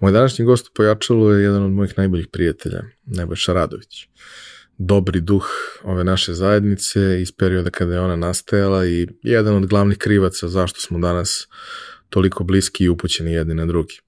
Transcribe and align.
Moj 0.00 0.12
današnji 0.12 0.44
gost 0.44 0.66
u 0.66 0.70
Pojačalu 0.74 1.30
je 1.30 1.42
jedan 1.42 1.62
od 1.62 1.70
mojih 1.70 1.94
najboljih 1.96 2.26
prijatelja, 2.32 2.82
Nebojša 3.06 3.52
Radović. 3.52 4.08
Dobri 4.78 5.20
duh 5.20 5.46
ove 5.82 6.04
naše 6.04 6.34
zajednice 6.34 7.22
iz 7.22 7.32
perioda 7.32 7.70
kada 7.70 7.94
je 7.94 8.00
ona 8.00 8.16
nastajala 8.16 8.86
i 8.86 9.08
jedan 9.22 9.54
od 9.54 9.66
glavnih 9.66 9.98
krivaca 9.98 10.48
zašto 10.48 10.80
smo 10.80 10.98
danas 10.98 11.48
toliko 12.08 12.44
bliski 12.44 12.84
i 12.84 12.88
upućeni 12.88 13.32
jedni 13.32 13.54
na 13.54 13.66
drugi. 13.66 14.00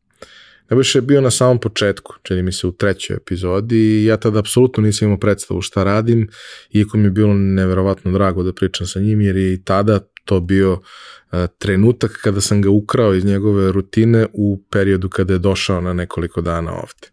Nebojša 0.71 0.99
je 0.99 1.03
bio 1.03 1.21
na 1.21 1.31
samom 1.31 1.61
početku, 1.61 2.15
čini 2.23 2.43
mi 2.43 2.53
se 2.53 2.67
u 2.67 2.73
trećoj 2.73 3.17
epizodi 3.17 3.77
i 3.77 4.05
ja 4.05 4.17
tada 4.17 4.39
apsolutno 4.39 4.83
nisam 4.83 5.07
imao 5.07 5.19
predstavu 5.19 5.61
šta 5.61 5.85
radim, 5.85 6.29
iako 6.71 6.97
mi 6.97 7.05
je 7.05 7.11
bilo 7.11 7.35
neverovatno 7.35 8.13
drago 8.13 8.43
da 8.43 8.53
pričam 8.53 8.87
sa 8.87 9.01
njim, 9.01 9.21
jer 9.21 9.37
je 9.37 9.53
i 9.53 9.65
tada 9.65 10.01
to 10.25 10.41
bio 10.41 10.73
uh, 10.73 11.39
trenutak 11.59 12.19
kada 12.23 12.41
sam 12.41 12.63
ga 12.63 12.71
ukrao 12.71 13.15
iz 13.15 13.25
njegove 13.25 13.73
rutine 13.73 14.27
u 14.33 14.63
periodu 14.71 15.09
kada 15.09 15.33
je 15.33 15.39
došao 15.39 15.81
na 15.81 15.93
nekoliko 15.93 16.41
dana 16.41 16.73
ovde. 16.73 17.09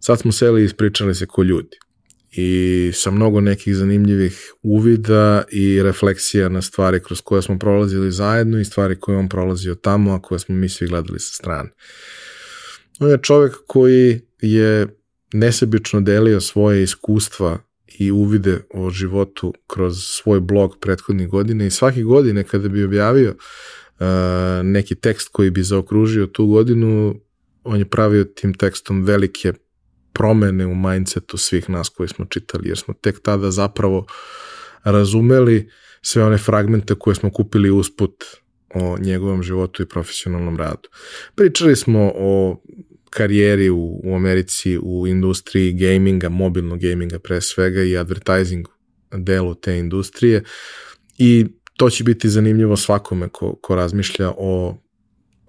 Sad 0.00 0.18
smo 0.20 0.32
seli 0.32 0.62
i 0.62 0.64
ispričali 0.64 1.14
se 1.14 1.26
ko 1.26 1.42
ljudi 1.42 1.78
i 2.32 2.90
sa 2.94 3.10
mnogo 3.10 3.40
nekih 3.40 3.76
zanimljivih 3.76 4.52
uvida 4.62 5.42
i 5.50 5.82
refleksija 5.82 6.48
na 6.48 6.62
stvari 6.62 7.00
kroz 7.02 7.20
koje 7.20 7.42
smo 7.42 7.58
prolazili 7.58 8.12
zajedno 8.12 8.60
i 8.60 8.64
stvari 8.64 9.00
koje 9.00 9.18
on 9.18 9.28
prolazio 9.28 9.74
tamo, 9.74 10.14
a 10.14 10.22
koje 10.22 10.38
smo 10.38 10.54
mi 10.54 10.68
svi 10.68 10.86
gledali 10.86 11.20
sa 11.20 11.34
strane. 11.34 11.70
On 13.00 13.10
je 13.10 13.18
čovek 13.22 13.54
koji 13.66 14.20
je 14.40 14.86
nesebično 15.32 16.00
delio 16.00 16.40
svoje 16.40 16.82
iskustva 16.82 17.58
i 17.98 18.10
uvide 18.10 18.60
o 18.74 18.90
životu 18.90 19.54
kroz 19.66 19.98
svoj 19.98 20.40
blog 20.40 20.76
prethodnih 20.80 21.28
godina 21.28 21.64
i 21.64 21.70
svake 21.70 22.02
godine 22.02 22.44
kada 22.44 22.68
bi 22.68 22.84
objavio 22.84 23.30
uh, 23.30 24.06
neki 24.62 24.94
tekst 24.94 25.28
koji 25.32 25.50
bi 25.50 25.62
zaokružio 25.62 26.26
tu 26.26 26.46
godinu, 26.46 27.14
on 27.64 27.78
je 27.78 27.84
pravio 27.84 28.24
tim 28.24 28.54
tekstom 28.54 29.04
velike 29.04 29.52
promene 30.12 30.66
u 30.66 30.74
mindsetu 30.74 31.36
svih 31.36 31.70
nas 31.70 31.88
koji 31.88 32.08
smo 32.08 32.24
čitali, 32.24 32.68
jer 32.68 32.78
smo 32.78 32.94
tek 32.94 33.20
tada 33.22 33.50
zapravo 33.50 34.06
razumeli 34.84 35.70
sve 36.02 36.24
one 36.24 36.38
fragmente 36.38 36.94
koje 36.94 37.14
smo 37.14 37.30
kupili 37.30 37.70
usput 37.70 38.24
o 38.74 38.96
njegovom 38.98 39.42
životu 39.42 39.82
i 39.82 39.86
profesionalnom 39.86 40.56
radu. 40.56 40.88
Pričali 41.34 41.76
smo 41.76 42.12
o 42.14 42.62
karijeri 43.10 43.70
u, 43.70 44.00
u 44.04 44.14
Americi 44.14 44.78
u 44.82 45.06
industriji 45.06 45.72
gaminga, 45.72 46.28
mobilnog 46.28 46.80
gaminga 46.80 47.18
pre 47.18 47.40
svega 47.40 47.82
i 47.82 47.96
advertising 47.96 48.66
delu 49.12 49.54
te 49.54 49.78
industrije. 49.78 50.44
I 51.18 51.46
to 51.76 51.90
će 51.90 52.04
biti 52.04 52.28
zanimljivo 52.28 52.76
svakome 52.76 53.28
ko, 53.28 53.54
ko 53.62 53.74
razmišlja 53.74 54.32
o 54.36 54.76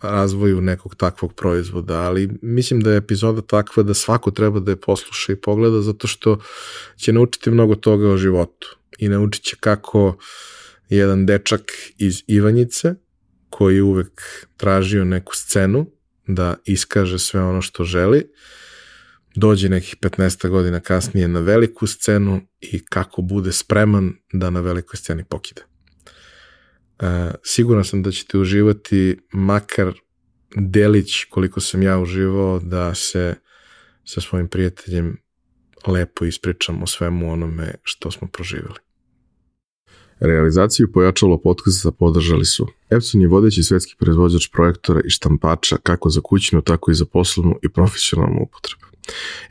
razvoju 0.01 0.61
nekog 0.61 0.95
takvog 0.95 1.33
proizvoda, 1.33 1.99
ali 1.99 2.29
mislim 2.41 2.81
da 2.81 2.91
je 2.91 2.97
epizoda 2.97 3.41
takva 3.41 3.83
da 3.83 3.93
svako 3.93 4.31
treba 4.31 4.59
da 4.59 4.71
je 4.71 4.81
posluša 4.81 5.33
i 5.33 5.35
pogleda 5.35 5.81
zato 5.81 6.07
što 6.07 6.39
će 6.97 7.13
naučiti 7.13 7.51
mnogo 7.51 7.75
toga 7.75 8.09
o 8.09 8.17
životu 8.17 8.77
i 8.97 9.09
naučit 9.09 9.43
će 9.43 9.55
kako 9.59 10.17
jedan 10.89 11.25
dečak 11.25 11.61
iz 11.97 12.23
Ivanjice 12.27 12.95
koji 13.49 13.81
uvek 13.81 14.21
tražio 14.57 15.05
neku 15.05 15.35
scenu 15.35 15.85
da 16.35 16.55
iskaže 16.65 17.19
sve 17.19 17.41
ono 17.41 17.61
što 17.61 17.83
želi, 17.83 18.31
dođe 19.35 19.69
nekih 19.69 19.95
15 19.97 20.49
godina 20.49 20.79
kasnije 20.79 21.27
na 21.27 21.39
veliku 21.39 21.87
scenu 21.87 22.41
i 22.61 22.85
kako 22.85 23.21
bude 23.21 23.51
spreman 23.51 24.13
da 24.33 24.49
na 24.49 24.59
velikoj 24.59 24.97
sceni 24.97 25.23
pokide. 25.23 25.61
E, 26.99 27.31
siguran 27.43 27.83
sam 27.83 28.03
da 28.03 28.11
ćete 28.11 28.37
uživati 28.37 29.19
makar 29.33 29.93
delić 30.55 31.23
koliko 31.29 31.61
sam 31.61 31.81
ja 31.81 31.99
uživao 31.99 32.59
da 32.59 32.95
se 32.95 33.35
sa 34.05 34.21
svojim 34.21 34.47
prijateljem 34.47 35.17
lepo 35.87 36.25
ispričam 36.25 36.83
o 36.83 36.87
svemu 36.87 37.31
onome 37.31 37.75
što 37.83 38.11
smo 38.11 38.27
proživjeli. 38.27 38.90
Realizaciju 40.21 40.91
pojačalo 40.91 41.41
podcasta 41.41 41.91
podržali 41.91 42.45
su 42.45 42.67
Epson 42.89 43.21
je 43.21 43.27
vodeći 43.27 43.63
svetski 43.63 43.95
proizvođač 43.99 44.47
projektora 44.53 45.01
i 45.05 45.09
štampača 45.09 45.77
kako 45.83 46.09
za 46.09 46.21
kućnu, 46.21 46.61
tako 46.61 46.91
i 46.91 46.93
za 46.93 47.05
poslovnu 47.05 47.55
i 47.63 47.69
profesionalnu 47.69 48.41
upotrebu. 48.41 48.81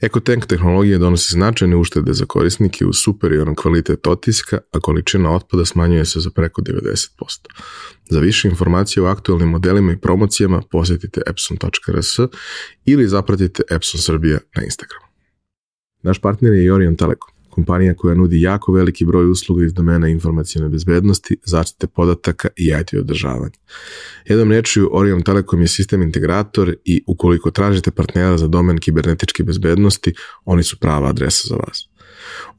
EcoTank 0.01 0.47
tehnologija 0.47 0.99
donosi 0.99 1.33
značajne 1.33 1.77
uštede 1.77 2.13
za 2.13 2.25
korisnike 2.25 2.87
u 2.87 2.93
superioran 2.93 3.55
kvalitet 3.55 4.07
otiska, 4.07 4.59
a 4.73 4.81
količina 4.81 5.35
otpada 5.35 5.65
smanjuje 5.65 6.05
se 6.05 6.21
za 6.21 6.31
preko 6.31 6.63
90%. 6.63 7.09
Za 8.11 8.21
više 8.21 8.49
informacije 8.49 9.03
o 9.03 9.07
aktualnim 9.07 9.49
modelima 9.49 9.93
i 9.93 10.01
promocijama 10.01 10.63
posetite 10.71 11.21
epson.rs 11.27 12.19
ili 12.85 13.09
zapratite 13.09 13.63
Epson 13.71 14.01
Srbija 14.01 14.39
na 14.57 14.63
Instagramu. 14.65 15.07
Naš 16.03 16.21
partner 16.21 16.53
je 16.53 16.75
Orion 16.75 16.97
Telekom 16.97 17.40
kompanija 17.51 17.95
koja 17.95 18.15
nudi 18.15 18.41
jako 18.41 18.73
veliki 18.73 19.05
broj 19.05 19.31
usluga 19.31 19.65
iz 19.65 19.73
domena 19.73 20.09
informacijne 20.09 20.69
bezbednosti, 20.69 21.37
zaštite 21.45 21.87
podataka 21.87 22.49
i 22.57 22.73
IT 22.81 22.95
održavanja. 23.01 23.59
Jednom 24.25 24.53
rečju, 24.53 24.89
Orion 24.93 25.23
Telekom 25.23 25.61
je 25.61 25.69
sistem 25.69 26.03
integrator 26.03 26.75
i 26.85 27.03
ukoliko 27.07 27.51
tražite 27.51 27.91
partnera 27.91 28.39
za 28.39 28.47
domen 28.47 28.79
kibernetičke 28.79 29.43
bezbednosti, 29.43 30.15
oni 30.45 30.63
su 30.63 30.79
prava 30.79 31.09
adresa 31.09 31.49
za 31.49 31.57
vas. 31.57 31.91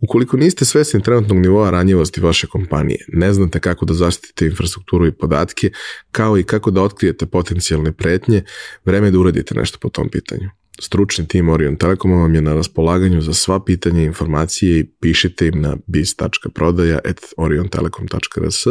Ukoliko 0.02 0.38
niste 0.38 0.66
svesni 0.66 1.04
trenutnog 1.04 1.40
nivoa 1.40 1.70
ranjivosti 1.70 2.22
vaše 2.22 2.48
kompanije, 2.48 3.06
ne 3.08 3.34
znate 3.34 3.60
kako 3.60 3.86
da 3.86 3.94
zaštitite 3.94 4.46
infrastrukturu 4.46 5.08
i 5.08 5.12
podatke, 5.12 5.72
kao 6.12 6.38
i 6.38 6.44
kako 6.44 6.72
da 6.72 6.82
otkrijete 6.82 7.26
potencijalne 7.26 7.92
pretnje, 7.92 8.44
vreme 8.86 9.08
je 9.08 9.12
da 9.12 9.20
uradite 9.20 9.56
nešto 9.56 9.78
po 9.82 9.90
tom 9.90 10.10
pitanju. 10.10 10.50
Stručni 10.80 11.28
tim 11.28 11.50
Orion 11.50 11.76
Telekoma 11.76 12.16
vam 12.16 12.36
je 12.36 12.42
na 12.42 12.54
raspolaganju 12.54 13.22
za 13.22 13.34
sva 13.34 13.64
pitanja 13.64 14.02
i 14.02 14.06
informacije 14.06 14.80
i 14.80 14.86
pišite 15.02 15.48
im 15.48 15.62
na 15.62 15.78
biz.prodaja.oriontelekom.rs 15.88 18.68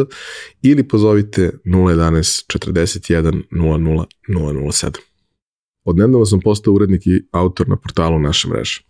ili 0.63 0.89
pozovite 0.89 1.51
011 1.65 2.59
41 2.59 3.43
00 3.51 4.05
007. 4.29 4.97
Odnedavno 5.85 6.27
sam 6.27 6.41
postao 6.41 6.75
urednik 6.75 7.07
i 7.07 7.23
autor 7.33 7.69
na 7.69 7.77
portalu 7.77 8.19
naše 8.19 8.49
mreže. 8.49 8.90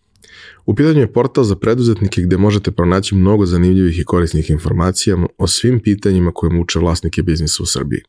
U 0.67 0.75
pitanju 0.75 1.01
je 1.01 1.12
portal 1.12 1.45
za 1.45 1.56
preduzetnike 1.56 2.23
gde 2.23 2.37
možete 2.37 2.71
pronaći 2.71 3.15
mnogo 3.15 3.47
zanimljivih 3.47 3.99
i 3.99 4.05
korisnih 4.05 4.51
informacija 4.51 5.17
o 5.39 5.47
svim 5.47 5.81
pitanjima 5.81 6.31
koje 6.34 6.53
muče 6.53 6.78
vlasnike 6.78 7.23
biznisa 7.23 7.62
u 7.62 7.67
Srbiji. 7.67 8.01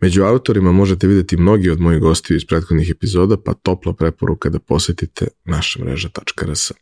Među 0.00 0.22
autorima 0.22 0.72
možete 0.72 1.06
videti 1.06 1.36
mnogi 1.36 1.70
od 1.70 1.80
mojih 1.80 2.00
gostiju 2.00 2.36
iz 2.36 2.46
prethodnih 2.46 2.90
epizoda, 2.90 3.36
pa 3.44 3.54
topla 3.54 3.92
preporuka 3.92 4.48
da 4.48 4.58
posetite 4.58 5.28
naša 5.44 5.84
mreža.rs. 5.84 6.72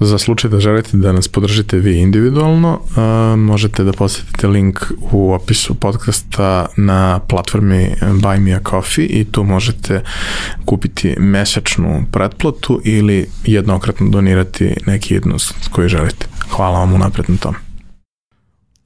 Za 0.00 0.18
slučaj 0.18 0.50
da 0.50 0.60
želite 0.60 0.96
da 0.96 1.12
nas 1.12 1.28
podržite 1.28 1.78
vi 1.78 2.00
individualno, 2.00 2.80
uh, 2.80 3.38
možete 3.38 3.84
da 3.84 3.92
posetite 3.92 4.46
link 4.46 4.80
u 5.12 5.32
opisu 5.32 5.74
podcasta 5.74 6.66
na 6.76 7.20
platformi 7.28 7.94
Buy 8.00 8.40
Me 8.40 8.52
A 8.52 8.60
Coffee 8.70 9.06
i 9.06 9.24
tu 9.24 9.44
možete 9.44 10.02
kupiti 10.64 11.14
mesečnu 11.18 12.04
pretplatu 12.12 12.80
ili 12.84 13.26
jednokratno 13.44 14.08
donirati 14.08 14.74
neki 14.86 15.14
jednost 15.14 15.54
koji 15.70 15.88
želite. 15.88 16.26
Hvala 16.50 16.78
vam 16.78 16.94
unapred 16.94 17.30
na 17.30 17.36
tom. 17.36 17.54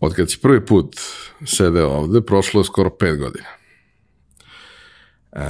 Od 0.01 0.15
kad 0.15 0.31
si 0.31 0.39
prvi 0.41 0.67
put 0.67 0.97
sedeo 1.47 1.89
ovde, 1.89 2.21
prošlo 2.21 2.61
je 2.61 2.65
skoro 2.65 2.91
pet 2.91 3.19
godina. 3.19 3.60
E, 5.33 5.41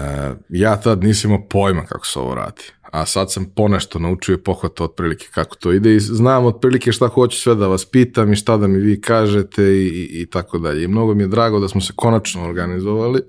ja 0.49 0.77
tad 0.77 1.05
nisam 1.05 1.31
imao 1.31 1.47
pojma 1.49 1.85
kako 1.85 2.07
se 2.07 2.19
ovo 2.19 2.35
radi 2.35 2.63
a 2.91 3.07
sad 3.07 3.33
sam 3.33 3.45
ponešto 3.45 3.99
naučio 3.99 4.35
i 4.35 4.43
pohvatao 4.43 4.85
otprilike 4.85 5.27
kako 5.35 5.57
to 5.57 5.73
ide 5.73 5.95
i 5.95 6.01
znam 6.01 6.45
otprilike 6.45 6.93
šta 6.93 7.09
hoću 7.09 7.41
sve 7.41 7.55
da 7.55 7.67
vas 7.67 7.85
pitam 7.85 8.33
i 8.33 8.37
šta 8.37 8.57
da 8.57 8.67
mi 8.67 8.79
vi 8.79 9.01
kažete 9.01 9.63
i, 9.63 9.87
i, 9.87 10.23
i 10.23 10.27
tako 10.27 10.59
dalje. 10.59 10.85
I 10.85 10.89
mnogo 10.89 11.15
mi 11.15 11.23
je 11.23 11.27
drago 11.27 11.61
da 11.61 11.69
smo 11.69 11.81
se 11.81 11.93
konačno 11.97 12.45
organizovali, 12.45 13.23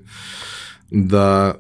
da 0.92 1.56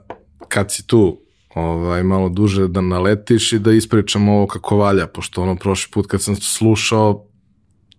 kad 0.47 0.71
si 0.71 0.87
tu 0.87 1.21
ovaj, 1.55 2.03
malo 2.03 2.29
duže 2.29 2.67
da 2.67 2.81
naletiš 2.81 3.53
i 3.53 3.59
da 3.59 3.71
ispričamo 3.71 4.33
ovo 4.33 4.47
kako 4.47 4.77
valja, 4.77 5.07
pošto 5.07 5.41
ono 5.41 5.55
prošli 5.55 5.91
put 5.91 6.07
kad 6.07 6.21
sam 6.21 6.35
slušao, 6.35 7.25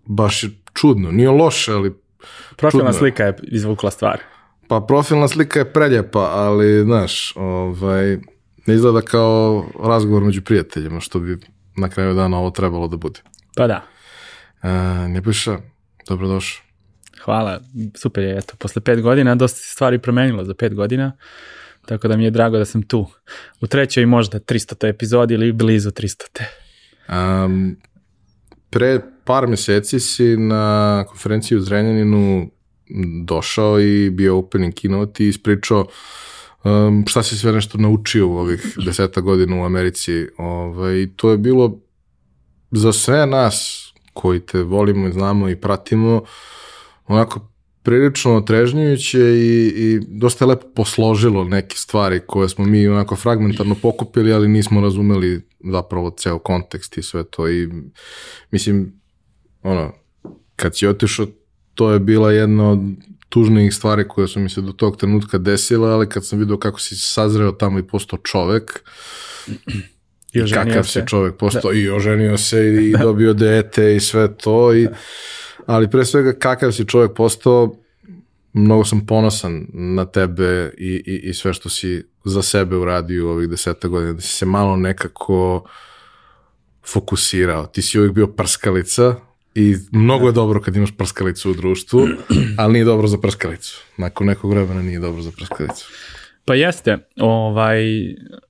baš 0.05 0.43
je 0.43 0.49
čudno, 0.73 1.11
nije 1.11 1.29
loše, 1.29 1.73
ali 1.73 1.93
Profilna 2.55 2.85
čudno. 2.85 2.99
slika 2.99 3.23
je 3.23 3.35
izvukla 3.43 3.91
stvar. 3.91 4.32
Pa 4.73 4.81
profilna 4.81 5.27
slika 5.27 5.59
je 5.59 5.73
preljepa, 5.73 6.19
ali, 6.19 6.83
znaš, 6.83 7.33
ovaj, 7.35 8.17
ne 8.65 8.73
izgleda 8.73 9.01
kao 9.01 9.65
razgovor 9.83 10.23
među 10.23 10.41
prijateljima, 10.41 10.99
što 10.99 11.19
bi 11.19 11.37
na 11.77 11.89
kraju 11.89 12.13
dana 12.13 12.37
ovo 12.37 12.49
trebalo 12.49 12.87
da 12.87 12.97
bude. 12.97 13.19
Pa 13.55 13.67
da. 13.67 13.83
E, 14.63 14.69
Nebojša, 15.07 15.57
dobrodošao. 16.07 16.63
Hvala, 17.23 17.59
super 17.95 18.23
je, 18.23 18.37
eto, 18.37 18.55
posle 18.59 18.81
pet 18.81 19.01
godina 19.01 19.35
dosta 19.35 19.57
se 19.59 19.67
stvari 19.67 19.99
promenilo 19.99 20.45
za 20.45 20.53
pet 20.53 20.73
godina, 20.73 21.11
tako 21.85 22.07
da 22.07 22.17
mi 22.17 22.23
je 22.23 22.31
drago 22.31 22.57
da 22.57 22.65
sam 22.65 22.83
tu. 22.83 23.07
U 23.61 23.67
trećoj 23.67 24.05
možda 24.05 24.39
300. 24.39 24.89
epizodi 24.89 25.33
ili 25.33 25.51
blizu 25.51 25.91
300. 25.91 27.45
Um, 27.45 27.77
pre 28.69 28.99
par 29.23 29.47
meseci 29.47 29.99
si 29.99 30.37
na 30.37 31.03
konferenciji 31.07 31.57
u 31.57 31.61
Zrenjaninu 31.61 32.49
došao 33.23 33.79
i 33.79 34.09
bio 34.09 34.37
opening 34.37 34.73
keynote 34.73 35.23
i 35.23 35.27
ispričao 35.27 35.87
um, 36.63 37.03
šta 37.07 37.23
si 37.23 37.37
sve 37.37 37.51
nešto 37.51 37.77
naučio 37.77 38.27
u 38.27 38.37
ovih 38.37 38.77
deseta 38.85 39.21
godina 39.21 39.61
u 39.61 39.65
Americi. 39.65 40.27
Ovaj, 40.37 41.07
to 41.15 41.31
je 41.31 41.37
bilo 41.37 41.79
za 42.71 42.93
sve 42.93 43.25
nas 43.25 43.87
koji 44.13 44.39
te 44.39 44.63
volimo 44.63 45.07
i 45.07 45.11
znamo 45.11 45.49
i 45.49 45.55
pratimo 45.55 46.23
onako 47.07 47.49
prilično 47.83 48.35
otrežnjujuće 48.35 49.19
i, 49.19 49.73
i 49.75 49.99
dosta 50.07 50.45
lepo 50.45 50.67
posložilo 50.75 51.43
neke 51.43 51.75
stvari 51.77 52.21
koje 52.27 52.49
smo 52.49 52.65
mi 52.65 52.87
onako 52.87 53.15
fragmentarno 53.15 53.75
pokupili, 53.81 54.33
ali 54.33 54.47
nismo 54.47 54.81
razumeli 54.81 55.41
zapravo 55.71 56.11
ceo 56.17 56.39
kontekst 56.39 56.97
i 56.97 57.03
sve 57.03 57.23
to 57.23 57.49
i 57.49 57.69
mislim, 58.51 59.01
ono, 59.61 59.93
kad 60.55 60.77
si 60.77 60.87
otišao, 60.87 61.27
to 61.75 61.91
je 61.91 61.99
bila 61.99 62.31
jedna 62.31 62.71
od 62.71 62.79
tužnijih 63.29 63.73
stvari 63.73 64.07
koje 64.07 64.27
su 64.27 64.39
mi 64.39 64.49
se 64.49 64.61
do 64.61 64.71
tog 64.71 64.97
trenutka 64.97 65.37
desile, 65.37 65.91
ali 65.91 66.09
kad 66.09 66.25
sam 66.25 66.39
vidio 66.39 66.57
kako 66.57 66.79
si 66.79 66.95
sazreo 66.95 67.51
tamo 67.51 67.79
i 67.79 67.87
postao 67.87 68.19
čovek, 68.23 68.83
I, 70.33 70.39
I 70.39 70.51
kakav 70.53 70.83
se. 70.83 71.01
si 71.01 71.07
čovek 71.07 71.37
postao 71.37 71.71
da. 71.71 71.77
i 71.79 71.89
oženio 71.89 72.37
se 72.37 72.65
i, 72.65 72.89
i 72.89 72.93
dobio 73.03 73.33
dete 73.33 73.95
i 73.95 73.99
sve 73.99 74.37
to 74.37 74.75
i 74.75 74.87
ali 75.65 75.89
pre 75.89 76.05
svega 76.05 76.33
kakav 76.33 76.71
si 76.71 76.85
čovek 76.85 77.13
postao 77.13 77.75
mnogo 78.53 78.85
sam 78.85 79.05
ponosan 79.05 79.67
na 79.73 80.05
tebe 80.05 80.73
i, 80.77 81.03
i, 81.05 81.29
i 81.29 81.33
sve 81.33 81.53
što 81.53 81.69
si 81.69 82.05
za 82.25 82.41
sebe 82.41 82.75
uradio 82.75 83.27
u 83.27 83.29
ovih 83.29 83.49
deseta 83.49 83.87
godina, 83.87 84.13
da 84.13 84.21
si 84.21 84.27
se 84.27 84.45
malo 84.45 84.77
nekako 84.77 85.67
fokusirao. 86.87 87.65
Ti 87.65 87.81
si 87.81 87.99
uvijek 87.99 88.13
bio 88.13 88.27
prskalica 88.27 89.15
i 89.55 89.75
mnogo 89.91 90.27
je 90.27 90.31
dobro 90.31 90.61
kad 90.61 90.75
imaš 90.75 90.91
prskalicu 90.97 91.51
u 91.51 91.53
društvu, 91.53 92.07
ali 92.57 92.73
nije 92.73 92.85
dobro 92.85 93.07
za 93.07 93.17
prskalicu. 93.17 93.81
Nakon 93.97 94.27
nekog 94.27 94.51
vremena 94.51 94.81
nije 94.81 94.99
dobro 94.99 95.21
za 95.21 95.31
prskalicu. 95.31 95.85
Pa 96.45 96.55
jeste, 96.55 96.97
ovaj, 97.17 97.83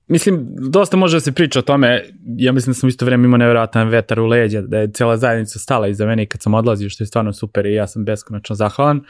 Mislim, 0.08 0.48
dosta 0.72 0.98
može 0.98 1.16
da 1.18 1.22
se 1.22 1.32
priča 1.32 1.60
o 1.60 1.62
tome, 1.62 2.04
ja 2.38 2.52
mislim 2.52 2.72
da 2.72 2.80
sam 2.80 2.90
isto 2.90 3.06
vreme 3.06 3.26
imao 3.26 3.38
nevjerojatan 3.38 3.90
vetar 3.90 4.20
u 4.20 4.26
leđa, 4.26 4.62
da 4.62 4.80
je 4.80 4.92
cijela 4.92 5.18
zajednica 5.18 5.60
stala 5.60 5.88
iza 5.88 6.06
mene 6.06 6.26
kad 6.26 6.42
sam 6.42 6.54
odlazio, 6.54 6.90
što 6.90 7.04
je 7.04 7.08
stvarno 7.08 7.34
super 7.34 7.66
i 7.66 7.74
ja 7.74 7.88
sam 7.88 8.06
beskonačno 8.06 8.56
zahvalan. 8.56 9.02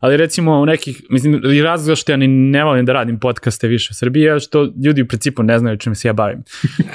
Ali 0.00 0.16
recimo 0.16 0.60
u 0.60 0.66
nekih, 0.66 1.02
mislim, 1.10 1.40
i 1.52 1.62
razlog 1.62 1.98
što 1.98 2.12
ja 2.12 2.16
ni 2.16 2.26
ne 2.26 2.64
volim 2.64 2.84
da 2.84 2.92
radim 2.92 3.18
podcaste 3.18 3.68
više 3.68 3.88
u 3.92 3.94
Srbiji 3.94 4.22
je 4.22 4.40
što 4.40 4.72
ljudi 4.84 5.02
u 5.02 5.08
principu 5.08 5.42
ne 5.42 5.58
znaju 5.58 5.76
čime 5.76 5.94
se 5.94 6.08
ja 6.08 6.12
bavim. 6.12 6.42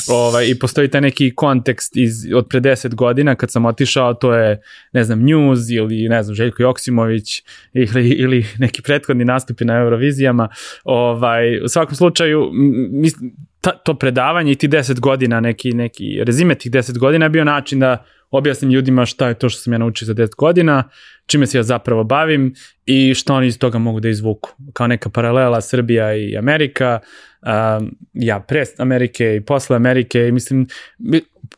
ovaj, 0.08 0.50
I 0.50 0.60
postoji 0.60 0.88
taj 0.88 1.02
neki 1.02 1.36
kontekst 1.36 1.98
iz, 1.98 2.14
od 2.36 2.48
pre 2.48 2.62
10 2.62 2.96
godina 2.96 3.36
kad 3.36 3.52
sam 3.52 3.66
otišao, 3.66 4.14
to 4.14 4.34
je, 4.34 4.62
ne 4.94 5.04
znam, 5.04 5.20
News 5.20 5.70
ili, 5.70 6.10
ne 6.10 6.24
znam, 6.24 6.36
Željko 6.36 6.64
Joksimović 6.64 7.44
ili, 7.74 8.10
ili 8.10 8.46
neki 8.58 8.82
prethodni 8.82 9.26
nastupi 9.26 9.66
na 9.66 9.78
Eurovizijama. 9.78 10.50
Ovaj, 10.84 11.64
u 11.64 11.68
svakom 11.68 11.96
slučaju, 11.96 12.50
mislim, 12.92 13.36
ta, 13.64 13.72
to 13.72 13.94
predavanje 13.94 14.52
i 14.52 14.56
ti 14.56 14.68
10 14.68 15.00
godina, 15.00 15.40
neki, 15.40 15.72
neki 15.72 16.24
rezime 16.24 16.56
tih 16.56 16.72
10 16.72 16.98
godina 16.98 17.26
je 17.26 17.30
bio 17.30 17.44
način 17.44 17.80
da 17.80 18.06
objasnim 18.32 18.72
ljudima 18.72 19.06
šta 19.06 19.28
je 19.28 19.34
to 19.34 19.50
što 19.50 19.62
sam 19.62 19.74
ja 19.74 19.80
naučio 19.80 20.06
za 20.06 20.14
10 20.14 20.36
godina, 20.38 20.84
čime 21.26 21.48
se 21.48 21.58
ja 21.58 21.64
zapravo 21.64 22.04
bavim 22.04 22.54
i 22.86 23.14
što 23.14 23.36
oni 23.36 23.48
iz 23.48 23.60
toga 23.60 23.78
mogu 23.78 24.00
da 24.00 24.10
izvuku. 24.10 24.50
Kao 24.74 24.88
neka 24.88 25.10
paralela 25.10 25.62
Srbija 25.62 26.16
i 26.16 26.38
Amerika, 26.38 27.00
um, 27.00 27.96
ja 28.14 28.40
pre 28.40 28.64
Amerike 28.78 29.36
i 29.36 29.42
posle 29.42 29.76
Amerike 29.76 30.28
i 30.28 30.32
mislim, 30.32 30.68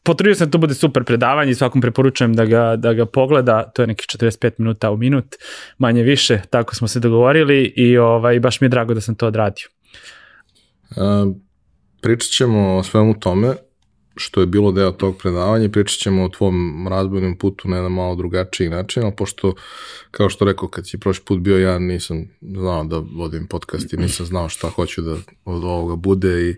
potrudio 0.04 0.36
sam 0.36 0.48
da 0.48 0.52
to 0.52 0.58
bude 0.58 0.74
super 0.74 1.04
predavanje 1.04 1.52
i 1.52 1.56
svakom 1.56 1.82
preporučujem 1.82 2.34
da 2.34 2.46
ga, 2.46 2.76
da 2.76 2.94
ga 2.94 3.06
pogleda, 3.06 3.72
to 3.76 3.82
je 3.84 3.88
nekih 3.88 4.08
45 4.08 4.52
minuta 4.58 4.92
u 4.92 4.98
minut, 4.98 5.36
manje 5.78 6.04
više, 6.04 6.42
tako 6.50 6.76
smo 6.76 6.88
se 6.88 7.00
dogovorili 7.00 7.74
i 7.76 7.98
ovaj, 7.98 8.40
baš 8.40 8.62
mi 8.62 8.66
je 8.66 8.70
drago 8.70 8.94
da 8.94 9.02
sam 9.02 9.16
to 9.16 9.28
odradio. 9.28 9.68
Um 10.98 11.46
pričat 12.06 12.32
ćemo 12.32 12.78
o 12.78 12.84
svemu 12.84 13.20
tome 13.20 13.56
što 14.16 14.42
je 14.42 14.48
bilo 14.48 14.72
deo 14.72 14.92
tog 14.92 15.18
predavanja 15.18 15.70
pričat 15.70 16.00
ćemo 16.00 16.24
o 16.24 16.30
tvom 16.30 16.88
razbojnom 16.88 17.38
putu 17.38 17.70
na 17.70 17.76
jedan 17.76 17.92
malo 17.92 18.16
drugačiji 18.16 18.70
način, 18.70 19.04
ali 19.04 19.16
pošto, 19.18 19.54
kao 20.12 20.30
što 20.30 20.46
rekao, 20.46 20.70
kad 20.70 20.88
si 20.88 21.00
prošli 21.00 21.26
put 21.26 21.40
bio 21.40 21.60
ja, 21.60 21.80
nisam 21.80 22.30
znao 22.42 22.84
da 22.84 22.98
vodim 22.98 23.48
podcast 23.48 23.94
i 23.94 23.98
nisam 23.98 24.26
znao 24.26 24.50
šta 24.50 24.70
hoću 24.70 25.02
da 25.02 25.16
od 25.46 25.64
ovoga 25.64 25.96
bude 25.96 26.50
i 26.50 26.56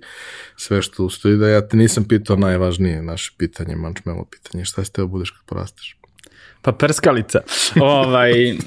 sve 0.56 0.82
što 0.82 1.04
ustoji, 1.04 1.38
da 1.38 1.50
ja 1.50 1.68
te 1.68 1.78
nisam 1.78 2.04
pitao 2.08 2.36
najvažnije 2.36 3.02
naše 3.02 3.32
pitanje, 3.38 3.76
mančmelo 3.76 4.26
pitanje, 4.26 4.66
šta 4.66 4.84
si 4.84 4.94
teo 4.94 5.06
da 5.06 5.12
budeš 5.12 5.32
kad 5.32 5.46
porasteš? 5.46 5.98
Pa 6.62 6.72
prskalica. 6.72 7.42
ovaj, 7.82 8.58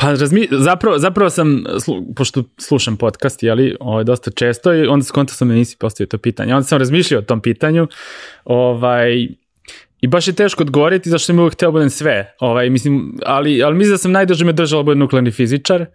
Pa 0.00 0.10
razmi, 0.10 0.48
zapravo, 0.50 0.98
zapravo 0.98 1.30
sam, 1.30 1.64
slu, 1.80 2.14
pošto 2.16 2.44
slušam 2.58 2.96
podcast, 2.96 3.42
jeli, 3.42 3.76
ovaj, 3.80 4.04
dosta 4.04 4.30
često 4.30 4.74
i 4.74 4.86
onda 4.86 5.04
skontao 5.04 5.34
sam 5.34 5.48
da 5.48 5.54
nisi 5.54 5.76
postavio 5.78 6.08
to 6.08 6.18
pitanje. 6.18 6.54
Onda 6.54 6.64
sam 6.64 6.78
razmišljao 6.78 7.18
o 7.18 7.24
tom 7.24 7.40
pitanju 7.40 7.86
ovaj, 8.44 9.28
i 10.00 10.06
baš 10.08 10.28
je 10.28 10.34
teško 10.34 10.62
odgovoriti 10.62 11.10
zašto 11.10 11.26
sam 11.26 11.38
uvijek 11.38 11.54
hteo 11.54 11.68
da 11.68 11.72
budem 11.72 11.90
sve. 11.90 12.34
Ovaj, 12.40 12.70
mislim, 12.70 13.18
ali, 13.26 13.62
ali 13.62 13.76
mislim 13.76 13.94
da 13.94 13.98
sam 13.98 14.12
najduže 14.12 14.44
me 14.44 14.52
držalo 14.52 14.82
da 14.82 14.84
budem 14.84 14.98
nuklearni 14.98 15.30
fizičar 15.30 15.86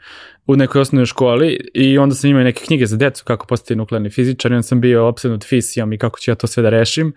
u 0.47 0.55
nekoj 0.55 0.81
osnovnoj 0.81 1.05
školi 1.05 1.69
i 1.73 1.97
onda 1.97 2.15
sam 2.15 2.29
imao 2.29 2.43
neke 2.43 2.65
knjige 2.65 2.85
za 2.85 2.97
decu 2.97 3.23
kako 3.25 3.47
postati 3.47 3.75
nuklearni 3.75 4.09
fizičar 4.09 4.51
i 4.51 4.55
onda 4.55 4.63
sam 4.63 4.81
bio 4.81 5.07
opsednut 5.07 5.43
fisijom 5.43 5.93
i 5.93 5.97
kako 5.97 6.19
ću 6.19 6.31
ja 6.31 6.35
to 6.35 6.47
sve 6.47 6.63
da 6.63 6.69
rešim. 6.69 7.13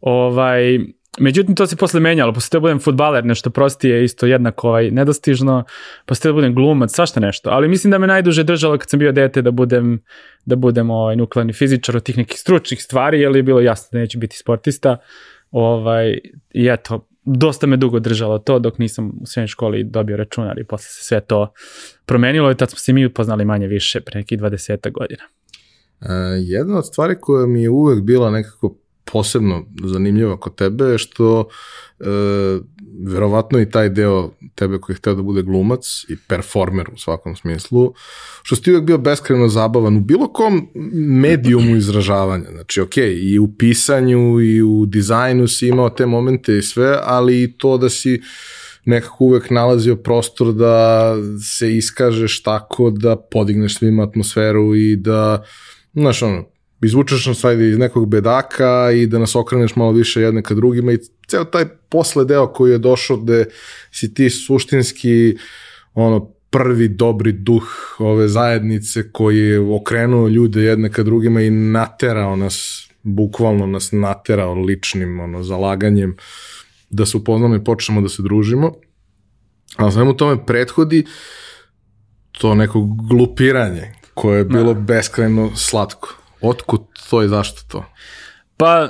Ovaj, 0.00 0.78
Međutim, 1.18 1.54
to 1.54 1.66
se 1.66 1.76
posle 1.76 2.00
menjalo, 2.00 2.32
posle 2.32 2.56
da 2.56 2.60
budem 2.60 2.80
futbaler, 2.80 3.24
nešto 3.24 3.50
prostije, 3.50 4.04
isto 4.04 4.26
jednako 4.26 4.68
ovaj, 4.68 4.90
nedostižno, 4.90 5.64
posle 6.06 6.28
da 6.28 6.32
budem 6.32 6.54
glumac, 6.54 6.94
svašta 6.94 7.20
nešto. 7.20 7.50
Ali 7.50 7.68
mislim 7.68 7.90
da 7.90 7.98
me 7.98 8.06
najduže 8.06 8.44
držalo 8.44 8.78
kad 8.78 8.90
sam 8.90 8.98
bio 8.98 9.12
dete 9.12 9.42
da 9.42 9.50
budem, 9.50 10.02
da 10.44 10.56
budem 10.56 10.90
ovaj, 10.90 11.16
nuklearni 11.16 11.52
fizičar 11.52 11.96
od 11.96 12.02
tih 12.02 12.16
nekih 12.16 12.40
stručnih 12.40 12.82
stvari, 12.82 13.20
jer 13.20 13.36
je 13.36 13.42
bilo 13.42 13.60
jasno 13.60 13.88
da 13.92 13.98
neću 13.98 14.18
biti 14.18 14.36
sportista. 14.36 14.96
Ovaj, 15.50 16.18
I 16.54 16.68
eto, 16.68 17.08
dosta 17.24 17.66
me 17.66 17.76
dugo 17.76 17.98
držalo 17.98 18.38
to 18.38 18.58
dok 18.58 18.78
nisam 18.78 19.12
u 19.20 19.26
srednjoj 19.26 19.48
školi 19.48 19.84
dobio 19.84 20.16
računar 20.16 20.58
i 20.58 20.64
posle 20.64 20.88
se 20.88 21.04
sve 21.04 21.20
to 21.20 21.52
promenilo 22.06 22.50
i 22.50 22.56
tad 22.56 22.70
smo 22.70 22.78
se 22.78 22.92
mi 22.92 23.06
upoznali 23.06 23.44
manje 23.44 23.66
više 23.66 24.00
pre 24.00 24.20
nekih 24.20 24.38
20 24.38 24.92
godina. 24.92 25.22
Uh, 26.00 26.08
jedna 26.38 26.78
od 26.78 26.86
stvari 26.86 27.16
koja 27.20 27.46
mi 27.46 27.62
je 27.62 27.70
uvek 27.70 28.02
bila 28.02 28.30
nekako 28.30 28.76
posebno 29.04 29.64
zanimljivo 29.84 30.36
kod 30.36 30.54
tebe 30.54 30.84
je 30.84 30.98
što 30.98 31.48
e, 32.00 32.04
verovatno 33.06 33.60
i 33.60 33.70
taj 33.70 33.88
deo 33.88 34.30
tebe 34.54 34.78
koji 34.78 34.94
je 34.94 34.96
hteo 34.96 35.14
da 35.14 35.22
bude 35.22 35.42
glumac 35.42 36.04
i 36.08 36.16
performer 36.28 36.86
u 36.94 36.98
svakom 36.98 37.36
smislu, 37.36 37.94
što 38.42 38.56
si 38.56 38.72
uvek 38.72 38.84
bio 38.84 38.98
beskreno 38.98 39.48
zabavan 39.48 39.96
u 39.96 40.00
bilo 40.00 40.32
kom 40.32 40.68
medijumu 41.20 41.76
izražavanja. 41.76 42.50
Znači, 42.52 42.80
ok, 42.80 42.96
i 42.96 43.38
u 43.38 43.48
pisanju 43.58 44.40
i 44.40 44.62
u 44.62 44.86
dizajnu 44.86 45.48
si 45.48 45.68
imao 45.68 45.90
te 45.90 46.06
momente 46.06 46.58
i 46.58 46.62
sve, 46.62 46.98
ali 47.02 47.42
i 47.42 47.52
to 47.52 47.78
da 47.78 47.90
si 47.90 48.22
nekako 48.84 49.24
uvek 49.24 49.50
nalazio 49.50 49.96
prostor 49.96 50.52
da 50.52 51.14
se 51.56 51.76
iskažeš 51.76 52.42
tako 52.42 52.90
da 52.90 53.16
podigneš 53.16 53.78
svima 53.78 54.02
atmosferu 54.02 54.74
i 54.74 54.96
da, 54.96 55.44
znaš 55.94 56.22
ono, 56.22 56.53
izvučeš 56.84 57.26
nas 57.26 57.44
ajde 57.44 57.68
iz 57.68 57.78
nekog 57.78 58.08
bedaka 58.08 58.90
i 58.94 59.06
da 59.06 59.18
nas 59.18 59.36
okreneš 59.36 59.76
malo 59.76 59.92
više 59.92 60.20
jedne 60.20 60.42
ka 60.42 60.54
drugima 60.54 60.92
i 60.92 60.98
ceo 61.28 61.44
taj 61.44 61.64
posle 61.88 62.24
deo 62.24 62.46
koji 62.46 62.72
je 62.72 62.78
došao 62.78 63.16
gde 63.16 63.44
si 63.90 64.14
ti 64.14 64.30
suštinski 64.30 65.36
ono 65.94 66.34
prvi 66.50 66.88
dobri 66.88 67.32
duh 67.32 67.96
ove 67.98 68.28
zajednice 68.28 69.10
koji 69.12 69.38
je 69.38 69.60
okrenuo 69.60 70.28
ljude 70.28 70.62
jedne 70.62 70.90
ka 70.92 71.02
drugima 71.02 71.40
i 71.40 71.50
naterao 71.50 72.36
nas, 72.36 72.88
bukvalno 73.02 73.66
nas 73.66 73.92
naterao 73.92 74.54
ličnim 74.54 75.20
ono, 75.20 75.42
zalaganjem 75.42 76.16
da 76.90 77.06
se 77.06 77.16
upoznamo 77.16 77.56
i 77.56 77.64
počnemo 77.64 78.00
da 78.00 78.08
se 78.08 78.22
družimo. 78.22 78.72
A 79.76 79.90
svemu 79.90 80.16
tome 80.16 80.46
prethodi 80.46 81.04
to 82.32 82.54
neko 82.54 82.80
glupiranje 83.08 83.92
koje 84.14 84.38
je 84.38 84.44
bilo 84.44 84.74
da. 84.74 84.80
beskrajno 84.80 85.50
slatko. 85.56 86.23
Otkud 86.44 86.80
to 87.10 87.22
i 87.22 87.28
zašto 87.28 87.60
to? 87.68 87.84
Pa, 88.56 88.88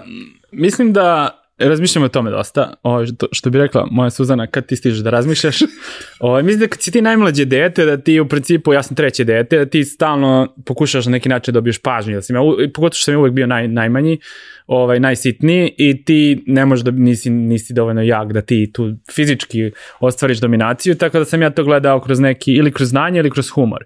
mislim 0.52 0.92
da 0.92 1.40
razmišljam 1.58 2.04
o 2.04 2.08
tome 2.08 2.30
dosta, 2.30 2.74
o, 2.82 3.06
što, 3.06 3.26
što 3.32 3.50
bi 3.50 3.58
rekla 3.58 3.86
moja 3.90 4.10
Suzana, 4.10 4.46
kad 4.46 4.66
ti 4.66 4.76
stižeš 4.76 4.98
da 4.98 5.10
razmišljaš, 5.10 5.58
o, 6.20 6.42
mislim 6.42 6.60
da 6.60 6.66
kad 6.66 6.82
si 6.82 6.90
ti 6.90 7.02
najmlađe 7.02 7.44
dete, 7.44 7.84
da 7.84 7.96
ti 7.96 8.20
u 8.20 8.28
principu, 8.28 8.72
ja 8.72 8.82
sam 8.82 8.96
treće 8.96 9.24
dete, 9.24 9.58
da 9.58 9.66
ti 9.66 9.84
stalno 9.84 10.54
pokušaš 10.66 11.06
na 11.06 11.12
neki 11.12 11.28
način 11.28 11.52
da 11.52 11.56
dobiješ 11.56 11.78
pažnju, 11.78 12.14
da 12.14 12.22
sam 12.22 12.36
ja, 12.36 12.42
pogotovo 12.74 12.96
što 12.96 13.04
sam 13.04 13.16
uvek 13.16 13.32
bio 13.32 13.46
naj, 13.46 13.68
najmanji, 13.68 14.18
ovaj, 14.66 15.00
najsitniji 15.00 15.74
i 15.78 16.04
ti 16.04 16.42
ne 16.46 16.66
možeš 16.66 16.84
da 16.84 16.90
nisi, 16.90 17.30
nisi 17.30 17.74
dovoljno 17.74 18.02
jak 18.02 18.32
da 18.32 18.42
ti 18.42 18.70
tu 18.72 18.92
fizički 19.14 19.70
ostvariš 20.00 20.38
dominaciju, 20.38 20.94
tako 20.94 21.18
da 21.18 21.24
sam 21.24 21.42
ja 21.42 21.50
to 21.50 21.64
gledao 21.64 22.00
kroz 22.00 22.20
neki, 22.20 22.52
ili 22.52 22.72
kroz 22.72 22.88
znanje 22.88 23.18
ili 23.18 23.30
kroz 23.30 23.50
humor. 23.50 23.84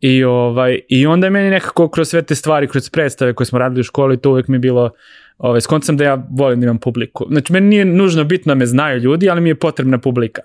I, 0.00 0.24
ovaj, 0.24 0.80
I 0.88 1.06
onda 1.06 1.26
je 1.26 1.30
meni 1.30 1.50
nekako 1.50 1.88
kroz 1.88 2.08
sve 2.08 2.22
te 2.22 2.34
stvari, 2.34 2.68
kroz 2.68 2.90
predstave 2.90 3.34
koje 3.34 3.46
smo 3.46 3.58
radili 3.58 3.80
u 3.80 3.84
školi, 3.84 4.16
to 4.16 4.30
uvek 4.30 4.48
mi 4.48 4.54
je 4.54 4.60
bilo 4.60 4.90
Ovaj, 5.38 5.60
skont 5.60 5.84
sam 5.84 5.96
da 5.96 6.04
ja 6.04 6.26
volim 6.30 6.60
da 6.60 6.64
imam 6.64 6.78
publiku. 6.78 7.26
Znači, 7.30 7.52
meni 7.52 7.66
nije 7.66 7.84
nužno 7.84 8.24
bitno 8.24 8.50
da 8.50 8.58
me 8.58 8.66
znaju 8.66 9.00
ljudi, 9.00 9.30
ali 9.30 9.40
mi 9.40 9.48
je 9.48 9.54
potrebna 9.54 9.98
publika. 9.98 10.42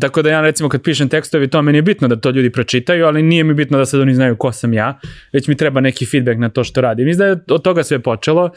Tako 0.00 0.22
da 0.22 0.30
ja, 0.30 0.40
recimo, 0.40 0.68
kad 0.68 0.82
pišem 0.82 1.08
tekstovi, 1.08 1.48
to 1.48 1.62
meni 1.62 1.78
je 1.78 1.82
bitno 1.82 2.08
da 2.08 2.16
to 2.16 2.30
ljudi 2.30 2.50
pročitaju, 2.50 3.06
ali 3.06 3.22
nije 3.22 3.44
mi 3.44 3.54
bitno 3.54 3.78
da 3.78 3.86
sad 3.86 4.00
oni 4.00 4.14
znaju 4.14 4.36
ko 4.36 4.52
sam 4.52 4.72
ja, 4.72 4.98
već 5.32 5.48
mi 5.48 5.56
treba 5.56 5.80
neki 5.80 6.06
feedback 6.06 6.38
na 6.38 6.48
to 6.48 6.64
što 6.64 6.80
radim. 6.80 7.06
Mislim 7.06 7.18
da 7.18 7.26
je 7.26 7.40
od 7.50 7.62
toga 7.62 7.82
sve 7.82 7.98
počelo. 7.98 8.50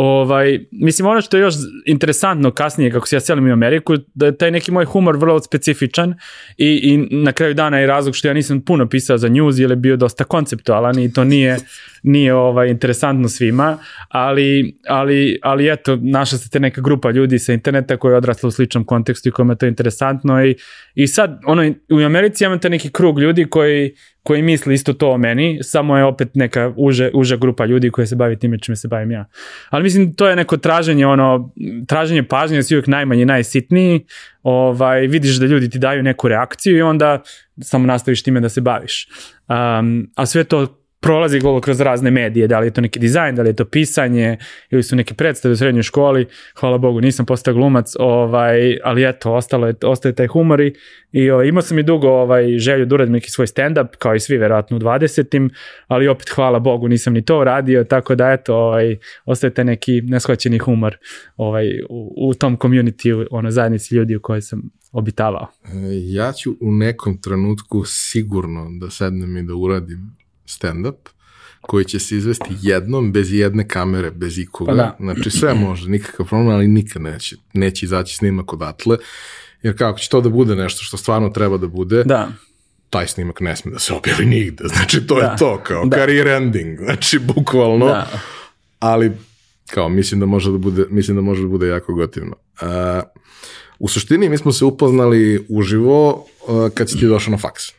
Ovaj, 0.00 0.60
mislim, 0.72 1.08
ono 1.08 1.20
što 1.20 1.36
je 1.36 1.40
još 1.40 1.54
interesantno 1.86 2.50
kasnije, 2.50 2.90
kako 2.90 3.06
se 3.06 3.16
ja 3.16 3.20
selim 3.20 3.48
u 3.48 3.52
Ameriku, 3.52 3.94
da 4.14 4.26
je 4.26 4.36
taj 4.36 4.50
neki 4.50 4.72
moj 4.72 4.84
humor 4.84 5.16
vrlo 5.16 5.40
specifičan 5.40 6.14
i, 6.56 6.80
i 6.82 7.16
na 7.16 7.32
kraju 7.32 7.54
dana 7.54 7.78
je 7.78 7.86
razlog 7.86 8.16
što 8.16 8.28
ja 8.28 8.34
nisam 8.34 8.60
puno 8.60 8.88
pisao 8.88 9.18
za 9.18 9.28
news, 9.28 9.58
jer 9.58 9.70
je 9.70 9.76
bio 9.76 9.96
dosta 9.96 10.24
konceptualan 10.24 10.98
i 10.98 11.12
to 11.12 11.24
nije, 11.24 11.56
nije 12.02 12.34
ovaj, 12.34 12.70
interesantno 12.70 13.28
svima, 13.28 13.78
ali, 14.08 14.76
ali, 14.88 15.38
ali 15.42 15.72
eto, 15.72 15.98
našla 16.02 16.38
se 16.38 16.50
te 16.50 16.60
neka 16.60 16.80
grupa 16.80 17.10
ljudi 17.10 17.38
sa 17.38 17.52
interneta 17.52 17.96
koja 17.96 18.12
je 18.12 18.18
odrasla 18.18 18.46
u 18.46 18.50
sličnom 18.50 18.84
kontekstu 18.84 19.28
i 19.28 19.32
kojima 19.32 19.52
je 19.52 19.58
to 19.58 19.66
interesantno 19.66 20.44
i, 20.44 20.56
i 20.94 21.06
sad, 21.06 21.40
ono, 21.46 21.74
u 21.90 21.96
Americi 22.06 22.44
imate 22.44 22.70
neki 22.70 22.92
krug 22.92 23.20
ljudi 23.20 23.44
koji, 23.44 23.94
koji 24.28 24.42
misli 24.42 24.74
isto 24.74 24.92
to 24.92 25.10
o 25.10 25.18
meni, 25.18 25.58
samo 25.62 25.96
je 25.96 26.04
opet 26.04 26.28
neka 26.34 26.72
uže, 26.76 27.10
uža 27.14 27.36
grupa 27.36 27.64
ljudi 27.64 27.90
koji 27.90 28.06
se 28.06 28.16
bavi 28.16 28.38
time 28.38 28.58
čime 28.58 28.76
se 28.76 28.88
bavim 28.88 29.10
ja. 29.10 29.24
Ali 29.70 29.82
mislim, 29.82 30.14
to 30.14 30.28
je 30.28 30.36
neko 30.36 30.56
traženje, 30.56 31.06
ono, 31.06 31.52
traženje 31.86 32.22
pažnje, 32.22 32.62
si 32.62 32.74
uvijek 32.74 32.86
najmanji, 32.86 33.24
najsitniji, 33.24 34.04
ovaj, 34.42 35.06
vidiš 35.06 35.36
da 35.36 35.46
ljudi 35.46 35.70
ti 35.70 35.78
daju 35.78 36.02
neku 36.02 36.28
reakciju 36.28 36.76
i 36.76 36.82
onda 36.82 37.22
samo 37.60 37.86
nastaviš 37.86 38.22
time 38.22 38.40
da 38.40 38.48
se 38.48 38.60
baviš. 38.60 39.08
Um, 39.48 40.10
a 40.16 40.26
sve 40.26 40.44
to 40.44 40.77
prolazi 41.00 41.40
golo 41.40 41.60
kroz 41.60 41.80
razne 41.80 42.10
medije, 42.10 42.46
da 42.46 42.58
li 42.58 42.66
je 42.66 42.70
to 42.70 42.80
neki 42.80 42.98
dizajn, 42.98 43.34
da 43.34 43.42
li 43.42 43.48
je 43.48 43.56
to 43.56 43.64
pisanje 43.64 44.38
ili 44.70 44.82
su 44.82 44.96
neke 44.96 45.14
predstave 45.14 45.52
u 45.52 45.56
srednjoj 45.56 45.82
školi, 45.82 46.26
hvala 46.60 46.78
Bogu 46.78 47.00
nisam 47.00 47.26
postao 47.26 47.54
glumac, 47.54 47.92
ovaj, 47.98 48.78
ali 48.84 49.08
eto, 49.08 49.32
ostalo 49.32 49.66
je, 49.66 49.74
ostaje 49.82 50.14
taj 50.14 50.26
humor 50.26 50.60
i, 50.60 50.74
i 51.12 51.30
ovaj, 51.30 51.48
imao 51.48 51.62
sam 51.62 51.78
i 51.78 51.82
dugo 51.82 52.08
ovaj, 52.08 52.58
želju 52.58 52.86
da 52.86 52.94
uradim 52.94 53.12
neki 53.12 53.30
svoj 53.30 53.46
stand-up, 53.46 53.88
kao 53.98 54.14
i 54.14 54.20
svi 54.20 54.36
verovatno 54.36 54.76
u 54.76 54.80
20. 54.80 55.50
ali 55.86 56.08
opet 56.08 56.28
hvala 56.28 56.58
Bogu 56.58 56.88
nisam 56.88 57.12
ni 57.12 57.24
to 57.24 57.44
radio, 57.44 57.84
tako 57.84 58.14
da 58.14 58.32
eto, 58.32 58.56
ovaj, 58.56 58.96
ostaje 59.24 59.54
taj 59.54 59.64
neki 59.64 60.00
neshvaćeni 60.00 60.58
humor 60.58 60.96
ovaj, 61.36 61.66
u, 61.88 62.28
u 62.28 62.34
tom 62.34 62.56
community, 62.56 63.26
ono, 63.30 63.50
zajednici 63.50 63.94
ljudi 63.94 64.16
u 64.16 64.20
kojoj 64.20 64.42
sam 64.42 64.62
obitavao. 64.92 65.46
E, 65.64 65.68
ja 65.92 66.32
ću 66.32 66.50
u 66.60 66.72
nekom 66.72 67.20
trenutku 67.20 67.84
sigurno 67.84 68.66
da 68.80 68.90
sednem 68.90 69.36
i 69.36 69.42
da 69.42 69.54
uradim 69.54 70.17
stand-up 70.48 71.08
koji 71.60 71.84
će 71.84 71.98
se 71.98 72.16
izvesti 72.16 72.50
jednom, 72.62 73.12
bez 73.12 73.32
jedne 73.32 73.68
kamere, 73.68 74.10
bez 74.10 74.38
ikoga. 74.38 74.70
Pa 74.70 74.76
da. 74.76 74.96
Znači 75.00 75.30
sve 75.30 75.54
može, 75.54 75.90
nikakav 75.90 76.26
problem, 76.26 76.48
ali 76.48 76.68
nikad 76.68 77.02
neće, 77.02 77.36
neće 77.52 77.86
izaći 77.86 78.16
snimak 78.16 78.52
odatle. 78.52 78.96
Jer 79.62 79.78
kako 79.78 79.98
će 79.98 80.08
to 80.08 80.20
da 80.20 80.28
bude 80.28 80.56
nešto 80.56 80.84
što 80.84 80.96
stvarno 80.96 81.28
treba 81.28 81.56
da 81.56 81.66
bude, 81.66 82.04
da. 82.04 82.28
taj 82.90 83.08
snimak 83.08 83.40
ne 83.40 83.56
sme 83.56 83.72
da 83.72 83.78
se 83.78 83.94
objavi 83.94 84.26
nigde. 84.26 84.64
Znači 84.74 85.06
to 85.06 85.14
da. 85.14 85.26
je 85.26 85.36
to, 85.38 85.60
kao 85.62 85.84
da. 85.84 85.96
career 85.96 86.26
ending. 86.26 86.78
Znači 86.84 87.18
bukvalno. 87.18 87.86
Da. 87.86 88.20
Ali 88.78 89.12
kao 89.70 89.88
mislim 89.88 90.20
da 90.20 90.26
može 90.26 90.52
da 90.52 90.58
bude, 90.58 90.84
mislim 90.90 91.16
da 91.16 91.20
može 91.20 91.42
da 91.42 91.48
bude 91.48 91.68
jako 91.68 91.94
gotivno. 91.94 92.36
Uh, 92.60 92.68
u 93.78 93.88
suštini 93.88 94.28
mi 94.28 94.38
smo 94.38 94.52
se 94.52 94.64
upoznali 94.64 95.46
uživo 95.48 96.10
uh, 96.48 96.70
kad 96.74 96.90
si 96.90 96.98
ti 96.98 97.06
došao 97.06 97.32
na 97.32 97.38
faks. 97.38 97.77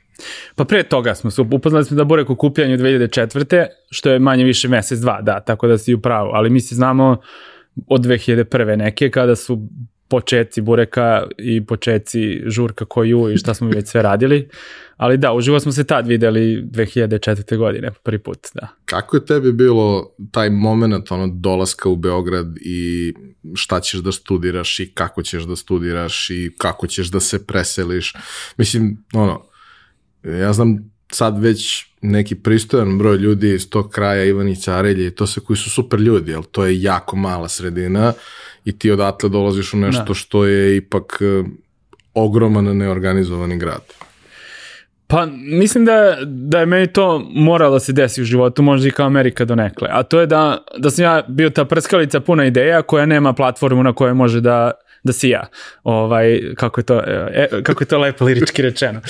Pa 0.56 0.66
pre 0.66 0.84
toga 0.84 1.16
smo 1.16 1.32
se 1.32 1.42
upoznali 1.42 1.86
smo 1.86 1.98
da 1.98 2.04
Burek 2.04 2.30
u 2.30 2.36
kupljanju 2.36 2.78
2004. 2.78 3.66
što 3.92 4.10
je 4.10 4.20
manje 4.20 4.44
više 4.44 4.68
mesec, 4.68 5.00
dva, 5.00 5.22
da, 5.22 5.40
tako 5.40 5.68
da 5.68 5.78
si 5.78 5.94
u 5.94 6.02
pravu, 6.02 6.30
ali 6.34 6.50
mi 6.50 6.62
se 6.62 6.76
znamo 6.76 7.22
od 7.88 8.02
2001. 8.02 8.76
neke 8.76 9.12
kada 9.12 9.36
su 9.36 9.68
početci 10.10 10.62
Bureka 10.62 11.24
i 11.38 11.66
početci 11.66 12.42
Žurka 12.46 12.86
koju 12.86 13.32
i 13.32 13.38
šta 13.38 13.54
smo 13.54 13.70
već 13.70 13.88
sve 13.88 14.02
radili. 14.02 14.50
Ali 14.98 15.18
da, 15.18 15.34
uživo 15.34 15.60
smo 15.60 15.72
se 15.72 15.84
tad 15.84 16.08
videli 16.08 16.64
2004. 16.64 17.58
godine, 17.58 17.92
prvi 18.04 18.20
put, 18.20 18.48
da. 18.54 18.68
Kako 18.86 19.18
je 19.18 19.26
tebi 19.26 19.52
bilo 19.52 20.16
taj 20.32 20.50
moment 20.50 21.12
ono, 21.12 21.28
dolaska 21.28 21.90
u 21.90 21.96
Beograd 21.96 22.48
i 22.62 23.14
šta 23.56 23.80
ćeš 23.80 24.00
da 24.00 24.12
studiraš 24.12 24.80
i 24.80 24.94
kako 24.94 25.24
ćeš 25.24 25.44
da 25.44 25.56
studiraš 25.56 26.30
i 26.30 26.52
kako 26.58 26.88
ćeš 26.88 27.08
da 27.08 27.20
se 27.20 27.46
preseliš? 27.46 28.14
Mislim, 28.58 28.98
ono, 29.14 29.49
ja 30.24 30.54
znam 30.54 30.92
sad 31.12 31.40
već 31.40 31.86
neki 32.02 32.36
pristojan 32.36 32.98
broj 32.98 33.18
ljudi 33.18 33.54
iz 33.54 33.70
tog 33.70 33.90
kraja 33.90 34.24
Ivanić 34.24 34.68
Arelje 34.68 35.08
i 35.08 35.12
to 35.12 35.28
se 35.28 35.40
koji 35.40 35.58
su 35.58 35.70
super 35.70 36.00
ljudi, 36.00 36.36
ali 36.36 36.46
to 36.52 36.66
je 36.66 36.82
jako 36.82 37.16
mala 37.16 37.48
sredina 37.48 38.14
i 38.66 38.80
ti 38.80 38.92
odatle 38.92 39.30
dolaziš 39.30 39.74
u 39.74 39.78
nešto 39.78 40.04
da. 40.08 40.14
što 40.14 40.46
je 40.46 40.78
ipak 40.78 41.18
e, 41.22 41.44
ogroman 42.14 42.78
neorganizovani 42.78 43.58
grad. 43.58 43.82
Pa 45.08 45.26
mislim 45.62 45.86
da, 45.86 46.18
da 46.26 46.60
je 46.60 46.66
meni 46.66 46.88
to 46.88 47.30
moralo 47.36 47.74
da 47.74 47.80
se 47.80 47.94
desi 47.94 48.22
u 48.22 48.26
životu, 48.26 48.62
možda 48.62 48.88
i 48.88 48.92
kao 48.92 49.06
Amerika 49.06 49.46
donekle. 49.46 49.88
A 49.92 50.04
to 50.04 50.20
je 50.20 50.26
da, 50.26 50.58
da 50.78 50.90
sam 50.90 51.04
ja 51.04 51.24
bio 51.28 51.50
ta 51.50 51.66
prskalica 51.66 52.20
puna 52.20 52.46
ideja 52.46 52.82
koja 52.82 53.06
nema 53.06 53.34
platformu 53.34 53.84
na 53.84 53.94
kojoj 53.94 54.14
može 54.14 54.42
da 54.42 54.72
da 55.04 55.14
si 55.14 55.30
ja. 55.30 55.48
Ovaj, 55.84 56.42
kako, 56.56 56.80
je 56.80 56.86
to, 56.86 57.02
e, 57.06 57.48
kako 57.64 57.84
je 57.84 57.88
to 57.88 58.00
lepo 58.00 58.26
lirički 58.26 58.62
rečeno. 58.62 59.02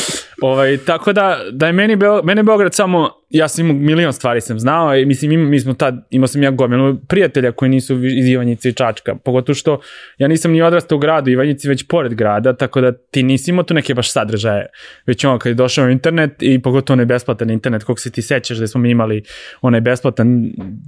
Ovaj, 0.41 0.77
tako 0.77 1.13
da, 1.13 1.39
da 1.51 1.67
je 1.67 1.73
meni, 1.73 1.95
Beo, 1.95 2.23
mene 2.23 2.43
Beograd 2.43 2.73
samo 2.75 3.18
ja 3.29 3.47
sam 3.47 3.65
imao 3.65 3.81
milion 3.81 4.13
stvari 4.13 4.41
sam 4.41 4.59
znao 4.59 4.95
i 4.95 5.05
mislim 5.05 5.31
im, 5.31 5.49
mi 5.49 5.59
smo 5.59 5.73
tad, 5.73 6.07
imao 6.09 6.27
sam 6.27 6.43
ja 6.43 6.51
gomilu 6.51 6.97
prijatelja 7.07 7.51
koji 7.51 7.69
nisu 7.69 8.05
iz 8.05 8.27
Ivanjice 8.27 8.69
i 8.69 8.73
Čačka, 8.73 9.15
pogotovo 9.15 9.55
što 9.55 9.79
ja 10.17 10.27
nisam 10.27 10.51
ni 10.51 10.61
odrastao 10.61 10.95
u 10.95 10.99
gradu 10.99 11.29
Ivanjici 11.29 11.69
već 11.69 11.87
pored 11.87 12.13
grada, 12.13 12.53
tako 12.53 12.81
da 12.81 12.91
ti 12.91 13.23
nisi 13.23 13.51
imao 13.51 13.63
tu 13.63 13.73
neke 13.73 13.93
baš 13.93 14.11
sadržaje, 14.11 14.65
već 15.05 15.25
ono 15.25 15.39
kad 15.39 15.49
je 15.49 15.53
došao 15.53 15.89
internet 15.89 16.31
i 16.39 16.61
pogotovo 16.61 16.95
onaj 16.95 17.05
besplatan 17.05 17.49
internet, 17.49 17.83
kog 17.83 17.99
se 17.99 18.11
ti 18.11 18.21
sećaš 18.21 18.57
da 18.57 18.67
smo 18.67 18.81
mi 18.81 18.89
imali 18.89 19.23
onaj 19.61 19.81
besplatan 19.81 20.27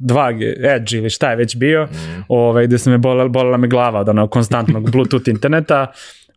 2G, 0.01 0.75
Edge 0.75 0.98
ili 0.98 1.10
šta 1.10 1.29
je 1.29 1.36
već 1.36 1.57
bio, 1.57 1.86
mm. 1.86 2.24
ovaj, 2.27 2.67
gde 2.67 2.77
se 2.77 2.89
me 2.89 2.98
bolala, 2.98 3.29
bolala 3.29 3.57
me 3.57 3.67
glava 3.67 4.00
od 4.00 4.10
onog 4.10 4.31
konstantnog 4.31 4.91
Bluetooth 4.91 5.29
interneta, 5.29 5.91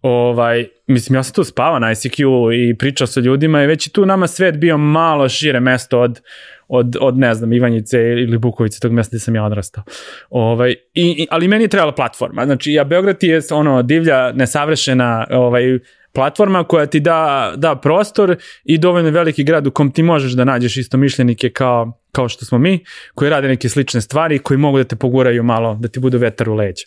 ovaj, 0.04 0.66
mislim, 0.86 1.16
ja 1.16 1.22
sam 1.22 1.34
tu 1.34 1.44
spavao 1.44 1.78
na 1.78 1.86
ICQ 1.86 2.52
i 2.52 2.78
pričao 2.78 3.06
sa 3.06 3.20
ljudima 3.20 3.62
i 3.62 3.66
već 3.66 3.86
je 3.86 3.92
tu 3.92 4.06
nama 4.06 4.26
svet 4.26 4.56
bio 4.56 4.78
malo 4.78 5.28
šire 5.28 5.60
mesto 5.60 6.00
od, 6.00 6.20
od, 6.68 6.96
od 7.00 7.18
ne 7.18 7.34
znam, 7.34 7.52
Ivanjice 7.52 7.98
ili 8.00 8.38
Bukovice, 8.38 8.80
tog 8.80 8.92
mesta 8.92 9.10
gde 9.10 9.18
sam 9.18 9.34
ja 9.34 9.44
odrastao. 9.44 9.84
Ovaj, 10.30 10.70
i, 10.70 10.76
i, 10.94 11.26
ali 11.30 11.48
meni 11.48 11.64
je 11.64 11.68
trebala 11.68 11.94
platforma. 11.94 12.44
Znači, 12.44 12.72
ja 12.72 12.84
Beograd 12.84 13.16
je 13.22 13.40
ono 13.50 13.82
divlja, 13.82 14.32
nesavršena 14.32 15.26
ovaj, 15.30 15.78
platforma 16.12 16.64
koja 16.64 16.86
ti 16.86 17.00
da, 17.00 17.52
da 17.56 17.76
prostor 17.76 18.36
i 18.64 18.78
dovoljno 18.78 19.10
veliki 19.10 19.44
grad 19.44 19.66
u 19.66 19.70
kom 19.70 19.90
ti 19.90 20.02
možeš 20.02 20.32
da 20.32 20.44
nađeš 20.44 20.76
isto 20.76 20.96
mišljenike 20.96 21.50
kao, 21.50 22.00
kao 22.12 22.28
što 22.28 22.44
smo 22.44 22.58
mi, 22.58 22.84
koji 23.14 23.30
rade 23.30 23.48
neke 23.48 23.68
slične 23.68 24.00
stvari, 24.00 24.38
koji 24.38 24.58
mogu 24.58 24.78
da 24.78 24.84
te 24.84 24.96
poguraju 24.96 25.42
malo, 25.42 25.78
da 25.80 25.88
ti 25.88 26.00
budu 26.00 26.18
vetar 26.18 26.48
u 26.48 26.54
leđa. 26.54 26.84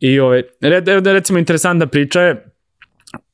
I 0.00 0.20
ovaj, 0.20 0.42
recimo 1.04 1.38
interesantna 1.38 1.86
priča 1.86 2.20
je, 2.20 2.55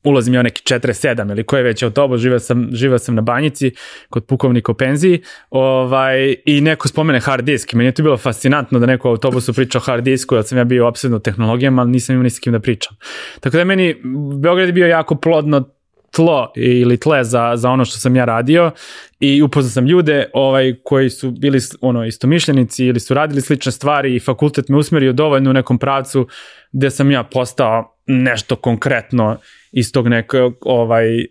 ulazim 0.03 0.33
ja 0.33 0.41
neki 0.41 0.61
47 0.73 1.31
ili 1.31 1.43
koji 1.43 1.59
je 1.59 1.63
već 1.63 1.83
autobus, 1.83 2.21
živeo 2.21 2.39
sam, 2.39 2.69
živeo 2.71 2.99
sam 2.99 3.15
na 3.15 3.21
banjici 3.21 3.71
kod 4.09 4.25
pukovnika 4.25 4.71
u 4.71 4.75
penziji 4.75 5.21
ovaj, 5.49 6.35
i 6.45 6.61
neko 6.61 6.87
spomene 6.87 7.19
hard 7.19 7.45
disk. 7.45 7.73
Meni 7.73 7.87
je 7.87 7.91
to 7.91 8.03
bilo 8.03 8.17
fascinantno 8.17 8.79
da 8.79 8.85
neko 8.85 9.07
u 9.09 9.11
autobusu 9.11 9.53
priča 9.53 9.77
o 9.77 9.81
hard 9.81 10.03
disku, 10.03 10.35
jer 10.35 10.43
sam 10.43 10.57
ja 10.57 10.63
bio 10.63 10.87
obsedno 10.87 11.19
tehnologijama, 11.19 11.81
ali 11.81 11.91
nisam 11.91 12.13
imao 12.13 12.23
ni 12.23 12.29
s 12.29 12.39
kim 12.39 12.53
da 12.53 12.59
pričam. 12.59 12.97
Tako 13.39 13.57
da 13.57 13.63
meni 13.63 13.95
Beograd 14.41 14.67
je 14.67 14.73
bio 14.73 14.87
jako 14.87 15.15
plodno 15.15 15.69
tlo 16.15 16.51
ili 16.55 16.97
tle 16.97 17.23
za, 17.23 17.53
za 17.55 17.69
ono 17.69 17.85
što 17.85 17.97
sam 17.97 18.15
ja 18.15 18.25
radio 18.25 18.71
i 19.19 19.41
upoznao 19.41 19.69
sam 19.69 19.85
ljude 19.85 20.29
ovaj, 20.33 20.75
koji 20.83 21.09
su 21.09 21.31
bili 21.31 21.59
ono 21.81 22.05
istomišljenici 22.05 22.85
ili 22.85 22.99
su 22.99 23.13
radili 23.13 23.41
slične 23.41 23.71
stvari 23.71 24.15
i 24.15 24.19
fakultet 24.19 24.69
me 24.69 24.77
usmerio 24.77 25.13
dovoljno 25.13 25.49
u 25.49 25.53
nekom 25.53 25.77
pravcu 25.77 26.27
gde 26.71 26.91
sam 26.91 27.11
ja 27.11 27.23
postao 27.23 27.97
nešto 28.07 28.55
konkretno 28.55 29.37
iz 29.71 29.91
tog 29.91 30.07
nekog 30.07 30.55
ovaj 30.61 31.19
uh, 31.19 31.25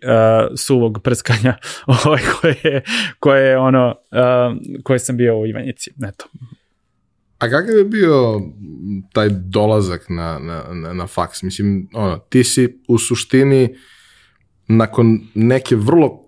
suvog 0.57 0.99
prskanja 1.03 1.57
ovaj 2.05 2.21
koje 2.41 2.55
je, 2.63 2.83
koje 3.19 3.49
je 3.49 3.57
ono 3.57 3.87
uh, 3.87 4.81
koje 4.83 4.99
sam 4.99 5.17
bio 5.17 5.39
u 5.39 5.47
Ivanjici 5.47 5.91
eto 6.07 6.25
A 7.39 7.49
kakav 7.49 7.77
je 7.77 7.83
bio 7.83 8.41
taj 9.13 9.29
dolazak 9.29 10.05
na, 10.09 10.39
na, 10.39 10.63
na, 10.73 10.93
na 10.93 11.07
faks? 11.07 11.43
Mislim, 11.43 11.89
ono, 11.93 12.17
ti 12.17 12.43
si 12.43 12.79
u 12.87 12.97
suštini 12.97 13.75
nakon 14.67 15.19
neke 15.33 15.75
vrlo 15.75 16.23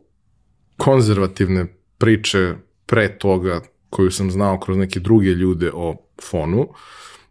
konzervativne 0.77 1.65
priče 1.97 2.53
pre 2.85 3.17
toga 3.17 3.61
koju 3.89 4.11
sam 4.11 4.31
znao 4.31 4.59
kroz 4.59 4.77
neke 4.77 4.99
druge 4.99 5.29
ljude 5.29 5.71
o 5.73 5.95
fonu, 6.29 6.67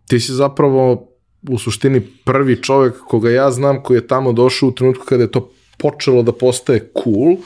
ti 0.06 0.20
si 0.20 0.32
zapravo 0.32 1.08
u 1.49 1.58
suštini 1.58 2.00
prvi 2.25 2.62
čovek 2.62 2.94
koga 3.08 3.30
ja 3.30 3.50
znam 3.50 3.82
koji 3.82 3.96
je 3.96 4.06
tamo 4.06 4.32
došao 4.32 4.68
u 4.68 4.73
trenutku 4.73 5.04
kada 5.04 5.23
je 5.23 5.30
to 5.30 5.50
počelo 5.78 6.23
da 6.23 6.32
postaje 6.32 6.90
cool, 7.02 7.37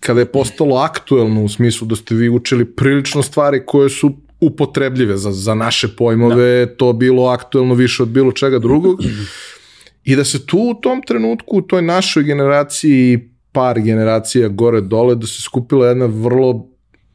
kada 0.00 0.20
je 0.20 0.32
postalo 0.32 0.76
aktuelno 0.76 1.44
u 1.44 1.48
smislu 1.48 1.86
da 1.86 1.96
ste 1.96 2.14
vi 2.14 2.28
učili 2.28 2.64
prilično 2.64 3.22
stvari 3.22 3.62
koje 3.66 3.90
su 3.90 4.12
upotrebljive 4.40 5.16
za, 5.16 5.32
za 5.32 5.54
naše 5.54 5.88
pojmove, 5.96 6.66
da. 6.66 6.76
to 6.76 6.92
bilo 6.92 7.26
aktuelno 7.26 7.74
više 7.74 8.02
od 8.02 8.08
bilo 8.08 8.32
čega 8.32 8.58
drugog. 8.58 9.00
I 10.04 10.16
da 10.16 10.24
se 10.24 10.46
tu 10.46 10.58
u 10.58 10.74
tom 10.80 11.02
trenutku, 11.06 11.58
u 11.58 11.62
toj 11.62 11.82
našoj 11.82 12.22
generaciji, 12.22 13.30
par 13.52 13.80
generacija 13.80 14.48
gore 14.48 14.80
dole, 14.80 15.14
da 15.14 15.26
se 15.26 15.42
skupila 15.42 15.88
jedna 15.88 16.06
vrlo 16.06 16.66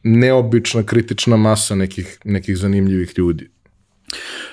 neobična 0.02 0.82
kritična 0.82 1.36
masa 1.36 1.74
nekih, 1.74 2.18
nekih 2.24 2.56
zanimljivih 2.56 3.14
ljudi. 3.18 3.48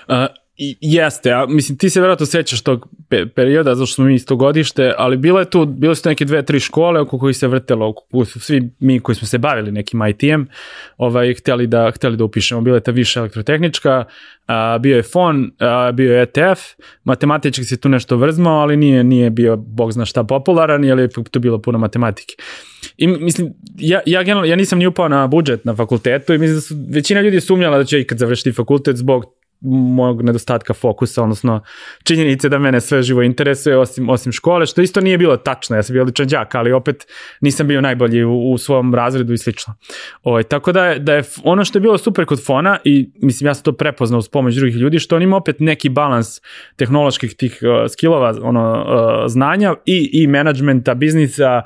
Uh, 0.08 0.16
I, 0.57 0.77
jeste, 0.81 1.31
a 1.31 1.45
mislim 1.45 1.77
ti 1.77 1.89
se 1.89 2.01
verovatno 2.01 2.25
sećaš 2.25 2.62
tog 2.62 2.88
pe 3.10 3.25
perioda, 3.25 3.75
zato 3.75 3.86
što 3.86 3.95
smo 3.95 4.05
mi 4.05 4.15
isto 4.15 4.36
godište, 4.36 4.93
ali 4.98 5.17
bilo 5.17 5.39
je 5.39 5.50
tu, 5.50 5.65
bilo 5.65 5.95
su 5.95 6.10
neke 6.10 6.25
dve, 6.25 6.45
tri 6.45 6.60
škole 6.60 7.00
oko 7.00 7.19
kojih 7.19 7.38
se 7.38 7.48
vrtelo, 7.48 7.88
oko, 7.88 8.25
svi 8.25 8.69
mi 8.79 9.00
koji 9.00 9.15
smo 9.15 9.27
se 9.27 9.38
bavili 9.38 9.72
nekim 9.72 10.01
IT-em, 10.10 10.48
ovaj, 10.98 11.33
hteli, 11.33 11.67
da, 11.67 11.91
hteli 11.95 12.17
da 12.17 12.24
upišemo. 12.24 12.62
Bila 12.62 12.77
je 12.77 12.83
ta 12.83 12.91
više 12.91 13.19
elektrotehnička, 13.19 14.03
a, 14.48 14.77
bio 14.77 14.95
je 14.95 15.03
FON, 15.03 15.51
a, 15.60 15.91
bio 15.91 16.15
je 16.15 16.22
ETF, 16.22 16.62
matematički 17.03 17.63
se 17.63 17.79
tu 17.79 17.89
nešto 17.89 18.17
vrzmao, 18.17 18.60
ali 18.60 18.77
nije, 18.77 19.03
nije 19.03 19.29
bio, 19.29 19.57
bog 19.57 19.91
zna 19.91 20.05
šta, 20.05 20.24
popularan, 20.24 20.83
jer 20.83 21.00
je 21.00 21.10
tu 21.31 21.39
bilo 21.39 21.62
puno 21.62 21.77
matematike. 21.77 22.36
I 22.98 23.07
mislim, 23.07 23.53
ja, 23.77 24.00
ja, 24.05 24.24
generalno, 24.24 24.45
ja 24.45 24.55
nisam 24.55 24.79
ni 24.79 24.88
upao 24.88 25.07
na 25.07 25.27
budžet 25.27 25.65
na 25.65 25.75
fakultetu 25.75 26.33
i 26.33 26.38
mislim 26.38 26.55
da 26.55 26.62
su 26.62 26.75
većina 26.89 27.22
ljudi 27.22 27.41
sumnjala 27.41 27.77
da 27.77 27.83
će 27.83 28.00
ikad 28.00 28.17
završiti 28.17 28.51
fakultet 28.51 28.98
zbog 28.98 29.25
mojeg 29.63 30.22
nedostatka 30.22 30.74
fokusa, 30.74 31.24
odnosno 31.24 31.62
činjenice 32.03 32.50
da 32.50 32.60
mene 32.60 32.82
sve 32.82 33.01
živo 33.01 33.22
interesuje 33.22 33.77
osim, 33.77 34.10
osim 34.10 34.32
škole, 34.32 34.65
što 34.65 34.82
isto 34.82 35.01
nije 35.01 35.17
bilo 35.17 35.38
tačno, 35.38 35.75
ja 35.75 35.84
sam 35.84 35.93
bio 35.93 36.01
odličan 36.01 36.27
đak, 36.27 36.55
ali 36.55 36.72
opet 36.72 37.08
nisam 37.41 37.67
bio 37.67 37.82
najbolji 37.82 38.24
u, 38.24 38.51
u 38.51 38.58
svom 38.58 38.96
razredu 38.96 39.34
i 39.34 39.38
slično. 39.38 39.75
Ovaj, 40.24 40.43
tako 40.43 40.72
da 40.72 40.96
da 41.00 41.13
je 41.13 41.24
ono 41.43 41.65
što 41.65 41.77
je 41.77 41.82
bilo 41.82 41.98
super 41.98 42.25
kod 42.25 42.46
Fona 42.46 42.77
i 42.84 43.10
mislim 43.22 43.48
ja 43.48 43.53
sam 43.53 43.63
to 43.63 43.72
prepoznao 43.72 44.20
uz 44.20 44.29
pomoć 44.29 44.55
drugih 44.55 44.75
ljudi, 44.75 45.00
što 45.00 45.15
on 45.15 45.22
ima 45.22 45.38
opet 45.38 45.60
neki 45.60 45.89
balans 45.89 46.41
tehnoloških 46.75 47.36
tih 47.36 47.60
uh, 47.62 47.91
skillova, 47.91 48.36
ono, 48.41 48.72
uh, 48.72 49.24
znanja 49.27 49.75
i, 49.86 50.10
i 50.13 50.27
menadžmenta, 50.27 50.93
biznisa, 50.93 51.62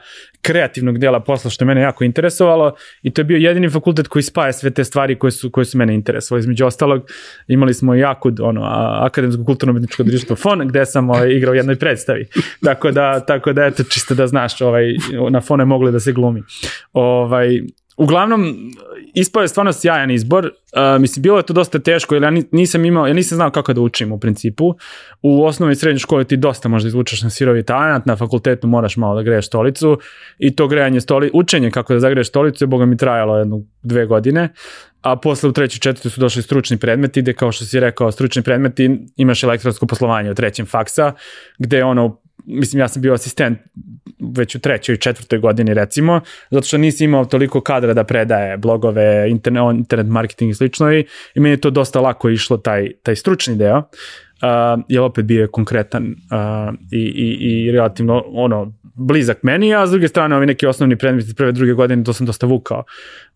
kreativnog 0.47 0.97
dela 0.97 1.19
posla 1.19 1.51
što 1.51 1.63
je 1.63 1.67
mene 1.67 1.81
jako 1.81 2.03
interesovalo 2.03 2.75
i 3.01 3.11
to 3.11 3.21
je 3.21 3.25
bio 3.25 3.37
jedini 3.37 3.69
fakultet 3.69 4.07
koji 4.07 4.23
spaja 4.23 4.53
sve 4.53 4.69
te 4.69 4.83
stvari 4.83 5.19
koje 5.19 5.31
su, 5.31 5.51
koje 5.51 5.65
su 5.65 5.77
mene 5.77 5.93
interesovali. 5.93 6.39
Između 6.39 6.65
ostalog 6.65 7.09
imali 7.47 7.73
smo 7.73 7.95
jako 7.95 8.31
ono, 8.41 8.61
akademsko 9.01 9.43
kulturno 9.43 9.71
umetničko 9.71 10.03
društvo 10.03 10.35
FON 10.35 10.67
gde 10.67 10.85
sam 10.85 11.09
ovaj, 11.09 11.31
igrao 11.31 11.51
u 11.51 11.55
jednoj 11.55 11.75
predstavi. 11.75 12.25
Tako 12.63 12.91
da, 12.91 13.19
tako 13.19 13.53
da 13.53 13.65
eto 13.65 13.83
čisto 13.83 14.15
da 14.15 14.27
znaš 14.27 14.61
ovaj, 14.61 14.93
na 15.29 15.41
FON 15.41 15.59
je 15.59 15.65
mogli 15.65 15.91
da 15.91 15.99
se 15.99 16.11
glumi. 16.11 16.43
Ovaj, 16.93 17.61
uglavnom, 17.97 18.71
ispao 19.13 19.41
je 19.41 19.47
stvarno 19.47 19.73
sjajan 19.73 20.11
izbor. 20.11 20.45
Uh, 20.45 21.01
mislim, 21.01 21.23
bilo 21.23 21.37
je 21.37 21.43
to 21.43 21.53
dosta 21.53 21.79
teško, 21.79 22.15
jer 22.15 22.23
ja 22.23 22.31
nisam 22.51 22.85
imao, 22.85 23.07
ja 23.07 23.13
nisam 23.13 23.35
znao 23.35 23.51
kako 23.51 23.73
da 23.73 23.81
učim 23.81 24.11
u 24.11 24.19
principu. 24.19 24.73
U 25.21 25.45
osnovnoj 25.45 25.71
i 25.71 25.75
srednjoj 25.75 25.99
školi 25.99 26.25
ti 26.25 26.37
dosta 26.37 26.69
možda 26.69 26.87
izvučeš 26.87 27.21
na 27.21 27.29
sirovi 27.29 27.63
talent, 27.63 28.05
na 28.05 28.15
fakultetu 28.15 28.67
moraš 28.67 28.97
malo 28.97 29.15
da 29.15 29.21
greješ 29.21 29.47
stolicu 29.47 29.97
i 30.37 30.55
to 30.55 30.67
grejanje 30.67 31.01
stoli, 31.01 31.31
učenje 31.33 31.71
kako 31.71 31.93
da 31.93 31.99
zagreješ 31.99 32.27
stolicu 32.27 32.63
je 32.63 32.67
boga 32.67 32.85
mi 32.85 32.97
trajalo 32.97 33.37
jednu, 33.37 33.65
dve 33.83 34.05
godine, 34.05 34.49
a 35.01 35.15
posle 35.15 35.49
u 35.49 35.53
trećoj 35.53 35.79
četvrtoj 35.79 36.11
su 36.11 36.21
došli 36.21 36.41
stručni 36.41 36.77
predmeti, 36.77 37.21
gde 37.21 37.33
kao 37.33 37.51
što 37.51 37.65
si 37.65 37.79
rekao, 37.79 38.11
stručni 38.11 38.41
predmeti 38.41 38.99
imaš 39.15 39.43
elektronsko 39.43 39.87
poslovanje 39.87 40.31
u 40.31 40.35
trećem 40.35 40.65
faksa, 40.65 41.13
gde 41.59 41.83
ono 41.83 42.21
mislim 42.47 42.79
ja 42.79 42.87
sam 42.87 43.01
bio 43.01 43.13
asistent 43.13 43.59
već 44.19 44.55
u 44.55 44.59
trećoj 44.59 44.95
i 44.95 44.97
četvrtoj 44.97 45.39
godini 45.39 45.73
recimo, 45.73 46.21
zato 46.51 46.67
što 46.67 46.77
nisi 46.77 47.03
imao 47.03 47.25
toliko 47.25 47.61
kadra 47.61 47.93
da 47.93 48.03
predaje 48.03 48.57
blogove, 48.57 49.29
internet, 49.29 49.75
internet 49.75 50.07
marketing 50.07 50.51
i 50.51 50.55
slično 50.55 50.93
i, 50.93 51.05
i 51.35 51.39
meni 51.39 51.53
je 51.53 51.61
to 51.61 51.69
dosta 51.69 52.01
lako 52.01 52.29
išlo 52.29 52.57
taj, 52.57 52.91
taj 53.03 53.15
stručni 53.15 53.55
deo, 53.55 53.77
uh, 53.77 54.83
jer 54.87 55.01
opet 55.01 55.25
bio 55.25 55.41
je 55.41 55.47
konkretan 55.47 56.05
uh, 56.05 56.75
i, 56.91 56.99
i, 56.99 57.37
i 57.39 57.71
relativno 57.71 58.23
ono 58.27 58.73
blizak 58.97 59.43
meni, 59.43 59.75
a 59.75 59.87
s 59.87 59.91
druge 59.91 60.07
strane 60.07 60.35
ovi 60.35 60.45
neki 60.45 60.67
osnovni 60.67 60.97
predmeti 60.97 61.35
prve, 61.35 61.51
druge 61.51 61.73
godine 61.73 62.03
to 62.03 62.13
sam 62.13 62.25
dosta 62.25 62.47
vukao. 62.47 62.83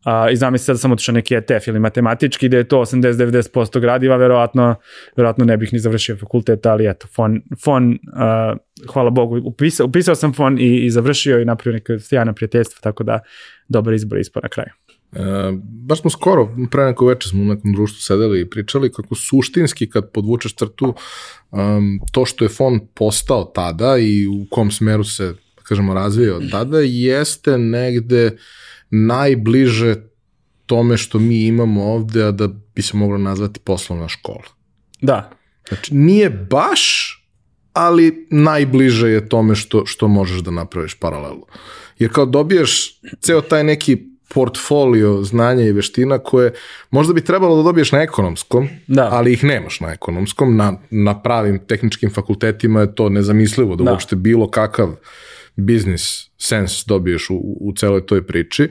Uh, 0.05 0.31
I 0.31 0.35
zamisli 0.35 0.73
da 0.73 0.77
sam 0.77 0.91
otišao 0.91 1.13
neki 1.13 1.35
ETF 1.35 1.67
ili 1.67 1.79
matematički 1.79 2.47
gde 2.47 2.57
je 2.57 2.67
to 2.67 2.77
80-90% 2.77 3.79
gradiva, 3.79 4.15
verovatno, 4.15 4.75
verovatno 5.17 5.45
ne 5.45 5.57
bih 5.57 5.73
ni 5.73 5.79
završio 5.79 6.17
fakultet, 6.17 6.65
ali 6.65 6.87
eto, 6.89 7.07
fon, 7.15 7.41
fon 7.63 7.91
uh, 7.91 8.57
hvala 8.93 9.09
Bogu, 9.09 9.41
upisao, 9.43 9.85
upisao 9.85 10.15
sam 10.15 10.33
fon 10.33 10.59
i, 10.59 10.85
i 10.85 10.89
završio 10.89 11.41
i 11.41 11.45
napravio 11.45 11.73
neke 11.73 11.99
sjajne 11.99 12.33
prijateljstva, 12.33 12.79
tako 12.81 13.03
da 13.03 13.19
dobar 13.67 13.93
izbor 13.93 14.19
ispod 14.19 14.43
na 14.43 14.49
kraju. 14.49 14.71
E, 15.13 15.19
baš 15.61 16.01
smo 16.01 16.09
skoro, 16.09 16.55
pre 16.71 16.85
neko 16.85 17.05
večer 17.05 17.29
smo 17.29 17.41
u 17.43 17.45
nekom 17.45 17.73
društvu 17.73 18.01
sedeli 18.01 18.41
i 18.41 18.49
pričali 18.49 18.91
kako 18.91 19.15
suštinski 19.15 19.89
kad 19.89 20.11
podvučeš 20.11 20.55
crtu 20.55 20.93
um, 21.51 21.99
to 22.11 22.25
što 22.25 22.45
je 22.45 22.49
fon 22.49 22.79
postao 22.93 23.43
tada 23.43 23.97
i 23.97 24.27
u 24.27 24.45
kom 24.49 24.71
smeru 24.71 25.03
se, 25.03 25.33
kažemo, 25.71 25.93
razvijao 25.93 26.41
tada, 26.51 26.79
jeste 26.79 27.57
negde 27.57 28.37
najbliže 28.89 29.95
tome 30.65 30.97
što 30.97 31.19
mi 31.19 31.45
imamo 31.45 31.83
ovde, 31.83 32.23
a 32.23 32.31
da 32.31 32.47
bi 32.75 32.81
se 32.81 32.97
moglo 32.97 33.17
nazvati 33.17 33.59
poslovna 33.59 34.07
škola. 34.07 34.43
Da. 35.01 35.31
Znači, 35.67 35.93
nije 35.95 36.29
baš, 36.29 36.83
ali 37.73 38.27
najbliže 38.31 39.09
je 39.09 39.29
tome 39.29 39.55
što, 39.55 39.85
što 39.85 40.07
možeš 40.07 40.41
da 40.41 40.51
napraviš 40.51 40.93
paralelu. 40.99 41.45
Jer 41.99 42.11
kao 42.11 42.25
dobiješ 42.25 42.99
ceo 43.19 43.41
taj 43.41 43.63
neki 43.63 43.97
portfolio 44.33 45.23
znanja 45.23 45.63
i 45.63 45.71
veština 45.71 46.19
koje 46.19 46.53
možda 46.91 47.13
bi 47.13 47.23
trebalo 47.23 47.55
da 47.57 47.63
dobiješ 47.63 47.91
na 47.91 48.01
ekonomskom, 48.01 48.69
da. 48.87 49.09
ali 49.11 49.33
ih 49.33 49.43
nemaš 49.43 49.79
na 49.79 49.91
ekonomskom. 49.91 50.55
Na, 50.57 50.73
na 50.89 51.21
pravim 51.21 51.59
tehničkim 51.67 52.09
fakultetima 52.13 52.81
je 52.81 52.95
to 52.95 53.09
nezamislivo 53.09 53.75
da, 53.75 53.83
da. 53.83 53.91
uopšte 53.91 54.15
bilo 54.15 54.51
kakav 54.51 54.95
biznis 55.55 56.29
sens 56.37 56.85
dobiješ 56.87 57.29
u, 57.29 57.57
u 57.61 57.73
celoj 57.75 58.05
toj 58.05 58.27
priči. 58.27 58.69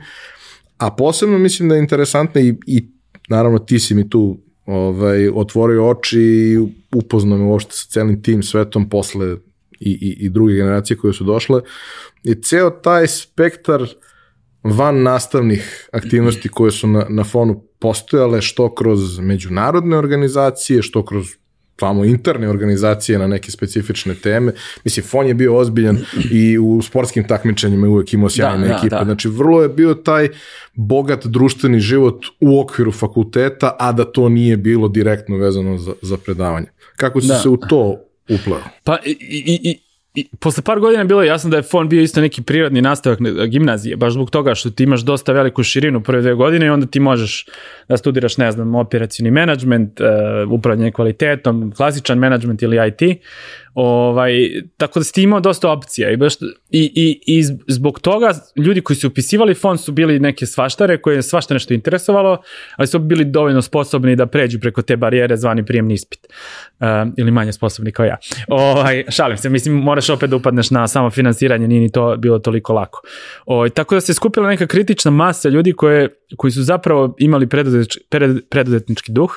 A 0.78 0.90
posebno 0.90 1.38
mislim 1.38 1.68
da 1.68 1.74
je 1.74 1.80
interesantno 1.80 2.40
i, 2.40 2.54
i 2.66 2.88
naravno 3.28 3.58
ti 3.58 3.78
si 3.78 3.94
mi 3.94 4.10
tu 4.10 4.40
ovaj, 4.66 5.28
otvorio 5.28 5.88
oči 5.88 6.20
i 6.20 6.58
upoznao 6.94 7.38
me 7.38 7.44
uopšte 7.44 7.72
sa 7.72 7.86
celim 7.90 8.22
tim 8.22 8.42
svetom 8.42 8.88
posle 8.88 9.36
i, 9.80 9.90
i, 9.90 10.16
i 10.26 10.28
druge 10.28 10.54
generacije 10.54 10.96
koje 10.96 11.12
su 11.12 11.24
došle. 11.24 11.60
I 12.24 12.34
ceo 12.34 12.70
taj 12.70 13.06
spektar 13.06 13.86
van 14.62 15.02
nastavnih 15.02 15.88
aktivnosti 15.92 16.48
koje 16.48 16.72
su 16.72 16.88
na, 16.88 17.06
na 17.08 17.24
fonu 17.24 17.64
postojale 17.78 18.42
što 18.42 18.74
kroz 18.74 19.18
međunarodne 19.18 19.96
organizacije, 19.96 20.82
što 20.82 21.04
kroz 21.04 21.26
tamo 21.80 22.04
interne 22.04 22.48
organizacije 22.48 23.18
na 23.18 23.26
neke 23.26 23.50
specifične 23.50 24.14
teme. 24.14 24.52
Mislim, 24.84 25.06
Fon 25.06 25.26
je 25.26 25.34
bio 25.34 25.56
ozbiljan 25.56 25.98
i 26.30 26.58
u 26.58 26.82
sportskim 26.82 27.28
takmičenjima 27.28 27.86
je 27.86 27.90
uvek 27.90 28.12
imao 28.12 28.28
sjajne 28.30 28.68
da, 28.68 28.74
ekipe. 28.74 28.88
Da, 28.88 28.98
da. 28.98 29.04
Znači, 29.04 29.28
vrlo 29.28 29.62
je 29.62 29.68
bio 29.68 29.94
taj 29.94 30.28
bogat 30.74 31.26
društveni 31.26 31.80
život 31.80 32.26
u 32.40 32.60
okviru 32.60 32.92
fakulteta, 32.92 33.76
a 33.78 33.92
da 33.92 34.04
to 34.04 34.28
nije 34.28 34.56
bilo 34.56 34.88
direktno 34.88 35.36
vezano 35.36 35.78
za, 35.78 35.92
za 36.02 36.16
predavanje. 36.16 36.66
Kako 36.96 37.20
si 37.20 37.28
da. 37.28 37.38
se 37.38 37.48
u 37.48 37.56
to 37.56 38.04
uplao? 38.28 38.60
Pa 38.84 38.98
i, 39.06 39.10
i, 39.20 39.70
i 39.70 39.89
I 40.14 40.28
posle 40.40 40.62
par 40.62 40.80
godina 40.80 41.04
bilo 41.04 41.22
je 41.22 41.28
jasno 41.28 41.50
da 41.50 41.56
je 41.56 41.62
fon 41.62 41.88
bio 41.88 42.02
isto 42.02 42.20
neki 42.20 42.42
prirodni 42.42 42.82
nastavak 42.82 43.18
gimnazije, 43.48 43.96
baš 43.96 44.12
zbog 44.12 44.30
toga 44.30 44.54
što 44.54 44.70
ti 44.70 44.82
imaš 44.82 45.00
dosta 45.00 45.32
veliku 45.32 45.62
širinu 45.62 46.00
prve 46.02 46.22
dve 46.22 46.34
godine 46.34 46.66
i 46.66 46.68
onda 46.68 46.86
ti 46.86 47.00
možeš 47.00 47.46
da 47.88 47.96
studiraš, 47.96 48.36
ne 48.36 48.52
znam, 48.52 48.74
operacijni 48.74 49.30
menadžment, 49.30 50.00
uh, 50.00 50.06
upravljanje 50.52 50.92
kvalitetom, 50.92 51.72
klasičan 51.76 52.18
menadžment 52.18 52.62
ili 52.62 52.78
IT. 52.88 53.20
Ovaj, 53.74 54.32
tako 54.76 55.00
da 55.00 55.04
si 55.04 55.12
ti 55.12 55.22
imao 55.22 55.40
dosta 55.40 55.70
opcija 55.70 56.10
i, 56.10 56.16
baš, 56.16 56.34
i, 56.70 56.92
i, 56.94 57.20
i 57.26 57.42
zbog 57.68 58.00
toga 58.00 58.32
ljudi 58.56 58.80
koji 58.80 58.96
su 58.96 59.06
upisivali 59.06 59.54
fond 59.54 59.80
su 59.80 59.92
bili 59.92 60.20
neke 60.20 60.46
svaštare 60.46 60.98
koje 61.02 61.16
je 61.16 61.22
svašta 61.22 61.54
nešto 61.54 61.74
interesovalo, 61.74 62.42
ali 62.76 62.86
su 62.86 62.98
bili 62.98 63.24
dovoljno 63.24 63.62
sposobni 63.62 64.16
da 64.16 64.26
pređu 64.26 64.60
preko 64.60 64.82
te 64.82 64.96
barijere 64.96 65.36
zvani 65.36 65.66
prijemni 65.66 65.94
ispit. 65.94 66.26
Uh, 66.80 66.86
ili 67.16 67.30
manje 67.30 67.52
sposobni 67.52 67.92
kao 67.92 68.06
ja. 68.06 68.16
Ovaj, 68.48 69.04
šalim 69.08 69.36
se, 69.36 69.48
mislim, 69.48 69.74
moraš 69.74 70.10
opet 70.10 70.30
da 70.30 70.36
upadneš 70.36 70.70
na 70.70 70.88
samo 70.88 71.10
finansiranje, 71.10 71.68
nije 71.68 71.80
ni 71.80 71.92
to 71.92 72.16
bilo 72.16 72.38
toliko 72.38 72.72
lako. 72.72 73.02
Ovaj, 73.46 73.70
tako 73.70 73.94
da 73.94 74.00
se 74.00 74.14
skupila 74.14 74.48
neka 74.48 74.66
kritična 74.66 75.10
masa 75.10 75.48
ljudi 75.48 75.72
koje, 75.72 76.08
koji 76.36 76.50
su 76.50 76.62
zapravo 76.62 77.14
imali 77.18 77.46
preduzetnički 78.50 79.12
duh 79.12 79.32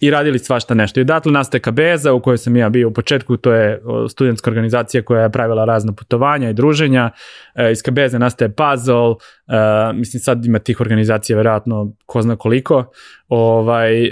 i 0.00 0.10
radili 0.10 0.38
svašta 0.38 0.74
nešto. 0.74 1.00
I 1.00 1.02
odatle 1.02 1.32
nastaje 1.32 1.60
Kabeza 1.60 2.12
u 2.12 2.20
kojoj 2.20 2.38
sam 2.38 2.56
ja 2.56 2.68
bio 2.68 2.88
u 2.88 2.92
početku, 2.92 3.36
to 3.36 3.52
je 3.52 3.69
studentska 4.10 4.50
organizacija 4.50 5.02
koja 5.02 5.22
je 5.22 5.30
pravila 5.30 5.64
razna 5.64 5.92
putovanja 5.92 6.50
i 6.50 6.54
druženja. 6.54 7.10
E, 7.54 7.72
iz 7.72 7.82
Kabeze 7.82 8.18
nastaje 8.18 8.54
Puzzle, 8.54 9.14
e, 9.48 9.92
mislim 9.92 10.20
sad 10.20 10.44
ima 10.44 10.58
tih 10.58 10.80
organizacija 10.80 11.36
verovatno 11.36 11.92
ko 12.06 12.22
zna 12.22 12.36
koliko. 12.36 12.84
Ovaj, 13.28 14.04
e, 14.04 14.10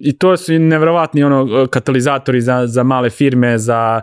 I 0.00 0.18
to 0.18 0.36
su 0.36 0.52
nevjerovatni 0.52 1.24
ono, 1.24 1.66
katalizatori 1.66 2.40
za, 2.40 2.66
za 2.66 2.82
male 2.82 3.10
firme, 3.10 3.58
za 3.58 4.00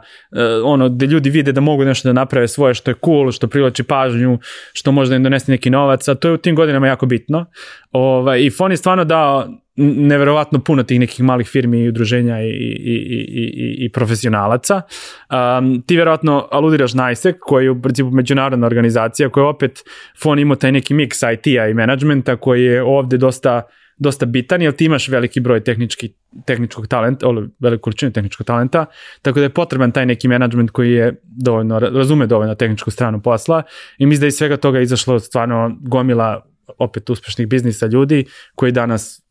ono 0.63 0.89
gde 0.89 1.05
ljudi 1.05 1.29
vide 1.29 1.51
da 1.51 1.61
mogu 1.61 1.85
nešto 1.85 2.09
da 2.09 2.13
naprave 2.13 2.47
svoje 2.47 2.73
što 2.73 2.91
je 2.91 2.95
cool, 3.05 3.31
što 3.31 3.47
privlači 3.47 3.83
pažnju, 3.83 4.39
što 4.73 4.91
možda 4.91 5.15
im 5.15 5.23
donesti 5.23 5.51
neki 5.51 5.69
novac, 5.69 6.07
a 6.07 6.15
to 6.15 6.27
je 6.27 6.33
u 6.33 6.37
tim 6.37 6.55
godinama 6.55 6.87
jako 6.87 7.05
bitno. 7.05 7.45
Ovaj, 7.91 8.41
I 8.41 8.49
Fon 8.49 8.71
je 8.71 8.77
stvarno 8.77 9.03
dao 9.03 9.47
neverovatno 9.77 10.59
puno 10.59 10.83
tih 10.83 10.99
nekih 10.99 11.25
malih 11.25 11.47
firmi 11.47 11.83
i 11.83 11.89
udruženja 11.89 12.41
i, 12.41 12.49
i, 12.49 12.95
i, 12.95 13.51
i, 13.55 13.85
i 13.85 13.89
profesionalaca. 13.91 14.81
Um, 15.29 15.81
ti 15.81 15.97
verovatno 15.97 16.47
aludiraš 16.51 16.93
na 16.93 17.11
ISEC, 17.11 17.35
koji 17.39 17.65
je 17.65 17.71
u 17.71 17.81
principu 17.81 18.11
međunarodna 18.11 18.67
organizacija, 18.67 19.29
koja 19.29 19.45
opet 19.47 19.83
fon 20.21 20.39
ima 20.39 20.55
taj 20.55 20.71
neki 20.71 20.93
mix 20.93 21.33
IT-a 21.33 21.67
i 21.67 21.73
menadžmenta 21.73 22.35
koji 22.35 22.63
je 22.63 22.83
ovde 22.83 23.17
dosta 23.17 23.61
dosta 23.97 24.25
bitan, 24.25 24.61
jer 24.61 24.73
ti 24.73 24.85
imaš 24.85 25.07
veliki 25.07 25.39
broj 25.39 25.63
tehnički, 25.63 26.13
tehničkog 26.45 26.87
talenta, 26.87 27.27
ovo 27.27 27.43
veliku 27.59 27.81
količinu 27.81 28.11
tehničkog 28.11 28.45
talenta, 28.45 28.85
tako 29.21 29.39
da 29.39 29.45
je 29.45 29.49
potreban 29.49 29.91
taj 29.91 30.05
neki 30.05 30.27
menadžment 30.27 30.71
koji 30.71 30.91
je 30.91 31.15
dovoljno, 31.23 31.79
razume 31.79 32.27
dovoljno 32.27 32.55
tehničku 32.55 32.91
stranu 32.91 33.21
posla 33.21 33.63
i 33.97 34.05
mislim 34.05 34.21
da 34.21 34.27
iz 34.27 34.33
svega 34.33 34.57
toga 34.57 34.79
izašlo 34.79 35.19
stvarno 35.19 35.77
gomila 35.81 36.45
opet 36.77 37.09
uspešnih 37.09 37.47
biznisa 37.47 37.87
ljudi 37.87 38.25
koji 38.55 38.71
danas 38.71 39.26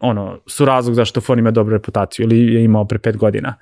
ono, 0.00 0.38
su 0.46 0.64
razlog 0.64 0.94
zašto 0.94 1.20
Fon 1.20 1.38
ima 1.38 1.50
dobru 1.50 1.72
reputaciju 1.72 2.24
ili 2.24 2.54
je 2.54 2.64
imao 2.64 2.84
pre 2.84 2.98
pet 2.98 3.16
godina. 3.16 3.54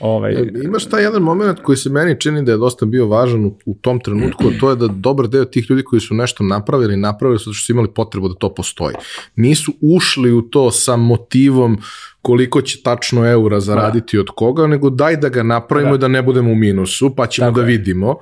Ovaj... 0.00 0.32
E, 0.32 0.52
imaš 0.64 0.84
taj 0.84 1.02
jedan 1.02 1.22
moment 1.22 1.58
koji 1.62 1.76
se 1.76 1.90
meni 1.90 2.20
čini 2.20 2.44
da 2.44 2.52
je 2.52 2.58
dosta 2.58 2.86
bio 2.86 3.06
važan 3.06 3.44
u, 3.44 3.58
u 3.66 3.74
tom 3.74 4.00
trenutku, 4.00 4.44
to 4.60 4.70
je 4.70 4.76
da 4.76 4.86
dobar 4.86 5.28
deo 5.28 5.44
tih 5.44 5.70
ljudi 5.70 5.84
koji 5.84 6.00
su 6.00 6.14
nešto 6.14 6.44
napravili, 6.44 6.96
napravili 6.96 7.38
su 7.38 7.50
da 7.50 7.54
su 7.54 7.72
imali 7.72 7.88
potrebu 7.94 8.28
da 8.28 8.34
to 8.34 8.54
postoji. 8.54 8.94
Nisu 9.36 9.72
ušli 9.80 10.32
u 10.32 10.42
to 10.42 10.70
sa 10.70 10.96
motivom 10.96 11.78
koliko 12.22 12.62
će 12.62 12.82
tačno 12.82 13.26
eura 13.30 13.60
zaraditi 13.60 14.16
da. 14.16 14.20
od 14.20 14.30
koga, 14.36 14.66
nego 14.66 14.90
daj 14.90 15.16
da 15.16 15.28
ga 15.28 15.42
napravimo 15.42 15.90
da. 15.90 15.94
i 15.96 15.98
da 15.98 16.08
ne 16.08 16.22
budemo 16.22 16.52
u 16.52 16.54
minusu, 16.54 17.14
pa 17.16 17.26
ćemo 17.26 17.46
Tako 17.46 17.60
da 17.60 17.60
je. 17.60 17.66
vidimo. 17.66 18.16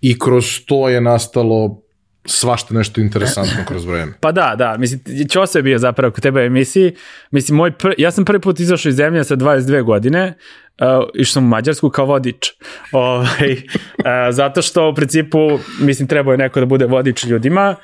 I 0.00 0.18
kroz 0.18 0.44
to 0.66 0.88
je 0.88 1.00
nastalo 1.00 1.87
svašta 2.28 2.74
nešto 2.74 3.00
interesantno 3.00 3.64
kroz 3.68 3.84
vreme. 3.84 4.12
Pa 4.20 4.32
da, 4.32 4.54
da, 4.58 4.76
mislim, 4.78 5.00
Ćosa 5.28 5.58
je 5.58 5.62
bio 5.62 5.78
zapravo 5.78 6.12
kod 6.12 6.22
tebe 6.22 6.40
emisiji, 6.40 6.92
mislim, 7.30 7.56
moj 7.56 7.70
pr... 7.70 7.88
ja 7.98 8.10
sam 8.10 8.24
prvi 8.24 8.40
put 8.40 8.60
izašao 8.60 8.90
iz 8.90 8.96
zemlje 8.96 9.24
sa 9.24 9.36
22 9.36 9.82
godine, 9.82 10.34
uh, 10.80 11.08
išao 11.14 11.32
sam 11.32 11.44
u 11.44 11.48
Mađarsku 11.48 11.90
kao 11.90 12.06
vodič, 12.06 12.52
ovaj, 12.92 13.52
uh, 13.52 14.04
zato 14.30 14.62
što 14.62 14.88
u 14.88 14.94
principu, 14.94 15.38
mislim, 15.80 16.08
trebao 16.08 16.32
je 16.32 16.38
neko 16.38 16.60
da 16.60 16.66
bude 16.66 16.86
vodič 16.86 17.24
ljudima, 17.24 17.76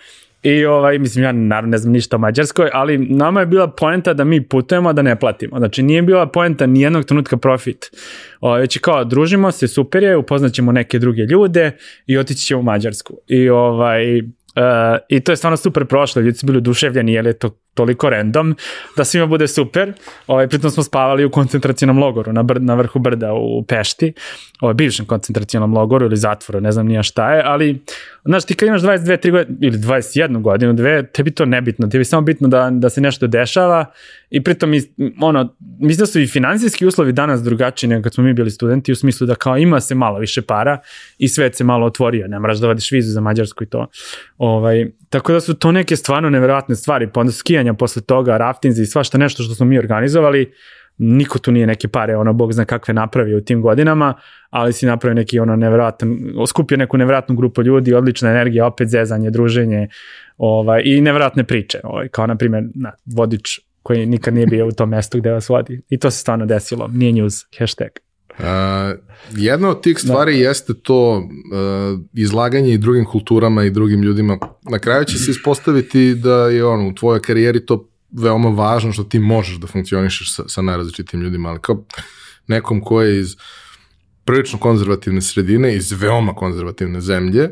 I 0.45 0.65
ovaj, 0.65 0.99
mislim, 0.99 1.25
ja 1.25 1.33
naravno 1.33 1.71
ne 1.71 1.79
znam 1.79 1.93
ništa 1.93 2.17
o 2.17 2.19
Mađarskoj, 2.19 2.71
ali 2.73 2.99
nama 2.99 3.41
je 3.41 3.47
bila 3.47 3.69
poenta 3.69 4.15
da 4.15 4.25
mi 4.25 4.49
putujemo, 4.49 4.93
da 4.93 5.03
ne 5.03 5.19
platimo. 5.21 5.59
Znači, 5.59 5.83
nije 5.83 6.03
bila 6.03 6.27
poenta 6.27 6.67
nijednog 6.67 7.05
trenutka 7.05 7.37
profit. 7.37 7.91
O, 8.41 8.55
već 8.55 8.79
kao, 8.79 9.05
družimo 9.05 9.53
se, 9.53 9.69
super 9.69 10.03
je, 10.03 10.17
upoznaćemo 10.17 10.73
neke 10.73 10.99
druge 10.99 11.23
ljude 11.23 11.71
i 12.07 12.19
otići 12.19 12.47
ćemo 12.47 12.61
u 12.61 12.65
Mađarsku. 12.65 13.15
I 13.27 13.49
ovaj, 13.49 14.23
Uh, 14.57 14.99
I 15.09 15.21
to 15.21 15.33
je 15.33 15.37
stvarno 15.37 15.57
super 15.57 15.85
prošlo, 15.85 16.23
ljudi 16.23 16.39
su 16.39 16.47
bili 16.47 16.59
oduševljeni 16.59 17.13
jer 17.13 17.27
je 17.27 17.39
to 17.39 17.51
toliko 17.75 18.11
random 18.11 18.57
da 18.97 19.05
svima 19.05 19.27
bude 19.27 19.49
super. 19.49 19.93
Ovaj, 20.27 20.49
pritom 20.49 20.71
smo 20.71 20.83
spavali 20.83 21.25
u 21.25 21.31
koncentracijnom 21.31 21.99
logoru 21.99 22.33
na, 22.33 22.43
br 22.43 22.61
na 22.61 22.75
vrhu 22.75 22.99
brda 22.99 23.33
u 23.33 23.65
Pešti, 23.69 24.13
ovaj, 24.61 24.75
bivšem 24.75 25.07
koncentracijnom 25.07 25.75
logoru 25.75 26.07
ili 26.07 26.17
zatvoru, 26.17 26.61
ne 26.61 26.73
znam 26.73 26.87
nija 26.87 27.03
šta 27.03 27.35
je, 27.35 27.43
ali 27.45 27.83
znaš 28.25 28.45
ti 28.45 28.55
kad 28.55 28.69
imaš 28.69 28.83
22, 28.83 29.19
3 29.19 29.31
godine 29.31 29.59
ili 29.61 29.79
21 29.79 30.41
godinu, 30.41 30.73
dve, 30.73 31.07
tebi 31.07 31.31
to 31.31 31.45
nebitno, 31.45 31.89
tebi 31.89 32.05
samo 32.05 32.23
bitno 32.23 32.49
da, 32.49 32.71
da 32.73 32.91
se 32.91 33.01
nešto 33.01 33.27
dešava 33.27 33.85
i 34.31 34.45
pritom 34.45 34.73
ono, 35.23 35.57
mislim 35.81 36.03
da 36.03 36.07
su 36.07 36.21
i 36.21 36.27
finansijski 36.27 36.87
uslovi 36.87 37.13
danas 37.13 37.43
drugačiji 37.43 37.91
nego 37.91 38.03
kad 38.03 38.15
smo 38.15 38.25
mi 38.25 38.33
bili 38.33 38.51
studenti 38.51 38.93
u 38.93 38.97
smislu 38.97 39.27
da 39.27 39.35
kao 39.35 39.57
ima 39.57 39.81
se 39.81 39.95
malo 39.95 40.19
više 40.19 40.43
para 40.43 40.79
i 41.19 41.29
svet 41.29 41.57
se 41.57 41.65
malo 41.65 41.87
otvorio, 41.87 42.29
ne 42.29 42.39
moraš 42.39 42.59
da 42.59 42.67
vadiš 42.67 42.93
vizu 42.93 43.13
za 43.13 43.21
Mađarsku 43.21 43.65
i 43.65 43.67
to. 43.67 43.87
Ovaj, 44.39 44.91
tako 45.15 45.33
da 45.33 45.41
su 45.41 45.55
to 45.55 45.73
neke 45.73 45.97
stvarno 45.97 46.31
neverovatne 46.31 46.75
stvari, 46.75 47.09
pa 47.13 47.21
onda 47.21 47.33
skijanja 47.33 47.75
posle 47.75 48.03
toga, 48.03 48.37
raftinzi 48.37 48.83
i 48.83 48.87
svašta 48.87 49.19
nešto 49.19 49.43
što 49.43 49.55
smo 49.55 49.67
mi 49.67 49.79
organizovali, 49.79 50.53
niko 50.99 51.39
tu 51.39 51.53
nije 51.53 51.67
neke 51.67 51.89
pare, 51.89 52.17
ono, 52.17 52.33
bog 52.33 52.53
zna 52.53 52.65
kakve 52.65 52.95
napravio 52.95 53.39
u 53.39 53.41
tim 53.41 53.63
godinama, 53.63 54.15
ali 54.51 54.73
si 54.73 54.87
napravio 54.87 55.15
neki, 55.15 55.39
ono, 55.39 55.57
nevratan, 55.57 56.19
skupio 56.49 56.77
neku 56.77 56.99
nevratnu 56.99 57.37
grupu 57.37 57.63
ljudi, 57.63 57.95
odlična 57.95 58.31
energija, 58.31 58.67
opet 58.67 58.89
zezanje, 58.89 59.31
druženje, 59.31 59.89
ovaj, 60.37 60.83
i 60.85 61.01
nevratne 61.01 61.45
priče, 61.45 61.81
ovaj, 61.85 62.09
kao, 62.09 62.27
na 62.27 62.37
primjer, 62.37 62.65
na, 62.75 62.93
vodič 63.17 63.61
koji 63.83 64.07
nikad 64.07 64.35
nije 64.35 64.47
bio 64.47 64.67
u 64.67 64.73
tom 64.73 64.89
mestu 64.89 65.19
gde 65.19 65.31
vas 65.31 65.49
vodi. 65.49 65.83
I 65.89 65.99
to 65.99 66.11
se 66.11 66.19
stvarno 66.19 66.47
desilo, 66.47 66.89
nije 66.93 67.13
news, 67.13 67.35
hashtag. 67.59 68.04
Uh, 68.39 68.45
jedna 69.37 69.69
od 69.69 69.83
tih 69.83 69.99
stvari 69.99 70.33
da. 70.33 70.39
jeste 70.39 70.75
to 70.75 71.17
uh, 71.17 72.01
izlaganje 72.13 72.75
i 72.75 72.79
drugim 72.79 73.05
kulturama 73.05 73.65
i 73.65 73.71
drugim 73.71 74.03
ljudima. 74.03 74.39
Na 74.63 74.79
kraju 74.79 75.05
će 75.05 75.19
se 75.19 75.31
ispostaviti 75.31 76.15
da 76.15 76.49
je 76.49 76.65
ono, 76.65 76.89
u 76.89 76.95
tvojoj 76.95 77.23
karijeri 77.23 77.67
to 77.67 77.89
veoma 78.13 78.49
važno 78.49 78.93
što 78.93 79.05
ti 79.05 79.19
možeš 79.19 79.57
da 79.57 79.67
funkcionišeš 79.67 80.35
sa, 80.35 80.49
sa 80.49 80.63
najrazličitim 80.63 81.21
ljudima, 81.21 81.49
ali 81.49 81.59
kao 81.61 81.85
nekom 82.47 82.81
ko 82.81 83.03
je 83.03 83.21
iz 83.21 83.37
prilično 84.25 84.59
konzervativne 84.59 85.23
sredine, 85.23 85.77
iz 85.77 85.93
veoma 85.93 86.35
konzervativne 86.35 87.01
zemlje, 87.01 87.51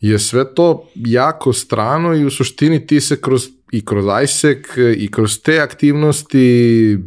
je 0.00 0.18
sve 0.18 0.54
to 0.54 0.88
jako 0.94 1.52
strano 1.52 2.14
i 2.14 2.24
u 2.24 2.30
suštini 2.30 2.86
ti 2.86 3.00
se 3.00 3.20
kroz 3.20 3.48
i 3.72 3.84
kroz 3.84 4.04
ISEC 4.24 4.58
i 4.96 5.10
kroz 5.10 5.40
te 5.40 5.58
aktivnosti 5.60 6.98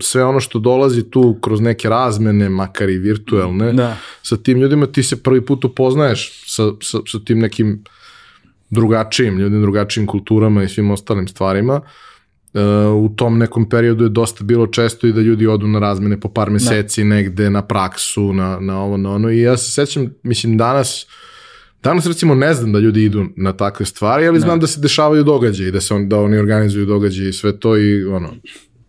sve 0.00 0.24
ono 0.24 0.40
što 0.40 0.58
dolazi 0.58 1.10
tu 1.10 1.38
kroz 1.40 1.60
neke 1.60 1.88
razmene, 1.88 2.48
makar 2.48 2.88
i 2.88 2.98
virtuelne, 2.98 3.72
da. 3.72 3.96
sa 4.22 4.36
tim 4.36 4.58
ljudima 4.58 4.86
ti 4.86 5.02
se 5.02 5.22
prvi 5.22 5.40
put 5.40 5.64
upoznaješ 5.64 6.42
sa, 6.46 6.62
sa, 6.82 6.98
sa 7.06 7.18
tim 7.24 7.38
nekim 7.38 7.84
drugačijim 8.70 9.38
ljudima, 9.38 9.60
drugačijim 9.60 10.06
kulturama 10.06 10.62
i 10.62 10.68
svim 10.68 10.90
ostalim 10.90 11.28
stvarima. 11.28 11.80
Uh, 12.54 12.62
u 13.04 13.14
tom 13.16 13.38
nekom 13.38 13.68
periodu 13.68 14.04
je 14.04 14.10
dosta 14.10 14.44
bilo 14.44 14.66
često 14.66 15.06
i 15.06 15.12
da 15.12 15.20
ljudi 15.20 15.46
odu 15.46 15.66
na 15.66 15.78
razmene 15.78 16.20
po 16.20 16.28
par 16.28 16.48
da. 16.48 16.52
meseci 16.52 17.02
da. 17.02 17.08
negde 17.08 17.50
na 17.50 17.62
praksu, 17.62 18.32
na, 18.32 18.60
na 18.60 18.80
ovo, 18.80 18.96
na 18.96 19.10
ono 19.10 19.30
i 19.30 19.40
ja 19.40 19.56
se 19.56 19.70
sećam, 19.70 20.14
mislim 20.22 20.56
danas 20.56 21.02
uh, 21.02 21.10
Danas 21.82 22.06
recimo 22.06 22.34
ne 22.34 22.54
znam 22.54 22.72
da 22.72 22.78
ljudi 22.78 23.04
idu 23.04 23.24
na 23.36 23.52
takve 23.52 23.86
stvari, 23.86 24.26
ali 24.26 24.40
znam 24.40 24.58
da, 24.58 24.60
da 24.60 24.66
se 24.66 24.80
dešavaju 24.80 25.24
događaje 25.24 25.68
i 25.68 25.72
da 25.72 25.80
se 25.80 25.94
on, 25.94 26.08
da 26.08 26.18
oni 26.20 26.38
organizuju 26.38 26.86
događaje 26.86 27.28
i 27.28 27.32
sve 27.32 27.60
to 27.60 27.76
i 27.76 28.04
ono, 28.04 28.28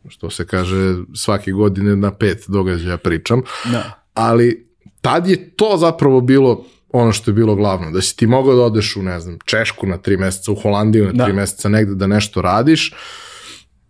što 0.08 0.30
se 0.30 0.48
kaže 0.48 0.96
svake 1.16 1.52
godine 1.52 1.96
na 1.96 2.12
pet 2.12 2.46
događaja 2.48 2.98
pričam. 2.98 3.42
Da. 3.72 4.04
Ali 4.14 4.68
tad 5.02 5.28
je 5.28 5.50
to 5.56 5.78
zapravo 5.78 6.22
bilo 6.22 6.66
ono 6.90 7.12
što 7.12 7.32
je 7.32 7.36
bilo 7.36 7.56
glavno, 7.56 7.92
da 7.92 8.02
si 8.02 8.18
ti 8.18 8.28
mogao 8.28 8.56
da 8.56 8.62
odeš 8.62 8.96
u, 8.96 9.04
ne 9.04 9.20
znam, 9.20 9.38
Češku 9.46 9.88
na 9.88 9.98
tri 9.98 10.18
meseca, 10.18 10.52
u 10.52 10.56
Holandiju 10.56 11.06
na 11.06 11.12
da. 11.12 11.24
tri 11.24 11.34
meseca 11.34 11.70
negde 11.70 11.96
da 11.96 12.08
nešto 12.08 12.42
radiš, 12.42 12.94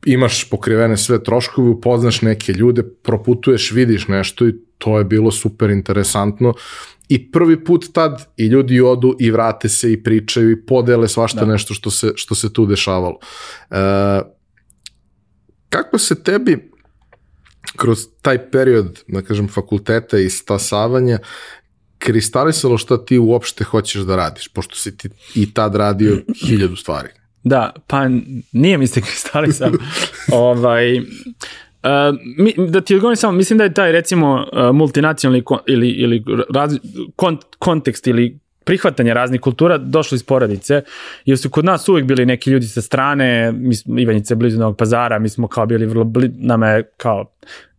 imaš 0.06 0.50
pokrivene 0.50 0.98
sve 0.98 1.24
troškove, 1.24 1.70
upoznaš 1.70 2.22
neke 2.22 2.54
ljude, 2.54 2.84
proputuješ, 3.04 3.72
vidiš 3.72 4.08
nešto 4.08 4.48
i 4.48 4.54
to 4.78 4.98
je 4.98 5.04
bilo 5.04 5.32
super 5.32 5.70
interesantno 5.70 6.54
i 7.10 7.32
prvi 7.32 7.64
put 7.64 7.86
tad 7.94 8.26
i 8.38 8.46
ljudi 8.46 8.82
odu 8.82 9.16
i 9.20 9.32
vrate 9.32 9.70
se 9.70 9.94
i 9.94 10.04
pričaju 10.04 10.52
i 10.52 10.66
podele 10.66 11.08
svašta 11.08 11.40
da. 11.40 11.52
nešto 11.52 11.74
što 11.74 11.92
se, 11.92 12.12
što 12.16 12.36
se 12.36 12.54
tu 12.54 12.66
dešavalo. 12.66 13.20
E, 13.72 14.22
kako 15.70 15.98
se 15.98 16.24
tebi 16.24 16.72
kroz 17.76 18.08
taj 18.22 18.52
period, 18.52 19.04
da 19.08 19.22
kažem, 19.22 19.48
fakulteta 19.48 20.18
i 20.18 20.30
stasavanja 20.30 21.20
kristalisalo 21.98 22.78
šta 22.78 23.06
ti 23.06 23.18
uopšte 23.18 23.64
hoćeš 23.64 24.02
da 24.02 24.16
radiš, 24.16 24.48
pošto 24.48 24.76
si 24.76 24.98
ti 24.98 25.10
i 25.36 25.54
tad 25.54 25.76
radio 25.76 26.18
hiljadu 26.48 26.76
stvari. 26.76 27.10
Da, 27.44 27.74
pa 27.88 28.08
nije 28.52 28.78
mi 28.78 28.88
se 28.88 29.02
kristalisao. 29.02 29.72
ovaj, 30.32 31.02
Uh, 31.84 32.18
mi, 32.38 32.54
da 32.68 32.82
ti 32.82 32.96
odgovorim 32.96 33.16
samo, 33.16 33.38
mislim 33.38 33.58
da 33.58 33.64
je 33.64 33.74
taj 33.74 33.92
recimo 33.92 34.34
uh, 34.54 34.76
multinacionalni 34.76 35.44
kon, 35.44 35.60
ili, 35.68 35.90
ili 35.90 36.24
raz, 36.54 36.78
kont, 37.16 37.40
kontekst 37.60 38.08
ili 38.08 38.40
prihvatanje 38.64 39.14
raznih 39.14 39.42
kultura 39.42 39.78
došlo 39.78 40.16
iz 40.16 40.24
porodice, 40.24 40.82
jer 41.26 41.38
su 41.38 41.50
kod 41.50 41.66
nas 41.66 41.90
uvek 41.90 42.06
bili 42.06 42.26
neki 42.26 42.52
ljudi 42.52 42.66
sa 42.66 42.82
strane, 42.82 43.52
mi 43.52 43.76
smo, 43.76 44.00
Ivanjice 44.00 44.36
blizu 44.36 44.60
Novog 44.60 44.78
pazara, 44.78 45.20
mi 45.20 45.30
smo 45.30 45.48
kao 45.48 45.66
bili 45.66 45.86
vrlo, 45.86 46.04
bli, 46.04 46.32
nama 46.38 46.68
je 46.68 46.84
kao 46.98 47.26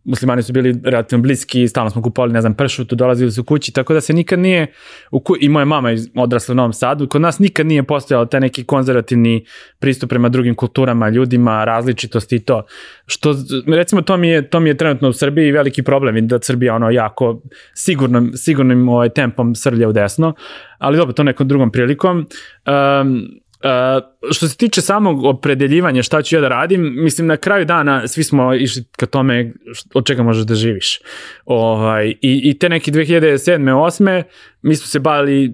muslimani 0.03 0.43
su 0.43 0.53
bili 0.53 0.75
relativno 0.83 1.23
bliski, 1.23 1.67
stalno 1.67 1.89
smo 1.89 2.01
kupovali, 2.01 2.33
ne 2.33 2.41
znam, 2.41 2.53
pršutu, 2.53 2.95
dolazili 2.95 3.31
su 3.31 3.43
kući, 3.43 3.73
tako 3.73 3.93
da 3.93 4.01
se 4.01 4.13
nikad 4.13 4.39
nije, 4.39 4.67
u 5.11 5.19
ku, 5.19 5.35
i 5.39 5.49
moja 5.49 5.65
mama 5.65 5.89
je 5.89 5.97
odrasla 6.15 6.53
u 6.53 6.55
Novom 6.55 6.73
Sadu, 6.73 7.07
kod 7.07 7.21
nas 7.21 7.39
nikad 7.39 7.65
nije 7.65 7.83
postojalo 7.83 8.25
taj 8.25 8.39
neki 8.39 8.63
konzervativni 8.63 9.45
pristup 9.79 10.09
prema 10.09 10.29
drugim 10.29 10.55
kulturama, 10.55 11.09
ljudima, 11.09 11.65
različitosti 11.65 12.35
i 12.35 12.39
to. 12.39 12.65
Što, 13.05 13.35
recimo, 13.67 14.01
to 14.01 14.17
mi 14.17 14.29
je, 14.29 14.49
to 14.49 14.59
mi 14.59 14.69
je 14.69 14.77
trenutno 14.77 15.09
u 15.09 15.13
Srbiji 15.13 15.51
veliki 15.51 15.83
problem 15.83 16.17
i 16.17 16.21
da 16.21 16.39
Srbija 16.41 16.75
ono 16.75 16.89
jako 16.89 17.41
sigurnim, 17.73 18.31
sigurnim 18.35 18.89
ovaj, 18.89 19.09
tempom 19.09 19.55
srlja 19.55 19.89
u 19.89 19.91
desno, 19.91 20.33
ali 20.77 20.97
dobro, 20.97 21.13
to 21.13 21.23
nekom 21.23 21.47
drugom 21.47 21.71
prilikom. 21.71 22.17
Um, 22.17 23.39
Uh, 23.63 24.31
što 24.31 24.47
se 24.47 24.57
tiče 24.57 24.81
samog 24.81 25.23
opredeljivanja 25.23 26.03
šta 26.03 26.21
ću 26.21 26.35
ja 26.35 26.41
da 26.41 26.47
radim, 26.47 26.93
mislim 27.03 27.27
na 27.27 27.37
kraju 27.37 27.65
dana 27.65 28.07
svi 28.07 28.23
smo 28.23 28.53
išli 28.53 28.83
ka 28.97 29.05
tome 29.05 29.53
od 29.93 30.05
čega 30.05 30.23
možeš 30.23 30.45
da 30.45 30.55
živiš. 30.55 30.99
Ovaj, 31.45 32.07
i, 32.09 32.41
I 32.43 32.59
te 32.59 32.69
neki 32.69 32.91
2007. 32.91 33.61
8. 33.61 34.23
mi 34.61 34.75
smo 34.75 34.87
se 34.87 34.99
bavili 34.99 35.53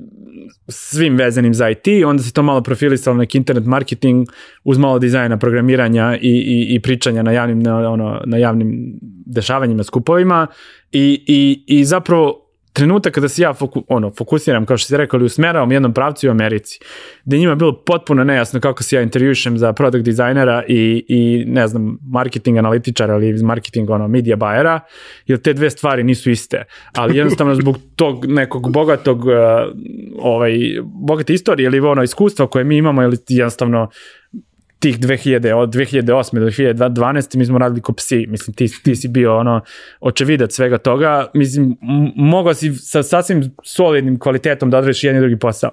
svim 0.67 1.15
vezanim 1.15 1.53
za 1.53 1.69
IT, 1.69 1.87
onda 2.05 2.23
se 2.23 2.33
to 2.33 2.43
malo 2.43 2.61
profilisalo 2.61 3.17
neki 3.17 3.37
internet 3.37 3.65
marketing 3.65 4.27
uz 4.63 4.77
malo 4.77 4.99
dizajna, 4.99 5.37
programiranja 5.37 6.17
i, 6.21 6.29
i, 6.29 6.75
i 6.75 6.79
pričanja 6.79 7.23
na 7.23 7.31
javnim, 7.31 7.59
na, 7.59 7.91
ono, 7.91 8.21
na 8.25 8.37
javnim 8.37 8.99
dešavanjima, 9.25 9.83
skupovima 9.83 10.47
i, 10.91 11.23
i, 11.27 11.63
i 11.67 11.85
zapravo 11.85 12.44
trenutak 12.75 13.13
kada 13.13 13.29
se 13.29 13.41
ja 13.41 13.53
foku, 13.53 13.83
ono, 13.87 14.11
fokusiram, 14.17 14.65
kao 14.65 14.77
što 14.77 14.85
ste 14.85 14.97
rekao, 14.97 15.19
usmeravam 15.19 15.71
jednom 15.71 15.93
pravcu 15.93 16.27
u 16.27 16.31
Americi, 16.31 16.79
gde 17.25 17.37
njima 17.37 17.51
je 17.51 17.55
bilo 17.55 17.83
potpuno 17.85 18.23
nejasno 18.23 18.59
kako 18.59 18.83
se 18.83 18.95
ja 18.95 19.01
intervjušem 19.01 19.57
za 19.57 19.73
product 19.73 20.05
dizajnera 20.05 20.63
i, 20.67 21.05
i 21.07 21.45
ne 21.47 21.67
znam, 21.67 21.97
marketing 22.11 22.57
analitičara 22.57 23.15
ili 23.15 23.43
marketing 23.43 23.89
ono, 23.89 24.07
media 24.07 24.35
buyera, 24.35 24.79
jer 25.27 25.41
te 25.41 25.53
dve 25.53 25.69
stvari 25.69 26.03
nisu 26.03 26.31
iste. 26.31 26.63
Ali 26.93 27.17
jednostavno 27.19 27.55
zbog 27.55 27.77
tog 27.95 28.25
nekog 28.25 28.71
bogatog, 28.71 29.25
uh, 29.25 29.33
ovaj, 30.19 30.53
bogate 30.83 31.33
istorije 31.33 31.67
ili 31.67 31.79
ono 31.79 32.03
iskustva 32.03 32.47
koje 32.47 32.63
mi 32.63 32.77
imamo, 32.77 33.03
ili 33.03 33.17
jednostavno 33.29 33.89
tih 34.79 34.99
2000, 34.99 35.53
od 35.53 35.69
2008. 35.69 36.03
do 36.39 36.45
2012. 36.45 37.37
mi 37.37 37.45
smo 37.45 37.57
radili 37.57 37.81
ko 37.81 37.93
psi, 37.93 38.25
mislim 38.27 38.55
ti, 38.55 38.83
ti 38.83 38.95
si 38.95 39.07
bio 39.07 39.37
ono 39.37 39.61
očevidac 39.99 40.53
svega 40.53 40.77
toga, 40.77 41.27
mislim 41.33 41.77
mogao 42.15 42.53
si 42.53 42.73
sa 42.73 43.03
sasvim 43.03 43.43
solidnim 43.63 44.19
kvalitetom 44.19 44.69
da 44.69 44.77
odreš 44.77 45.03
jedan 45.03 45.17
i 45.17 45.21
drugi 45.21 45.39
posao. 45.39 45.71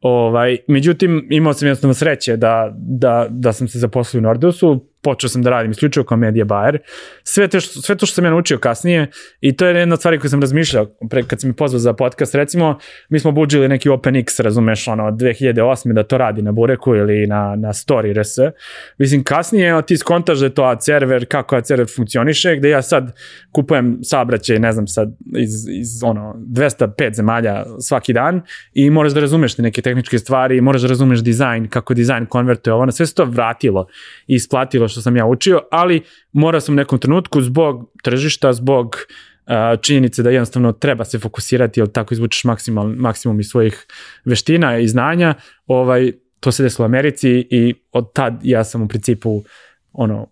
Ovaj, 0.00 0.56
međutim, 0.68 1.26
imao 1.30 1.52
sam 1.52 1.68
jednostavno 1.68 1.94
sreće 1.94 2.36
da, 2.36 2.74
da, 2.76 3.26
da 3.30 3.52
sam 3.52 3.68
se 3.68 3.78
zaposlio 3.78 4.18
u 4.18 4.22
Nordeusu, 4.22 4.86
počeo 5.06 5.28
sam 5.28 5.42
da 5.42 5.50
radim 5.50 5.70
isključivo 5.70 6.04
kao 6.04 6.16
media 6.16 6.44
buyer. 6.44 6.78
Sve, 7.22 7.48
te 7.48 7.60
što, 7.60 7.80
sve 7.80 7.96
to 7.96 8.06
što 8.06 8.14
sam 8.14 8.24
ja 8.24 8.30
naučio 8.30 8.58
kasnije 8.58 9.06
i 9.40 9.56
to 9.56 9.66
je 9.66 9.76
jedna 9.76 9.92
od 9.92 9.98
stvari 9.98 10.18
koju 10.18 10.30
sam 10.30 10.40
razmišljao 10.40 10.86
pre, 11.10 11.22
kad 11.22 11.40
sam 11.40 11.50
mi 11.50 11.56
pozvao 11.56 11.78
za 11.78 11.92
podcast, 11.92 12.34
recimo 12.34 12.78
mi 13.08 13.18
smo 13.18 13.32
buđili 13.32 13.68
neki 13.68 13.88
OpenX, 13.88 14.42
razumeš, 14.42 14.88
ono, 14.88 15.10
2008. 15.10 15.92
da 15.92 16.02
to 16.02 16.18
radi 16.18 16.42
na 16.42 16.52
Bureku 16.52 16.94
ili 16.94 17.26
na, 17.26 17.56
na 17.56 17.68
Story 17.68 18.20
RS. 18.20 18.54
Mislim, 18.98 19.24
kasnije 19.24 19.82
ti 19.86 19.96
skontaš 19.96 20.38
da 20.38 20.46
je 20.46 20.54
to 20.54 20.64
ad 20.64 20.84
server, 20.84 21.26
kako 21.28 21.56
ad 21.56 21.66
server 21.66 21.86
funkcioniše, 21.96 22.56
gde 22.56 22.70
ja 22.70 22.82
sad 22.82 23.12
kupujem 23.52 23.98
sabraćaj, 24.02 24.58
ne 24.58 24.72
znam, 24.72 24.86
sad 24.86 25.12
iz, 25.36 25.68
iz 25.68 26.02
ono, 26.02 26.34
205 26.38 27.14
zemalja 27.14 27.64
svaki 27.80 28.12
dan 28.12 28.42
i 28.74 28.90
moraš 28.90 29.12
da 29.12 29.20
razumeš 29.20 29.58
neke 29.58 29.82
tehničke 29.82 30.18
stvari, 30.18 30.60
moraš 30.60 30.82
da 30.82 30.88
razumeš 30.88 31.20
dizajn, 31.20 31.68
kako 31.68 31.94
dizajn 31.94 32.26
konvertuje 32.26 32.74
ovo, 32.74 32.90
sve 32.90 33.06
se 33.06 33.14
to 33.14 33.24
vratilo 33.24 33.86
i 34.26 34.34
isplatilo 34.34 34.88
što 34.96 35.02
sam 35.02 35.16
ja 35.16 35.26
učio, 35.26 35.60
ali 35.70 36.02
morao 36.32 36.60
sam 36.60 36.74
u 36.74 36.76
nekom 36.76 36.98
trenutku 36.98 37.42
zbog 37.42 37.90
tržišta, 38.02 38.52
zbog 38.52 38.96
uh, 38.96 39.80
činjenice 39.80 40.22
da 40.22 40.30
jednostavno 40.30 40.72
treba 40.72 41.04
se 41.04 41.18
fokusirati, 41.18 41.80
jer 41.80 41.88
tako 41.88 42.14
izvučeš 42.14 42.44
maksimal, 42.44 42.88
maksimum 42.88 43.40
iz 43.40 43.46
svojih 43.46 43.86
veština 44.24 44.78
i 44.78 44.88
znanja, 44.88 45.34
ovaj, 45.66 46.12
to 46.40 46.52
se 46.52 46.62
desilo 46.62 46.84
u 46.84 46.86
Americi 46.86 47.30
i 47.50 47.74
od 47.92 48.12
tad 48.12 48.40
ja 48.42 48.64
sam 48.64 48.82
u 48.82 48.88
principu 48.88 49.44
ono, 49.92 50.28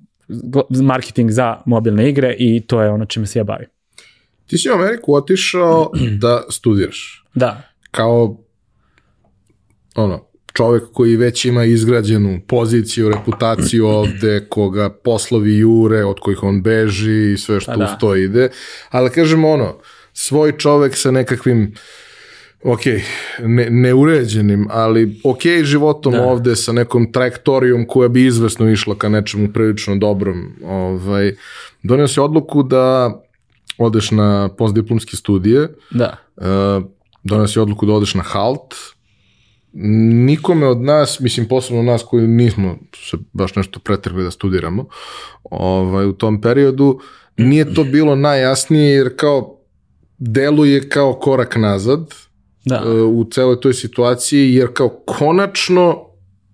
marketing 0.83 1.31
za 1.31 1.62
mobilne 1.66 2.09
igre 2.09 2.37
i 2.38 2.66
to 2.66 2.83
je 2.83 2.90
ono 2.90 3.05
čime 3.05 3.27
se 3.27 3.38
ja 3.38 3.44
bavim. 3.44 3.68
Ti 4.46 4.59
si 4.59 4.70
u 4.70 4.74
Ameriku 4.74 5.14
otišao 5.14 5.90
da 6.22 6.42
studiraš. 6.50 7.24
Da. 7.35 7.62
Kao 7.90 8.38
ono, 9.94 10.27
čovek 10.55 10.83
koji 10.93 11.17
već 11.17 11.45
ima 11.45 11.64
izgrađenu 11.64 12.40
poziciju, 12.49 13.09
reputaciju 13.09 13.87
ovde, 14.01 14.47
koga 14.49 14.88
poslovi 14.88 15.59
jure, 15.59 16.05
od 16.05 16.21
kojih 16.21 16.43
on 16.43 16.62
beži 16.62 17.33
i 17.33 17.37
sve 17.38 17.61
što 17.61 17.73
pa 17.73 17.79
da. 17.79 17.85
uz 17.85 17.90
to 18.01 18.17
ide. 18.17 18.49
Ali 18.90 19.11
kažemo 19.11 19.51
ono, 19.51 19.77
svoj 20.12 20.53
čovek 20.59 20.97
sa 20.97 21.11
nekakvim 21.11 21.75
ok, 22.64 22.81
ne, 23.38 23.71
neuređenim, 23.71 24.69
ali 24.71 25.21
ok 25.25 25.43
životom 25.62 26.12
da. 26.12 26.23
ovde 26.23 26.57
sa 26.57 26.73
nekom 26.73 27.12
trajektorijom 27.12 27.87
koja 27.87 28.09
bi 28.09 28.27
izvesno 28.27 28.71
išla 28.71 28.99
ka 28.99 29.09
nečemu 29.09 29.53
prilično 29.53 29.97
dobrom. 29.97 30.53
Ovaj, 30.64 31.35
donio 31.83 32.09
se 32.09 32.21
odluku 32.21 32.62
da 32.62 33.14
odeš 33.79 34.11
na 34.11 34.49
postdiplomske 34.49 35.17
studije. 35.17 35.69
Da. 35.90 36.17
Uh, 36.37 36.45
donio 37.23 37.47
se 37.47 37.61
odluku 37.61 37.87
da 37.87 37.93
odeš 37.93 38.14
na 38.14 38.23
HALT, 38.23 38.75
nikome 39.75 40.67
od 40.67 40.81
nas, 40.81 41.21
mislim 41.21 41.49
posebno 41.49 41.83
nas 41.83 42.03
koji 42.03 42.27
nismo 42.27 42.77
se 43.11 43.17
baš 43.33 43.55
nešto 43.55 43.81
pretrgli 43.81 44.25
da 44.25 44.31
studiramo 44.31 44.87
ovaj, 45.43 46.07
u 46.07 46.13
tom 46.13 46.41
periodu, 46.41 47.01
nije 47.37 47.75
to 47.75 47.85
bilo 47.85 48.17
najjasnije 48.17 48.91
jer 48.91 49.17
kao 49.17 49.59
deluje 50.19 50.89
kao 50.89 51.13
korak 51.13 51.57
nazad 51.57 52.15
da. 52.65 52.83
E, 52.87 52.89
u 52.91 53.25
celoj 53.31 53.61
toj 53.61 53.75
situaciji 53.75 54.55
jer 54.55 54.69
kao 54.73 54.89
konačno 54.89 56.07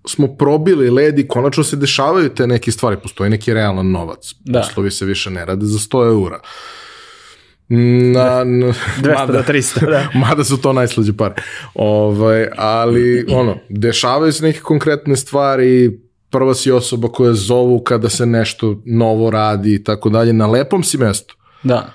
smo 0.08 0.36
probili 0.36 0.90
led 0.90 1.18
i 1.18 1.28
konačno 1.28 1.64
se 1.64 1.76
dešavaju 1.76 2.28
te 2.28 2.46
neke 2.46 2.72
stvari, 2.72 2.96
postoji 3.02 3.30
neki 3.30 3.54
realan 3.54 3.90
novac, 3.90 4.34
da. 4.40 4.60
poslovi 4.60 4.90
se 4.90 5.04
više 5.04 5.30
ne 5.30 5.44
rade 5.44 5.66
za 5.66 5.78
100 5.78 6.06
eura. 6.06 6.40
Uh, 6.42 6.79
Na, 7.72 8.44
na, 8.44 8.66
200 9.02 9.14
mada, 9.14 9.32
do 9.32 9.42
300, 9.52 9.90
da. 9.90 10.08
Mada 10.28 10.44
su 10.44 10.60
to 10.60 10.72
najslađe 10.72 11.12
pare. 11.12 11.34
Ovaj, 11.74 12.48
ali, 12.56 13.26
ono, 13.32 13.56
dešavaju 13.68 14.32
se 14.32 14.44
neke 14.44 14.60
konkretne 14.60 15.16
stvari, 15.16 16.00
prva 16.30 16.54
si 16.54 16.70
osoba 16.70 17.08
koja 17.08 17.34
zovu 17.34 17.80
kada 17.80 18.08
se 18.08 18.26
nešto 18.26 18.82
novo 18.86 19.30
radi 19.30 19.74
i 19.74 19.84
tako 19.84 20.08
dalje, 20.08 20.32
na 20.32 20.46
lepom 20.46 20.82
si 20.82 20.98
mestu. 20.98 21.36
Da. 21.62 21.92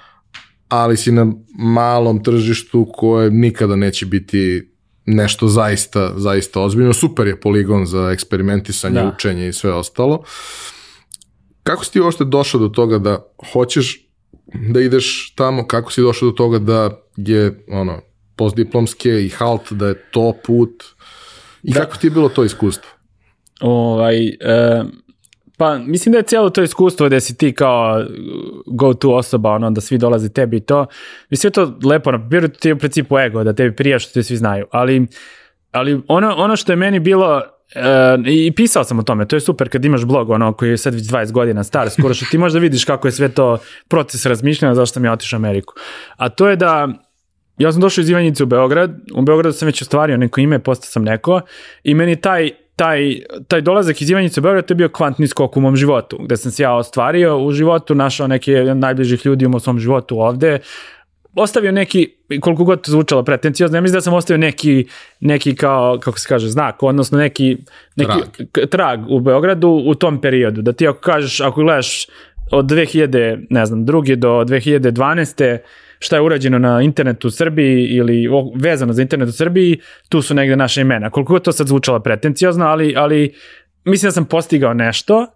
Ali 0.69 0.97
si 0.97 1.11
na 1.11 1.27
malom 1.59 2.23
tržištu 2.23 2.87
koje 2.93 3.31
nikada 3.31 3.75
neće 3.75 4.05
biti 4.05 4.71
nešto 5.05 5.47
zaista, 5.47 6.13
zaista 6.15 6.61
ozbiljno. 6.61 6.93
Super 6.93 7.27
je 7.27 7.39
poligon 7.39 7.85
za 7.85 8.09
eksperimentisanje, 8.11 9.01
da. 9.01 9.11
učenje 9.15 9.47
i 9.47 9.53
sve 9.53 9.73
ostalo. 9.73 10.23
Kako 11.63 11.85
si 11.85 11.91
ti 11.93 12.01
uopšte 12.01 12.25
došao 12.25 12.59
do 12.59 12.67
toga 12.67 12.97
da 12.97 13.25
hoćeš 13.53 14.04
da 14.53 14.81
ideš 14.81 15.33
tamo, 15.35 15.67
kako 15.67 15.91
si 15.91 16.01
došao 16.01 16.29
do 16.29 16.35
toga 16.35 16.59
da 16.59 16.89
je 17.17 17.65
ono, 17.67 18.01
postdiplomske 18.35 19.25
i 19.25 19.29
halt, 19.29 19.71
da 19.71 19.87
je 19.87 19.95
to 20.11 20.33
put 20.45 20.83
i 21.63 21.73
da. 21.73 21.79
kako 21.79 21.97
ti 21.97 22.07
je 22.07 22.11
bilo 22.11 22.29
to 22.29 22.43
iskustvo? 22.43 22.89
Ovaj, 23.61 24.27
e, 24.27 24.83
pa 25.57 25.77
mislim 25.77 26.11
da 26.11 26.17
je 26.17 26.23
cijelo 26.23 26.49
to 26.49 26.63
iskustvo 26.63 27.09
da 27.09 27.19
si 27.19 27.37
ti 27.37 27.53
kao 27.53 28.05
go 28.65 28.93
to 28.93 29.15
osoba, 29.15 29.51
ono, 29.51 29.71
da 29.71 29.81
svi 29.81 29.97
dolaze 29.97 30.29
tebi 30.29 30.57
i 30.57 30.65
to, 30.65 30.85
mislim 31.29 31.47
je 31.47 31.51
to 31.51 31.77
lepo 31.87 32.11
na 32.11 32.23
papiru, 32.23 32.47
ti 32.47 32.67
je 32.67 32.73
u 32.73 32.77
principu 32.77 33.17
ego, 33.17 33.43
da 33.43 33.53
tebi 33.53 33.75
prija 33.75 33.99
što 33.99 34.13
te 34.13 34.23
svi 34.23 34.37
znaju, 34.37 34.65
ali, 34.71 35.07
ali 35.71 36.01
ono, 36.07 36.35
ono 36.37 36.55
što 36.55 36.71
je 36.71 36.75
meni 36.75 36.99
bilo 36.99 37.41
E, 37.75 38.17
I 38.25 38.51
pisao 38.55 38.83
sam 38.83 38.99
o 38.99 39.03
tome, 39.03 39.27
to 39.27 39.35
je 39.35 39.39
super 39.39 39.69
kad 39.69 39.85
imaš 39.85 40.05
blog 40.05 40.29
ono 40.29 40.53
koji 40.53 40.69
je 40.69 40.77
sad 40.77 40.93
već 40.93 41.03
20 41.03 41.31
godina 41.31 41.63
star, 41.63 41.89
skoro 41.89 42.13
što 42.13 42.25
ti 42.31 42.37
možda 42.37 42.59
vidiš 42.59 42.85
kako 42.85 43.07
je 43.07 43.11
sve 43.11 43.29
to 43.29 43.57
proces 43.87 44.25
razmišljanja 44.25 44.75
zašto 44.75 44.93
sam 44.93 45.05
ja 45.05 45.13
otišao 45.13 45.37
u 45.37 45.41
Ameriku. 45.41 45.73
A 46.17 46.29
to 46.29 46.47
je 46.47 46.55
da 46.55 46.87
ja 47.57 47.71
sam 47.71 47.81
došao 47.81 48.01
iz 48.01 48.09
Ivanjice 48.09 48.43
u 48.43 48.45
Beograd, 48.45 48.91
u 49.13 49.21
Beogradu 49.21 49.53
sam 49.53 49.65
već 49.65 49.81
ostvario 49.81 50.17
neko 50.17 50.41
ime, 50.41 50.59
postao 50.59 50.87
sam 50.87 51.03
neko 51.03 51.41
i 51.83 51.93
meni 51.93 52.15
taj 52.15 52.49
taj, 52.75 53.21
taj 53.47 53.61
dolazak 53.61 54.01
iz 54.01 54.09
Ivanjice 54.09 54.39
u 54.39 54.43
Beograd 54.43 54.69
je 54.69 54.75
bio 54.75 54.89
kvantni 54.89 55.27
skok 55.27 55.57
u 55.57 55.61
mom 55.61 55.75
životu, 55.75 56.17
gde 56.23 56.37
sam 56.37 56.51
se 56.51 56.63
ja 56.63 56.73
ostvario 56.73 57.37
u 57.37 57.51
životu, 57.51 57.95
našao 57.95 58.27
neke 58.27 58.51
najbližih 58.75 59.25
ljudi 59.25 59.45
u 59.45 59.59
svom 59.59 59.79
životu 59.79 60.19
ovde, 60.19 60.59
ostavio 61.35 61.71
neki, 61.71 62.07
koliko 62.41 62.63
god 62.63 62.83
zvučalo 62.87 63.23
pretencijozno, 63.23 63.77
ja 63.77 63.81
mislim 63.81 63.97
da 63.97 64.01
sam 64.01 64.13
ostavio 64.13 64.37
neki, 64.37 64.87
neki 65.19 65.55
kao, 65.55 65.99
kako 66.01 66.19
se 66.19 66.27
kaže, 66.27 66.49
znak, 66.49 66.83
odnosno 66.83 67.17
neki, 67.17 67.57
neki 67.95 68.19
trag. 68.51 68.69
trag 68.69 69.09
u 69.09 69.19
Beogradu 69.19 69.69
u 69.85 69.95
tom 69.95 70.21
periodu. 70.21 70.61
Da 70.61 70.73
ti 70.73 70.87
ako 70.87 70.99
kažeš, 70.99 71.41
ako 71.41 71.61
gledaš 71.61 72.07
od 72.51 72.65
2000, 72.65 73.45
ne 73.49 73.65
znam, 73.65 73.85
drugi 73.85 74.15
do 74.15 74.29
2012 74.29 75.57
šta 75.99 76.15
je 76.15 76.21
urađeno 76.21 76.59
na 76.59 76.81
internetu 76.81 77.27
u 77.27 77.31
Srbiji 77.31 77.85
ili 77.85 78.27
vezano 78.55 78.93
za 78.93 79.01
internet 79.01 79.29
u 79.29 79.31
Srbiji, 79.31 79.79
tu 80.09 80.21
su 80.21 80.33
negde 80.33 80.55
naše 80.55 80.81
imena. 80.81 81.09
Koliko 81.09 81.33
god 81.33 81.43
to 81.43 81.51
sad 81.51 81.67
zvučalo 81.67 81.99
pretencijozno, 81.99 82.65
ali, 82.65 82.93
ali 82.97 83.33
mislim 83.85 84.07
da 84.07 84.11
sam 84.11 84.25
postigao 84.25 84.73
nešto 84.73 85.27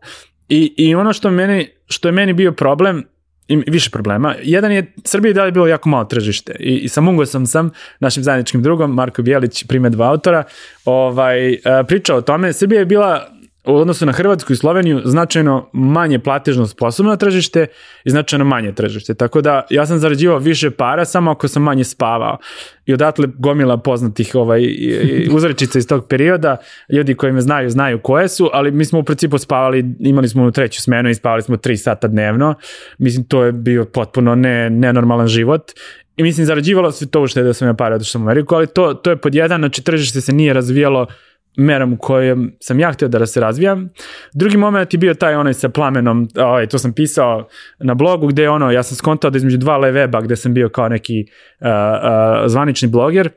i, 0.50 0.74
i 0.78 0.96
ono 0.96 1.14
što, 1.14 1.32
meni, 1.32 1.68
što 1.88 2.08
je 2.08 2.12
meni 2.12 2.34
bio 2.34 2.52
problem, 2.52 3.04
im 3.50 3.64
više 3.68 3.90
problema. 3.90 4.36
Jedan 4.44 4.72
je, 4.72 4.94
Srbiji 5.04 5.34
da 5.34 5.46
je 5.46 5.52
bilo 5.52 5.68
jako 5.68 5.90
malo 5.90 6.06
tržište 6.06 6.56
i, 6.60 6.78
i 6.78 6.88
sa 6.90 7.02
Mungosom 7.02 7.46
sam, 7.46 7.72
našim 8.00 8.24
zajedničkim 8.24 8.64
drugom, 8.64 8.94
Marko 8.94 9.22
Bjelić, 9.22 9.66
dva 9.90 10.10
autora, 10.10 10.44
ovaj, 10.86 11.58
pričao 11.88 12.18
o 12.18 12.22
tome. 12.22 12.54
Srbija 12.54 12.80
je 12.80 12.86
bila 12.86 13.39
u 13.66 13.76
odnosu 13.76 14.06
na 14.06 14.12
Hrvatsku 14.12 14.54
i 14.54 14.56
Sloveniju 14.56 15.02
značajno 15.06 15.70
manje 15.74 16.20
platežno 16.20 16.68
sposobno 16.68 17.16
tržište 17.16 17.68
i 18.04 18.10
značajno 18.10 18.46
manje 18.46 18.72
tržište. 18.72 19.14
Tako 19.14 19.42
da 19.42 19.66
ja 19.70 19.86
sam 19.86 20.00
zarađivao 20.00 20.38
više 20.38 20.72
para 20.72 21.06
samo 21.06 21.32
ako 21.32 21.48
sam 21.48 21.64
manje 21.64 21.84
spavao. 21.84 22.38
I 22.86 22.94
odatle 22.94 23.28
gomila 23.38 23.78
poznatih 23.78 24.36
ovaj, 24.36 24.64
uzrečica 25.32 25.80
iz 25.80 25.88
tog 25.88 26.08
perioda, 26.08 26.58
ljudi 26.90 27.16
koji 27.16 27.34
me 27.34 27.42
znaju, 27.42 27.70
znaju 27.70 28.00
koje 28.00 28.28
su, 28.28 28.50
ali 28.54 28.72
mi 28.72 28.86
smo 28.86 29.00
u 29.00 29.04
principu 29.04 29.38
spavali, 29.38 29.86
imali 30.00 30.30
smo 30.30 30.46
u 30.46 30.52
treću 30.52 30.82
smenu 30.82 31.10
i 31.10 31.16
spavali 31.16 31.42
smo 31.42 31.58
3 31.58 31.76
sata 31.76 32.08
dnevno. 32.08 32.56
Mislim, 32.98 33.26
to 33.26 33.44
je 33.44 33.52
bio 33.52 33.86
potpuno 33.86 34.36
ne, 34.36 34.70
nenormalan 34.70 35.28
život 35.28 35.72
I 36.20 36.24
mislim, 36.24 36.46
zarađivalo 36.46 36.92
se 36.92 37.10
to 37.10 37.22
ušte 37.22 37.44
da 37.44 37.54
sam 37.54 37.68
ja 37.68 37.74
pare 37.74 37.96
otišao 37.96 38.20
u 38.20 38.24
Ameriku, 38.24 38.56
ali 38.56 38.68
to, 38.68 38.94
to 38.94 39.10
je 39.10 39.18
pod 39.18 39.36
jedan, 39.36 39.62
znači 39.62 39.84
tržište 39.84 40.22
se 40.22 40.34
nije 40.34 40.54
razvijalo 40.54 41.08
merom 41.58 41.94
u 41.94 41.98
kojem 41.98 42.56
sam 42.60 42.80
ja 42.80 42.92
htio 42.92 43.08
da 43.08 43.26
se 43.26 43.40
razvijam. 43.40 43.90
Drugi 44.34 44.58
moment 44.58 44.94
je 44.94 44.98
bio 44.98 45.14
taj 45.14 45.36
onaj 45.36 45.54
sa 45.54 45.70
plamenom, 45.70 46.28
ovaj, 46.38 46.68
to 46.68 46.80
sam 46.80 46.94
pisao 46.94 47.48
na 47.80 47.94
blogu 47.94 48.28
gde 48.28 48.42
je 48.42 48.50
ono, 48.50 48.72
ja 48.72 48.84
sam 48.84 48.98
skontao 48.98 49.32
da 49.32 49.38
između 49.38 49.58
dva 49.58 49.78
leveba 49.78 50.22
gde 50.22 50.36
sam 50.36 50.54
bio 50.54 50.70
kao 50.70 50.90
neki 50.90 51.26
uh, 51.60 51.68
uh, 51.68 52.52
zvanični 52.52 52.88
bloger, 52.88 53.30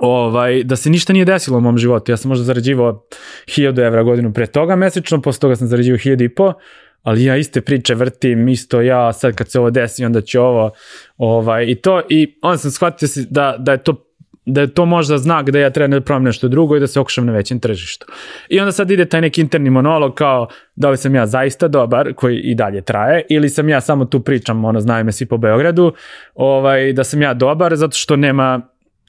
ovaj, 0.00 0.64
da 0.64 0.76
se 0.76 0.90
ništa 0.90 1.12
nije 1.12 1.24
desilo 1.24 1.58
u 1.58 1.60
mom 1.60 1.78
životu. 1.78 2.12
Ja 2.12 2.16
sam 2.16 2.28
možda 2.28 2.44
zarađivao 2.44 3.06
1000 3.46 3.86
evra 3.86 4.02
godinu 4.02 4.32
pre 4.32 4.46
toga 4.46 4.76
mesečno, 4.76 5.22
posle 5.22 5.40
toga 5.40 5.56
sam 5.56 5.68
zarađivao 5.68 5.98
1000 5.98 6.24
i 6.24 6.28
po, 6.28 6.52
ali 7.02 7.24
ja 7.24 7.36
iste 7.36 7.60
priče 7.60 7.94
vrtim, 7.94 8.48
isto 8.48 8.80
ja, 8.80 9.12
sad 9.12 9.34
kad 9.34 9.50
se 9.50 9.60
ovo 9.60 9.70
desi, 9.70 10.04
onda 10.04 10.20
će 10.20 10.40
ovo, 10.40 10.70
ovaj, 11.16 11.64
i 11.68 11.74
to, 11.74 12.02
i 12.08 12.38
onda 12.42 12.58
sam 12.58 12.70
shvatio 12.70 13.08
da, 13.30 13.56
da 13.58 13.72
je 13.72 13.78
to 13.78 14.13
da 14.46 14.60
je 14.60 14.66
to 14.66 14.84
možda 14.84 15.18
znak 15.18 15.50
da 15.50 15.58
ja 15.58 15.70
treba 15.70 15.88
da 15.88 16.00
promijem 16.00 16.24
nešto 16.24 16.48
drugo 16.48 16.76
i 16.76 16.80
da 16.80 16.86
se 16.86 17.00
okušam 17.00 17.26
na 17.26 17.32
većem 17.32 17.60
tržištu. 17.60 18.06
I 18.48 18.60
onda 18.60 18.72
sad 18.72 18.90
ide 18.90 19.04
taj 19.04 19.20
neki 19.20 19.40
interni 19.40 19.70
monolog 19.70 20.14
kao 20.14 20.48
da 20.76 20.90
li 20.90 20.96
sam 20.96 21.14
ja 21.14 21.26
zaista 21.26 21.68
dobar, 21.68 22.14
koji 22.14 22.38
i 22.38 22.54
dalje 22.54 22.80
traje, 22.80 23.22
ili 23.30 23.48
sam 23.48 23.68
ja 23.68 23.80
samo 23.80 24.04
tu 24.04 24.20
pričam, 24.20 24.64
ono, 24.64 24.80
znaju 24.80 25.04
me 25.04 25.12
svi 25.12 25.26
po 25.26 25.36
Beogradu, 25.36 25.92
ovaj, 26.34 26.92
da 26.92 27.04
sam 27.04 27.22
ja 27.22 27.34
dobar 27.34 27.76
zato 27.76 27.96
što 27.96 28.16
nema 28.16 28.60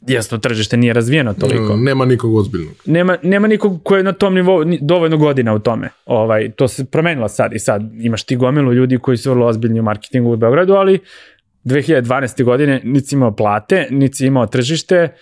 jasno 0.08 0.38
tržište 0.38 0.78
nije 0.78 0.94
razvijeno 0.94 1.34
toliko. 1.34 1.78
Nema 1.78 2.06
nikog 2.06 2.36
ozbiljnog. 2.36 2.74
Nema, 2.86 3.18
nema 3.24 3.48
nikog 3.48 3.84
ko 3.84 3.98
je 3.98 4.04
na 4.04 4.14
tom 4.14 4.34
nivou 4.34 4.64
dovoljno 4.82 5.18
godina 5.18 5.54
u 5.54 5.60
tome. 5.60 5.90
Ovaj, 6.06 6.52
to 6.52 6.68
se 6.68 6.86
promenilo 6.86 7.28
sad 7.28 7.54
i 7.54 7.60
sad 7.60 7.82
imaš 8.00 8.24
ti 8.24 8.36
gomilu 8.36 8.74
ljudi 8.74 8.98
koji 8.98 9.18
su 9.18 9.30
vrlo 9.30 9.48
ozbiljni 9.48 9.80
u 9.80 9.84
marketingu 9.84 10.34
u 10.34 10.38
Beogradu, 10.38 10.74
ali 10.74 11.00
2012. 11.66 12.44
godine 12.44 12.82
nisi 12.84 13.16
imao 13.16 13.36
plate, 13.36 13.88
nisi 13.90 14.26
imao 14.26 14.48
tržište, 14.48 15.16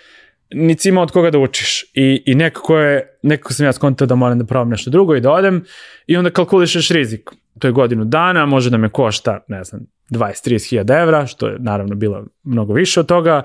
nisi 0.53 0.89
imao 0.89 1.03
od 1.03 1.11
koga 1.11 1.31
da 1.31 1.39
učiš. 1.39 1.83
I, 1.93 2.23
i 2.25 2.35
nekako, 2.35 2.77
je, 2.77 3.17
nekako 3.21 3.53
sam 3.53 3.65
ja 3.65 3.73
skontao 3.73 4.07
da 4.07 4.15
moram 4.15 4.39
da 4.39 4.45
probam 4.45 4.69
nešto 4.69 4.89
drugo 4.89 5.15
i 5.15 5.21
da 5.21 5.31
odem 5.31 5.63
i 6.07 6.17
onda 6.17 6.29
kalkulišeš 6.29 6.89
rizik. 6.89 7.29
To 7.59 7.67
je 7.67 7.71
godinu 7.71 8.05
dana, 8.05 8.45
može 8.45 8.69
da 8.69 8.77
me 8.77 8.89
košta, 8.89 9.39
ne 9.47 9.63
znam, 9.63 9.81
20-30 10.09 10.69
hiljada 10.69 10.99
evra, 10.99 11.27
što 11.27 11.47
je 11.47 11.55
naravno 11.59 11.95
bilo 11.95 12.25
mnogo 12.43 12.73
više 12.73 12.99
od 12.99 13.05
toga, 13.05 13.43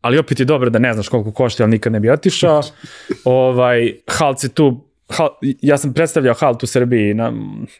ali 0.00 0.18
opet 0.18 0.40
je 0.40 0.46
dobro 0.46 0.70
da 0.70 0.78
ne 0.78 0.92
znaš 0.92 1.08
koliko 1.08 1.32
košta, 1.32 1.62
ali 1.62 1.70
nikad 1.70 1.92
ne 1.92 2.00
bi 2.00 2.10
otišao. 2.10 2.62
ovaj, 3.24 3.92
Halt 4.06 4.40
se 4.40 4.48
tu 4.48 4.88
Halt, 5.08 5.32
ja 5.40 5.78
sam 5.78 5.92
predstavljao 5.92 6.34
Halt 6.38 6.62
u 6.62 6.66
Srbiji, 6.66 7.14
na, 7.14 7.32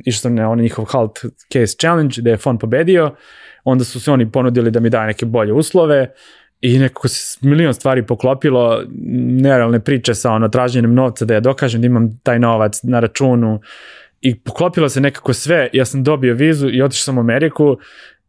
išao 0.05 0.21
sam 0.21 0.35
na 0.35 0.51
onaj 0.51 0.63
njihov 0.63 0.85
Halt 0.85 1.19
Case 1.53 1.77
Challenge, 1.81 2.15
gde 2.19 2.31
je 2.31 2.37
fond 2.37 2.61
pobedio, 2.61 3.15
onda 3.71 3.85
su 3.85 4.01
se 4.01 4.13
oni 4.13 4.33
ponudili 4.33 4.71
da 4.71 4.81
mi 4.81 4.91
daje 4.91 5.07
neke 5.07 5.27
bolje 5.27 5.53
uslove 5.53 6.13
i 6.61 6.79
nekako 6.79 7.09
se 7.09 7.39
milion 7.43 7.75
stvari 7.75 8.07
poklopilo, 8.07 8.83
nerealne 9.43 9.81
priče 9.81 10.15
sa 10.15 10.33
ono 10.33 10.49
traženjem 10.49 10.95
novca 10.95 11.25
da 11.25 11.35
ja 11.35 11.41
dokažem 11.41 11.81
da 11.81 11.87
imam 11.87 12.19
taj 12.23 12.39
novac 12.39 12.83
na 12.83 13.01
računu 13.01 13.61
i 14.21 14.35
poklopilo 14.41 14.89
se 14.89 15.01
nekako 15.01 15.33
sve, 15.33 15.69
ja 15.73 15.85
sam 15.85 16.05
dobio 16.05 16.35
vizu 16.35 16.69
i 16.69 16.83
otišao 16.83 17.05
sam 17.05 17.19
u 17.19 17.21
Ameriku 17.21 17.77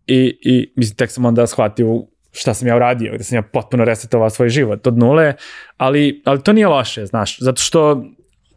i, 0.07 0.37
i 0.41 0.73
mislim 0.75 0.95
tek 0.95 1.11
sam 1.11 1.25
onda 1.25 1.47
shvatio 1.47 2.03
šta 2.31 2.53
sam 2.53 2.67
ja 2.67 2.75
uradio, 2.75 3.17
da 3.17 3.23
sam 3.23 3.35
ja 3.35 3.41
potpuno 3.41 3.85
resetovao 3.85 4.29
svoj 4.29 4.49
život 4.49 4.87
od 4.87 4.97
nule, 4.97 5.33
ali, 5.77 6.21
ali 6.25 6.43
to 6.43 6.53
nije 6.53 6.67
loše, 6.67 7.05
znaš, 7.05 7.39
zato 7.39 7.61
što 7.61 8.03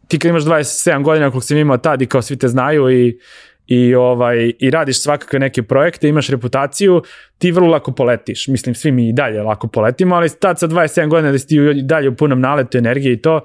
ti 0.07 0.19
kad 0.19 0.29
imaš 0.29 0.43
27 0.43 1.03
godina 1.03 1.31
koliko 1.31 1.45
sam 1.45 1.57
imao 1.57 1.77
tad 1.77 2.01
i 2.01 2.05
kao 2.05 2.21
svi 2.21 2.37
te 2.37 2.47
znaju 2.47 2.91
i 2.91 3.19
i 3.67 3.95
ovaj 3.95 4.51
i 4.59 4.69
radiš 4.69 5.01
svakakve 5.01 5.39
neke 5.39 5.63
projekte, 5.63 6.07
imaš 6.07 6.29
reputaciju, 6.29 7.01
ti 7.37 7.51
vrlo 7.51 7.69
lako 7.69 7.91
poletiš. 7.91 8.47
Mislim 8.47 8.75
svi 8.75 8.91
mi 8.91 9.09
i 9.09 9.13
dalje 9.13 9.41
lako 9.41 9.67
poletimo, 9.67 10.15
ali 10.15 10.29
tad 10.39 10.59
sa 10.59 10.67
27 10.67 11.07
godina 11.07 11.31
da 11.31 11.39
si 11.39 11.47
ti 11.47 11.59
dalje 11.83 12.09
u 12.09 12.15
punom 12.15 12.41
naletu 12.41 12.77
energije 12.77 13.13
i 13.13 13.21
to, 13.21 13.41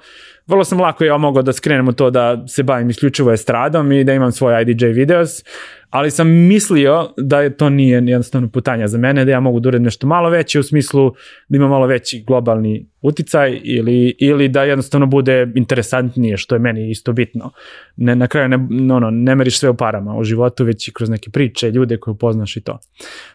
vrlo 0.47 0.65
sam 0.65 0.81
lako 0.81 1.05
ja 1.05 1.17
mogao 1.17 1.43
da 1.43 1.53
skrenem 1.53 1.89
u 1.89 1.93
to 1.93 2.11
da 2.11 2.45
se 2.49 2.63
bavim 2.63 2.91
isključivo 2.91 3.33
estradom 3.33 3.93
i 3.93 4.05
da 4.05 4.13
imam 4.13 4.33
svoj 4.33 4.63
IDJ 4.63 4.87
videos, 4.87 5.45
ali 5.91 6.11
sam 6.11 6.29
mislio 6.29 7.09
da 7.17 7.41
je 7.41 7.57
to 7.57 7.71
nije 7.71 7.95
jednostavno 7.95 8.49
putanja 8.49 8.89
za 8.89 8.99
mene, 8.99 9.25
da 9.25 9.31
ja 9.31 9.41
mogu 9.41 9.61
da 9.61 9.69
uredim 9.69 9.85
nešto 9.85 10.07
malo 10.07 10.31
veće 10.31 10.61
u 10.61 10.63
smislu 10.63 11.15
da 11.49 11.57
ima 11.57 11.69
malo 11.69 11.87
veći 11.87 12.25
globalni 12.27 12.87
uticaj 13.03 13.61
ili, 13.65 14.17
ili 14.19 14.49
da 14.49 14.63
jednostavno 14.63 15.07
bude 15.07 15.53
interesantnije, 15.55 16.37
što 16.37 16.55
je 16.55 16.59
meni 16.59 16.91
isto 16.91 17.13
bitno. 17.13 17.51
Ne, 17.97 18.17
na 18.17 18.27
kraju 18.27 18.49
ne, 18.49 18.59
no, 18.71 19.11
ne 19.11 19.35
meriš 19.35 19.59
sve 19.59 19.71
u 19.71 19.75
parama 19.75 20.17
u 20.17 20.25
životu, 20.25 20.65
već 20.65 20.89
i 20.89 20.93
kroz 20.93 21.11
neke 21.11 21.31
priče, 21.31 21.71
ljude 21.71 21.97
koje 21.97 22.13
upoznaš 22.13 22.57
i 22.57 22.61
to. 22.61 22.79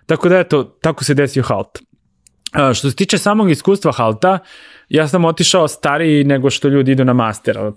Tako 0.05 0.29
da 0.29 0.39
eto, 0.39 0.63
tako 0.81 1.03
se 1.03 1.13
desio 1.13 1.43
Halt. 1.43 1.79
Što 2.53 2.89
se 2.89 2.95
tiče 2.95 3.17
samog 3.17 3.51
iskustva 3.51 3.91
Halta, 3.91 4.39
ja 4.89 5.07
sam 5.07 5.25
otišao 5.25 5.67
stariji 5.67 6.23
nego 6.23 6.49
što 6.49 6.67
ljudi 6.67 6.91
idu 6.91 7.05
na 7.05 7.13
master. 7.13 7.57
U, 7.57 7.73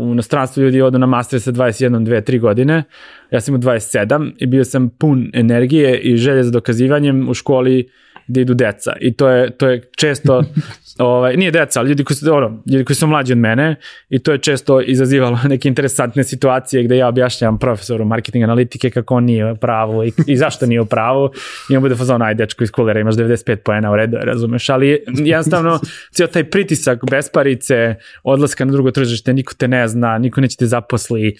u 0.00 0.12
inostranstvu 0.12 0.62
ljudi 0.62 0.82
odu 0.82 0.98
na 0.98 1.06
master 1.06 1.40
sa 1.40 1.52
21, 1.52 1.90
2, 1.90 2.30
3 2.30 2.40
godine. 2.40 2.84
Ja 3.30 3.40
sam 3.40 3.54
imao 3.54 3.74
27 3.74 4.32
i 4.38 4.46
bio 4.46 4.64
sam 4.64 4.88
pun 4.88 5.30
energije 5.34 6.00
i 6.00 6.16
želje 6.16 6.42
za 6.42 6.50
dokazivanjem 6.50 7.28
u 7.28 7.34
školi 7.34 7.88
gde 8.28 8.40
idu 8.40 8.54
deca. 8.54 8.92
I 9.00 9.12
to 9.14 9.28
je, 9.28 9.50
to 9.50 9.68
je 9.68 9.82
često 9.96 10.44
ovaj, 10.98 11.36
nije 11.36 11.50
deca, 11.50 11.80
ali 11.80 11.88
ljudi 11.88 12.04
koji, 12.04 12.16
su, 12.16 12.34
ono, 12.34 12.62
ljudi 12.72 12.84
koji 12.84 12.96
su 12.96 13.06
mlađi 13.06 13.32
od 13.32 13.38
mene 13.38 13.76
i 14.08 14.18
to 14.18 14.32
je 14.32 14.38
često 14.38 14.80
izazivalo 14.80 15.38
neke 15.48 15.68
interesantne 15.68 16.24
situacije 16.24 16.82
gde 16.82 16.96
ja 16.96 17.08
objašnjam 17.08 17.58
profesoru 17.58 18.04
marketing 18.04 18.44
analitike 18.44 18.90
kako 18.90 19.14
on 19.14 19.24
nije 19.24 19.52
u 19.52 19.56
pravu 19.56 20.04
i, 20.04 20.12
i 20.26 20.36
zašto 20.36 20.66
nije 20.66 20.80
u 20.80 20.86
pravu 20.86 21.30
i 21.70 21.76
on 21.76 21.82
bude 21.82 21.96
fazon, 21.96 22.22
aj 22.22 22.34
dečko 22.34 22.64
iz 22.64 22.70
kulera, 22.70 23.00
imaš 23.00 23.14
95 23.14 23.56
poena 23.56 23.92
u 23.92 23.96
redu, 23.96 24.16
razumeš, 24.20 24.68
ali 24.68 25.04
jednostavno 25.06 25.80
cijel 26.14 26.28
taj 26.28 26.44
pritisak 26.50 27.10
besparice, 27.10 27.94
odlaska 28.22 28.64
na 28.64 28.72
drugo 28.72 28.90
tržište, 28.90 29.32
niko 29.32 29.54
te 29.54 29.68
ne 29.68 29.88
zna, 29.88 30.18
niko 30.18 30.40
neće 30.40 30.56
te 30.56 30.66
zaposli, 30.66 31.36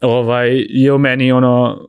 ovaj, 0.00 0.66
je 0.68 0.92
u 0.92 0.98
meni 0.98 1.32
ono, 1.32 1.86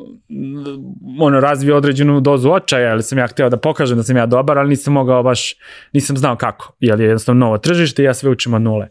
ono 1.20 1.40
razvio 1.40 1.78
određenu 1.78 2.20
dozu 2.20 2.50
očaja, 2.50 2.92
ali 2.92 3.04
sam 3.04 3.18
ja 3.18 3.28
hteo 3.28 3.50
da 3.50 3.58
pokažem 3.58 3.98
da 3.98 4.04
sam 4.04 4.18
ja 4.18 4.26
dobar, 4.26 4.58
ali 4.58 4.70
nisam 4.70 4.94
mogao 4.94 5.24
baš, 5.24 5.56
nisam 5.94 6.18
znao 6.18 6.36
kako, 6.36 6.74
jer 6.80 7.00
je 7.00 7.06
jednostavno 7.06 7.46
novo 7.46 7.58
tržište 7.58 8.02
i 8.02 8.06
ja 8.06 8.14
sve 8.14 8.30
učim 8.30 8.54
od 8.54 8.62
nule. 8.62 8.88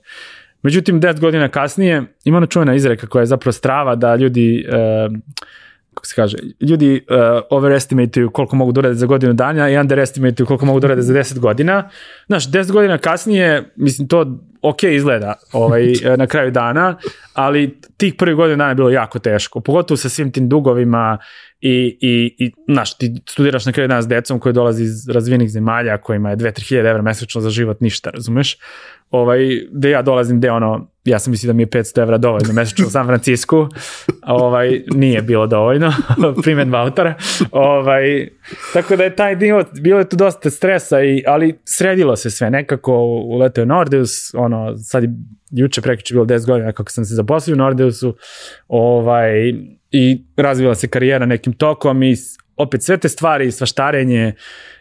Međutim, 0.63 1.01
10 1.01 1.21
godina 1.21 1.49
kasnije 1.49 2.03
ima 2.25 2.37
ona 2.37 2.47
čuvena 2.47 2.75
izreka 2.75 3.07
koja 3.07 3.21
je 3.21 3.27
zapravo 3.27 3.53
strava 3.53 3.95
da 3.95 4.17
ljudi 4.17 4.67
uh, 4.69 5.19
kako 5.95 6.07
se 6.07 6.15
kaže, 6.15 6.37
ljudi 6.61 6.95
uh, 7.11 7.17
overestimateuju 7.51 8.31
koliko 8.31 8.57
mogu 8.57 8.73
da 8.73 8.79
urade 8.79 8.95
za 8.95 9.07
godinu 9.07 9.33
dana 9.33 9.71
i 9.71 9.79
underestimateuju 9.79 10.47
koliko 10.47 10.67
mogu 10.67 10.81
da 10.81 10.87
urade 10.87 11.03
za 11.03 11.15
10 11.15 11.39
godina. 11.39 11.89
Znaš, 12.27 12.51
10 12.51 12.73
godina 12.73 12.99
kasnije, 12.99 13.73
mislim, 13.77 14.09
to 14.09 14.39
ok 14.63 14.83
izgleda 14.83 15.35
ovaj, 15.53 15.93
na 16.19 16.27
kraju 16.27 16.51
dana, 16.51 16.97
ali 17.33 17.79
tih 17.97 18.15
prvih 18.15 18.37
godina 18.37 18.57
dana 18.57 18.69
je 18.69 18.75
bilo 18.75 18.91
jako 18.91 19.19
teško, 19.19 19.61
pogotovo 19.61 19.97
sa 19.97 20.09
svim 20.09 20.33
tim 20.33 20.49
dugovima 20.49 21.19
i, 21.61 21.99
i, 22.01 22.35
i 22.39 22.53
znaš, 22.69 22.99
ti 22.99 23.15
studiraš 23.29 23.67
na 23.67 23.73
kraju 23.73 23.89
dana 23.89 24.03
s 24.03 24.09
decom 24.09 24.41
koji 24.41 24.53
dolazi 24.53 24.85
iz 24.85 25.09
razvijenih 25.09 25.51
zemalja 25.51 25.99
kojima 25.99 26.31
je 26.31 26.37
2-3 26.37 26.69
hiljada 26.69 26.89
evra 26.89 27.03
mesečno 27.03 27.41
za 27.41 27.51
život 27.51 27.81
ništa, 27.81 28.11
razumeš? 28.11 28.57
Ovaj, 29.11 29.67
gde 29.73 29.91
ja 29.91 30.03
dolazim, 30.03 30.39
gde 30.39 30.51
ono, 30.51 30.91
ja 31.05 31.19
sam 31.19 31.31
mislio 31.31 31.49
da 31.49 31.57
mi 31.57 31.63
je 31.63 31.67
500 31.67 32.03
evra 32.03 32.19
dovoljno 32.19 32.53
mesečno 32.53 32.87
u 32.87 32.91
San 32.91 33.07
Francisku, 33.07 33.69
ovaj, 34.23 34.83
nije 34.95 35.23
bilo 35.23 35.47
dovoljno, 35.47 35.93
primjedba 36.43 36.81
autora, 36.81 37.15
ovaj, 37.51 38.29
tako 38.73 38.97
da 38.97 39.05
je 39.05 39.17
taj 39.17 39.37
dio, 39.37 39.65
bilo 39.81 39.99
je 39.99 40.09
tu 40.09 40.17
dosta 40.17 40.51
stresa, 40.51 41.03
i, 41.03 41.25
ali 41.27 41.59
sredilo 41.65 42.17
se 42.17 42.31
sve, 42.31 42.51
nekako 42.51 42.93
uleteo 43.05 43.65
Nordeus, 43.65 44.35
ono, 44.35 44.77
sad 44.77 45.03
je 45.03 45.11
juče 45.51 45.81
prekiče 45.81 46.15
bilo 46.15 46.25
10 46.25 46.47
godina 46.47 46.73
kako 46.73 46.91
sam 46.91 47.05
se 47.05 47.15
zaposlio 47.15 47.55
u 47.55 47.59
Nordeusu, 47.59 48.17
ovaj, 48.69 49.55
i 49.91 50.25
razvila 50.37 50.75
se 50.75 50.89
karijera 50.89 51.27
nekim 51.27 51.53
tokom 51.53 52.03
i 52.03 52.15
opet 52.57 52.83
sve 52.83 52.97
te 52.97 53.09
stvari, 53.09 53.51
svaštarenje, 53.51 54.35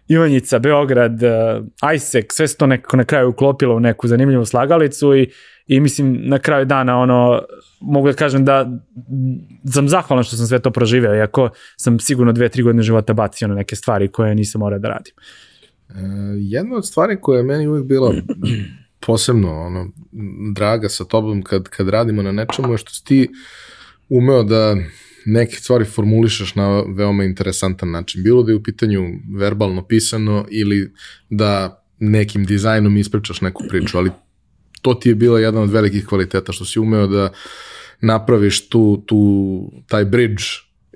Ivanjica, 0.10 0.60
Beograd, 0.60 1.24
uh, 1.24 1.92
ISEC, 1.96 2.26
sve 2.34 2.48
se 2.48 2.58
to 2.58 2.68
nekako 2.68 2.98
na 2.98 3.04
kraju 3.04 3.30
uklopilo 3.30 3.76
u 3.76 3.80
neku 3.80 4.08
zanimljivu 4.08 4.46
slagalicu 4.46 5.16
i, 5.16 5.30
i 5.68 5.80
mislim 5.80 6.22
na 6.24 6.40
kraju 6.40 6.66
dana 6.66 6.98
ono, 6.98 7.42
mogu 7.82 8.08
da 8.08 8.14
kažem 8.14 8.46
da 8.46 8.80
sam 9.74 9.90
zahvalan 9.90 10.24
što 10.24 10.36
sam 10.36 10.48
sve 10.48 10.60
to 10.60 10.72
proživeo, 10.72 11.16
iako 11.16 11.50
sam 11.78 12.00
sigurno 12.00 12.32
dve, 12.32 12.50
tri 12.50 12.64
godine 12.64 12.84
života 12.84 13.14
bacio 13.14 13.48
na 13.48 13.56
neke 13.56 13.76
stvari 13.76 14.08
koje 14.08 14.36
nisam 14.36 14.60
morao 14.60 14.80
da 14.80 14.90
radim. 14.90 15.14
E, 15.90 15.94
jedna 16.38 16.76
od 16.76 16.88
stvari 16.88 17.18
koja 17.22 17.38
je 17.38 17.44
meni 17.44 17.68
uvijek 17.68 17.86
bila 17.86 18.14
posebno 19.06 19.62
ono, 19.62 19.92
draga 20.56 20.90
sa 20.90 21.04
tobom 21.06 21.42
kad, 21.42 21.70
kad 21.70 21.90
radimo 21.90 22.22
na 22.22 22.32
nečemu 22.32 22.72
je 22.72 22.78
što 22.78 22.94
si 22.94 23.06
ti 23.06 23.30
umeo 24.10 24.44
da 24.44 24.76
neke 25.32 25.56
stvari 25.56 25.86
formulišeš 25.86 26.56
na 26.56 26.84
veoma 26.96 27.24
interesantan 27.24 27.92
način. 27.92 28.24
Bilo 28.24 28.44
da 28.44 28.52
je 28.52 28.56
u 28.56 28.64
pitanju 28.64 29.02
verbalno 29.38 29.88
pisano 29.88 30.46
ili 30.50 30.94
da 31.30 31.84
nekim 32.00 32.46
dizajnom 32.46 32.98
ispričaš 32.98 33.42
neku 33.42 33.64
priču, 33.70 33.98
ali 33.98 34.12
to 34.82 34.94
ti 34.94 35.10
je 35.10 35.16
bila 35.16 35.40
jedan 35.40 35.64
od 35.64 35.72
velikih 35.72 36.06
kvaliteta, 36.06 36.52
što 36.52 36.66
si 36.66 36.80
umeo 36.80 37.08
da 37.08 37.30
napraviš 38.02 38.70
tu, 38.70 39.04
tu 39.06 39.72
taj 39.88 40.06
bridge 40.06 40.44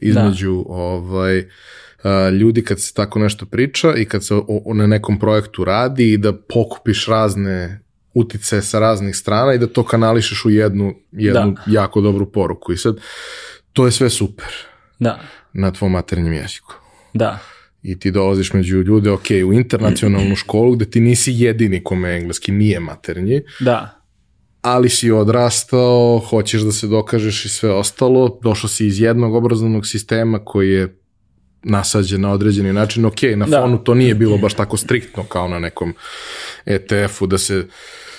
između 0.02 0.54
da. 0.54 0.74
ovaj, 0.74 1.44
ljudi 2.40 2.64
kad 2.64 2.82
se 2.82 2.94
tako 2.94 3.20
nešto 3.20 3.46
priča 3.46 3.94
i 3.96 4.06
kad 4.06 4.26
se 4.26 4.36
o, 4.36 4.46
o, 4.48 4.74
na 4.74 4.88
nekom 4.88 5.20
projektu 5.20 5.64
radi 5.64 6.14
i 6.14 6.18
da 6.18 6.34
pokupiš 6.34 7.08
razne 7.08 7.84
utice 8.14 8.62
sa 8.62 8.80
raznih 8.80 9.16
strana 9.16 9.54
i 9.54 9.58
da 9.58 9.68
to 9.68 9.84
kanališeš 9.84 10.46
u 10.46 10.50
jednu, 10.50 10.94
jednu 11.12 11.52
da. 11.52 11.64
jako 11.68 12.02
dobru 12.02 12.32
poruku. 12.32 12.74
I 12.74 12.78
sad, 12.78 12.98
to 13.74 13.86
je 13.86 13.92
sve 13.92 14.10
super. 14.10 14.48
Da. 15.00 15.20
Na 15.54 15.72
tvom 15.72 15.92
maternjem 15.92 16.34
jeziku. 16.34 16.74
Da. 17.14 17.40
I 17.84 18.00
ti 18.00 18.12
dolaziš 18.12 18.54
među 18.54 18.78
ljude, 18.78 19.12
ok, 19.12 19.26
u 19.48 19.54
internacionalnu 19.54 20.36
školu 20.36 20.72
gde 20.72 20.86
ti 20.86 21.00
nisi 21.00 21.34
jedini 21.34 21.84
kome 21.84 22.16
engleski 22.16 22.52
nije 22.52 22.80
maternji. 22.80 23.42
Da. 23.60 24.00
Ali 24.62 24.90
si 24.90 25.12
odrastao, 25.12 26.20
hoćeš 26.30 26.62
da 26.62 26.72
se 26.72 26.88
dokažeš 26.88 27.46
i 27.46 27.50
sve 27.50 27.72
ostalo, 27.72 28.40
došao 28.44 28.70
si 28.70 28.88
iz 28.88 29.00
jednog 29.00 29.36
obrazovnog 29.36 29.88
sistema 29.88 30.46
koji 30.46 30.72
je 30.72 31.00
nasađen 31.64 32.22
na 32.22 32.32
određeni 32.32 32.74
način, 32.74 33.06
ok, 33.06 33.22
na 33.36 33.46
da. 33.46 33.62
fonu 33.62 33.78
to 33.78 33.94
nije 33.94 34.16
bilo 34.16 34.38
baš 34.38 34.54
tako 34.54 34.78
striktno 34.78 35.24
kao 35.24 35.48
na 35.48 35.60
nekom 35.60 35.94
ETF-u, 36.66 37.28
da 37.28 37.38
se 37.38 37.68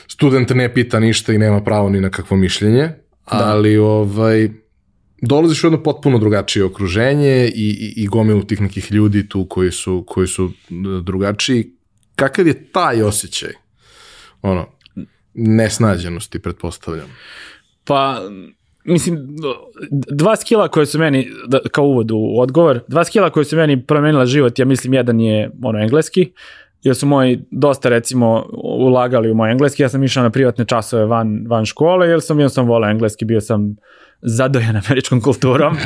student 0.06 0.50
ne 0.50 0.74
pita 0.74 1.00
ništa 1.00 1.32
i 1.32 1.38
nema 1.38 1.64
pravo 1.64 1.90
ni 1.90 2.00
na 2.00 2.10
kakvo 2.10 2.36
mišljenje, 2.36 2.88
da. 3.30 3.50
ali 3.50 3.76
ovaj, 3.76 4.50
dolaziš 5.26 5.64
u 5.64 5.66
jedno 5.66 5.82
potpuno 5.82 6.18
drugačije 6.18 6.64
okruženje 6.64 7.48
i, 7.54 7.68
i, 7.70 8.02
i 8.02 8.06
gomilu 8.06 8.42
tih 8.42 8.60
nekih 8.60 8.92
ljudi 8.92 9.28
tu 9.28 9.46
koji 9.48 9.72
su, 9.72 10.04
koji 10.06 10.26
su 10.26 10.50
drugačiji. 11.02 11.70
Kakav 12.16 12.46
je 12.46 12.64
taj 12.72 13.02
osjećaj? 13.02 13.52
Ono, 14.42 14.66
nesnađenosti, 15.34 16.38
pretpostavljam. 16.38 17.06
Pa, 17.84 18.20
mislim, 18.84 19.18
dva 19.90 20.36
skila 20.36 20.68
koje 20.68 20.86
su 20.86 20.98
meni, 20.98 21.30
da, 21.46 21.60
kao 21.72 21.84
uvod 21.84 22.10
u 22.10 22.34
odgovor, 22.38 22.80
dva 22.88 23.04
skila 23.04 23.30
koje 23.30 23.44
su 23.44 23.56
meni 23.56 23.86
promenila 23.86 24.26
život, 24.26 24.58
ja 24.58 24.64
mislim, 24.64 24.94
jedan 24.94 25.20
je 25.20 25.50
ono 25.62 25.78
engleski, 25.78 26.32
jer 26.82 26.96
su 26.96 27.06
moji 27.06 27.40
dosta 27.50 27.88
recimo 27.88 28.46
ulagali 28.62 29.30
u 29.30 29.34
moj 29.34 29.50
engleski, 29.50 29.82
ja 29.82 29.88
sam 29.88 30.04
išao 30.04 30.22
na 30.22 30.30
privatne 30.30 30.64
časove 30.64 31.04
van, 31.04 31.46
van 31.48 31.64
škole, 31.64 32.08
jer 32.08 32.20
sam 32.20 32.48
sam 32.50 32.66
volao 32.66 32.90
engleski, 32.90 33.24
bio 33.24 33.40
sam 33.40 33.76
zadojen 34.22 34.76
američkom 34.86 35.20
kulturom 35.20 35.76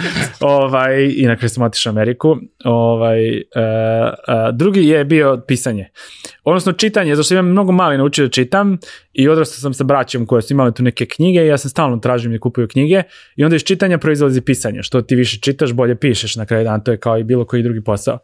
ovaj, 0.41 1.13
i 1.17 1.27
na 1.27 1.37
kraju 1.37 1.49
sam 1.49 1.63
otišao 1.63 1.91
Ameriku. 1.91 2.37
Ovaj, 2.65 3.37
uh, 3.37 3.39
uh, 3.39 4.57
drugi 4.57 4.87
je 4.87 5.05
bio 5.05 5.43
pisanje. 5.49 5.89
Odnosno 6.45 6.73
čitanje, 6.73 7.17
zašto 7.17 7.35
imam 7.35 7.51
mnogo 7.51 7.73
mali 7.73 7.99
naučio 7.99 8.25
da 8.25 8.31
čitam 8.31 8.79
i 9.13 9.29
odrastao 9.29 9.61
sam 9.61 9.75
sa 9.75 9.85
braćom 9.85 10.27
koja 10.27 10.43
su 10.43 10.53
imali 10.53 10.75
tu 10.75 10.83
neke 10.83 11.07
knjige 11.07 11.41
i 11.41 11.47
ja 11.47 11.59
sam 11.59 11.71
stalno 11.71 11.97
tražim 11.97 12.33
da 12.33 12.39
kupuju 12.39 12.69
knjige 12.69 13.03
i 13.37 13.45
onda 13.45 13.57
iz 13.57 13.63
čitanja 13.63 13.99
proizlazi 13.99 14.41
pisanje. 14.41 14.83
Što 14.83 15.03
ti 15.03 15.17
više 15.17 15.39
čitaš, 15.41 15.73
bolje 15.73 15.97
pišeš 15.97 16.37
na 16.37 16.47
kraju 16.47 16.65
dana, 16.65 16.79
to 16.79 16.91
je 16.91 16.99
kao 16.99 17.19
i 17.19 17.25
bilo 17.25 17.45
koji 17.45 17.63
drugi 17.63 17.85
posao. 17.85 18.19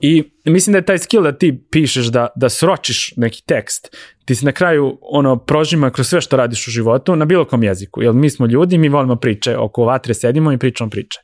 I 0.00 0.24
mislim 0.44 0.72
da 0.72 0.78
je 0.78 0.84
taj 0.84 0.98
skill 0.98 1.22
da 1.22 1.32
ti 1.32 1.64
pišeš, 1.70 2.06
da, 2.06 2.28
da 2.36 2.48
sročiš 2.48 3.12
neki 3.16 3.42
tekst, 3.46 3.96
ti 4.30 4.34
se 4.34 4.46
na 4.46 4.52
kraju 4.52 4.98
ono 5.02 5.36
prožima 5.36 5.90
kroz 5.90 6.08
sve 6.08 6.20
što 6.20 6.36
radiš 6.36 6.68
u 6.68 6.70
životu 6.70 7.16
na 7.16 7.24
bilo 7.24 7.44
kom 7.44 7.62
jeziku. 7.62 8.02
Jer 8.02 8.12
mi 8.12 8.30
smo 8.30 8.46
ljudi, 8.46 8.78
mi 8.78 8.88
volimo 8.88 9.16
priče, 9.16 9.56
oko 9.56 9.84
vatre 9.84 10.14
sedimo 10.14 10.52
i 10.52 10.58
pričamo 10.58 10.90
priče. 10.90 11.18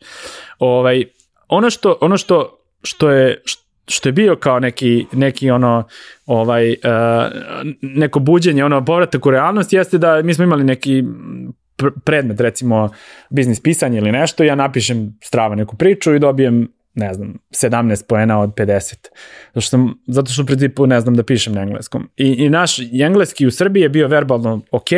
Ovaj, 0.59 1.05
ono 1.49 1.71
što, 1.71 1.99
ono 2.01 2.17
što, 2.17 2.59
što 2.83 3.11
je, 3.11 3.43
što 3.89 4.09
je 4.09 4.13
bio 4.13 4.37
kao 4.37 4.61
neki, 4.61 5.07
neki 5.13 5.51
ono, 5.51 5.85
ovaj, 6.27 6.71
uh, 6.71 6.77
neko 7.83 8.19
buđenje, 8.19 8.65
ono, 8.65 8.85
povratak 8.85 9.27
u 9.27 9.31
realnost, 9.31 9.73
jeste 9.73 9.99
da 9.99 10.23
mi 10.23 10.35
smo 10.35 10.45
imali 10.45 10.65
neki 10.65 11.05
predmet, 12.05 12.41
recimo 12.41 12.89
biznis 13.31 13.61
pisanje 13.61 13.99
ili 13.99 14.13
nešto, 14.13 14.45
ja 14.45 14.55
napišem 14.55 15.19
strava 15.23 15.55
neku 15.55 15.77
priču 15.77 16.15
i 16.15 16.19
dobijem 16.19 16.69
ne 16.97 17.15
znam, 17.15 17.35
17 17.51 18.07
poena 18.09 18.41
od 18.41 18.51
50. 18.51 18.95
Zato 19.47 19.61
što, 19.61 19.71
sam, 19.71 19.95
zato 20.07 20.33
što 20.33 20.43
u 20.43 20.47
principu 20.47 20.87
ne 20.87 21.01
znam 21.01 21.15
da 21.15 21.23
pišem 21.23 21.55
na 21.55 21.63
engleskom. 21.63 22.09
I, 22.17 22.27
i 22.39 22.51
naš 22.51 22.79
engleski 23.01 23.47
u 23.47 23.51
Srbiji 23.51 23.83
je 23.83 23.89
bio 23.89 24.09
verbalno 24.09 24.61
ok, 24.71 24.89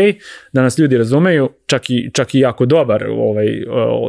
da 0.53 0.63
nas 0.63 0.79
ljudi 0.79 0.99
razumeju, 0.99 1.51
čak 1.67 1.91
i, 1.91 2.11
čak 2.13 2.35
i 2.35 2.39
jako 2.39 2.67
dobar 2.67 3.05
ovaj, 3.05 3.47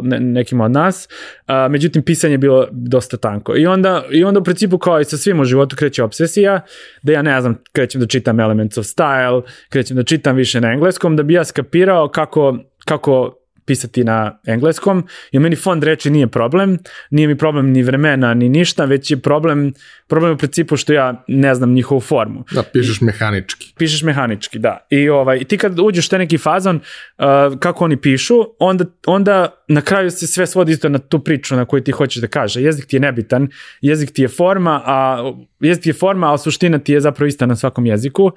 ne, 0.04 0.20
nekima 0.20 0.66
od 0.66 0.72
nas, 0.72 1.10
a, 1.46 1.68
međutim 1.68 2.04
pisanje 2.04 2.34
je 2.34 2.38
bilo 2.38 2.68
dosta 2.72 3.18
tanko. 3.18 3.58
I 3.58 3.66
onda, 3.66 4.06
I 4.12 4.24
onda 4.24 4.40
u 4.40 4.44
principu 4.44 4.78
kao 4.78 5.00
i 5.00 5.06
sa 5.06 5.18
svim 5.18 5.40
u 5.40 5.46
životu 5.46 5.76
kreće 5.76 6.04
obsesija, 6.04 6.62
da 7.02 7.14
ja 7.14 7.22
ne 7.22 7.42
znam, 7.42 7.58
krećem 7.72 8.02
da 8.02 8.08
čitam 8.08 8.40
Elements 8.40 8.78
of 8.78 8.86
Style, 8.86 9.42
krećem 9.70 9.98
da 9.98 10.04
čitam 10.04 10.36
više 10.36 10.62
na 10.62 10.72
engleskom, 10.72 11.16
da 11.16 11.24
bi 11.24 11.34
ja 11.34 11.46
skapirao 11.46 12.08
kako, 12.08 12.58
kako 12.86 13.39
pisati 13.70 14.04
na 14.04 14.40
engleskom, 14.46 15.04
i 15.32 15.40
meni 15.40 15.56
fond 15.56 15.84
reči 15.84 16.10
nije 16.10 16.28
problem, 16.28 16.78
nije 17.10 17.28
mi 17.28 17.38
problem 17.38 17.72
ni 17.72 17.84
vremena, 17.84 18.34
ni 18.34 18.50
ništa, 18.50 18.86
već 18.86 19.12
je 19.12 19.18
problem, 19.18 19.74
problem 20.08 20.34
u 20.34 20.38
principu 20.38 20.78
što 20.78 20.94
ja 20.94 21.24
ne 21.28 21.56
znam 21.56 21.74
njihovu 21.74 22.02
formu. 22.02 22.46
Da, 22.52 22.64
pišeš 22.64 23.02
mehanički. 23.02 23.74
Pišeš 23.78 24.04
mehanički, 24.04 24.60
da. 24.60 24.88
I 24.90 25.10
ovaj, 25.10 25.44
ti 25.44 25.58
kad 25.58 25.80
uđeš 25.80 26.12
u 26.12 26.18
neki 26.18 26.38
fazon, 26.38 26.76
uh, 27.18 27.60
kako 27.60 27.86
oni 27.86 27.98
pišu, 27.98 28.36
onda, 28.60 28.86
onda 29.06 29.64
na 29.68 29.82
kraju 29.82 30.12
se 30.12 30.28
sve 30.28 30.48
svodi 30.48 30.72
isto 30.72 30.90
na 30.90 31.00
tu 31.00 31.20
priču 31.20 31.56
na 31.56 31.66
koju 31.66 31.84
ti 31.84 31.92
hoćeš 31.92 32.22
da 32.22 32.28
kaže. 32.28 32.62
Jezik 32.62 32.86
ti 32.86 32.96
je 32.96 33.00
nebitan, 33.00 33.48
jezik 33.82 34.12
ti 34.12 34.22
je 34.22 34.28
forma, 34.28 34.82
a 34.86 35.32
jezik 35.60 35.84
ti 35.84 35.90
je 35.90 35.94
forma, 35.94 36.34
a 36.34 36.38
suština 36.38 36.80
ti 36.80 36.94
je 36.94 37.02
zapravo 37.02 37.28
ista 37.28 37.46
na 37.46 37.56
svakom 37.56 37.86
jeziku 37.86 38.32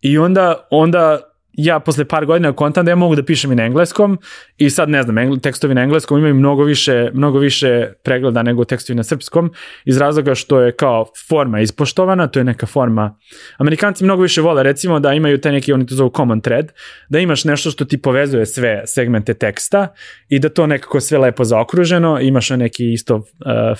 i 0.00 0.18
onda, 0.18 0.66
onda 0.70 1.27
ja 1.58 1.80
posle 1.80 2.04
par 2.04 2.26
godina 2.26 2.52
kontam 2.52 2.84
da 2.84 2.90
ja 2.90 2.96
mogu 2.96 3.14
da 3.14 3.22
pišem 3.22 3.52
i 3.52 3.54
na 3.54 3.64
engleskom 3.64 4.18
i 4.58 4.70
sad 4.70 4.88
ne 4.88 5.02
znam, 5.02 5.18
engl, 5.18 5.36
tekstovi 5.36 5.74
na 5.74 5.82
engleskom 5.82 6.18
imaju 6.18 6.34
mnogo 6.34 6.64
više, 6.64 7.10
mnogo 7.14 7.38
više 7.38 7.88
pregleda 8.02 8.42
nego 8.42 8.64
tekstovi 8.64 8.96
na 8.96 9.02
srpskom 9.02 9.52
iz 9.84 9.98
razloga 9.98 10.34
što 10.34 10.60
je 10.60 10.72
kao 10.72 11.06
forma 11.28 11.60
ispoštovana, 11.60 12.26
to 12.26 12.40
je 12.40 12.44
neka 12.44 12.66
forma. 12.66 13.18
Amerikanci 13.56 14.04
mnogo 14.04 14.22
više 14.22 14.40
vole 14.40 14.62
recimo 14.62 15.00
da 15.00 15.12
imaju 15.12 15.40
taj 15.40 15.52
neki, 15.52 15.72
oni 15.72 15.86
to 15.86 15.94
zovu 15.94 16.12
common 16.16 16.40
thread, 16.40 16.72
da 17.08 17.18
imaš 17.18 17.44
nešto 17.44 17.70
što 17.70 17.84
ti 17.84 18.02
povezuje 18.02 18.46
sve 18.46 18.82
segmente 18.86 19.34
teksta 19.34 19.88
i 20.28 20.38
da 20.38 20.48
to 20.48 20.66
nekako 20.66 21.00
sve 21.00 21.18
lepo 21.18 21.44
zaokruženo, 21.44 22.20
imaš 22.20 22.50
neki 22.50 22.92
isto 22.92 23.16
uh, 23.16 23.22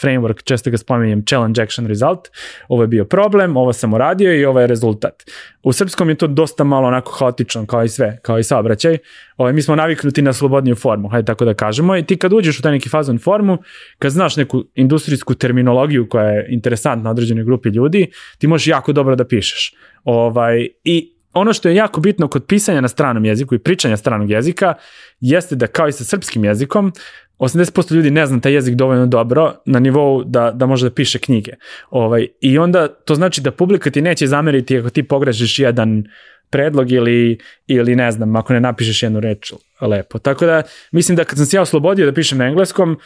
framework, 0.03 0.43
često 0.45 0.71
ga 0.71 0.77
spominjem, 0.77 1.25
challenge 1.29 1.63
action 1.63 1.87
result, 1.87 2.29
ovo 2.69 2.83
je 2.83 2.87
bio 2.87 3.05
problem, 3.05 3.57
ovo 3.57 3.73
sam 3.73 3.95
uradio 3.95 4.35
i 4.35 4.45
ovo 4.45 4.61
je 4.61 4.67
rezultat. 4.67 5.15
U 5.63 5.73
srpskom 5.73 6.09
je 6.09 6.15
to 6.15 6.27
dosta 6.27 6.65
malo 6.65 6.89
onako 6.89 7.13
haotično 7.13 7.68
kao 7.69 7.85
i 7.85 7.89
sve, 7.89 8.19
kao 8.23 8.39
i 8.39 8.45
saobraćaj. 8.45 8.99
Ovaj, 9.37 9.53
mi 9.53 9.63
smo 9.63 9.77
naviknuti 9.77 10.23
na 10.23 10.33
slobodniju 10.33 10.77
formu, 10.77 11.09
hajde 11.09 11.27
tako 11.27 11.45
da 11.45 11.55
kažemo. 11.55 11.97
I 11.97 12.03
ti 12.03 12.17
kad 12.17 12.33
uđeš 12.33 12.59
u 12.59 12.63
taj 12.63 12.73
neki 12.73 12.89
fazon 12.89 13.19
formu, 13.19 13.59
kad 13.99 14.13
znaš 14.13 14.37
neku 14.37 14.65
industrijsku 14.75 15.35
terminologiju 15.35 16.09
koja 16.09 16.25
je 16.25 16.47
interesantna 16.51 17.11
određenoj 17.11 17.45
grupi 17.45 17.69
ljudi, 17.69 18.07
ti 18.39 18.47
možeš 18.47 18.67
jako 18.67 18.93
dobro 18.93 19.17
da 19.17 19.27
pišeš. 19.27 19.75
Ovaj, 20.05 20.69
I 20.85 21.15
ono 21.33 21.53
što 21.53 21.69
je 21.69 21.75
jako 21.75 22.01
bitno 22.01 22.29
kod 22.29 22.47
pisanja 22.47 22.81
na 22.81 22.89
stranom 22.89 23.25
jeziku 23.25 23.55
i 23.55 23.59
pričanja 23.59 23.97
stranog 23.97 24.31
jezika 24.31 24.75
jeste 25.21 25.57
da 25.57 25.67
kao 25.67 25.89
i 25.89 25.93
sa 25.93 26.05
srpskim 26.05 26.45
jezikom 26.45 26.93
80% 27.39 27.95
ljudi 27.95 28.11
ne 28.11 28.27
zna 28.27 28.41
taj 28.41 28.53
jezik 28.53 28.75
dovoljno 28.75 29.07
dobro 29.07 29.55
na 29.67 29.79
nivou 29.79 30.25
da, 30.25 30.51
da 30.51 30.67
može 30.67 30.89
da 30.89 30.95
piše 30.95 31.19
knjige. 31.19 31.53
Ovaj, 31.91 32.27
I 32.41 32.59
onda 32.59 32.89
to 32.89 33.15
znači 33.15 33.41
da 33.41 33.51
publika 33.51 33.91
ti 33.91 34.03
neće 34.03 34.27
zameriti 34.27 34.79
ako 34.79 34.91
ti 34.91 35.03
pogrešiš 35.03 35.59
jedan 35.59 36.05
predlog 36.51 36.93
ili, 36.93 37.39
ili 37.67 37.97
ne 37.97 38.13
znam, 38.13 38.37
ako 38.37 38.53
ne 38.53 38.61
napišeš 38.61 39.03
jednu 39.03 39.21
reč 39.21 39.53
lepo. 39.81 40.19
Tako 40.19 40.47
da 40.47 40.63
mislim 40.93 41.17
da 41.17 41.25
kad 41.25 41.39
sam 41.39 41.47
se 41.47 41.57
ja 41.57 41.63
oslobodio 41.63 42.07
da 42.07 42.15
pišem 42.15 42.39
na 42.39 42.47
engleskom, 42.47 42.99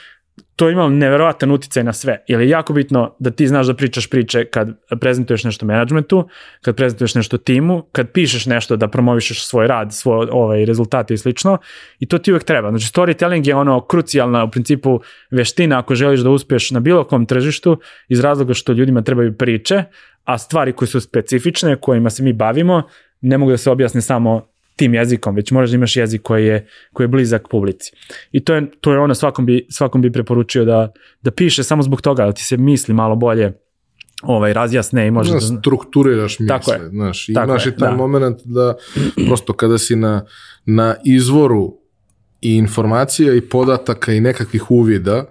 to 0.56 0.70
ima 0.70 0.88
neverovatan 0.88 1.50
uticaj 1.50 1.84
na 1.84 1.92
sve. 1.92 2.24
Jer 2.28 2.40
je 2.40 2.48
jako 2.48 2.72
bitno 2.72 3.16
da 3.18 3.30
ti 3.30 3.48
znaš 3.48 3.66
da 3.66 3.74
pričaš 3.74 4.10
priče 4.10 4.44
kad 4.44 4.68
prezentuješ 5.00 5.44
nešto 5.44 5.66
menadžmentu, 5.66 6.28
kad 6.62 6.76
prezentuješ 6.76 7.14
nešto 7.14 7.38
timu, 7.38 7.82
kad 7.92 8.10
pišeš 8.10 8.46
nešto 8.46 8.76
da 8.76 8.88
promovišeš 8.88 9.46
svoj 9.46 9.66
rad, 9.66 9.94
svoj 9.94 10.28
ovaj, 10.30 10.64
rezultate 10.64 11.14
i 11.14 11.18
slično. 11.18 11.58
I 11.98 12.08
to 12.08 12.18
ti 12.18 12.32
uvek 12.32 12.44
treba. 12.44 12.70
Znači 12.70 12.92
storytelling 12.92 13.48
je 13.48 13.54
ono 13.54 13.80
krucijalna 13.80 14.44
u 14.44 14.50
principu 14.50 15.00
veština 15.30 15.78
ako 15.78 15.94
želiš 15.94 16.20
da 16.20 16.30
uspeš 16.30 16.70
na 16.70 16.80
bilo 16.80 17.04
kom 17.04 17.26
tržištu 17.26 17.80
iz 18.08 18.20
razloga 18.20 18.54
što 18.54 18.72
ljudima 18.72 19.02
trebaju 19.02 19.36
priče, 19.38 19.84
a 20.24 20.38
stvari 20.38 20.72
koje 20.72 20.88
su 20.88 21.00
specifične, 21.00 21.76
kojima 21.76 22.10
se 22.10 22.22
mi 22.22 22.32
bavimo, 22.32 22.82
ne 23.22 23.38
mogu 23.38 23.50
da 23.50 23.56
se 23.56 23.70
objasne 23.70 24.00
samo 24.00 24.52
tim 24.76 24.94
jezikom, 24.94 25.34
već 25.34 25.50
moraš 25.50 25.70
da 25.70 25.76
imaš 25.76 25.96
jezik 25.96 26.22
koji 26.22 26.46
je, 26.46 26.68
koji 26.92 27.04
je 27.04 27.08
blizak 27.08 27.48
publici. 27.48 27.92
I 28.32 28.44
to 28.44 28.54
je, 28.54 28.70
to 28.80 28.92
je 28.92 28.98
ono 28.98 29.14
svakom 29.14 29.46
bi, 29.46 29.66
svakom 29.70 30.02
bi 30.02 30.12
preporučio 30.12 30.64
da, 30.64 30.92
da 31.22 31.30
piše 31.30 31.62
samo 31.62 31.82
zbog 31.82 32.00
toga, 32.00 32.26
da 32.26 32.32
ti 32.32 32.44
se 32.44 32.56
misli 32.56 32.94
malo 32.94 33.16
bolje 33.16 33.52
ovaj, 34.22 34.52
razjasne 34.52 35.06
i 35.06 35.10
može 35.10 35.32
da... 35.32 35.40
Strukturiraš 35.40 36.38
misle, 36.38 36.58
Tako 36.58 36.72
je. 36.72 36.88
znaš, 36.88 37.28
imaš 37.28 37.66
i 37.66 37.76
taj 37.76 37.90
da. 37.90 37.96
moment 37.96 38.40
da 38.44 38.74
prosto 39.26 39.52
kada 39.52 39.78
si 39.78 39.96
na, 39.96 40.24
na 40.66 40.94
izvoru 41.04 41.74
i 42.40 42.56
informacija 42.56 43.34
i 43.34 43.40
podataka 43.40 44.12
i 44.12 44.20
nekakvih 44.20 44.70
uvida, 44.70 45.24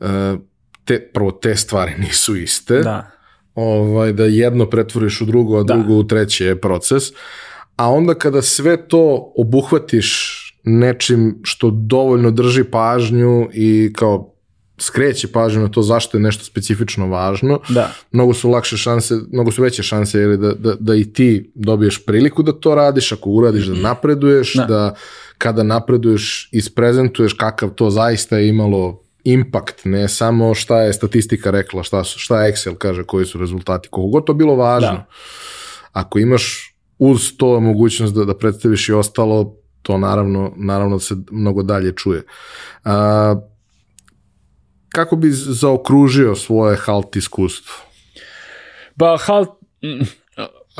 e, 0.00 0.36
te, 0.84 1.10
prvo 1.14 1.30
te 1.30 1.56
stvari 1.56 1.92
nisu 1.98 2.36
iste, 2.36 2.78
Da. 2.78 3.10
Ovaj, 3.58 4.12
da 4.12 4.24
jedno 4.24 4.66
pretvoriš 4.66 5.20
u 5.20 5.24
drugo, 5.24 5.58
a 5.58 5.62
Da. 5.62 5.74
drugo 5.74 5.94
u 5.94 6.04
treće 6.04 6.44
je 6.44 6.60
proces, 6.60 7.02
a 7.76 7.90
onda 7.90 8.14
kada 8.14 8.42
sve 8.42 8.88
to 8.88 9.32
obuhvatiš 9.36 10.34
nečim 10.64 11.38
što 11.42 11.70
dovoljno 11.70 12.30
drži 12.30 12.64
pažnju 12.64 13.48
i 13.52 13.92
kao 13.96 14.34
skreće 14.80 15.28
pažnju 15.32 15.62
na 15.62 15.68
to 15.68 15.82
zašto 15.82 16.16
je 16.16 16.22
nešto 16.22 16.44
specifično 16.44 17.06
važno, 17.08 17.60
Da. 17.68 17.90
mnogo 18.12 18.34
su 18.34 18.50
lakše 18.50 18.76
šanse, 18.76 19.14
mnogo 19.32 19.50
su 19.52 19.62
veće 19.62 19.82
šanse 19.82 20.22
ili 20.22 20.38
da, 20.38 20.52
da, 20.52 20.74
da 20.80 20.94
i 20.94 21.04
ti 21.12 21.52
dobiješ 21.54 22.04
priliku 22.06 22.42
da 22.42 22.52
to 22.52 22.74
radiš, 22.74 23.12
ako 23.12 23.30
uradiš 23.30 23.66
da 23.66 23.74
napreduješ, 23.88 24.54
Da. 24.54 24.64
da, 24.64 24.94
kada 25.38 25.62
napreduješ 25.62 26.48
isprezentuješ 26.52 27.32
kakav 27.32 27.70
to 27.70 27.90
zaista 27.90 28.38
je 28.38 28.48
imalo 28.48 29.02
impact, 29.32 29.84
ne 29.84 30.08
samo 30.08 30.54
šta 30.54 30.80
je 30.82 30.92
statistika 30.92 31.50
rekla, 31.50 31.82
šta, 31.82 32.04
su, 32.04 32.18
šta 32.18 32.34
Excel 32.34 32.74
kaže, 32.74 33.04
koji 33.04 33.26
su 33.26 33.38
rezultati, 33.38 33.88
koliko 33.88 34.10
god 34.10 34.26
to 34.26 34.34
bilo 34.34 34.54
važno. 34.56 34.88
Da. 34.88 35.06
Ako 35.92 36.18
imaš 36.18 36.74
uz 36.98 37.36
to 37.36 37.60
mogućnost 37.60 38.14
da, 38.14 38.24
da 38.24 38.38
predstaviš 38.38 38.88
i 38.88 38.92
ostalo, 38.92 39.54
to 39.82 39.98
naravno, 39.98 40.52
naravno 40.56 40.98
se 40.98 41.14
mnogo 41.30 41.62
dalje 41.62 41.92
čuje. 41.96 42.22
A, 42.84 43.34
kako 44.88 45.16
bi 45.16 45.30
zaokružio 45.30 46.34
svoje 46.34 46.76
halt 46.76 47.16
iskustvo? 47.16 47.74
Ba, 48.96 49.16
halt, 49.20 49.48
mm, 49.82 50.04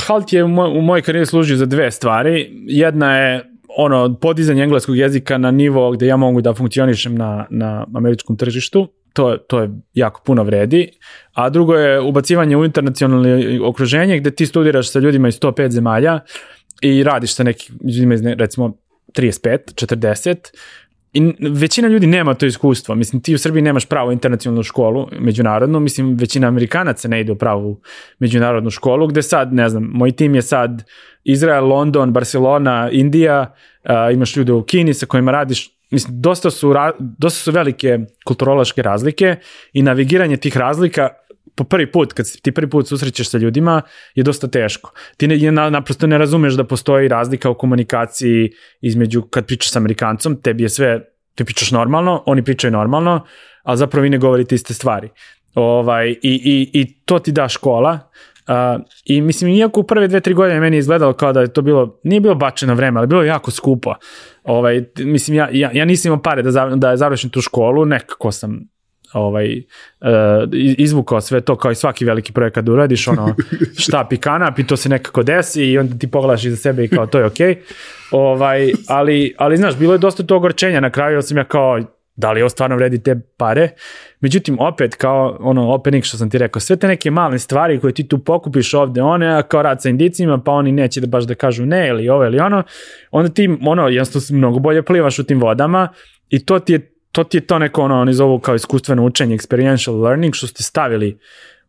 halt 0.06 0.32
je 0.32 0.44
u, 0.44 0.48
moj, 0.48 0.78
u 0.78 0.82
mojoj 0.82 1.02
karijeri 1.02 1.26
služio 1.26 1.56
za 1.56 1.66
dve 1.66 1.90
stvari. 1.90 2.50
Jedna 2.66 3.18
je 3.18 3.44
ono 3.80 4.14
podizanje 4.14 4.62
engleskog 4.62 4.96
jezika 4.96 5.38
na 5.38 5.50
nivo 5.50 5.90
gde 5.90 6.06
ja 6.06 6.16
mogu 6.16 6.40
da 6.40 6.54
funkcionišem 6.54 7.14
na, 7.14 7.46
na 7.50 7.86
američkom 7.94 8.36
tržištu. 8.36 8.88
To, 9.12 9.36
to 9.36 9.60
je 9.60 9.70
jako 9.94 10.22
puno 10.24 10.42
vredi. 10.42 10.88
A 11.32 11.50
drugo 11.50 11.74
je 11.74 12.00
ubacivanje 12.00 12.56
u 12.56 12.64
internacionalno 12.64 13.28
okruženje 13.68 14.18
gde 14.18 14.30
ti 14.30 14.46
studiraš 14.46 14.90
sa 14.90 14.98
ljudima 14.98 15.28
iz 15.28 15.40
105 15.40 15.70
zemalja 15.70 16.20
i 16.82 17.02
radiš 17.02 17.34
sa 17.34 17.42
nekim 17.42 17.78
ljudima 17.84 18.14
iz 18.14 18.22
recimo 18.24 18.76
35, 19.18 19.86
40 19.86 20.36
I 21.12 21.32
većina 21.40 21.88
ljudi 21.88 22.06
nema 22.06 22.34
to 22.34 22.46
iskustvo. 22.46 22.94
Mislim, 22.94 23.22
ti 23.22 23.34
u 23.34 23.38
Srbiji 23.38 23.62
nemaš 23.62 23.86
pravu 23.86 24.12
internacionalnu 24.12 24.62
školu, 24.62 25.08
međunarodnu. 25.20 25.80
Mislim, 25.80 26.16
većina 26.16 26.48
Amerikanaca 26.48 27.08
ne 27.08 27.20
ide 27.20 27.32
u 27.32 27.38
pravu 27.38 27.80
međunarodnu 28.18 28.70
školu, 28.70 29.06
gde 29.06 29.22
sad, 29.22 29.52
ne 29.52 29.68
znam, 29.68 29.90
moj 29.92 30.12
tim 30.12 30.34
je 30.34 30.42
sad 30.42 30.84
Izrael, 31.24 31.66
London, 31.68 32.12
Barcelona, 32.12 32.88
Indija, 32.92 33.54
a, 33.84 34.10
imaš 34.10 34.36
ljude 34.36 34.52
u 34.52 34.62
Kini 34.62 34.94
sa 34.94 35.06
kojima 35.06 35.32
radiš. 35.32 35.70
Mislim, 35.90 36.20
dosta 36.20 36.50
su, 36.50 36.72
ra- 36.72 36.96
dosta 36.98 37.40
su 37.40 37.50
velike 37.50 37.98
kulturološke 38.26 38.82
razlike 38.82 39.36
i 39.72 39.82
navigiranje 39.82 40.36
tih 40.36 40.56
razlika 40.56 41.08
po 41.58 41.64
prvi 41.64 41.90
put, 41.92 42.12
kad 42.12 42.26
ti 42.42 42.52
prvi 42.52 42.70
put 42.70 42.88
susrećeš 42.88 43.30
sa 43.30 43.38
ljudima, 43.38 43.82
je 44.14 44.22
dosta 44.24 44.48
teško. 44.48 44.92
Ti 45.16 45.28
ne, 45.28 45.52
na, 45.52 45.70
naprosto 45.70 46.06
ne 46.06 46.18
razumeš 46.18 46.54
da 46.54 46.64
postoji 46.64 47.08
razlika 47.08 47.50
u 47.50 47.58
komunikaciji 47.58 48.50
između, 48.80 49.22
kad 49.22 49.46
pričaš 49.46 49.72
sa 49.72 49.78
Amerikancom, 49.78 50.40
tebi 50.42 50.62
je 50.62 50.68
sve, 50.68 51.00
ti 51.34 51.44
pričaš 51.44 51.70
normalno, 51.70 52.22
oni 52.26 52.44
pričaju 52.44 52.72
normalno, 52.72 53.24
ali 53.62 53.78
zapravo 53.78 54.02
vi 54.02 54.10
ne 54.10 54.18
govorite 54.18 54.54
iste 54.54 54.74
stvari. 54.74 55.10
Ovaj, 55.54 56.10
i, 56.10 56.18
i, 56.22 56.70
I 56.72 57.02
to 57.04 57.18
ti 57.18 57.32
da 57.32 57.48
škola, 57.48 57.98
Uh, 58.48 58.80
I 59.04 59.20
mislim, 59.20 59.50
iako 59.50 59.80
u 59.80 59.84
prve 59.84 60.08
dve, 60.08 60.20
tri 60.20 60.34
godine 60.34 60.60
meni 60.60 60.76
je 60.76 60.78
izgledalo 60.78 61.12
kao 61.12 61.32
da 61.32 61.40
je 61.40 61.52
to 61.52 61.62
bilo, 61.62 62.00
nije 62.04 62.20
bilo 62.20 62.34
bačeno 62.34 62.74
vreme, 62.74 62.98
ali 62.98 63.06
bilo 63.06 63.22
je 63.22 63.28
jako 63.28 63.50
skupo. 63.50 63.94
Ovaj, 64.44 64.84
mislim, 64.98 65.36
ja, 65.36 65.48
ja, 65.52 65.70
ja 65.74 65.84
nisam 65.84 66.08
imao 66.08 66.22
pare 66.22 66.42
da, 66.42 66.50
za, 66.50 66.66
da 66.76 66.96
završim 66.96 67.30
tu 67.30 67.40
školu, 67.40 67.84
nekako 67.84 68.32
sam 68.32 68.60
ovaj, 69.12 69.58
uh, 70.00 70.08
izvukao 70.78 71.20
sve 71.20 71.40
to 71.40 71.56
kao 71.56 71.70
i 71.70 71.74
svaki 71.74 72.04
veliki 72.04 72.32
projekat 72.32 72.64
da 72.64 72.72
uradiš, 72.72 73.08
ono, 73.08 73.34
štap 73.84 74.12
i 74.12 74.16
kanap 74.16 74.58
i 74.58 74.66
to 74.66 74.76
se 74.76 74.88
nekako 74.88 75.22
desi 75.22 75.64
i 75.64 75.78
onda 75.78 75.98
ti 75.98 76.10
pogledaš 76.10 76.44
iza 76.44 76.56
sebe 76.56 76.84
i 76.84 76.88
kao 76.88 77.06
to 77.06 77.18
je 77.18 77.24
okej. 77.24 77.56
Ovaj, 78.10 78.72
ali, 78.88 79.34
ali 79.38 79.56
znaš, 79.56 79.76
bilo 79.76 79.92
je 79.92 79.98
dosta 79.98 80.22
tog 80.22 80.42
gorčenja 80.42 80.80
na 80.80 80.90
kraju, 80.90 81.22
sam 81.22 81.36
ja 81.36 81.44
kao, 81.44 81.80
da 82.16 82.32
li 82.32 82.42
ovo 82.42 82.48
stvarno 82.48 82.76
vredi 82.76 83.02
te 83.02 83.20
pare? 83.36 83.70
Međutim, 84.20 84.58
opet, 84.60 84.94
kao 84.94 85.36
ono 85.40 85.72
opening 85.72 86.04
što 86.04 86.16
sam 86.16 86.30
ti 86.30 86.38
rekao, 86.38 86.60
sve 86.60 86.76
te 86.76 86.88
neke 86.88 87.10
male 87.10 87.38
stvari 87.38 87.80
koje 87.80 87.94
ti 87.94 88.08
tu 88.08 88.18
pokupiš 88.18 88.74
ovde 88.74 89.02
one, 89.02 89.34
a 89.36 89.42
kao 89.42 89.62
rad 89.62 89.82
sa 89.82 89.88
indicima, 89.88 90.38
pa 90.38 90.52
oni 90.52 90.72
neće 90.72 91.00
da 91.00 91.06
baš 91.06 91.24
da 91.24 91.34
kažu 91.34 91.66
ne 91.66 91.88
ili 91.88 92.08
ovo 92.08 92.24
ili 92.24 92.38
ono, 92.38 92.62
onda 93.10 93.30
ti, 93.30 93.58
ono, 93.66 93.88
jednostavno 93.88 94.38
mnogo 94.38 94.58
bolje 94.58 94.82
plivaš 94.82 95.18
u 95.18 95.24
tim 95.24 95.40
vodama 95.40 95.88
i 96.28 96.44
to 96.44 96.58
ti 96.58 96.72
je 96.72 96.97
to 97.12 97.24
ti 97.24 97.36
je 97.36 97.46
to 97.46 97.58
neko 97.58 97.82
ono, 97.82 98.00
oni 98.00 98.14
zovu 98.14 98.38
kao 98.38 98.54
iskustveno 98.54 99.04
učenje, 99.04 99.36
experiential 99.36 100.02
learning, 100.02 100.34
što 100.34 100.46
ste 100.46 100.62
stavili 100.62 101.18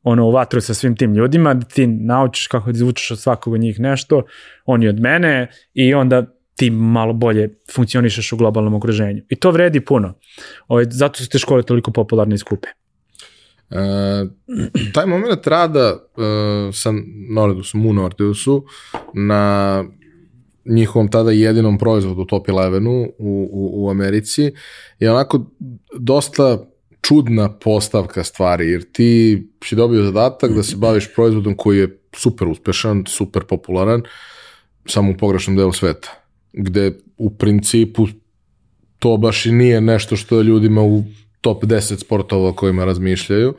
ono 0.03 0.25
u 0.25 0.31
vatru 0.31 0.61
sa 0.61 0.73
svim 0.73 0.95
tim 0.95 1.13
ljudima, 1.13 1.53
da 1.53 1.65
ti 1.65 1.87
naučiš 1.87 2.47
kako 2.47 2.71
da 2.71 2.75
izvučeš 2.75 3.11
od 3.11 3.19
svakog 3.19 3.53
od 3.53 3.59
njih 3.59 3.79
nešto, 3.79 4.23
oni 4.65 4.87
od 4.87 4.99
mene 4.99 5.47
i 5.73 5.93
onda 5.93 6.25
ti 6.55 6.69
malo 6.69 7.13
bolje 7.13 7.49
funkcionišeš 7.75 8.31
u 8.31 8.37
globalnom 8.37 8.73
okruženju. 8.73 9.21
I 9.29 9.35
to 9.35 9.51
vredi 9.51 9.79
puno. 9.79 10.13
Ovaj, 10.67 10.85
zato 10.89 11.23
su 11.23 11.29
te 11.29 11.39
škole 11.39 11.63
toliko 11.63 11.91
popularne 11.91 12.35
i 12.35 12.37
skupe. 12.37 12.67
E, 13.69 13.75
taj 14.93 15.05
moment 15.05 15.47
rada 15.47 15.87
e, 15.87 15.93
sa 16.73 16.91
Nordeusom, 17.35 17.85
u 17.85 17.93
Nordeusu, 17.93 18.65
na 19.13 19.83
njihovom 20.69 21.07
tada 21.07 21.31
jedinom 21.31 21.77
proizvodu 21.77 22.25
Top 22.25 22.47
11 22.47 23.09
u, 23.17 23.49
u, 23.51 23.85
u 23.85 23.89
Americi 23.89 24.51
je 24.99 25.11
onako 25.11 25.45
dosta 25.99 26.65
čudna 27.01 27.49
postavka 27.49 28.23
stvari, 28.23 28.69
jer 28.69 28.83
ti 28.91 29.43
si 29.63 29.75
dobio 29.75 30.03
zadatak 30.03 30.51
da 30.51 30.63
se 30.63 30.75
baviš 30.75 31.13
proizvodom 31.15 31.55
koji 31.57 31.77
je 31.77 31.99
super 32.15 32.47
uspešan, 32.47 33.03
super 33.07 33.43
popularan, 33.43 34.01
samo 34.85 35.11
u 35.11 35.17
pogrešnom 35.17 35.57
delu 35.57 35.71
sveta, 35.71 36.23
gde 36.53 36.97
u 37.17 37.29
principu 37.29 38.07
to 38.99 39.17
baš 39.17 39.45
i 39.45 39.51
nije 39.51 39.81
nešto 39.81 40.15
što 40.15 40.37
je 40.37 40.43
ljudima 40.43 40.81
u 40.81 41.03
top 41.41 41.63
10 41.63 41.99
sportova 41.99 42.49
o 42.49 42.53
kojima 42.53 42.85
razmišljaju. 42.85 43.53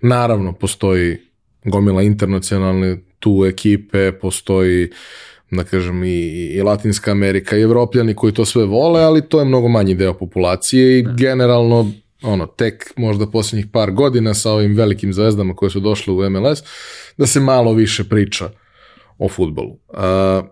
Naravno, 0.00 0.52
postoji 0.52 1.18
gomila 1.64 2.02
internacionalne 2.02 2.98
tu 3.18 3.44
ekipe, 3.44 4.12
postoji 4.12 4.90
da 5.56 5.64
kažem 5.64 6.04
i, 6.04 6.26
i 6.54 6.62
Latinska 6.62 7.10
Amerika 7.10 7.56
i 7.56 7.62
Evropljani 7.62 8.14
koji 8.14 8.32
to 8.32 8.44
sve 8.44 8.64
vole, 8.64 9.02
ali 9.02 9.28
to 9.28 9.38
je 9.38 9.44
mnogo 9.44 9.68
manji 9.68 9.94
deo 9.94 10.14
populacije 10.14 10.98
i 10.98 11.06
generalno 11.16 11.92
ono, 12.22 12.46
tek 12.46 12.92
možda 12.96 13.26
posljednjih 13.26 13.66
par 13.72 13.90
godina 13.90 14.34
sa 14.34 14.52
ovim 14.52 14.76
velikim 14.76 15.12
zvezdama 15.12 15.54
koje 15.54 15.70
su 15.70 15.80
došle 15.80 16.14
u 16.14 16.30
MLS, 16.30 16.62
da 17.16 17.26
se 17.26 17.40
malo 17.40 17.72
više 17.72 18.04
priča 18.04 18.50
o 19.18 19.28
futbolu. 19.28 19.78
A, 19.88 20.42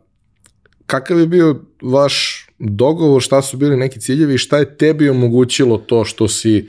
kakav 0.86 1.20
je 1.20 1.26
bio 1.26 1.61
vaš 1.82 2.46
dogovor, 2.59 3.22
šta 3.22 3.42
su 3.42 3.57
bili 3.57 3.76
neki 3.76 4.01
ciljevi 4.01 4.34
i 4.34 4.38
šta 4.38 4.59
je 4.59 4.76
tebi 4.76 5.09
omogućilo 5.09 5.78
to 5.78 6.05
što 6.05 6.28
si 6.28 6.68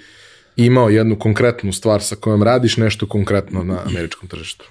imao 0.55 0.89
jednu 0.89 1.19
konkretnu 1.19 1.73
stvar 1.73 2.03
sa 2.03 2.15
kojom 2.15 2.43
radiš 2.43 2.77
nešto 2.77 3.05
konkretno 3.05 3.63
na 3.63 3.79
američkom 3.85 4.29
tržištu? 4.29 4.65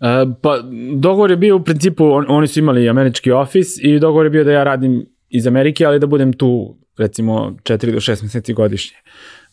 E, 0.00 0.26
pa 0.42 0.58
dogovor 0.96 1.30
je 1.30 1.36
bio 1.36 1.56
u 1.56 1.64
principu, 1.64 2.04
on, 2.04 2.26
oni 2.28 2.46
su 2.46 2.58
imali 2.58 2.88
američki 2.88 3.32
ofis 3.32 3.78
i 3.82 3.98
dogovor 3.98 4.26
je 4.26 4.30
bio 4.30 4.44
da 4.44 4.52
ja 4.52 4.64
radim 4.64 5.06
iz 5.28 5.46
Amerike, 5.46 5.84
ali 5.84 5.98
da 5.98 6.06
budem 6.06 6.32
tu 6.32 6.76
recimo 6.96 7.56
4 7.62 7.92
do 7.92 8.00
6 8.00 8.22
meseci 8.22 8.52
godišnje. 8.52 8.96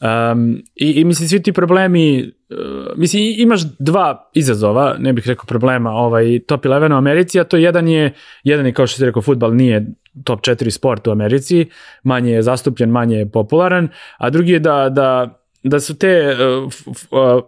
Um, 0.01 0.63
i, 0.75 0.91
I 0.91 1.03
mislim, 1.03 1.29
svi 1.29 1.43
ti 1.43 1.51
problemi, 1.51 2.31
uh, 2.49 2.97
mislim, 2.97 3.23
imaš 3.37 3.61
dva 3.79 4.29
izazova, 4.33 4.95
ne 4.99 5.13
bih 5.13 5.27
rekao 5.27 5.45
problema, 5.45 5.91
ovaj, 5.91 6.39
top 6.47 6.65
11 6.65 6.93
u 6.93 6.97
Americi, 6.97 7.39
a 7.39 7.43
to 7.43 7.57
jedan 7.57 7.87
je, 7.87 8.13
jedan 8.43 8.65
je 8.65 8.73
kao 8.73 8.87
što 8.87 8.97
si 8.97 9.05
rekao, 9.05 9.21
futbal 9.21 9.55
nije 9.55 9.85
top 10.23 10.39
4 10.41 10.69
sport 10.69 11.07
u 11.07 11.11
Americi, 11.11 11.65
manje 12.03 12.31
je 12.31 12.41
zastupljen, 12.41 12.89
manje 12.89 13.17
je 13.17 13.31
popularan, 13.31 13.89
a 14.17 14.29
drugi 14.29 14.51
je 14.51 14.59
da, 14.59 14.89
da, 14.89 15.39
da 15.63 15.79
su 15.79 15.97
te 15.97 16.27
uh, 16.29 16.67
f, 16.67 16.87
uh, 17.11 17.43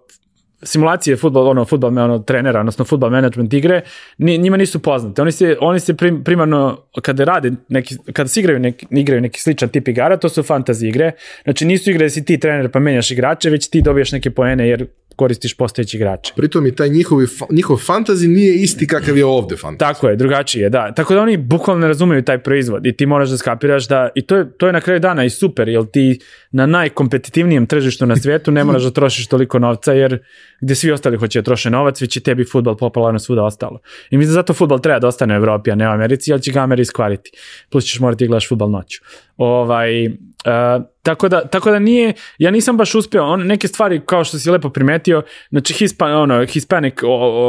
simulacije 0.63 1.17
futbol 1.17 1.47
ono 1.47 1.65
futbol 1.65 1.97
ono 1.97 2.19
trenera 2.19 2.59
odnosno 2.59 2.85
futbol 2.85 3.09
management 3.09 3.53
igre 3.53 3.81
njima 4.17 4.57
nisu 4.57 4.79
poznate. 4.79 5.21
Oni 5.21 5.31
se 5.31 5.57
oni 5.59 5.79
se 5.79 5.93
prim, 5.97 6.23
primarno 6.23 6.77
kada 7.01 7.23
rade 7.23 7.51
neki 7.69 7.95
kada 8.13 8.27
se 8.27 8.39
igraju 8.39 8.59
neki 8.59 8.85
igraju 8.91 9.21
neki 9.21 9.41
sličan 9.41 9.69
tip 9.69 9.87
igara 9.87 10.17
to 10.17 10.29
su 10.29 10.43
fantasy 10.43 10.87
igre. 10.87 11.11
Znači 11.43 11.65
nisu 11.65 11.89
igre 11.89 12.05
da 12.05 12.09
si 12.09 12.25
ti 12.25 12.39
trener 12.39 12.71
pa 12.71 12.79
menjaš 12.79 13.11
igrače 13.11 13.49
već 13.49 13.69
ti 13.69 13.81
dobijaš 13.81 14.11
neke 14.11 14.31
poene 14.31 14.67
jer 14.67 14.87
koristiš 15.19 15.57
postojeće 15.57 15.97
igrače 15.97 16.33
Pritom 16.35 16.67
i 16.67 16.75
taj 16.75 16.89
njihovi, 16.89 17.27
njihov 17.51 17.77
fantazi 17.77 18.27
nije 18.27 18.55
isti 18.55 18.87
kakav 18.87 19.17
je 19.17 19.25
ovde 19.25 19.57
fantazi. 19.57 19.79
Tako 19.79 20.09
je, 20.09 20.15
drugačije, 20.15 20.63
je, 20.63 20.69
da. 20.69 20.91
Tako 20.95 21.13
da 21.13 21.21
oni 21.21 21.37
bukvalno 21.37 21.81
ne 21.81 21.87
razumeju 21.87 22.23
taj 22.23 22.39
proizvod 22.43 22.85
i 22.85 22.95
ti 22.95 23.05
moraš 23.05 23.29
da 23.29 23.37
skapiraš 23.37 23.87
da, 23.87 24.09
i 24.15 24.21
to 24.21 24.37
je, 24.37 24.51
to 24.57 24.67
je 24.67 24.73
na 24.73 24.81
kraju 24.81 24.99
dana 24.99 25.25
i 25.25 25.29
super, 25.29 25.69
jer 25.69 25.83
ti 25.91 26.19
na 26.51 26.65
najkompetitivnijem 26.65 27.65
tržištu 27.65 28.05
na 28.05 28.15
svijetu 28.15 28.51
ne 28.51 28.63
moraš 28.63 28.83
da 28.83 28.91
trošiš 28.91 29.27
toliko 29.27 29.59
novca, 29.59 29.93
jer 29.93 30.19
gde 30.61 30.75
svi 30.75 30.91
ostali 30.91 31.17
hoće 31.17 31.41
da 31.41 31.43
troše 31.43 31.69
novac, 31.69 32.01
već 32.01 32.17
je 32.17 32.23
tebi 32.23 32.45
futbol 32.45 32.77
popularno 32.77 33.19
svuda 33.19 33.43
ostalo. 33.43 33.79
I 34.09 34.17
mislim 34.17 34.29
da 34.29 34.39
zato 34.39 34.53
futbol 34.53 34.79
treba 34.79 34.99
da 34.99 35.07
ostane 35.07 35.33
u 35.33 35.37
Evropi, 35.37 35.71
a 35.71 35.75
ne 35.75 35.89
u 35.89 35.91
Americi, 35.91 36.31
jer 36.31 36.41
će 36.41 36.51
ga 36.51 36.59
Ameri 36.59 36.81
iskvariti. 36.81 37.31
Plus 37.69 37.85
ćeš 37.85 37.99
morati 37.99 38.25
da 38.25 38.27
gledaš 38.27 38.49
futbol 38.49 38.71
noću. 38.71 39.01
Ovaj, 39.37 40.09
Uh, 40.45 40.83
tako, 41.09 41.29
da, 41.29 41.41
tako 41.47 41.71
da 41.71 41.79
nije, 41.79 42.13
ja 42.37 42.51
nisam 42.51 42.77
baš 42.77 42.95
uspeo, 42.95 43.23
on, 43.23 43.47
neke 43.47 43.67
stvari 43.67 44.01
kao 44.05 44.23
što 44.23 44.39
si 44.39 44.49
lepo 44.49 44.69
primetio, 44.69 45.23
znači 45.49 45.73
Hispan, 45.73 46.13
ono, 46.13 46.45
Hispanic 46.45 46.93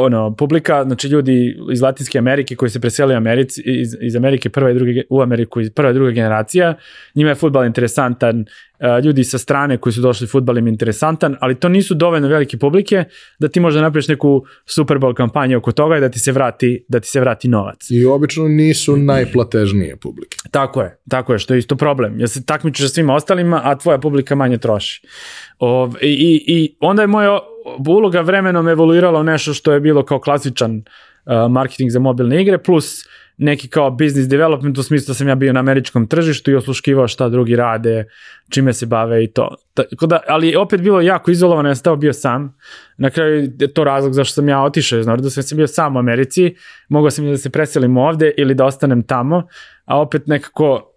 ono, 0.05 0.35
publika, 0.35 0.83
znači 0.83 1.07
ljudi 1.07 1.57
iz 1.71 1.81
Latinske 1.81 2.17
Amerike 2.17 2.55
koji 2.55 2.69
se 2.69 2.79
preseli 2.79 3.15
Americi, 3.15 3.61
iz, 3.65 3.95
iz 4.01 4.15
Amerike 4.15 4.49
prva 4.49 4.71
i 4.71 4.73
druga, 4.73 5.01
u 5.09 5.21
Ameriku 5.21 5.61
iz 5.61 5.69
prva 5.69 5.91
i 5.91 5.93
druga 5.93 6.11
generacija, 6.11 6.73
njima 7.15 7.29
je 7.29 7.35
futbal 7.35 7.65
interesantan, 7.65 8.39
uh, 8.39 9.03
ljudi 9.05 9.23
sa 9.23 9.37
strane 9.37 9.77
koji 9.77 9.93
su 9.93 10.01
došli 10.01 10.27
futbal 10.27 10.57
im 10.57 10.67
interesantan, 10.67 11.35
ali 11.39 11.55
to 11.55 11.69
nisu 11.69 11.93
dovoljno 11.93 12.27
velike 12.27 12.57
publike 12.57 13.03
da 13.39 13.47
ti 13.47 13.59
možda 13.59 13.81
napraviš 13.81 14.07
neku 14.07 14.45
Super 14.65 14.97
Bowl 14.97 15.13
kampanju 15.13 15.57
oko 15.57 15.71
toga 15.71 15.97
i 15.97 16.01
da 16.01 16.09
ti 16.09 16.19
se 16.19 16.31
vrati, 16.31 16.85
da 16.87 16.99
ti 16.99 17.07
se 17.07 17.19
vrati 17.19 17.47
novac. 17.47 17.87
I 17.89 18.05
obično 18.05 18.47
nisu 18.47 18.97
najplatežnije 18.97 19.95
publike. 19.95 20.37
Tako 20.51 20.81
je, 20.81 20.97
tako 21.09 21.33
je, 21.33 21.39
što 21.39 21.53
je 21.53 21.57
isto 21.57 21.75
problem. 21.75 22.19
Ja 22.19 22.27
se 22.27 22.45
takmiču 22.45 22.83
sa 22.83 22.89
svima 22.89 23.13
ostalima, 23.15 23.50
a 23.63 23.75
tvoja 23.75 23.97
publika 23.97 24.35
manje 24.35 24.57
troši. 24.57 25.01
O, 25.59 25.89
i, 26.01 26.43
I 26.47 26.75
onda 26.79 27.01
je 27.01 27.07
moja 27.07 27.39
uloga 27.87 28.21
vremenom 28.21 28.67
evoluirala 28.67 29.19
u 29.19 29.23
nešto 29.23 29.53
što 29.53 29.73
je 29.73 29.79
bilo 29.79 30.05
kao 30.05 30.19
klasičan 30.19 30.77
uh, 30.77 31.51
marketing 31.51 31.91
za 31.91 31.99
mobilne 31.99 32.41
igre, 32.41 32.57
plus 32.57 33.05
neki 33.37 33.67
kao 33.67 33.91
business 33.91 34.29
development 34.29 34.77
u 34.77 34.83
smislu 34.83 35.11
da 35.11 35.13
sam 35.13 35.27
ja 35.27 35.35
bio 35.35 35.53
na 35.53 35.59
američkom 35.59 36.07
tržištu 36.07 36.51
i 36.51 36.55
osluškivao 36.55 37.07
šta 37.07 37.29
drugi 37.29 37.55
rade, 37.55 38.05
čime 38.49 38.73
se 38.73 38.85
bave 38.85 39.23
i 39.23 39.27
to. 39.27 39.55
Tako 39.73 40.07
da, 40.07 40.19
ali 40.27 40.55
opet 40.55 40.81
bilo 40.81 41.01
jako 41.01 41.31
izolovano, 41.31 41.69
ja 41.69 41.75
sam 41.75 41.99
bio 41.99 42.13
sam. 42.13 42.57
Na 42.97 43.09
kraju 43.09 43.49
je 43.59 43.73
to 43.73 43.83
razlog 43.83 44.13
zašto 44.13 44.33
sam 44.33 44.49
ja 44.49 44.63
otišao 44.63 44.99
iz 44.99 45.07
Nordu, 45.07 45.29
sam 45.29 45.57
bio 45.57 45.67
sam 45.67 45.95
u 45.95 45.99
Americi, 45.99 46.55
mogao 46.89 47.11
sam 47.11 47.25
da 47.25 47.37
se 47.37 47.49
preselim 47.49 47.97
ovde 47.97 48.31
ili 48.37 48.55
da 48.55 48.65
ostanem 48.65 49.03
tamo, 49.03 49.47
a 49.85 50.01
opet 50.01 50.27
nekako 50.27 50.90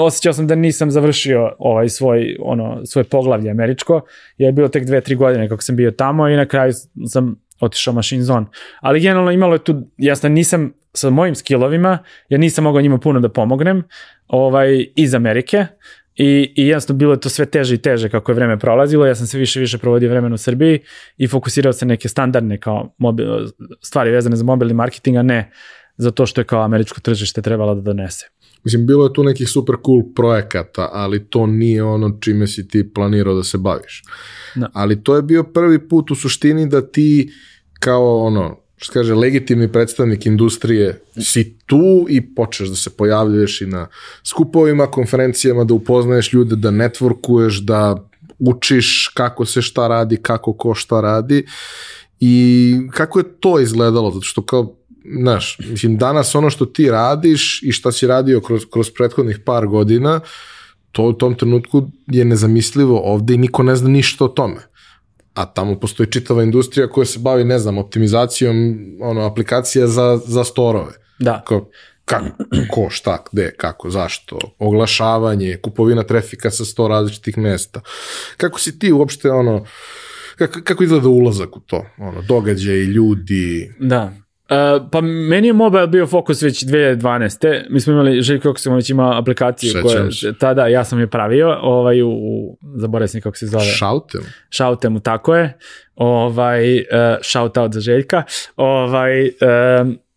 osjećao 0.00 0.32
sam 0.32 0.46
da 0.46 0.54
nisam 0.54 0.90
završio 0.90 1.52
ovaj 1.58 1.88
svoj 1.88 2.36
ono 2.40 2.86
svoje 2.86 3.04
poglavlje 3.04 3.50
američko. 3.50 4.00
Je 4.38 4.52
bilo 4.52 4.68
tek 4.68 4.84
dve, 4.84 5.00
tri 5.00 5.14
godine 5.14 5.48
kako 5.48 5.62
sam 5.62 5.76
bio 5.76 5.90
tamo 5.90 6.28
i 6.28 6.36
na 6.36 6.46
kraju 6.46 6.72
sam 7.06 7.36
otišao 7.60 7.94
Machine 7.94 8.22
Zone. 8.22 8.46
Ali 8.80 9.00
generalno 9.00 9.30
imalo 9.30 9.54
je 9.54 9.64
tu, 9.64 9.82
jasno 9.96 10.28
nisam 10.28 10.72
sa 10.92 11.10
mojim 11.10 11.34
skillovima, 11.34 11.98
ja 12.28 12.38
nisam 12.38 12.64
mogao 12.64 12.82
njima 12.82 12.98
puno 12.98 13.20
da 13.20 13.28
pomognem 13.28 13.82
ovaj, 14.26 14.86
iz 14.96 15.14
Amerike 15.14 15.66
i, 16.14 16.52
i 16.56 16.66
jasno 16.66 16.94
bilo 16.94 17.12
je 17.12 17.20
to 17.20 17.28
sve 17.28 17.46
teže 17.46 17.74
i 17.74 17.78
teže 17.78 18.08
kako 18.08 18.32
je 18.32 18.36
vreme 18.36 18.58
prolazilo, 18.58 19.06
ja 19.06 19.14
sam 19.14 19.26
sve 19.26 19.40
više 19.40 19.58
i 19.58 19.62
više 19.62 19.78
provodio 19.78 20.10
vremena 20.10 20.34
u 20.34 20.38
Srbiji 20.38 20.80
i 21.16 21.28
fokusirao 21.28 21.72
se 21.72 21.86
neke 21.86 22.08
standardne 22.08 22.58
kao 22.58 22.94
mobil, 22.98 23.26
stvari 23.82 24.10
vezane 24.10 24.36
za 24.36 24.44
mobilni 24.44 24.74
marketing, 24.74 25.16
a 25.16 25.22
ne 25.22 25.50
za 25.96 26.10
to 26.10 26.26
što 26.26 26.40
je 26.40 26.44
kao 26.44 26.62
američko 26.62 27.00
tržište 27.00 27.42
trebalo 27.42 27.74
da 27.74 27.80
donese. 27.80 28.26
Mislim, 28.64 28.86
bilo 28.86 29.06
je 29.06 29.12
tu 29.12 29.24
nekih 29.24 29.48
super 29.48 29.74
cool 29.86 30.02
projekata, 30.14 30.88
ali 30.92 31.24
to 31.24 31.46
nije 31.46 31.82
ono 31.82 32.18
čime 32.20 32.46
si 32.46 32.68
ti 32.68 32.92
planirao 32.94 33.34
da 33.34 33.42
se 33.42 33.58
baviš. 33.58 34.02
No. 34.54 34.60
Da. 34.60 34.70
Ali 34.74 35.02
to 35.04 35.16
je 35.16 35.22
bio 35.22 35.42
prvi 35.42 35.88
put 35.88 36.10
u 36.10 36.14
suštini 36.14 36.68
da 36.68 36.86
ti 36.86 37.32
kao 37.78 38.18
ono, 38.18 38.60
što 38.76 38.92
kaže, 38.92 39.14
legitimni 39.14 39.72
predstavnik 39.72 40.26
industrije 40.26 41.02
si 41.18 41.58
tu 41.66 42.06
i 42.08 42.34
počneš 42.34 42.68
da 42.68 42.76
se 42.76 42.90
pojavljuješ 42.90 43.60
i 43.60 43.66
na 43.66 43.86
skupovima, 44.24 44.86
konferencijama, 44.86 45.64
da 45.64 45.74
upoznaješ 45.74 46.32
ljude, 46.32 46.56
da 46.56 46.70
networkuješ, 46.70 47.64
da 47.64 48.08
učiš 48.38 49.10
kako 49.14 49.44
se 49.44 49.62
šta 49.62 49.88
radi, 49.88 50.16
kako 50.16 50.52
ko 50.52 50.74
šta 50.74 51.00
radi 51.00 51.46
i 52.20 52.76
kako 52.90 53.18
je 53.18 53.24
to 53.40 53.60
izgledalo, 53.60 54.10
zato 54.10 54.24
što 54.24 54.42
kao 54.42 54.76
znaš, 55.20 55.58
mislim, 55.58 55.96
danas 55.96 56.34
ono 56.34 56.50
što 56.50 56.66
ti 56.66 56.90
radiš 56.90 57.62
i 57.62 57.72
šta 57.72 57.92
si 57.92 58.06
radio 58.06 58.40
kroz, 58.40 58.62
kroz 58.72 58.90
prethodnih 58.90 59.38
par 59.44 59.66
godina, 59.66 60.20
to 60.92 61.02
u 61.02 61.12
tom 61.12 61.34
trenutku 61.34 61.88
je 62.06 62.24
nezamislivo 62.24 63.00
ovde 63.04 63.34
i 63.34 63.38
niko 63.38 63.62
ne 63.62 63.76
zna 63.76 63.88
ništa 63.88 64.24
o 64.24 64.28
tome. 64.28 64.60
A 65.34 65.46
tamo 65.46 65.80
postoji 65.80 66.10
čitava 66.10 66.42
industrija 66.42 66.88
koja 66.88 67.04
se 67.04 67.18
bavi, 67.18 67.44
ne 67.44 67.58
znam, 67.58 67.78
optimizacijom 67.78 68.76
ono, 69.00 69.20
aplikacija 69.20 69.86
za, 69.86 70.20
za 70.26 70.44
storove. 70.44 70.92
Da. 71.18 71.42
Kao, 71.46 71.68
kako, 72.04 72.26
ko, 72.70 72.90
šta, 72.90 73.24
gde, 73.32 73.54
kako, 73.56 73.90
zašto, 73.90 74.38
oglašavanje, 74.58 75.58
kupovina 75.62 76.02
trafika 76.02 76.50
sa 76.50 76.64
sto 76.64 76.88
različitih 76.88 77.38
mesta. 77.38 77.80
Kako 78.36 78.60
si 78.60 78.78
ti 78.78 78.92
uopšte, 78.92 79.30
ono, 79.30 79.64
kako, 80.36 80.60
kako 80.64 80.84
izgleda 80.84 81.08
ulazak 81.08 81.56
u 81.56 81.60
to? 81.60 81.86
Ono, 81.98 82.22
događaj, 82.22 82.76
ljudi. 82.76 83.74
Da. 83.80 84.12
Uh, 84.50 84.88
pa 84.92 85.00
meni 85.00 85.46
je 85.46 85.52
mobile 85.52 85.86
bio 85.86 86.06
fokus 86.06 86.42
već 86.42 86.64
2012. 86.64 87.62
Mi 87.70 87.80
smo 87.80 87.92
imali, 87.92 88.22
Željko 88.22 88.48
Joksimović 88.48 88.90
ima 88.90 89.18
aplikaciju 89.18 89.72
koja, 89.82 90.08
tada 90.38 90.66
ja 90.66 90.84
sam 90.84 91.00
je 91.00 91.06
pravio, 91.06 91.58
ovaj, 91.62 92.02
u, 92.02 92.10
zaboravim 92.76 93.08
se 93.08 93.20
kako 93.20 93.36
se 93.36 93.46
zove. 93.46 93.64
Šautem. 93.64 94.20
Šautemu, 94.50 95.00
tako 95.00 95.36
je. 95.36 95.58
Ovaj, 95.94 96.78
uh, 96.78 96.82
shout 97.22 97.56
out 97.56 97.74
za 97.74 97.80
Željka. 97.80 98.22
Ovaj, 98.56 99.26
uh, 99.26 99.30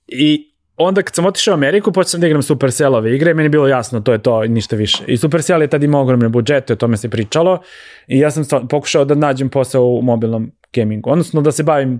I 0.07 0.53
onda 0.77 1.01
kad 1.01 1.15
sam 1.15 1.25
otišao 1.25 1.51
u 1.51 1.55
Ameriku, 1.55 1.91
počeo 1.91 2.09
sam 2.09 2.21
da 2.21 2.27
igram 2.27 2.41
Supercellove 2.41 3.15
igre 3.15 3.33
meni 3.33 3.45
je 3.45 3.49
bilo 3.49 3.67
jasno, 3.67 3.99
to 3.99 4.11
je 4.11 4.17
to, 4.17 4.43
ništa 4.43 4.75
više. 4.75 5.03
I 5.07 5.17
Supercell 5.17 5.61
je 5.61 5.67
tad 5.67 5.83
imao 5.83 6.01
ogromne 6.01 6.29
budžete, 6.29 6.73
o 6.73 6.75
tome 6.75 6.97
se 6.97 7.09
pričalo 7.09 7.61
i 8.07 8.19
ja 8.19 8.31
sam 8.31 8.67
pokušao 8.67 9.05
da 9.05 9.15
nađem 9.15 9.49
posao 9.49 9.85
u 9.85 10.01
mobilnom 10.01 10.51
gamingu, 10.73 11.11
odnosno 11.11 11.41
da 11.41 11.51
se 11.51 11.63
bavim 11.63 11.99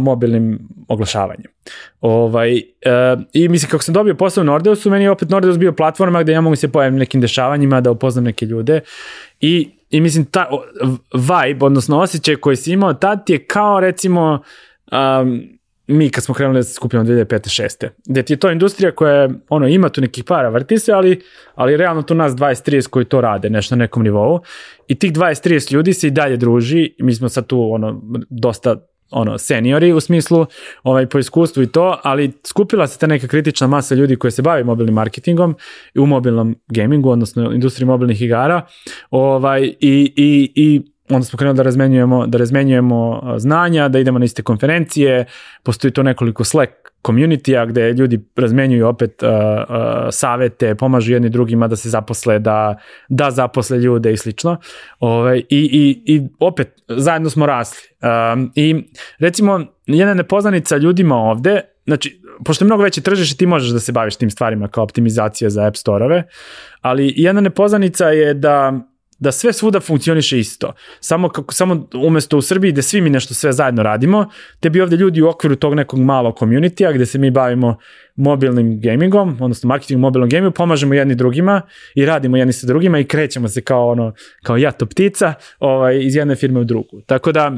mobilnim 0.00 0.58
oglašavanjem. 0.88 1.50
Ovaj, 2.00 2.54
uh, 2.54 3.22
I 3.32 3.48
mislim, 3.48 3.70
kako 3.70 3.84
sam 3.84 3.94
dobio 3.94 4.14
posao 4.14 4.42
u 4.42 4.44
Nordeusu, 4.44 4.90
meni 4.90 5.04
je 5.04 5.10
opet 5.10 5.28
Nordeus 5.30 5.58
bio 5.58 5.72
platforma 5.72 6.22
gde 6.22 6.32
ja 6.32 6.40
mogu 6.40 6.56
se 6.56 6.72
pojaviti 6.72 6.98
nekim 6.98 7.20
dešavanjima, 7.20 7.80
da 7.80 7.90
upoznam 7.90 8.24
neke 8.24 8.46
ljude 8.46 8.80
i, 9.40 9.70
i 9.90 10.00
mislim, 10.00 10.24
ta 10.24 10.48
vibe, 11.14 11.64
odnosno 11.64 11.98
osjećaj 12.00 12.36
koji 12.36 12.56
si 12.56 12.72
imao 12.72 12.94
tad 12.94 13.30
je 13.30 13.44
kao 13.44 13.80
recimo 13.80 14.42
um, 14.92 15.42
mi 15.90 16.10
kad 16.10 16.24
smo 16.24 16.34
krenuli 16.34 16.58
da 16.58 16.62
se 16.62 16.74
skupljamo 16.74 17.04
2005. 17.04 17.62
6. 17.62 17.88
Gde 18.06 18.22
ti 18.22 18.32
je 18.32 18.36
to 18.36 18.50
industrija 18.50 18.94
koja 18.94 19.28
ono, 19.48 19.68
ima 19.68 19.88
tu 19.88 20.00
nekih 20.00 20.24
para, 20.24 20.48
vrti 20.48 20.78
se, 20.78 20.92
ali, 20.92 21.20
ali 21.54 21.76
realno 21.76 22.02
tu 22.02 22.14
nas 22.14 22.32
20-30 22.32 22.88
koji 22.88 23.04
to 23.04 23.20
rade, 23.20 23.50
nešto 23.50 23.76
na 23.76 23.84
nekom 23.84 24.02
nivou. 24.02 24.40
I 24.88 24.98
tih 24.98 25.12
20-30 25.12 25.72
ljudi 25.72 25.92
se 25.92 26.06
i 26.06 26.10
dalje 26.10 26.36
druži. 26.36 26.94
Mi 26.98 27.14
smo 27.14 27.28
sad 27.28 27.46
tu 27.46 27.72
ono, 27.72 28.02
dosta 28.30 28.76
ono 29.10 29.38
seniori 29.38 29.92
u 29.92 30.00
smislu 30.00 30.46
ovaj 30.82 31.06
po 31.06 31.18
iskustvu 31.18 31.62
i 31.62 31.66
to, 31.66 32.00
ali 32.02 32.32
skupila 32.46 32.86
se 32.86 32.98
ta 32.98 33.06
neka 33.06 33.28
kritična 33.28 33.66
masa 33.66 33.94
ljudi 33.94 34.16
koji 34.16 34.30
se 34.30 34.42
bavi 34.42 34.64
mobilnim 34.64 34.94
marketingom 34.94 35.56
i 35.94 35.98
u 35.98 36.06
mobilnom 36.06 36.56
gamingu, 36.68 37.10
odnosno 37.10 37.52
industriji 37.52 37.86
mobilnih 37.86 38.22
igara. 38.22 38.66
Ovaj 39.10 39.62
i 39.80 40.12
i 40.16 40.52
i 40.54 40.82
onda 41.10 41.24
smo 41.24 41.36
krenuli 41.36 41.56
da 41.56 41.62
razmenjujemo, 41.62 42.26
da 42.26 42.38
razmenjujemo 42.38 43.22
znanja, 43.36 43.88
da 43.88 43.98
idemo 43.98 44.18
na 44.18 44.24
iste 44.24 44.42
konferencije, 44.42 45.24
postoji 45.62 45.90
to 45.90 46.02
nekoliko 46.02 46.44
Slack 46.44 46.72
community-a 47.02 47.66
gde 47.66 47.92
ljudi 47.92 48.20
razmenjuju 48.36 48.88
opet 48.88 49.22
uh, 49.22 49.28
uh, 49.28 49.76
savete, 50.10 50.74
pomažu 50.74 51.12
jedni 51.12 51.28
drugima 51.28 51.68
da 51.68 51.76
se 51.76 51.88
zaposle, 51.88 52.38
da, 52.38 52.76
da 53.08 53.30
zaposle 53.30 53.78
ljude 53.78 54.12
i 54.12 54.16
slično. 54.16 54.56
Ove, 54.98 55.20
ovaj, 55.20 55.38
i, 55.38 55.44
i, 55.50 56.02
I 56.14 56.28
opet, 56.38 56.82
zajedno 56.88 57.30
smo 57.30 57.46
rasli. 57.46 57.88
Um, 58.32 58.52
I 58.54 58.84
recimo, 59.18 59.60
jedna 59.86 60.14
nepoznanica 60.14 60.76
ljudima 60.76 61.16
ovde, 61.16 61.60
znači, 61.86 62.20
pošto 62.44 62.64
je 62.64 62.66
mnogo 62.66 62.82
veće 62.82 63.00
tržište, 63.00 63.38
ti 63.38 63.46
možeš 63.46 63.70
da 63.70 63.80
se 63.80 63.92
baviš 63.92 64.16
tim 64.16 64.30
stvarima 64.30 64.68
kao 64.68 64.84
optimizacija 64.84 65.50
za 65.50 65.66
App 65.66 65.76
Store-ove, 65.76 66.22
ali 66.80 67.12
jedna 67.16 67.40
nepoznanica 67.40 68.06
je 68.06 68.34
da 68.34 68.80
da 69.20 69.32
sve 69.32 69.52
svuda 69.52 69.80
funkcioniše 69.80 70.38
isto. 70.38 70.72
Samo, 71.00 71.28
kako, 71.28 71.54
samo 71.54 71.88
umesto 71.94 72.38
u 72.38 72.42
Srbiji 72.42 72.72
gde 72.72 72.82
svi 72.82 73.00
mi 73.00 73.10
nešto 73.10 73.34
sve 73.34 73.52
zajedno 73.52 73.82
radimo, 73.82 74.28
te 74.60 74.70
bi 74.70 74.80
ovde 74.80 74.96
ljudi 74.96 75.22
u 75.22 75.28
okviru 75.28 75.56
tog 75.56 75.74
nekog 75.74 76.00
malog 76.00 76.34
community-a 76.38 76.92
gde 76.92 77.06
se 77.06 77.18
mi 77.18 77.30
bavimo 77.30 77.76
mobilnim 78.16 78.80
gamingom, 78.80 79.36
odnosno 79.40 79.68
marketingom 79.68 80.00
mobilnom 80.00 80.28
gamingu, 80.28 80.54
pomažemo 80.54 80.94
jedni 80.94 81.14
drugima 81.14 81.62
i 81.94 82.06
radimo 82.06 82.36
jedni 82.36 82.52
sa 82.52 82.66
drugima 82.66 82.98
i 82.98 83.04
krećemo 83.04 83.48
se 83.48 83.60
kao 83.60 83.88
ono, 83.88 84.12
kao 84.42 84.56
jato 84.56 84.86
ptica 84.86 85.34
ovaj, 85.58 85.98
iz 86.02 86.16
jedne 86.16 86.36
firme 86.36 86.60
u 86.60 86.64
drugu. 86.64 87.00
Tako 87.06 87.32
da, 87.32 87.52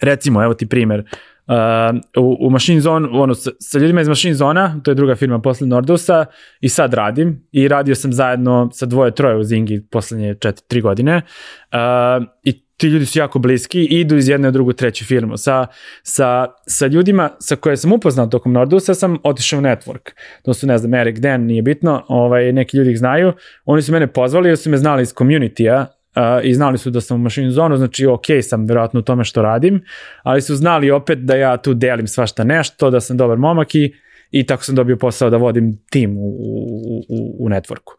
recimo, 0.00 0.44
evo 0.44 0.54
ti 0.54 0.66
primer, 0.68 1.04
Uh, 1.46 2.24
u, 2.24 2.46
u 2.46 2.50
Machine 2.50 2.80
Zone, 2.80 3.08
ono, 3.12 3.34
sa, 3.34 3.50
sa 3.60 3.78
ljudima 3.78 4.00
iz 4.00 4.08
Machine 4.08 4.34
Zona, 4.34 4.80
to 4.84 4.90
je 4.90 4.94
druga 4.94 5.14
firma 5.14 5.40
posle 5.40 5.66
Nordusa, 5.66 6.24
i 6.60 6.68
sad 6.68 6.94
radim, 6.94 7.48
i 7.52 7.68
radio 7.68 7.94
sam 7.94 8.12
zajedno 8.12 8.70
sa 8.72 8.86
dvoje, 8.86 9.14
troje 9.14 9.36
u 9.36 9.44
Zingi 9.44 9.86
poslednje 9.90 10.34
četiri, 10.34 10.64
tri 10.68 10.80
godine, 10.80 11.16
uh, 11.16 12.24
i 12.42 12.62
ti 12.76 12.88
ljudi 12.88 13.06
su 13.06 13.18
jako 13.18 13.38
bliski 13.38 13.80
i 13.80 14.00
idu 14.00 14.16
iz 14.16 14.28
jedne 14.28 14.48
u 14.48 14.50
drugu, 14.50 14.72
treću 14.72 15.04
firmu. 15.04 15.36
Sa, 15.36 15.66
sa, 16.02 16.46
sa 16.66 16.86
ljudima 16.86 17.30
sa 17.38 17.56
koje 17.56 17.76
sam 17.76 17.92
upoznao 17.92 18.26
tokom 18.26 18.52
Nordusa 18.52 18.94
sam 18.94 19.18
otišao 19.24 19.58
u 19.58 19.62
network. 19.62 20.10
To 20.42 20.54
su, 20.54 20.66
ne 20.66 20.78
znam, 20.78 20.94
Eric 20.94 21.18
Dan, 21.18 21.40
nije 21.40 21.62
bitno, 21.62 22.04
ovaj, 22.08 22.52
neki 22.52 22.76
ljudi 22.76 22.90
ih 22.90 22.98
znaju. 22.98 23.32
Oni 23.64 23.82
su 23.82 23.92
mene 23.92 24.06
pozvali 24.06 24.48
jer 24.48 24.58
su 24.58 24.70
me 24.70 24.76
znali 24.76 25.02
iz 25.02 25.14
community-a, 25.14 25.86
uh, 26.16 26.22
i 26.42 26.54
znali 26.54 26.78
su 26.78 26.90
da 26.90 27.00
sam 27.00 27.20
u 27.20 27.22
machine 27.22 27.50
zonu, 27.50 27.76
znači 27.76 28.06
ok 28.06 28.26
sam 28.42 28.66
verovatno 28.66 29.00
u 29.00 29.02
tome 29.02 29.24
što 29.24 29.42
radim, 29.42 29.84
ali 30.22 30.42
su 30.42 30.56
znali 30.56 30.90
opet 30.90 31.18
da 31.18 31.36
ja 31.36 31.56
tu 31.56 31.74
delim 31.74 32.06
svašta 32.06 32.44
nešto, 32.44 32.90
da 32.90 33.00
sam 33.00 33.16
dobar 33.16 33.38
momak 33.38 33.74
i, 33.74 33.94
i 34.30 34.46
tako 34.46 34.64
sam 34.64 34.74
dobio 34.74 34.96
posao 34.96 35.30
da 35.30 35.36
vodim 35.36 35.78
tim 35.90 36.16
u, 36.18 36.28
u, 36.28 37.02
u, 37.08 37.46
u 37.46 37.48
networku. 37.48 37.92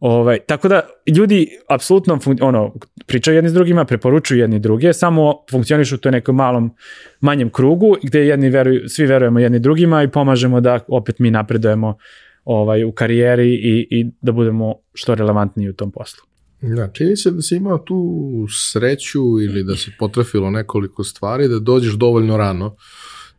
Ovaj, 0.00 0.38
tako 0.38 0.68
da 0.68 0.80
ljudi 1.16 1.48
apsolutno 1.68 2.18
ono, 2.40 2.74
pričaju 3.06 3.34
jedni 3.34 3.50
s 3.50 3.54
drugima, 3.54 3.84
preporučuju 3.84 4.40
jedni 4.40 4.58
druge, 4.58 4.92
samo 4.92 5.44
funkcionišu 5.50 5.94
u 5.94 5.98
toj 5.98 6.12
nekom 6.12 6.36
malom, 6.36 6.74
manjem 7.20 7.50
krugu 7.50 7.96
gde 8.02 8.26
jedni 8.26 8.50
veruju, 8.50 8.88
svi 8.88 9.06
verujemo 9.06 9.38
jedni 9.38 9.58
drugima 9.58 10.02
i 10.02 10.08
pomažemo 10.08 10.60
da 10.60 10.80
opet 10.88 11.18
mi 11.18 11.30
napredujemo 11.30 11.96
ovaj, 12.44 12.84
u 12.84 12.92
karijeri 12.92 13.48
i, 13.48 13.86
i 13.90 14.10
da 14.20 14.32
budemo 14.32 14.74
što 14.94 15.14
relevantniji 15.14 15.68
u 15.68 15.74
tom 15.74 15.92
poslu. 15.92 16.29
Da, 16.62 16.88
čini 16.92 17.16
se 17.16 17.30
da 17.30 17.42
si 17.42 17.56
imao 17.56 17.78
tu 17.78 18.46
sreću 18.70 19.40
ili 19.40 19.64
da 19.64 19.76
se 19.76 19.90
potrafilo 19.98 20.50
nekoliko 20.50 21.04
stvari, 21.04 21.48
da 21.48 21.58
dođeš 21.58 21.92
dovoljno 21.94 22.36
rano 22.36 22.76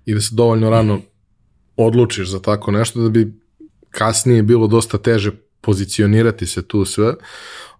i 0.05 0.13
da 0.13 0.21
se 0.21 0.35
dovoljno 0.35 0.69
rano 0.69 1.01
odlučiš 1.77 2.29
za 2.29 2.39
tako 2.39 2.71
nešto, 2.71 3.01
da 3.01 3.09
bi 3.09 3.33
kasnije 3.89 4.43
bilo 4.43 4.67
dosta 4.67 4.97
teže 4.97 5.31
pozicionirati 5.61 6.47
se 6.47 6.61
tu 6.61 6.85
sve, 6.85 7.13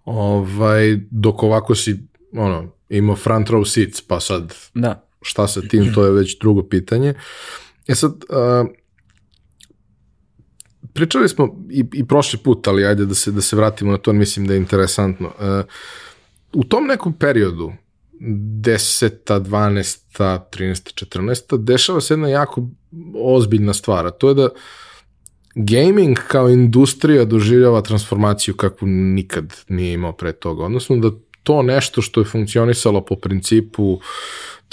ovaj, 0.04 1.00
dok 1.10 1.42
ovako 1.42 1.74
si 1.74 1.98
ono, 2.32 2.72
imao 2.88 3.16
front 3.16 3.48
row 3.48 3.64
seats, 3.64 4.00
pa 4.00 4.20
sad 4.20 4.54
da. 4.74 5.08
šta 5.22 5.48
sa 5.48 5.60
tim, 5.60 5.94
to 5.94 6.04
je 6.04 6.12
već 6.12 6.38
drugo 6.38 6.62
pitanje. 6.62 7.14
E 7.88 7.94
sad, 7.94 8.12
uh, 8.12 8.70
pričali 10.92 11.28
smo 11.28 11.56
i, 11.70 11.84
i 11.92 12.06
prošli 12.06 12.38
put, 12.38 12.68
ali 12.68 12.86
ajde 12.86 13.06
da 13.06 13.14
se, 13.14 13.32
da 13.32 13.40
se 13.40 13.56
vratimo 13.56 13.92
na 13.92 13.98
to, 13.98 14.12
mislim 14.12 14.46
da 14.46 14.54
je 14.54 14.58
interesantno. 14.58 15.26
Uh, 15.26 15.64
u 16.52 16.64
tom 16.64 16.86
nekom 16.86 17.12
periodu, 17.12 17.72
10. 18.20 19.10
12. 19.26 19.98
13. 20.18 21.06
14. 21.06 21.58
dešava 21.58 22.00
se 22.00 22.14
jedna 22.14 22.28
jako 22.28 22.68
ozbiljna 23.14 23.74
stvar, 23.74 24.10
to 24.10 24.28
je 24.28 24.34
da 24.34 24.48
gaming 25.54 26.18
kao 26.28 26.48
industrija 26.48 27.24
doživljava 27.24 27.80
transformaciju 27.82 28.56
kakvu 28.56 28.88
nikad 28.88 29.54
nije 29.68 29.92
imao 29.92 30.12
pre 30.12 30.32
toga. 30.32 30.64
Odnosno 30.64 30.96
da 30.96 31.10
to 31.42 31.62
nešto 31.62 32.02
što 32.02 32.20
je 32.20 32.24
funkcionisalo 32.24 33.04
po 33.04 33.16
principu 33.16 34.00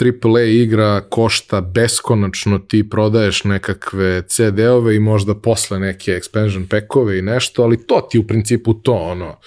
AAA 0.02 0.44
igra 0.44 1.02
košta 1.10 1.62
beskonačno, 1.62 2.60
ti 2.60 2.90
prodaješ 2.90 3.44
nekakve 3.44 4.22
CD-ove 4.28 4.96
i 4.96 5.00
možda 5.00 5.36
posle 5.36 5.80
neke 5.80 6.12
expansion 6.12 6.68
packove 6.68 7.20
i 7.20 7.22
nešto, 7.22 7.64
ali 7.64 7.88
to 7.88 8.08
ti 8.12 8.20
u 8.20 8.28
principu 8.28 8.74
to, 8.74 8.94
ono, 8.94 9.40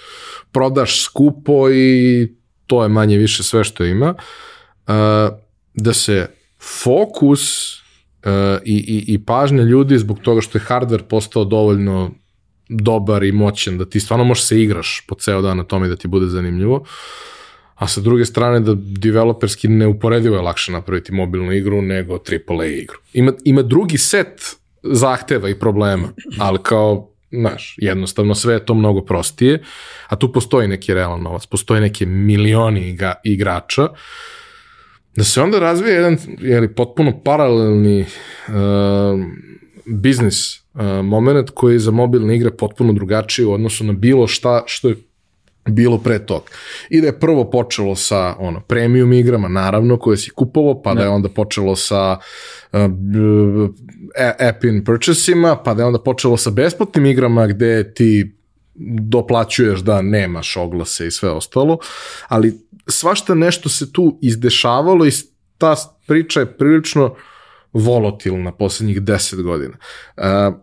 prodaš 0.53 1.03
skupo 1.05 1.70
i 1.70 2.29
to 2.66 2.83
je 2.83 2.89
manje 2.89 3.16
više 3.16 3.43
sve 3.43 3.64
što 3.64 3.85
ima. 3.85 4.14
Uh, 4.87 4.95
da 5.75 5.93
se 5.93 6.27
fokus 6.83 7.75
uh, 7.75 7.81
i, 8.64 8.77
i, 8.77 9.14
i 9.14 9.25
pažnja 9.25 9.62
ljudi 9.62 9.99
zbog 9.99 10.18
toga 10.18 10.41
što 10.41 10.59
je 10.59 10.64
hardware 10.68 11.03
postao 11.03 11.45
dovoljno 11.45 12.11
dobar 12.81 13.25
i 13.25 13.33
moćan, 13.33 13.79
da 13.79 13.85
ti 13.85 14.01
stvarno 14.01 14.25
možeš 14.25 14.45
se 14.45 14.62
igraš 14.62 15.05
po 15.09 15.14
ceo 15.14 15.43
dan 15.43 15.57
na 15.57 15.64
tome 15.64 15.89
da 15.89 15.97
ti 15.97 16.09
bude 16.09 16.27
zanimljivo. 16.27 16.85
A 17.75 17.89
sa 17.89 18.01
druge 18.01 18.25
strane 18.25 18.61
da 18.61 18.75
developerski 18.77 19.68
neuporedivo 19.68 20.37
je 20.37 20.43
lakše 20.43 20.73
napraviti 20.73 21.12
mobilnu 21.12 21.53
igru 21.53 21.83
nego 21.83 22.14
AAA 22.14 22.66
igru. 22.66 22.99
Ima, 23.12 23.33
ima 23.45 23.62
drugi 23.62 23.99
set 23.99 24.43
zahteva 24.83 25.49
i 25.49 25.59
problema, 25.59 26.09
ali 26.39 26.59
kao 26.62 27.09
znaš, 27.31 27.75
jednostavno 27.79 28.35
sve 28.35 28.55
je 28.55 28.66
to 28.66 28.75
mnogo 28.75 29.01
prostije, 29.01 29.62
a 30.09 30.16
tu 30.16 30.33
postoji 30.33 30.68
neki 30.68 30.95
realan 30.95 31.23
novac, 31.23 31.47
postoji 31.47 31.81
neke 31.81 32.07
milioni 32.07 32.89
iga, 32.89 33.14
igrača, 33.25 33.89
da 35.16 35.25
se 35.25 35.43
onda 35.43 35.59
razvije 35.59 35.95
jedan 35.95 36.18
jeli, 36.41 36.75
potpuno 36.75 37.20
paralelni 37.25 38.01
uh, 38.01 38.05
biznis 39.87 40.62
moment 41.05 41.51
koji 41.51 41.75
je 41.75 41.79
za 41.79 41.91
mobilne 41.91 42.37
igre 42.37 42.51
potpuno 42.51 42.93
drugačiji 42.93 43.47
u 43.47 43.53
odnosu 43.53 43.85
na 43.85 43.93
bilo 43.93 44.27
šta 44.27 44.62
što 44.66 44.89
je 44.89 44.97
bilo 45.68 45.99
pre 45.99 46.27
tog. 46.27 46.43
I 46.91 47.01
da 47.01 47.07
je 47.07 47.20
prvo 47.20 47.51
počelo 47.51 47.97
sa 47.97 48.35
ono 48.39 48.61
premium 48.61 49.12
igrama, 49.12 49.49
naravno, 49.49 49.97
koje 49.97 50.16
si 50.16 50.31
kupovao, 50.31 50.83
pa 50.83 50.95
da 50.95 51.03
je 51.03 51.09
onda 51.09 51.29
počelo 51.29 51.77
sa 51.77 52.18
uh, 52.73 52.81
app 54.39 54.64
in 54.64 54.85
purchasima, 54.85 55.57
pa 55.57 55.75
da 55.75 55.83
je 55.83 55.87
onda 55.87 55.99
počelo 55.99 56.37
sa 56.37 56.51
besplatnim 56.51 57.07
igrama 57.07 57.47
gde 57.47 57.95
ti 57.95 58.37
doplaćuješ 58.99 59.81
da 59.81 60.03
nemaš 60.03 60.57
oglase 60.57 61.07
i 61.07 61.11
sve 61.11 61.31
ostalo, 61.31 61.79
ali 62.29 62.59
svašta 62.89 63.35
nešto 63.35 63.68
se 63.68 63.93
tu 63.93 64.18
izdešavalo 64.23 65.07
i 65.07 65.11
ta 65.59 65.75
priča 66.07 66.41
je 66.41 66.47
prilično 66.47 67.14
volatilna 67.73 68.53
poslednjih 68.53 69.03
deset 69.03 69.43
godina. 69.43 69.75
Uh, 70.16 70.55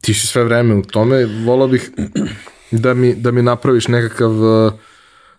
ti 0.00 0.14
si 0.14 0.26
sve 0.26 0.44
vreme 0.44 0.74
u 0.74 0.82
tome, 0.82 1.24
volao 1.44 1.68
bih 1.68 1.90
da 2.70 2.94
mi, 2.94 3.14
da 3.14 3.30
mi 3.30 3.42
napraviš 3.42 3.88
nekakav 3.88 4.30
uh, 4.30 4.72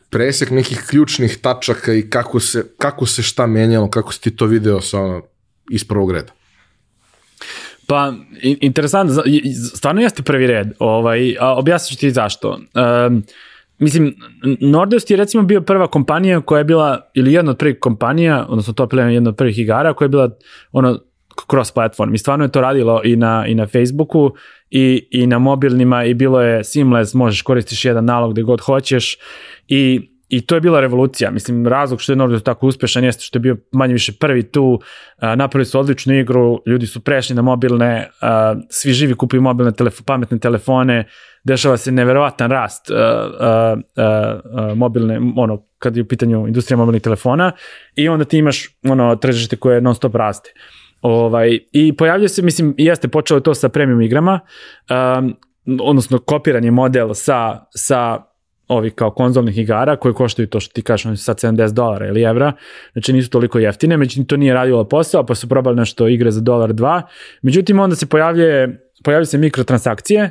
presek 0.10 0.50
nekih 0.52 0.84
ključnih 0.90 1.38
tačaka 1.38 1.94
i 1.94 2.10
kako 2.10 2.40
se, 2.40 2.66
kako 2.78 3.06
se 3.06 3.24
šta 3.24 3.48
menjalo, 3.48 3.90
kako 3.90 4.14
si 4.14 4.22
ti 4.22 4.36
to 4.36 4.46
video 4.46 4.82
sa 4.82 5.02
ono, 5.02 5.22
iz 5.72 5.88
prvog 5.88 6.12
reda. 6.12 6.34
Pa, 7.88 8.14
interesantno, 8.42 9.24
stvarno 9.76 10.02
jeste 10.02 10.24
prvi 10.24 10.48
red, 10.48 10.68
ovaj, 10.80 11.36
a 11.40 11.56
objasnit 11.56 11.90
ću 11.90 12.00
ti 12.00 12.12
zašto. 12.12 12.50
Um, 12.50 13.24
mislim, 13.80 14.16
Nordeus 14.62 15.10
je 15.10 15.18
recimo 15.18 15.44
bio 15.44 15.62
prva 15.62 15.88
kompanija 15.88 16.42
koja 16.42 16.58
je 16.58 16.64
bila, 16.64 17.10
ili 17.14 17.34
jedna 17.34 17.52
od 17.52 17.58
prvih 17.58 17.80
kompanija, 17.80 18.46
odnosno 18.50 18.74
to 18.74 19.00
je 19.00 19.14
jedna 19.14 19.30
od 19.30 19.36
prvih 19.36 19.60
igara 19.60 19.94
koja 19.94 20.06
je 20.06 20.10
bila 20.10 20.30
ono, 20.72 21.00
cross 21.52 21.72
platform 21.72 22.14
i 22.14 22.18
stvarno 22.18 22.46
je 22.46 22.52
to 22.52 22.62
radilo 22.62 23.02
i 23.04 23.16
na, 23.16 23.46
i 23.48 23.56
na 23.56 23.68
Facebooku 23.68 24.32
i, 24.70 25.08
i 25.12 25.28
na 25.28 25.40
mobilnima 25.40 26.04
i 26.04 26.14
bilo 26.14 26.42
je 26.42 26.64
seamless, 26.64 27.14
možeš 27.14 27.42
koristiš 27.42 27.86
jedan 27.86 28.06
nalog 28.06 28.34
gde 28.34 28.44
god 28.44 28.62
hoćeš 28.62 29.18
i 29.68 30.12
I 30.30 30.42
to 30.42 30.56
je 30.56 30.62
bila 30.62 30.82
revolucija. 30.84 31.32
Mislim, 31.32 31.68
razlog 31.68 32.02
što 32.02 32.12
je 32.12 32.16
Nordic 32.16 32.44
tako 32.44 32.68
uspešan 32.68 33.04
jeste 33.04 33.24
što 33.24 33.38
je 33.38 33.42
bio 33.42 33.58
manje 33.72 33.94
više 33.94 34.12
prvi 34.20 34.44
tu, 34.44 34.80
napravili 35.22 35.66
su 35.66 35.80
odličnu 35.80 36.14
igru, 36.20 36.62
ljudi 36.66 36.88
su 36.88 37.00
prešli 37.00 37.36
na 37.36 37.42
mobilne, 37.42 38.10
svi 38.70 38.94
živi 38.94 39.16
kupuju 39.16 39.42
mobilne 39.42 39.72
telefo, 39.72 40.04
pametne 40.04 40.40
telefone, 40.40 41.06
dešava 41.48 41.78
se 41.78 41.92
neverovatan 41.92 42.52
rast 42.52 42.92
mobilne, 44.76 45.20
ono, 45.38 45.64
kad 45.80 45.98
je 45.98 46.04
u 46.04 46.08
pitanju 46.08 46.48
industrija 46.48 46.78
mobilnih 46.78 47.02
telefona 47.02 47.52
i 47.96 48.10
onda 48.10 48.26
ti 48.26 48.38
imaš 48.38 48.70
ono 48.84 49.16
tržište 49.16 49.56
koje 49.56 49.82
non 49.82 49.96
stop 49.96 50.16
raste. 50.16 50.54
Ovaj, 51.02 51.60
I 51.72 51.94
pojavljuje 51.98 52.30
se, 52.30 52.42
mislim, 52.42 52.76
jeste 52.78 53.08
počelo 53.08 53.40
to 53.40 53.54
sa 53.54 53.70
premium 53.70 54.02
igrama, 54.02 54.40
um, 55.20 55.36
odnosno 55.82 56.20
kopiranje 56.20 56.72
model 56.72 57.14
sa, 57.14 57.66
sa 57.76 58.24
ovih 58.68 58.94
kao 58.94 59.12
konzolnih 59.12 59.58
igara 59.58 59.96
koje 59.96 60.14
koštaju 60.14 60.48
to 60.48 60.60
što 60.60 60.74
ti 60.74 60.82
kažeš 60.82 61.06
oni 61.06 61.18
sad 61.18 61.38
70 61.38 61.72
dolara 61.74 62.08
ili 62.08 62.22
evra, 62.22 62.54
znači 62.94 63.14
nisu 63.14 63.30
toliko 63.30 63.60
jeftine, 63.60 63.98
međutim 63.98 64.26
to 64.26 64.38
nije 64.38 64.54
radilo 64.54 64.84
posao, 64.84 65.26
pa 65.26 65.36
su 65.36 65.50
probali 65.50 65.76
nešto 65.76 66.08
igre 66.08 66.32
za 66.32 66.42
dolar 66.42 66.74
dva, 66.74 67.02
međutim 67.42 67.80
onda 67.80 67.96
se 67.96 68.06
pojavljuje 68.06 68.87
pojavljaju 69.04 69.26
se 69.26 69.38
mikrotransakcije 69.38 70.30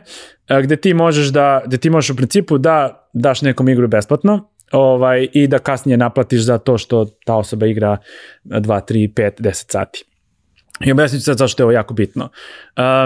gde 0.63 0.77
ti 0.77 0.95
možeš 0.95 1.27
da, 1.27 1.63
gde 1.67 1.79
ti 1.79 1.91
možeš 1.91 2.11
u 2.11 2.17
principu 2.17 2.59
da 2.59 3.09
daš 3.13 3.43
nekom 3.43 3.69
igru 3.69 3.89
besplatno, 3.89 4.51
ovaj, 4.73 5.29
i 5.33 5.47
da 5.47 5.59
kasnije 5.59 5.97
naplatiš 5.97 6.41
za 6.41 6.59
to 6.59 6.79
što 6.79 7.07
ta 7.25 7.35
osoba 7.35 7.67
igra 7.67 7.97
2, 8.45 8.81
3, 8.93 9.13
5, 9.15 9.41
10 9.41 9.73
sati. 9.73 10.05
I 10.85 10.93
objasnit 10.93 11.21
ću 11.21 11.25
sad 11.25 11.39
zašto 11.39 11.63
je 11.63 11.65
ovo 11.65 11.73
jako 11.73 11.95
bitno. 11.95 12.29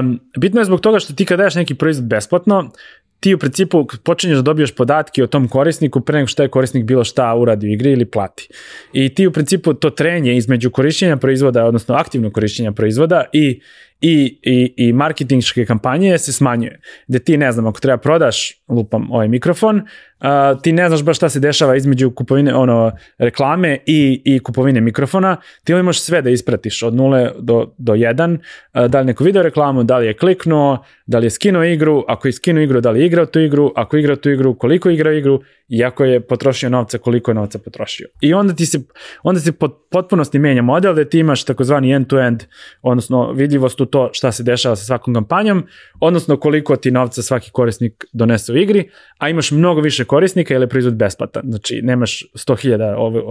Um, 0.00 0.20
bitno 0.38 0.60
je 0.60 0.64
zbog 0.64 0.80
toga 0.80 0.98
što 0.98 1.14
ti 1.14 1.24
kad 1.24 1.38
daješ 1.38 1.54
neki 1.54 1.74
proizvod 1.74 2.08
besplatno, 2.08 2.70
ti 3.20 3.34
u 3.34 3.38
principu 3.38 3.86
počinješ 4.04 4.36
da 4.36 4.42
dobiješ 4.42 4.74
podatke 4.74 5.24
o 5.24 5.26
tom 5.26 5.48
korisniku 5.48 6.00
pre 6.00 6.18
nego 6.18 6.26
što 6.26 6.42
je 6.42 6.48
korisnik 6.48 6.84
bilo 6.84 7.04
šta 7.04 7.34
uradi 7.34 7.66
u 7.66 7.70
igri 7.70 7.92
ili 7.92 8.04
plati. 8.04 8.48
I 8.92 9.14
ti 9.14 9.26
u 9.26 9.32
principu 9.32 9.74
to 9.74 9.90
trenje 9.90 10.36
između 10.36 10.70
korišćenja 10.70 11.16
proizvoda, 11.16 11.64
odnosno 11.64 11.94
aktivnog 11.94 12.32
korišćenja 12.32 12.72
proizvoda 12.72 13.24
i 13.32 13.60
i, 14.00 14.38
i, 14.42 14.74
i 14.76 14.92
marketingške 14.92 15.66
kampanje 15.66 16.18
se 16.18 16.32
smanjuje. 16.32 16.80
Gde 17.08 17.18
ti, 17.18 17.36
ne 17.36 17.52
znam, 17.52 17.66
ako 17.66 17.80
treba 17.80 17.98
prodaš, 17.98 18.52
lupam 18.68 19.10
ovaj 19.12 19.28
mikrofon, 19.28 19.82
uh, 20.20 20.62
ti 20.62 20.72
ne 20.72 20.88
znaš 20.88 21.02
baš 21.02 21.16
šta 21.16 21.28
se 21.28 21.40
dešava 21.40 21.76
između 21.76 22.10
kupovine, 22.10 22.54
ono, 22.54 22.92
reklame 23.18 23.78
i, 23.86 24.22
i 24.24 24.38
kupovine 24.38 24.80
mikrofona, 24.80 25.36
ti 25.64 25.72
ovaj 25.72 25.82
možeš 25.82 26.02
sve 26.02 26.22
da 26.22 26.30
ispratiš 26.30 26.82
od 26.82 26.94
nule 26.94 27.30
do, 27.38 27.74
do 27.78 27.94
jedan, 27.94 28.32
uh, 28.74 28.84
da 28.84 29.00
li 29.00 29.06
neko 29.06 29.24
video 29.24 29.42
reklamu, 29.42 29.84
da 29.84 29.98
li 29.98 30.06
je 30.06 30.16
kliknuo, 30.16 30.84
da 31.06 31.18
li 31.18 31.26
je 31.26 31.30
skinuo 31.30 31.64
igru, 31.64 32.04
ako 32.08 32.28
je 32.28 32.32
skinuo 32.32 32.62
igru, 32.62 32.80
da 32.80 32.90
li 32.90 33.00
je 33.00 33.06
igrao 33.06 33.26
tu 33.26 33.40
igru, 33.40 33.72
ako 33.76 33.96
je 33.96 34.00
igrao 34.00 34.16
tu 34.16 34.30
igru, 34.30 34.54
koliko 34.54 34.88
je 34.88 34.94
igrao 34.94 35.12
igru, 35.12 35.40
iako 35.68 36.04
je 36.04 36.20
potrošio 36.20 36.68
novca, 36.68 36.98
koliko 36.98 37.30
je 37.30 37.34
novca 37.34 37.58
potrošio. 37.58 38.08
I 38.20 38.34
onda 38.34 38.54
ti 38.54 38.66
se, 38.66 38.78
onda 39.22 39.40
se 39.40 39.52
pot, 39.52 39.72
potpunosti 39.90 40.38
menja 40.38 40.62
model 40.62 40.94
da 40.94 41.04
ti 41.04 41.18
imaš 41.18 41.44
takozvani 41.44 41.92
end-to-end, 41.92 42.44
odnosno 42.82 43.32
vidljivost 43.32 43.80
u 43.80 43.86
to 43.86 44.10
šta 44.12 44.32
se 44.32 44.42
dešava 44.42 44.76
sa 44.76 44.84
svakom 44.84 45.14
kampanjom, 45.14 45.66
odnosno 46.00 46.36
koliko 46.36 46.76
ti 46.76 46.90
novca 46.90 47.22
svaki 47.22 47.50
korisnik 47.50 48.04
donese 48.12 48.52
u 48.52 48.56
igri, 48.56 48.90
a 49.20 49.28
imaš 49.28 49.50
mnogo 49.50 49.80
više 49.80 50.04
korisnika 50.04 50.54
ili 50.54 50.62
je 50.62 50.68
proizvod 50.68 50.94
besplatan. 50.94 51.42
Znači, 51.46 51.80
nemaš 51.82 52.22
100.000 52.34 52.94
ovaj, 52.96 53.22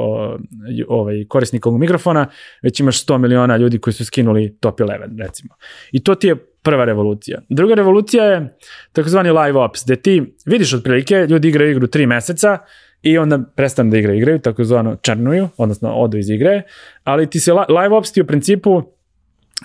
ovaj, 0.88 1.26
korisnika 1.28 1.70
ovog 1.70 1.82
mikrofona, 1.82 2.28
već 2.64 2.80
imaš 2.80 3.06
100 3.06 3.18
miliona 3.18 3.58
ljudi 3.58 3.80
koji 3.80 3.94
su 3.94 4.06
skinuli 4.06 4.58
top 4.60 4.80
11, 4.80 5.20
recimo. 5.20 5.56
I 5.92 6.04
to 6.04 6.16
ti 6.16 6.28
je 6.28 6.36
prva 6.64 6.86
revolucija. 6.86 7.42
Druga 7.50 7.74
revolucija 7.76 8.24
je 8.24 8.58
takozvani 8.92 9.30
live 9.30 9.60
ops, 9.60 9.86
gde 9.86 9.96
ti 9.96 10.24
vidiš 10.46 10.74
otprilike, 10.74 11.28
ljudi 11.30 11.48
igraju 11.48 11.72
igru 11.72 11.88
tri 11.88 12.06
meseca 12.06 12.58
i 13.02 13.18
onda 13.18 13.40
prestanu 13.56 13.92
da 13.92 13.98
igraju, 13.98 14.18
igraju, 14.18 14.40
takozvano 14.40 14.96
črnuju, 14.96 15.50
odnosno 15.58 15.94
odu 15.94 16.18
iz 16.18 16.30
igre, 16.30 16.62
ali 17.04 17.30
ti 17.30 17.40
se 17.40 17.54
live 17.54 17.96
ops 17.96 18.12
ti 18.12 18.22
u 18.22 18.28
principu 18.28 18.84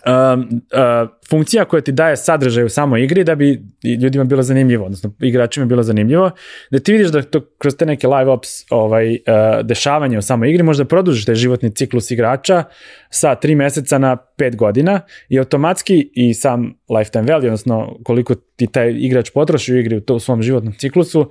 um, 0.07 0.41
uh, 0.41 1.09
funkcija 1.31 1.65
koja 1.65 1.81
ti 1.81 1.93
daje 1.93 2.17
sadržaj 2.17 2.65
u 2.65 2.69
samoj 2.69 3.05
igri 3.05 3.25
da 3.25 3.35
bi 3.35 3.63
ljudima 4.03 4.25
bilo 4.25 4.43
zanimljivo, 4.43 4.85
odnosno 4.85 5.13
igračima 5.21 5.67
bilo 5.67 5.83
zanimljivo, 5.83 6.31
da 6.71 6.79
ti 6.79 6.93
vidiš 6.93 7.09
da 7.09 7.23
to 7.23 7.41
kroz 7.59 7.77
te 7.77 7.87
neke 7.87 8.09
live 8.09 8.31
ops 8.31 8.49
ovaj, 8.71 9.13
uh, 9.13 9.17
dešavanja 9.63 10.19
u 10.19 10.23
samoj 10.23 10.51
igri 10.51 10.63
možda 10.63 10.85
produžiš 10.85 11.25
taj 11.25 11.35
životni 11.35 11.75
ciklus 11.75 12.11
igrača 12.11 12.65
sa 13.11 13.37
3 13.43 13.55
meseca 13.57 13.99
na 13.99 14.17
5 14.39 14.57
godina 14.57 15.01
i 15.29 15.39
automatski 15.39 16.11
i 16.15 16.35
sam 16.35 16.75
lifetime 16.99 17.33
value, 17.33 17.47
odnosno 17.47 17.99
koliko 18.05 18.35
ti 18.35 18.67
taj 18.67 18.91
igrač 18.97 19.31
potroši 19.31 19.75
u 19.75 19.79
igri 19.79 19.97
u, 19.97 20.01
to, 20.01 20.15
u 20.15 20.21
svom 20.21 20.43
životnom 20.43 20.75
ciklusu, 20.79 21.31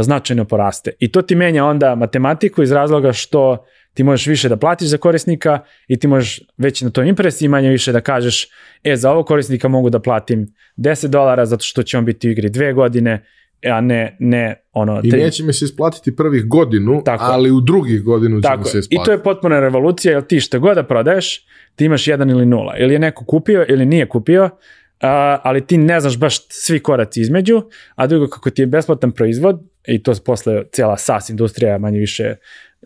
značajno 0.00 0.44
poraste. 0.44 0.92
I 0.98 1.12
to 1.12 1.22
ti 1.22 1.34
menja 1.34 1.64
onda 1.64 1.94
matematiku 1.94 2.62
iz 2.62 2.72
razloga 2.72 3.12
što 3.12 3.64
ti 3.94 4.04
možeš 4.04 4.26
više 4.26 4.48
da 4.48 4.56
platiš 4.56 4.88
za 4.88 4.98
korisnika 4.98 5.58
i 5.88 5.98
ti 5.98 6.06
možeš 6.06 6.40
već 6.56 6.82
na 6.82 6.90
toj 6.90 7.08
impresiji 7.08 7.48
manje 7.48 7.70
više 7.70 7.92
da 7.92 8.00
kažeš 8.00 8.48
e, 8.84 8.96
za 8.96 9.10
ovog 9.10 9.26
korisnika 9.26 9.68
mogu 9.68 9.90
da 9.90 9.98
platim 9.98 10.54
10 10.76 11.06
dolara 11.06 11.46
zato 11.46 11.64
što 11.64 11.82
će 11.82 11.98
on 11.98 12.04
biti 12.04 12.28
u 12.28 12.30
igri 12.30 12.50
dve 12.50 12.72
godine, 12.72 13.24
a 13.70 13.80
ne, 13.80 14.16
ne 14.20 14.62
ono... 14.72 15.00
I 15.04 15.10
neće 15.10 15.44
mi 15.44 15.52
se 15.52 15.64
isplatiti 15.64 16.16
prvih 16.16 16.46
godinu, 16.46 17.02
Tako. 17.04 17.24
ali 17.24 17.50
u 17.50 17.60
drugih 17.60 18.02
godinu 18.02 18.42
će 18.42 18.48
mi 18.58 18.64
se 18.64 18.78
isplatiti. 18.78 18.94
I 18.94 19.04
to 19.04 19.12
je 19.12 19.22
potpuna 19.22 19.60
revolucija, 19.60 20.12
jer 20.12 20.26
ti 20.26 20.40
što 20.40 20.60
god 20.60 20.74
da 20.74 20.82
prodaješ, 20.82 21.46
ti 21.76 21.84
imaš 21.84 22.08
jedan 22.08 22.30
ili 22.30 22.46
nula. 22.46 22.76
Ili 22.78 22.92
je 22.92 22.98
neko 22.98 23.24
kupio 23.24 23.66
ili 23.68 23.86
nije 23.86 24.08
kupio, 24.08 24.50
Uh, 24.94 25.10
ali 25.42 25.66
ti 25.66 25.78
ne 25.78 26.00
znaš 26.00 26.18
baš 26.18 26.48
svi 26.48 26.80
koraci 26.80 27.20
između, 27.20 27.62
a 27.94 28.06
drugo 28.06 28.28
kako 28.28 28.50
ti 28.50 28.62
je 28.62 28.66
besplatan 28.66 29.12
proizvod, 29.12 29.60
i 29.86 30.02
to 30.02 30.12
posle 30.24 30.62
cijela 30.72 30.96
SaaS 30.96 31.30
industrija 31.30 31.78
manje 31.78 31.98
više 31.98 32.34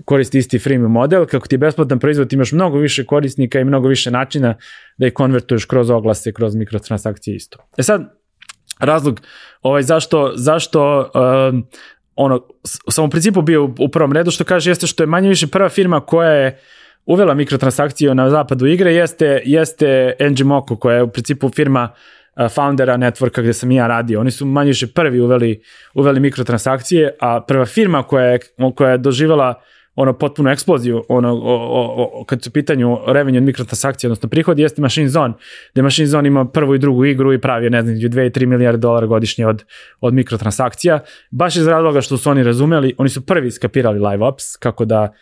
koristi 0.04 0.38
isti 0.38 0.58
freemium 0.58 0.92
model, 0.92 1.26
kako 1.26 1.48
ti 1.48 1.54
je 1.54 1.58
besplatan 1.58 1.98
proizvod, 1.98 2.32
imaš 2.32 2.52
mnogo 2.52 2.78
više 2.78 3.04
korisnika 3.04 3.60
i 3.60 3.64
mnogo 3.64 3.88
više 3.88 4.10
načina 4.10 4.54
da 4.98 5.06
ih 5.06 5.12
konvertuješ 5.12 5.64
kroz 5.64 5.90
oglase, 5.90 6.32
kroz 6.32 6.54
mikrotransakcije 6.54 7.36
isto. 7.36 7.58
E 7.76 7.82
sad, 7.82 8.02
razlog 8.80 9.20
ovaj, 9.62 9.82
zašto, 9.82 10.32
zašto 10.34 11.00
uh, 11.00 11.60
ono, 12.16 12.46
sam 12.90 13.04
u 13.04 13.10
principu 13.10 13.42
bio 13.42 13.64
u 13.78 13.88
prvom 13.88 14.12
redu, 14.12 14.30
što 14.30 14.44
kaže 14.44 14.70
jeste 14.70 14.86
što 14.86 15.02
je 15.02 15.06
manje 15.06 15.28
više 15.28 15.46
prva 15.46 15.68
firma 15.68 16.00
koja 16.00 16.30
je 16.30 16.58
uvela 17.06 17.34
mikrotransakcije 17.34 18.14
na 18.14 18.30
zapadu 18.30 18.66
igre, 18.66 18.94
jeste, 18.94 19.42
jeste 19.44 20.12
Engimoko, 20.18 20.76
koja 20.76 20.96
je 20.96 21.02
u 21.02 21.10
principu 21.10 21.48
firma 21.48 21.88
uh, 21.92 21.98
foundera 22.54 22.96
networka 22.96 23.42
gde 23.42 23.52
sam 23.52 23.70
ja 23.70 23.86
radio. 23.86 24.20
Oni 24.20 24.30
su 24.30 24.46
manje 24.46 24.68
više 24.68 24.86
prvi 24.86 25.20
uveli, 25.20 25.62
uveli 25.94 26.20
mikrotransakcije, 26.20 27.16
a 27.20 27.40
prva 27.40 27.66
firma 27.66 28.02
koja 28.02 28.24
je, 28.24 28.38
koja 28.74 28.90
je 28.90 28.98
doživjela 28.98 29.62
ono 30.00 30.12
potpuno 30.12 30.50
eksploziju 30.50 31.04
ono, 31.08 31.32
o, 31.32 31.54
o, 31.54 32.20
o, 32.20 32.24
kad 32.24 32.42
su 32.42 32.50
pitanju 32.50 32.98
revenue 33.06 33.38
od 33.38 33.44
mikrotransakcije, 33.44 34.08
odnosno 34.08 34.28
prihod, 34.28 34.58
jeste 34.58 34.82
Machine 34.82 35.08
Zone, 35.08 35.34
gde 35.72 35.82
Machine 35.82 36.06
Zone 36.06 36.28
ima 36.28 36.44
prvu 36.44 36.74
i 36.74 36.78
drugu 36.78 37.04
igru 37.04 37.32
i 37.32 37.40
pravi, 37.40 37.70
ne 37.70 37.82
znam, 37.82 37.94
2 37.96 38.26
i 38.26 38.30
3 38.30 38.46
milijarde 38.46 38.78
dolara 38.78 39.06
godišnje 39.06 39.46
od, 39.46 39.64
od 40.00 40.14
mikrotransakcija, 40.14 41.00
baš 41.30 41.56
iz 41.56 41.66
razloga 41.66 42.00
što 42.00 42.16
su 42.16 42.30
oni 42.30 42.42
razumeli, 42.42 42.94
oni 42.98 43.08
su 43.08 43.26
prvi 43.26 43.50
skapirali 43.50 43.98
live 43.98 44.24
ops, 44.24 44.56
kako 44.56 44.84
da 44.84 45.12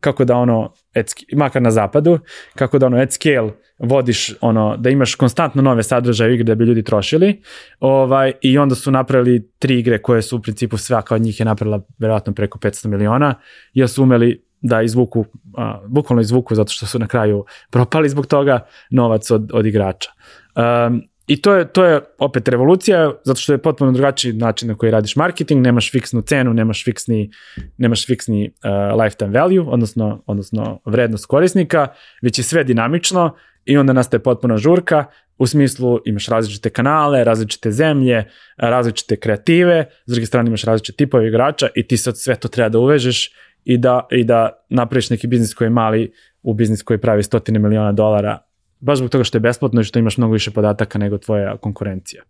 kako 0.00 0.24
da 0.24 0.36
ono, 0.36 0.72
at, 0.94 1.06
makar 1.36 1.62
na 1.62 1.70
zapadu, 1.70 2.18
kako 2.54 2.78
da 2.78 2.86
ono 2.86 2.96
at 3.02 3.12
scale 3.12 3.52
vodiš 3.78 4.34
ono, 4.40 4.76
da 4.76 4.90
imaš 4.90 5.14
konstantno 5.14 5.62
nove 5.62 5.82
sadržaje 5.82 6.34
igre 6.34 6.44
da 6.44 6.54
bi 6.54 6.64
ljudi 6.64 6.82
trošili 6.82 7.42
ovaj, 7.80 8.32
i 8.42 8.58
onda 8.58 8.74
su 8.74 8.90
napravili 8.90 9.50
tri 9.58 9.78
igre 9.78 10.02
koje 10.02 10.22
su 10.22 10.36
u 10.36 10.40
principu 10.40 10.76
svaka 10.76 11.14
od 11.14 11.20
njih 11.20 11.40
je 11.40 11.46
napravila 11.46 11.80
verovatno 11.98 12.32
preko 12.32 12.58
500 12.58 12.86
miliona 12.86 13.34
jer 13.72 13.88
su 13.88 14.02
umeli 14.02 14.46
da 14.60 14.82
izvuku, 14.82 15.24
a, 15.56 15.80
bukvalno 15.86 16.20
izvuku 16.20 16.54
zato 16.54 16.72
što 16.72 16.86
su 16.86 16.98
na 16.98 17.06
kraju 17.06 17.44
propali 17.70 18.08
zbog 18.08 18.26
toga 18.26 18.66
novac 18.90 19.30
od, 19.30 19.50
od 19.52 19.66
igrača. 19.66 20.10
Um, 20.56 21.02
I 21.26 21.42
to 21.42 21.54
je, 21.54 21.68
to 21.72 21.84
je 21.84 22.00
opet 22.18 22.48
revolucija, 22.48 23.12
zato 23.24 23.40
što 23.40 23.52
je 23.52 23.58
potpuno 23.58 23.92
drugačiji 23.92 24.32
način 24.32 24.68
na 24.68 24.74
koji 24.74 24.92
radiš 24.92 25.16
marketing, 25.16 25.64
nemaš 25.64 25.92
fiksnu 25.92 26.22
cenu, 26.22 26.54
nemaš 26.54 26.84
fiksni, 26.84 27.30
nemaš 27.78 28.06
fiksni 28.06 28.50
uh, 28.50 29.02
lifetime 29.02 29.40
value, 29.40 29.64
odnosno, 29.68 30.22
odnosno 30.26 30.80
vrednost 30.84 31.26
korisnika, 31.26 31.88
već 32.22 32.38
je 32.38 32.44
sve 32.44 32.64
dinamično 32.64 33.34
i 33.64 33.76
onda 33.76 33.92
nastaje 33.92 34.22
potpuna 34.22 34.56
žurka, 34.56 35.04
u 35.38 35.46
smislu 35.46 35.98
imaš 36.04 36.28
različite 36.28 36.70
kanale, 36.70 37.24
različite 37.24 37.70
zemlje, 37.70 38.24
različite 38.56 39.16
kreative, 39.16 39.84
s 40.06 40.12
druge 40.12 40.26
strane 40.26 40.48
imaš 40.48 40.64
različite 40.64 40.96
tipove 40.96 41.28
igrača 41.28 41.68
i 41.74 41.86
ti 41.86 41.96
sad 41.96 42.18
sve 42.18 42.36
to 42.36 42.48
treba 42.48 42.68
da 42.68 42.78
uvežeš 42.78 43.30
i 43.64 43.78
da, 43.78 44.06
i 44.10 44.24
da 44.24 44.64
napraviš 44.70 45.10
neki 45.10 45.26
biznis 45.26 45.54
koji 45.54 45.66
je 45.66 45.70
mali 45.70 46.12
u 46.42 46.54
biznis 46.54 46.82
koji 46.82 46.98
pravi 46.98 47.22
stotine 47.22 47.58
miliona 47.58 47.92
dolara 47.92 48.45
baš 48.80 48.98
zbog 48.98 49.10
toga 49.10 49.24
što 49.24 49.36
je 49.36 49.40
besplatno 49.40 49.80
i 49.80 49.84
što 49.84 49.98
imaš 49.98 50.16
mnogo 50.16 50.32
više 50.32 50.50
podataka 50.50 50.98
nego 50.98 51.18
tvoja 51.18 51.56
konkurencija. 51.56 52.22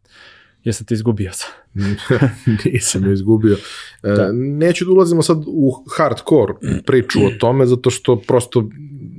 Jesam 0.64 0.86
te 0.86 0.94
izgubio 0.94 1.32
sam. 1.32 1.50
Nisam 2.64 3.04
je 3.06 3.12
izgubio. 3.12 3.56
E, 4.02 4.08
da. 4.08 4.32
Neću 4.32 4.84
da 4.84 4.90
ulazimo 4.90 5.22
sad 5.22 5.44
u 5.46 5.84
hardcore 5.96 6.52
priču 6.86 7.18
o 7.26 7.30
tome, 7.38 7.66
zato 7.66 7.90
što 7.90 8.16
prosto 8.16 8.68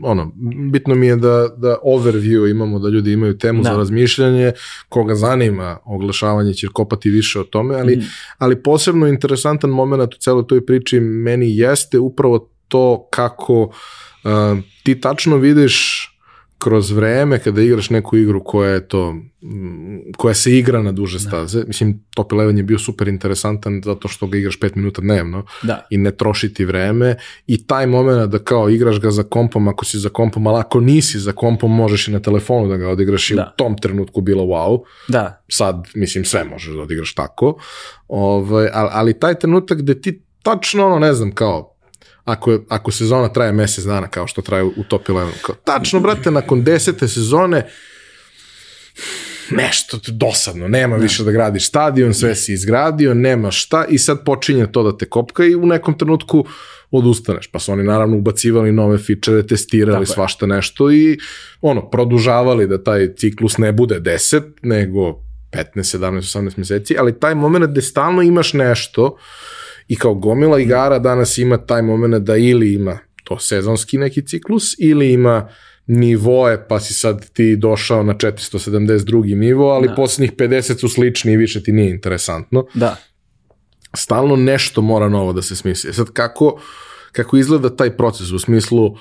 ono, 0.03 0.31
bitno 0.71 0.95
mi 0.95 1.07
je 1.07 1.15
da, 1.15 1.47
da 1.57 1.77
overview 1.83 2.51
imamo, 2.51 2.79
da 2.79 2.89
ljudi 2.89 3.11
imaju 3.11 3.37
temu 3.37 3.63
da. 3.63 3.69
za 3.69 3.77
razmišljanje, 3.77 4.51
koga 4.89 5.15
zanima 5.15 5.77
oglašavanje 5.85 6.53
će 6.53 6.67
kopati 6.67 7.09
više 7.09 7.39
o 7.39 7.43
tome, 7.43 7.75
ali, 7.75 7.95
mm. 7.95 8.01
ali 8.37 8.63
posebno 8.63 9.07
interesantan 9.07 9.69
moment 9.69 10.13
u 10.13 10.17
celoj 10.17 10.47
toj 10.47 10.65
priči 10.65 10.99
meni 10.99 11.57
jeste 11.57 11.99
upravo 11.99 12.49
to 12.67 13.07
kako 13.11 13.61
uh, 13.63 13.71
ti 14.83 15.01
tačno 15.01 15.37
vidiš 15.37 16.07
kroz 16.57 16.91
vreme 16.91 17.39
kada 17.39 17.61
igraš 17.61 17.89
neku 17.89 18.17
igru 18.17 18.43
koja 18.43 18.71
je 18.71 18.87
to 18.87 19.15
koja 20.17 20.33
se 20.33 20.57
igra 20.57 20.81
na 20.81 20.91
duže 20.91 21.17
da. 21.17 21.19
staze, 21.19 21.59
da. 21.59 21.67
mislim 21.67 22.03
Top 22.15 22.31
Eleven 22.31 22.57
je 22.57 22.63
bio 22.63 22.79
super 22.79 23.07
interesantan 23.07 23.81
zato 23.85 24.07
što 24.07 24.27
ga 24.27 24.37
igraš 24.37 24.59
5 24.59 24.75
minuta 24.75 25.01
dnevno 25.01 25.45
da. 25.63 25.87
i 25.89 25.97
ne 25.97 26.11
troši 26.11 26.53
ti 26.53 26.65
vreme 26.65 27.15
i 27.47 27.67
taj 27.67 27.87
moment 27.87 28.31
da 28.31 28.39
kao 28.39 28.69
igraš 28.69 28.99
ga 28.99 29.11
za 29.11 29.23
kompom 29.23 29.67
ako 29.67 29.85
si 29.85 29.99
za 29.99 30.09
kompom, 30.09 30.47
ali 30.47 30.59
ako 30.59 30.79
nisi 30.79 31.19
za 31.19 31.31
kompom 31.31 31.75
možeš 31.75 32.07
i 32.07 32.11
na 32.11 32.19
telefonu 32.19 32.67
da 32.67 32.77
ga 32.77 32.89
odigraš 32.89 33.31
i 33.31 33.35
da. 33.35 33.51
u 33.53 33.57
tom 33.57 33.77
trenutku 33.77 34.21
bilo 34.21 34.43
wow. 34.43 34.83
Da. 35.07 35.43
Sad 35.49 35.87
mislim 35.95 36.25
sve 36.25 36.43
možeš 36.43 36.75
da 36.75 36.81
odigraš 36.81 37.15
tako. 37.15 37.57
Ovaj 38.07 38.69
ali, 38.73 38.89
ali 38.93 39.19
taj 39.19 39.39
trenutak 39.39 39.77
gde 39.77 40.01
ti 40.01 40.21
tačno 40.43 40.85
ono 40.85 40.99
ne 40.99 41.13
znam 41.13 41.31
kao 41.31 41.76
ako, 42.27 42.59
ako 42.69 42.91
sezona 42.91 43.27
traje 43.27 43.51
mesec 43.51 43.85
dana 43.85 44.07
kao 44.07 44.27
što 44.27 44.41
traje 44.41 44.63
u 44.63 44.83
Top 44.87 45.07
11. 45.07 45.31
Kao, 45.41 45.55
tačno, 45.55 45.99
brate, 45.99 46.31
nakon 46.31 46.63
desete 46.63 47.07
sezone 47.07 47.67
nešto 49.51 49.99
dosadno, 50.07 50.67
nema 50.67 50.97
ne. 50.97 51.03
više 51.03 51.23
da 51.23 51.31
gradiš 51.31 51.67
stadion, 51.67 52.13
sve 52.13 52.35
si 52.35 52.53
izgradio, 52.53 53.13
nema 53.13 53.51
šta 53.51 53.85
i 53.89 53.97
sad 53.97 54.23
počinje 54.25 54.71
to 54.71 54.83
da 54.83 54.97
te 54.97 55.05
kopka 55.05 55.45
i 55.45 55.55
u 55.55 55.65
nekom 55.65 55.97
trenutku 55.97 56.45
odustaneš. 56.91 57.47
Pa 57.47 57.59
su 57.59 57.71
oni 57.71 57.83
naravno 57.83 58.17
ubacivali 58.17 58.71
nove 58.71 58.97
fičere, 58.97 59.47
testirali 59.47 60.05
Tako 60.05 60.13
svašta 60.13 60.45
je. 60.45 60.49
nešto 60.49 60.91
i 60.91 61.17
ono, 61.61 61.89
produžavali 61.89 62.67
da 62.67 62.83
taj 62.83 63.15
ciklus 63.15 63.57
ne 63.57 63.71
bude 63.71 63.99
10, 63.99 64.41
nego 64.61 65.01
15, 65.51 65.63
17, 65.75 66.39
18 66.39 66.57
meseci, 66.57 66.95
ali 66.99 67.19
taj 67.19 67.35
moment 67.35 67.71
gde 67.71 67.81
stalno 67.81 68.21
imaš 68.21 68.53
nešto 68.53 69.03
uh, 69.05 69.19
I 69.87 69.95
kao 69.95 70.13
gomila 70.15 70.59
igara 70.59 70.99
danas 70.99 71.37
ima 71.37 71.57
taj 71.57 71.81
moment 71.81 72.23
da 72.23 72.35
ili 72.35 72.73
ima 72.73 72.99
to 73.23 73.39
sezonski 73.39 73.97
neki 73.97 74.25
ciklus 74.25 74.75
ili 74.79 75.13
ima 75.13 75.49
nivoe, 75.87 76.67
pa 76.67 76.79
si 76.79 76.93
sad 76.93 77.29
ti 77.29 77.55
došao 77.55 78.03
na 78.03 78.13
472. 78.13 79.37
nivo, 79.37 79.69
ali 79.69 79.87
da. 79.87 79.95
poslednjih 79.95 80.33
50 80.33 80.79
su 80.79 80.89
slični 80.89 81.33
i 81.33 81.37
više 81.37 81.63
ti 81.63 81.71
nije 81.71 81.89
interesantno. 81.89 82.65
Da. 82.73 82.95
Stalno 83.95 84.35
nešto 84.35 84.81
mora 84.81 85.09
novo 85.09 85.33
da 85.33 85.41
se 85.41 85.55
smisli. 85.55 85.93
Sad 85.93 86.11
kako, 86.13 86.61
kako 87.11 87.37
izgleda 87.37 87.75
taj 87.75 87.97
proces 87.97 88.31
u 88.31 88.39
smislu 88.39 88.95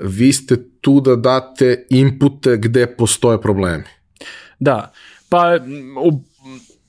vi 0.00 0.32
ste 0.32 0.56
tu 0.80 1.00
da 1.00 1.16
date 1.16 1.86
inpute 1.90 2.56
gde 2.56 2.86
postoje 2.86 3.40
problemi. 3.40 3.84
Da, 4.58 4.92
pa 5.28 5.58
u 6.02 6.22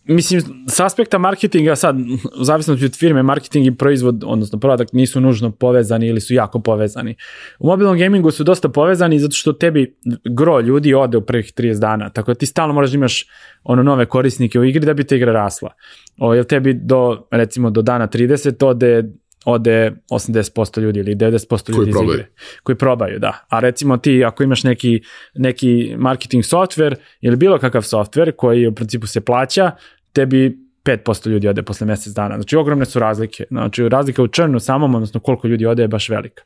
mislim, 0.10 0.41
s 0.68 0.80
aspekta 0.80 1.18
marketinga 1.18 1.76
sad, 1.76 1.95
u 2.39 2.43
zavisnosti 2.43 2.86
od 2.86 2.97
firme, 2.97 3.24
marketing 3.24 3.68
i 3.68 3.76
proizvod, 3.76 4.24
odnosno 4.26 4.60
product, 4.60 4.93
nisu 4.93 5.22
nužno 5.22 5.51
povezani 5.51 6.07
ili 6.07 6.22
su 6.22 6.34
jako 6.34 6.60
povezani. 6.60 7.16
U 7.60 7.68
mobilnom 7.68 7.97
gamingu 7.97 8.32
su 8.32 8.43
dosta 8.43 8.70
povezani 8.70 9.20
zato 9.20 9.36
što 9.36 9.53
tebi 9.53 9.95
gro 10.30 10.60
ljudi 10.60 10.93
ode 10.93 11.18
u 11.18 11.22
prvih 11.22 11.53
30 11.57 11.80
dana, 11.80 12.10
tako 12.10 12.32
da 12.32 12.36
ti 12.36 12.45
stalno 12.45 12.74
moraš 12.74 12.91
da 12.91 12.95
imaš 12.95 13.26
ono 13.64 13.84
nove 13.84 14.05
korisnike 14.05 14.60
u 14.60 14.64
igri 14.64 14.86
da 14.86 14.93
bi 14.93 15.03
te 15.03 15.16
igra 15.16 15.32
rasla. 15.32 15.70
O, 16.18 16.34
jel 16.34 16.43
tebi 16.43 16.74
do, 16.74 17.28
recimo, 17.32 17.70
do 17.70 17.82
dana 17.82 18.07
30 18.07 18.66
ode 18.66 19.03
ode 19.45 19.91
80% 20.12 20.82
ljudi 20.82 20.99
ili 20.99 21.16
90% 21.16 21.78
ljudi 21.78 21.89
iz 21.89 21.93
probaju. 21.93 22.14
igre. 22.14 22.28
Koji 22.64 22.76
probaju, 22.76 23.20
da. 23.20 23.45
A 23.49 23.60
recimo 23.60 23.97
ti 23.97 24.24
ako 24.26 24.43
imaš 24.43 24.64
neki, 24.64 25.01
neki 25.36 25.95
marketing 25.97 26.43
software 26.43 26.95
ili 27.22 27.36
bilo 27.36 27.57
kakav 27.57 27.82
software 27.82 28.32
koji 28.32 28.68
u 28.68 28.76
principu 28.76 29.07
se 29.07 29.22
plaća, 29.22 29.72
tebi 30.14 30.70
5% 30.84 31.30
ljudi 31.30 31.47
ode 31.47 31.64
posle 31.64 31.88
mesec 31.88 32.14
dana. 32.14 32.36
Znači 32.36 32.55
ogromne 32.55 32.86
su 32.86 32.99
razlike. 32.99 33.43
Znači 33.49 33.89
razlika 33.89 34.24
u 34.24 34.28
črnu 34.28 34.60
samom, 34.60 34.95
odnosno 34.95 35.20
koliko 35.20 35.47
ljudi 35.47 35.66
ode 35.66 35.84
je 35.84 35.88
baš 35.88 36.10
velika. 36.10 36.43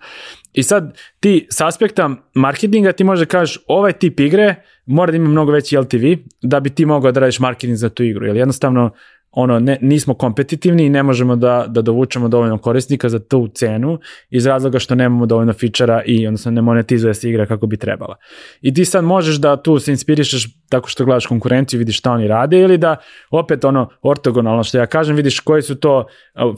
I 0.53 0.63
sad 0.63 0.97
ti 1.19 1.47
s 1.49 1.61
aspekta 1.61 2.09
marketinga 2.33 2.91
ti 2.91 3.03
možda 3.03 3.25
kažeš 3.25 3.59
ovaj 3.67 3.93
tip 3.93 4.19
igre 4.19 4.55
mora 4.85 5.11
da 5.11 5.17
ima 5.17 5.29
mnogo 5.29 5.51
veći 5.51 5.77
LTV 5.77 6.05
da 6.41 6.59
bi 6.59 6.69
ti 6.69 6.85
mogao 6.85 7.11
da 7.11 7.19
radiš 7.19 7.39
marketing 7.39 7.77
za 7.77 7.89
tu 7.89 8.03
igru. 8.03 8.25
Jer 8.25 8.35
jednostavno 8.35 8.91
ono, 9.33 9.59
ne, 9.59 9.77
nismo 9.81 10.13
kompetitivni 10.13 10.85
i 10.85 10.89
ne 10.89 11.03
možemo 11.03 11.35
da, 11.35 11.65
da 11.67 11.81
dovučemo 11.81 12.27
dovoljno 12.27 12.57
korisnika 12.57 13.09
za 13.09 13.19
tu 13.19 13.47
cenu 13.47 13.99
iz 14.29 14.45
razloga 14.45 14.79
što 14.79 14.95
nemamo 14.95 15.25
dovoljno 15.25 15.53
fičara 15.53 16.01
i 16.05 16.27
odnosno 16.27 16.51
ne 16.51 16.61
monetizuje 16.61 17.13
se 17.13 17.29
igra 17.29 17.45
kako 17.45 17.67
bi 17.67 17.77
trebala. 17.77 18.15
I 18.61 18.73
ti 18.73 18.85
sad 18.85 19.03
možeš 19.03 19.35
da 19.35 19.61
tu 19.61 19.79
se 19.79 19.91
inspirišeš 19.91 20.47
tako 20.69 20.89
što 20.89 21.05
gledaš 21.05 21.25
konkurenciju, 21.25 21.77
vidiš 21.77 21.97
šta 21.97 22.11
oni 22.11 22.27
rade 22.27 22.59
ili 22.59 22.77
da 22.77 22.95
opet 23.31 23.65
ono 23.65 23.89
ortogonalno 24.01 24.63
što 24.63 24.77
ja 24.77 24.85
kažem, 24.85 25.15
vidiš 25.15 25.39
koji 25.39 25.61
su 25.61 25.75
to 25.75 26.05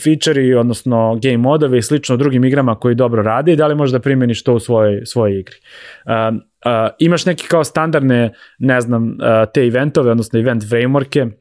fičeri, 0.01 0.53
odnosno 0.53 1.19
game 1.23 1.37
modove 1.37 1.77
i 1.77 1.81
slično 1.81 2.15
u 2.15 2.17
drugim 2.17 2.45
igrama 2.45 2.75
koji 2.75 2.95
dobro 2.95 3.23
rade 3.23 3.53
i 3.53 3.55
da 3.55 3.67
li 3.67 3.75
možeš 3.75 3.91
da 3.91 3.99
primjeniš 3.99 4.43
to 4.43 4.53
u 4.53 4.59
svojoj, 4.59 5.05
svojoj 5.05 5.39
igri. 5.39 5.55
Uh, 6.05 6.35
uh, 6.35 6.95
imaš 6.99 7.25
neki 7.25 7.47
kao 7.47 7.63
standardne, 7.63 8.33
ne 8.59 8.81
znam, 8.81 9.07
uh, 9.07 9.17
te 9.53 9.61
eventove, 9.61 10.11
odnosno 10.11 10.39
event 10.39 10.63
frameworke, 10.63 11.31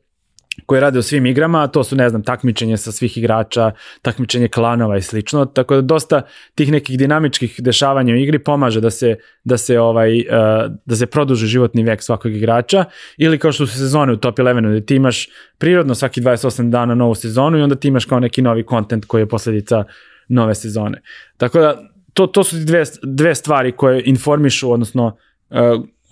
koje 0.67 0.81
rade 0.81 0.99
u 0.99 1.03
svim 1.03 1.27
igrama, 1.27 1.67
to 1.67 1.85
su, 1.85 1.97
ne 1.97 2.09
znam, 2.09 2.23
takmičenje 2.23 2.77
sa 2.77 2.93
svih 2.93 3.19
igrača, 3.19 3.71
takmičenje 4.03 4.49
klanova 4.49 4.97
i 4.97 5.03
slično, 5.03 5.45
tako 5.45 5.75
da 5.75 5.81
dosta 5.81 6.23
tih 6.55 6.73
nekih 6.73 6.99
dinamičkih 6.99 7.55
dešavanja 7.59 8.15
u 8.15 8.17
igri 8.17 8.39
pomaže 8.39 8.81
da 8.81 8.91
se, 8.91 9.17
da 9.45 9.57
se, 9.57 9.81
ovaj, 9.81 10.19
uh, 10.19 10.25
da 10.85 10.97
se 10.97 11.07
produži 11.07 11.47
životni 11.47 11.85
vek 11.85 12.03
svakog 12.03 12.33
igrača, 12.33 12.85
ili 13.17 13.39
kao 13.39 13.53
što 13.53 13.67
su 13.67 13.79
sezone 13.79 14.13
u 14.13 14.17
Top 14.17 14.39
11, 14.39 14.71
gde 14.71 14.87
ti 14.87 14.97
imaš 14.97 15.29
prirodno 15.59 15.95
svaki 15.95 16.21
28 16.21 16.71
dana 16.71 16.95
novu 16.95 17.15
sezonu 17.15 17.59
i 17.59 17.63
onda 17.63 17.75
ti 17.75 17.89
imaš 17.89 18.05
kao 18.05 18.21
neki 18.21 18.43
novi 18.43 18.67
kontent 18.67 19.05
koji 19.05 19.23
je 19.23 19.29
posledica 19.29 19.85
nove 20.29 20.55
sezone. 20.55 21.03
Tako 21.37 21.61
da, 21.61 21.83
to, 22.15 22.27
to 22.27 22.45
su 22.45 22.57
dve, 22.57 22.83
dve 23.03 23.35
stvari 23.35 23.73
koje 23.73 24.03
informišu, 24.07 24.73
odnosno 24.73 25.17
uh, 25.51 25.59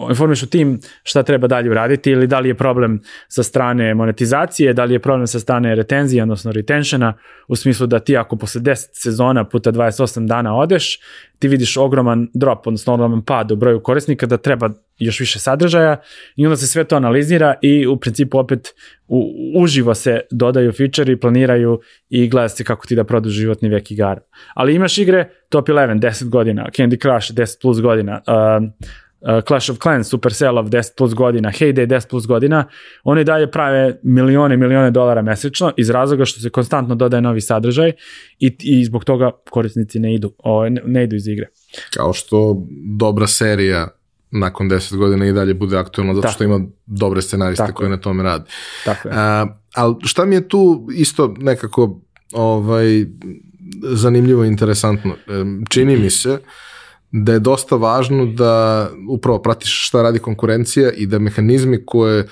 informišu 0.09 0.47
tim 0.47 0.81
šta 1.03 1.23
treba 1.23 1.47
dalje 1.47 1.71
uraditi 1.71 2.11
ili 2.11 2.27
da 2.27 2.39
li 2.41 2.49
je 2.49 2.55
problem 2.55 3.01
sa 3.29 3.43
strane 3.43 3.95
monetizacije, 3.95 4.73
da 4.73 4.85
li 4.85 4.95
je 4.95 4.99
problem 4.99 5.27
sa 5.27 5.41
strane 5.41 5.75
retenzije, 5.75 6.23
odnosno 6.23 6.53
retentiona, 6.53 7.15
u 7.49 7.57
smislu 7.57 7.87
da 7.87 7.99
ti 7.99 8.17
ako 8.17 8.37
posle 8.37 8.61
10 8.61 8.89
sezona 8.93 9.45
puta 9.45 9.73
28 9.73 10.27
dana 10.27 10.57
odeš, 10.57 10.99
ti 11.39 11.49
vidiš 11.49 11.77
ogroman 11.77 12.29
drop, 12.35 12.67
odnosno 12.67 12.95
ogroman 12.95 13.25
pad 13.25 13.53
u 13.53 13.57
broju 13.57 13.81
korisnika, 13.81 14.27
da 14.27 14.37
treba 14.37 14.71
još 14.99 15.21
više 15.21 15.39
sadržaja 15.39 15.97
i 16.37 16.47
onda 16.47 16.57
se 16.57 16.67
sve 16.67 16.85
to 16.85 16.97
analizira 16.97 17.55
i 17.63 17.87
u 17.87 17.97
principu 17.97 18.39
opet 18.39 18.75
u, 19.09 19.33
uživo 19.57 19.95
se 19.95 20.21
dodaju 20.31 20.73
feature 20.73 21.13
i 21.13 21.21
planiraju 21.21 21.81
i 22.09 22.29
gleda 22.29 22.49
se 22.49 22.65
kako 22.65 22.87
ti 22.87 22.97
da 22.97 23.05
produži 23.05 23.41
životni 23.41 23.69
vek 23.69 23.91
igara. 23.91 24.21
Ali 24.55 24.75
imaš 24.75 24.99
igre 24.99 25.29
Top 25.49 25.69
11, 25.69 26.01
10 26.01 26.29
godina, 26.29 26.67
Candy 26.77 27.03
Crush 27.03 27.33
10 27.33 27.61
plus 27.63 27.81
godina, 27.81 28.21
uh, 28.27 28.69
uh, 29.23 29.45
Clash 29.47 29.71
of 29.71 29.79
Clans, 29.79 30.09
Supercellov 30.09 30.69
10 30.69 30.97
plus 30.97 31.15
godina, 31.15 31.51
Heyday 31.51 31.87
10 31.87 32.09
plus 32.09 32.27
godina, 32.27 32.65
oni 33.05 33.25
dalje 33.25 33.51
prave 33.51 34.01
milione 34.03 34.55
i 34.55 34.59
milione 34.59 34.91
dolara 34.91 35.23
mesečno 35.23 35.73
iz 35.77 35.91
razloga 35.91 36.25
što 36.25 36.41
se 36.41 36.51
konstantno 36.51 36.95
dodaje 36.95 37.21
novi 37.21 37.41
sadržaj 37.41 37.93
i, 38.39 38.57
i 38.61 38.85
zbog 38.85 39.05
toga 39.05 39.31
korisnici 39.51 39.99
ne 39.99 40.15
idu, 40.15 40.33
o, 40.39 40.69
ne, 40.69 40.83
ne 40.87 41.05
idu 41.05 41.17
iz 41.17 41.27
igre. 41.27 41.49
Kao 41.95 42.13
što 42.13 42.67
dobra 42.99 43.27
serija 43.27 43.89
nakon 44.31 44.71
10 44.71 44.97
godina 44.97 45.27
i 45.27 45.33
dalje 45.33 45.55
bude 45.55 45.79
aktualna 45.79 46.15
zato 46.15 46.23
Tako. 46.23 46.35
što 46.35 46.45
ima 46.45 46.61
dobre 46.87 47.23
scenariste 47.23 47.67
Tako 47.67 47.77
koji 47.77 47.91
na 47.91 47.97
tome 47.97 48.23
rade. 48.23 48.45
Tako 48.85 49.09
je. 49.09 49.15
A, 49.17 49.47
ali 49.75 49.95
šta 50.05 50.25
mi 50.25 50.35
je 50.35 50.49
tu 50.49 50.89
isto 50.95 51.35
nekako 51.39 52.01
ovaj, 52.33 53.05
zanimljivo 53.83 54.45
i 54.45 54.49
interesantno? 54.49 55.15
Čini 55.71 55.97
mi 55.97 56.11
se 56.11 56.39
da 57.13 57.33
je 57.33 57.39
dosta 57.39 57.77
važno 57.77 58.27
da 58.27 58.89
upravo 59.11 59.43
pratiš 59.43 59.87
šta 59.87 60.03
radi 60.03 60.19
konkurencija 60.19 60.91
i 60.93 61.07
da 61.07 61.19
mehanizmi 61.19 61.87
koje 61.87 62.29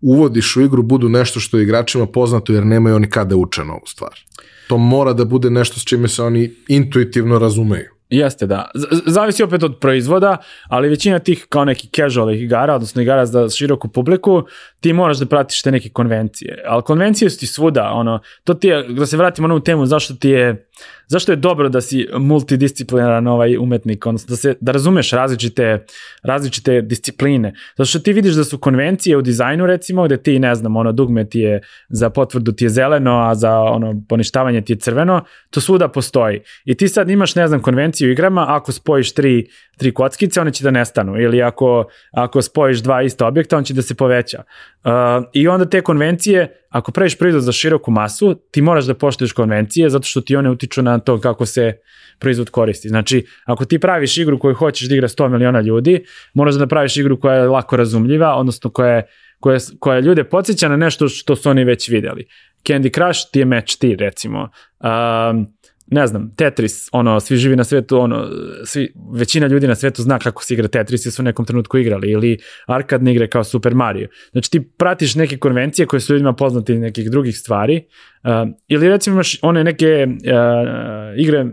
uvodiš 0.00 0.56
u 0.56 0.62
igru 0.62 0.82
budu 0.82 1.08
nešto 1.08 1.40
što 1.40 1.56
je 1.58 1.62
igračima 1.62 2.06
poznato 2.06 2.52
jer 2.52 2.66
nemaju 2.66 2.96
oni 2.96 3.10
kada 3.10 3.36
uče 3.36 3.64
novu 3.64 3.86
stvar. 3.86 4.20
To 4.68 4.78
mora 4.78 5.12
da 5.12 5.24
bude 5.24 5.50
nešto 5.50 5.80
s 5.80 5.84
čime 5.84 6.08
se 6.08 6.22
oni 6.22 6.50
intuitivno 6.68 7.38
razumeju. 7.38 7.93
Jeste, 8.10 8.46
da. 8.46 8.70
Z 8.74 9.02
zavisi 9.06 9.42
opet 9.42 9.62
od 9.62 9.78
proizvoda, 9.80 10.36
ali 10.68 10.88
većina 10.88 11.18
tih 11.18 11.46
kao 11.48 11.64
neki 11.64 11.88
casual 11.96 12.30
igara, 12.30 12.74
odnosno 12.74 13.02
igara 13.02 13.26
za 13.26 13.48
široku 13.48 13.88
publiku, 13.88 14.42
ti 14.80 14.92
moraš 14.92 15.18
da 15.18 15.26
pratiš 15.26 15.62
te 15.62 15.72
neke 15.72 15.88
konvencije. 15.88 16.62
Ali 16.66 16.82
konvencije 16.82 17.30
su 17.30 17.38
ti 17.38 17.46
svuda, 17.46 17.90
ono, 17.92 18.20
to 18.44 18.54
ti 18.54 18.68
je, 18.68 18.88
da 18.88 19.06
se 19.06 19.16
vratimo 19.16 19.48
na 19.48 19.54
ovu 19.54 19.62
temu, 19.62 19.86
zašto 19.86 20.14
ti 20.14 20.28
je, 20.28 20.68
zašto 21.06 21.32
je 21.32 21.36
dobro 21.36 21.68
da 21.68 21.80
si 21.80 22.08
multidisciplinaran 22.18 23.26
ovaj 23.26 23.56
umetnik, 23.56 24.06
odnosno 24.06 24.32
da, 24.32 24.36
se, 24.36 24.54
da 24.60 24.72
razumeš 24.72 25.10
različite, 25.10 25.86
različite 26.22 26.82
discipline. 26.82 27.54
Zato 27.76 27.84
što 27.84 27.98
ti 27.98 28.12
vidiš 28.12 28.34
da 28.34 28.44
su 28.44 28.58
konvencije 28.58 29.16
u 29.16 29.22
dizajnu, 29.22 29.66
recimo, 29.66 30.04
gde 30.04 30.16
ti, 30.16 30.38
ne 30.38 30.54
znam, 30.54 30.76
ono, 30.76 30.92
dugme 30.92 31.28
ti 31.28 31.40
je 31.40 31.60
za 31.88 32.10
potvrdu 32.10 32.52
ti 32.52 32.64
je 32.64 32.68
zeleno, 32.68 33.18
a 33.18 33.34
za 33.34 33.60
ono, 33.60 34.02
poništavanje 34.08 34.60
ti 34.60 34.72
je 34.72 34.76
crveno, 34.76 35.24
to 35.50 35.60
svuda 35.60 35.88
postoji. 35.88 36.40
I 36.64 36.74
ti 36.74 36.88
sad 36.88 37.10
imaš, 37.10 37.34
ne 37.34 37.48
znam, 37.48 37.60
konvenciju 37.60 37.93
u 38.02 38.10
igrama, 38.10 38.46
ako 38.48 38.72
spojiš 38.72 39.14
tri, 39.14 39.46
tri 39.76 39.94
kockice, 39.94 40.40
one 40.40 40.52
će 40.52 40.64
da 40.64 40.70
nestanu. 40.70 41.20
Ili 41.20 41.42
ako, 41.42 41.84
ako 42.12 42.42
spojiš 42.42 42.78
dva 42.78 43.02
ista 43.02 43.26
objekta, 43.26 43.56
on 43.56 43.64
će 43.64 43.74
da 43.74 43.82
se 43.82 43.94
poveća. 43.94 44.42
Uh, 44.84 44.90
I 45.32 45.48
onda 45.48 45.64
te 45.64 45.80
konvencije, 45.80 46.64
ako 46.70 46.92
praviš 46.92 47.18
proizvod 47.18 47.42
za 47.42 47.52
široku 47.52 47.90
masu, 47.90 48.34
ti 48.50 48.62
moraš 48.62 48.84
da 48.84 48.94
poštuješ 48.94 49.32
konvencije, 49.32 49.90
zato 49.90 50.04
što 50.04 50.20
ti 50.20 50.36
one 50.36 50.50
utiču 50.50 50.82
na 50.82 50.98
to 50.98 51.20
kako 51.20 51.46
se 51.46 51.72
proizvod 52.18 52.50
koristi. 52.50 52.88
Znači, 52.88 53.26
ako 53.44 53.64
ti 53.64 53.78
praviš 53.78 54.18
igru 54.18 54.38
koju 54.38 54.54
hoćeš 54.54 54.88
da 54.88 54.94
igra 54.94 55.08
100 55.08 55.28
miliona 55.28 55.60
ljudi, 55.60 56.04
moraš 56.34 56.54
da 56.54 56.66
praviš 56.66 56.96
igru 56.96 57.20
koja 57.20 57.34
je 57.34 57.48
lako 57.48 57.76
razumljiva, 57.76 58.34
odnosno 58.34 58.70
koja 58.70 58.94
je 58.94 59.06
koja, 59.44 59.58
koja 59.78 60.00
ljude 60.00 60.24
podsjeća 60.24 60.68
na 60.68 60.76
nešto 60.76 61.08
što 61.08 61.36
su 61.36 61.50
oni 61.50 61.64
već 61.64 61.88
videli. 61.88 62.26
Candy 62.64 62.94
Crush 62.94 63.20
ti 63.32 63.38
je 63.38 63.44
match 63.44 63.78
ti, 63.78 63.96
recimo. 63.96 64.48
Um, 64.80 65.53
ne 65.86 66.06
znam, 66.06 66.34
Tetris, 66.36 66.88
ono, 66.92 67.20
svi 67.20 67.36
živi 67.36 67.56
na 67.56 67.64
svetu, 67.64 67.98
ono, 67.98 68.28
svi, 68.64 68.92
većina 69.12 69.46
ljudi 69.46 69.66
na 69.66 69.74
svetu 69.74 70.02
zna 70.02 70.18
kako 70.18 70.44
se 70.44 70.54
igra 70.54 70.68
Tetris 70.68 71.06
i 71.06 71.10
su 71.10 71.22
u 71.22 71.24
nekom 71.24 71.44
trenutku 71.44 71.78
igrali, 71.78 72.10
ili 72.10 72.38
arkadne 72.66 73.12
igre 73.12 73.28
kao 73.28 73.44
Super 73.44 73.74
Mario. 73.74 74.08
Znači 74.32 74.50
ti 74.50 74.60
pratiš 74.60 75.14
neke 75.14 75.36
konvencije 75.36 75.86
koje 75.86 76.00
su 76.00 76.12
ljudima 76.12 76.32
poznate 76.32 76.72
iz 76.72 76.80
nekih 76.80 77.10
drugih 77.10 77.36
stvari, 77.36 77.84
uh, 78.22 78.30
ili 78.68 78.88
recimo 78.88 79.14
imaš 79.14 79.38
one 79.42 79.64
neke 79.64 80.06
uh, 80.08 81.18
igre, 81.18 81.46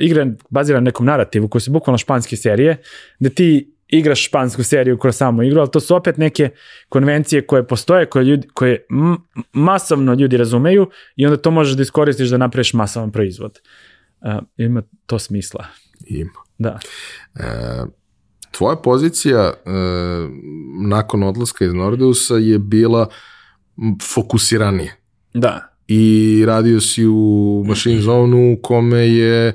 igre 0.00 0.26
bazirane 0.50 0.80
na 0.80 0.84
nekom 0.84 1.06
narativu 1.06 1.48
koje 1.48 1.62
su 1.62 1.72
bukvalno 1.72 1.98
španske 1.98 2.36
serije, 2.36 2.76
gde 3.20 3.30
ti 3.30 3.75
igraš 3.88 4.26
špansku 4.26 4.62
seriju 4.62 4.98
kroz 4.98 5.16
samu 5.16 5.42
igru, 5.42 5.60
ali 5.60 5.70
to 5.70 5.80
su 5.80 5.96
opet 5.96 6.16
neke 6.16 6.50
konvencije 6.88 7.46
koje 7.46 7.66
postoje, 7.66 8.06
koje, 8.06 8.24
ljudi, 8.24 8.48
koje 8.54 8.86
masovno 9.52 10.14
ljudi 10.14 10.36
razumeju 10.36 10.90
i 11.16 11.26
onda 11.26 11.36
to 11.36 11.50
možeš 11.50 11.76
da 11.76 11.82
iskoristiš 11.82 12.28
da 12.28 12.36
napraviš 12.36 12.74
masovan 12.74 13.12
proizvod. 13.12 13.60
Uh, 14.20 14.42
ima 14.56 14.82
to 15.06 15.18
smisla. 15.18 15.66
Ima. 16.06 16.46
Da. 16.58 16.78
E, 17.34 17.84
tvoja 18.50 18.76
pozicija 18.76 19.40
e, 19.40 19.70
nakon 20.88 21.22
odlaska 21.22 21.64
iz 21.64 21.74
Nordeusa 21.74 22.34
je 22.34 22.58
bila 22.58 23.08
fokusiranije. 24.14 24.96
Da. 25.34 25.72
I 25.88 26.44
radio 26.46 26.80
si 26.80 27.06
u 27.06 27.64
Machine 27.68 28.00
Zone 28.00 28.52
u 28.52 28.62
kome 28.62 28.98
je 28.98 29.48
e, 29.48 29.54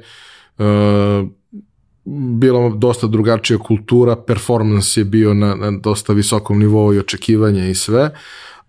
bila 2.06 2.70
dosta 2.70 3.08
drugačija 3.08 3.60
kultura, 3.60 4.16
performance 4.16 5.00
je 5.02 5.06
bio 5.06 5.34
na, 5.34 5.56
na 5.56 5.72
dosta 5.72 6.14
visokom 6.14 6.60
nivou 6.60 6.94
i 6.94 7.00
očekivanja 7.00 7.68
i 7.68 7.76
sve. 7.76 8.10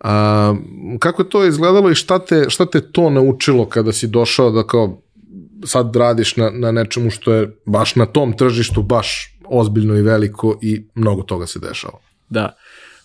A, 0.00 0.54
kako 0.98 1.22
je 1.22 1.28
to 1.28 1.44
izgledalo 1.44 1.90
i 1.90 1.94
šta 1.94 2.18
te, 2.18 2.44
šta 2.48 2.66
te 2.66 2.80
to 2.80 3.10
naučilo 3.10 3.66
kada 3.66 3.92
si 3.92 4.06
došao 4.06 4.50
da 4.50 4.66
kao 4.66 4.98
sad 5.64 5.96
radiš 5.96 6.36
na, 6.36 6.50
na 6.50 6.72
nečemu 6.72 7.10
što 7.10 7.32
je 7.32 7.56
baš 7.64 7.96
na 7.96 8.06
tom 8.06 8.32
tržištu 8.36 8.82
baš 8.82 9.36
ozbiljno 9.48 9.96
i 9.96 10.02
veliko 10.02 10.58
i 10.62 10.84
mnogo 10.94 11.22
toga 11.22 11.46
se 11.46 11.58
dešava. 11.58 11.98
Da. 12.28 12.56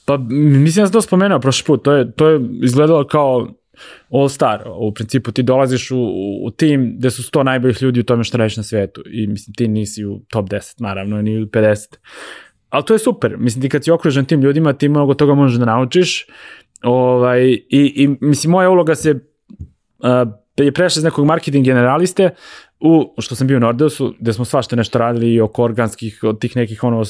Pa 0.06 0.18
mislim 0.18 0.84
da 0.84 0.88
sam 0.88 0.94
to 0.94 1.02
spomenuo 1.02 1.40
prošli 1.40 1.66
put, 1.66 1.84
to 1.84 1.94
je, 1.94 2.12
to 2.12 2.30
je 2.30 2.40
izgledalo 2.64 3.08
kao 3.08 3.48
all 4.12 4.30
star. 4.30 4.64
U 4.80 4.94
principu 4.94 5.32
ti 5.32 5.44
dolaziš 5.44 5.92
u, 5.92 5.98
u 6.44 6.52
tim 6.52 6.96
gde 6.98 7.10
su 7.10 7.22
100 7.22 7.44
najboljih 7.44 7.82
ljudi 7.82 8.00
u 8.00 8.04
tome 8.04 8.24
što 8.24 8.38
radiš 8.38 8.58
na 8.58 8.64
svetu 8.64 9.04
i 9.12 9.28
mislim 9.28 9.54
ti 9.54 9.68
nisi 9.68 10.06
u 10.06 10.20
top 10.30 10.50
10 10.50 10.82
naravno, 10.82 11.22
ni 11.22 11.44
u 11.44 11.46
50. 11.46 11.96
Ali 12.70 12.86
to 12.86 12.94
je 12.94 13.00
super. 13.00 13.38
Mislim 13.38 13.62
ti 13.62 13.70
kad 13.70 13.84
si 13.84 13.92
okružen 13.92 14.26
tim 14.26 14.42
ljudima 14.42 14.74
ti 14.74 14.90
mnogo 14.90 15.14
toga 15.14 15.34
možeš 15.34 15.60
da 15.60 15.66
naučiš 15.66 16.26
ovaj, 16.84 17.44
i, 17.50 17.64
i 17.70 18.18
mislim 18.22 18.52
moja 18.52 18.70
uloga 18.70 18.96
se 18.96 19.12
uh, 19.12 20.34
je 20.58 20.72
prešla 20.72 21.00
iz 21.00 21.04
nekog 21.04 21.26
marketing 21.26 21.66
generaliste 21.66 22.30
u, 22.80 23.14
što 23.22 23.36
sam 23.36 23.48
bio 23.48 23.58
u 23.58 23.60
Nordeusu, 23.60 24.14
gde 24.20 24.34
smo 24.34 24.46
svašta 24.46 24.76
nešto 24.76 25.00
radili 25.00 25.34
i 25.34 25.42
oko 25.42 25.64
organskih, 25.64 26.20
od 26.24 26.40
tih 26.40 26.56
nekih 26.56 26.84
ono, 26.84 27.00
uh, 27.00 27.06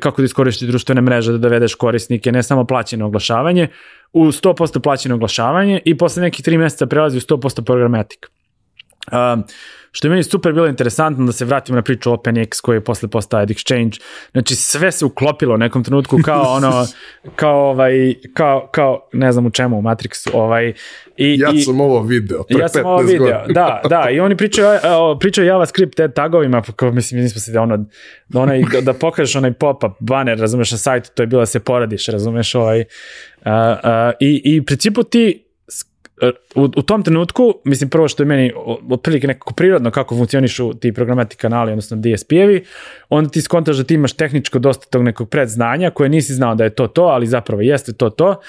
kako 0.00 0.22
da 0.22 0.26
iskoristiš 0.26 0.68
društvene 0.68 1.00
mreže, 1.00 1.32
da 1.32 1.38
dovedeš 1.38 1.74
korisnike, 1.74 2.32
ne 2.32 2.42
samo 2.42 2.64
plaćeno 2.64 3.06
oglašavanje, 3.06 3.68
u 4.12 4.26
100% 4.26 4.80
plaćeno 4.80 5.14
oglašavanje 5.14 5.80
i 5.84 5.98
posle 5.98 6.22
nekih 6.22 6.44
tri 6.44 6.58
meseca 6.58 6.86
prelazi 6.86 7.16
u 7.16 7.20
100% 7.20 7.64
programatik. 7.64 8.30
Um, 9.12 9.44
što 9.92 10.06
je 10.06 10.10
meni 10.10 10.22
super 10.22 10.52
bilo 10.52 10.66
interesantno 10.66 11.26
da 11.26 11.32
se 11.32 11.44
vratimo 11.44 11.76
na 11.76 11.82
priču 11.82 12.10
OpenX 12.10 12.60
koji 12.60 12.76
je 12.76 12.84
posle 12.84 13.08
postao 13.08 13.46
Exchange. 13.46 14.00
Znači 14.32 14.54
sve 14.54 14.92
se 14.92 15.04
uklopilo 15.04 15.54
u 15.54 15.58
nekom 15.58 15.84
trenutku 15.84 16.18
kao 16.24 16.42
ono, 16.42 16.86
kao 17.40 17.70
ovaj, 17.70 18.14
kao, 18.34 18.68
kao 18.72 19.08
ne 19.12 19.32
znam 19.32 19.46
u 19.46 19.50
čemu, 19.50 19.78
u 19.78 19.82
Matrixu. 19.82 20.30
Ovaj, 20.34 20.72
I, 21.16 21.36
ja 21.38 21.50
i, 21.54 21.60
sam 21.60 21.80
ovo 21.80 22.02
video, 22.02 22.42
pre 22.42 22.58
ja 22.58 22.68
sam 22.68 22.86
ovo 22.86 23.02
video, 23.02 23.18
godina. 23.18 23.44
da, 23.48 23.80
da, 23.88 24.10
i 24.14 24.20
oni 24.20 24.36
pričaju, 24.36 24.68
pričaju 25.20 25.46
JavaScript 25.46 25.96
te 25.96 26.12
tagovima, 26.12 26.62
pa 26.62 26.72
kao 26.72 26.92
mislim, 26.92 27.20
nismo 27.20 27.40
se 27.40 27.52
da 27.52 27.62
ono, 27.62 27.84
da, 28.28 28.40
onaj, 28.40 28.62
da 28.82 28.92
pokažeš 28.92 29.36
onaj 29.36 29.52
pop-up 29.52 29.92
banner, 30.00 30.38
razumeš, 30.38 30.70
na 30.72 30.78
sajtu, 30.78 31.10
to 31.14 31.22
je 31.22 31.26
bilo 31.26 31.42
da 31.42 31.46
se 31.46 31.60
poradiš, 31.60 32.06
razumeš, 32.06 32.54
ovaj, 32.54 32.80
uh, 32.80 32.86
uh, 33.46 34.12
i, 34.20 34.42
i 34.44 34.64
principu 34.64 35.02
ti 35.02 35.44
u, 36.54 36.62
u 36.76 36.82
tom 36.82 37.02
trenutku, 37.02 37.54
mislim 37.64 37.90
prvo 37.90 38.08
što 38.08 38.22
je 38.22 38.26
meni 38.26 38.52
otprilike 38.90 39.26
nekako 39.26 39.54
prirodno 39.54 39.90
kako 39.90 40.16
funkcionišu 40.16 40.74
ti 40.74 40.92
programati 40.92 41.36
kanali, 41.36 41.72
odnosno 41.72 41.96
DSP-evi, 41.96 42.64
onda 43.08 43.30
ti 43.30 43.42
skontaš 43.42 43.76
da 43.76 43.84
ti 43.84 43.94
imaš 43.94 44.12
tehničko 44.12 44.58
dosta 44.58 44.86
tog 44.86 45.02
nekog 45.02 45.28
predznanja 45.28 45.90
koje 45.90 46.08
nisi 46.08 46.34
znao 46.34 46.54
da 46.54 46.64
je 46.64 46.74
to 46.74 46.86
to, 46.86 47.02
ali 47.02 47.26
zapravo 47.26 47.62
jeste 47.62 47.92
to 47.92 48.10
to. 48.10 48.40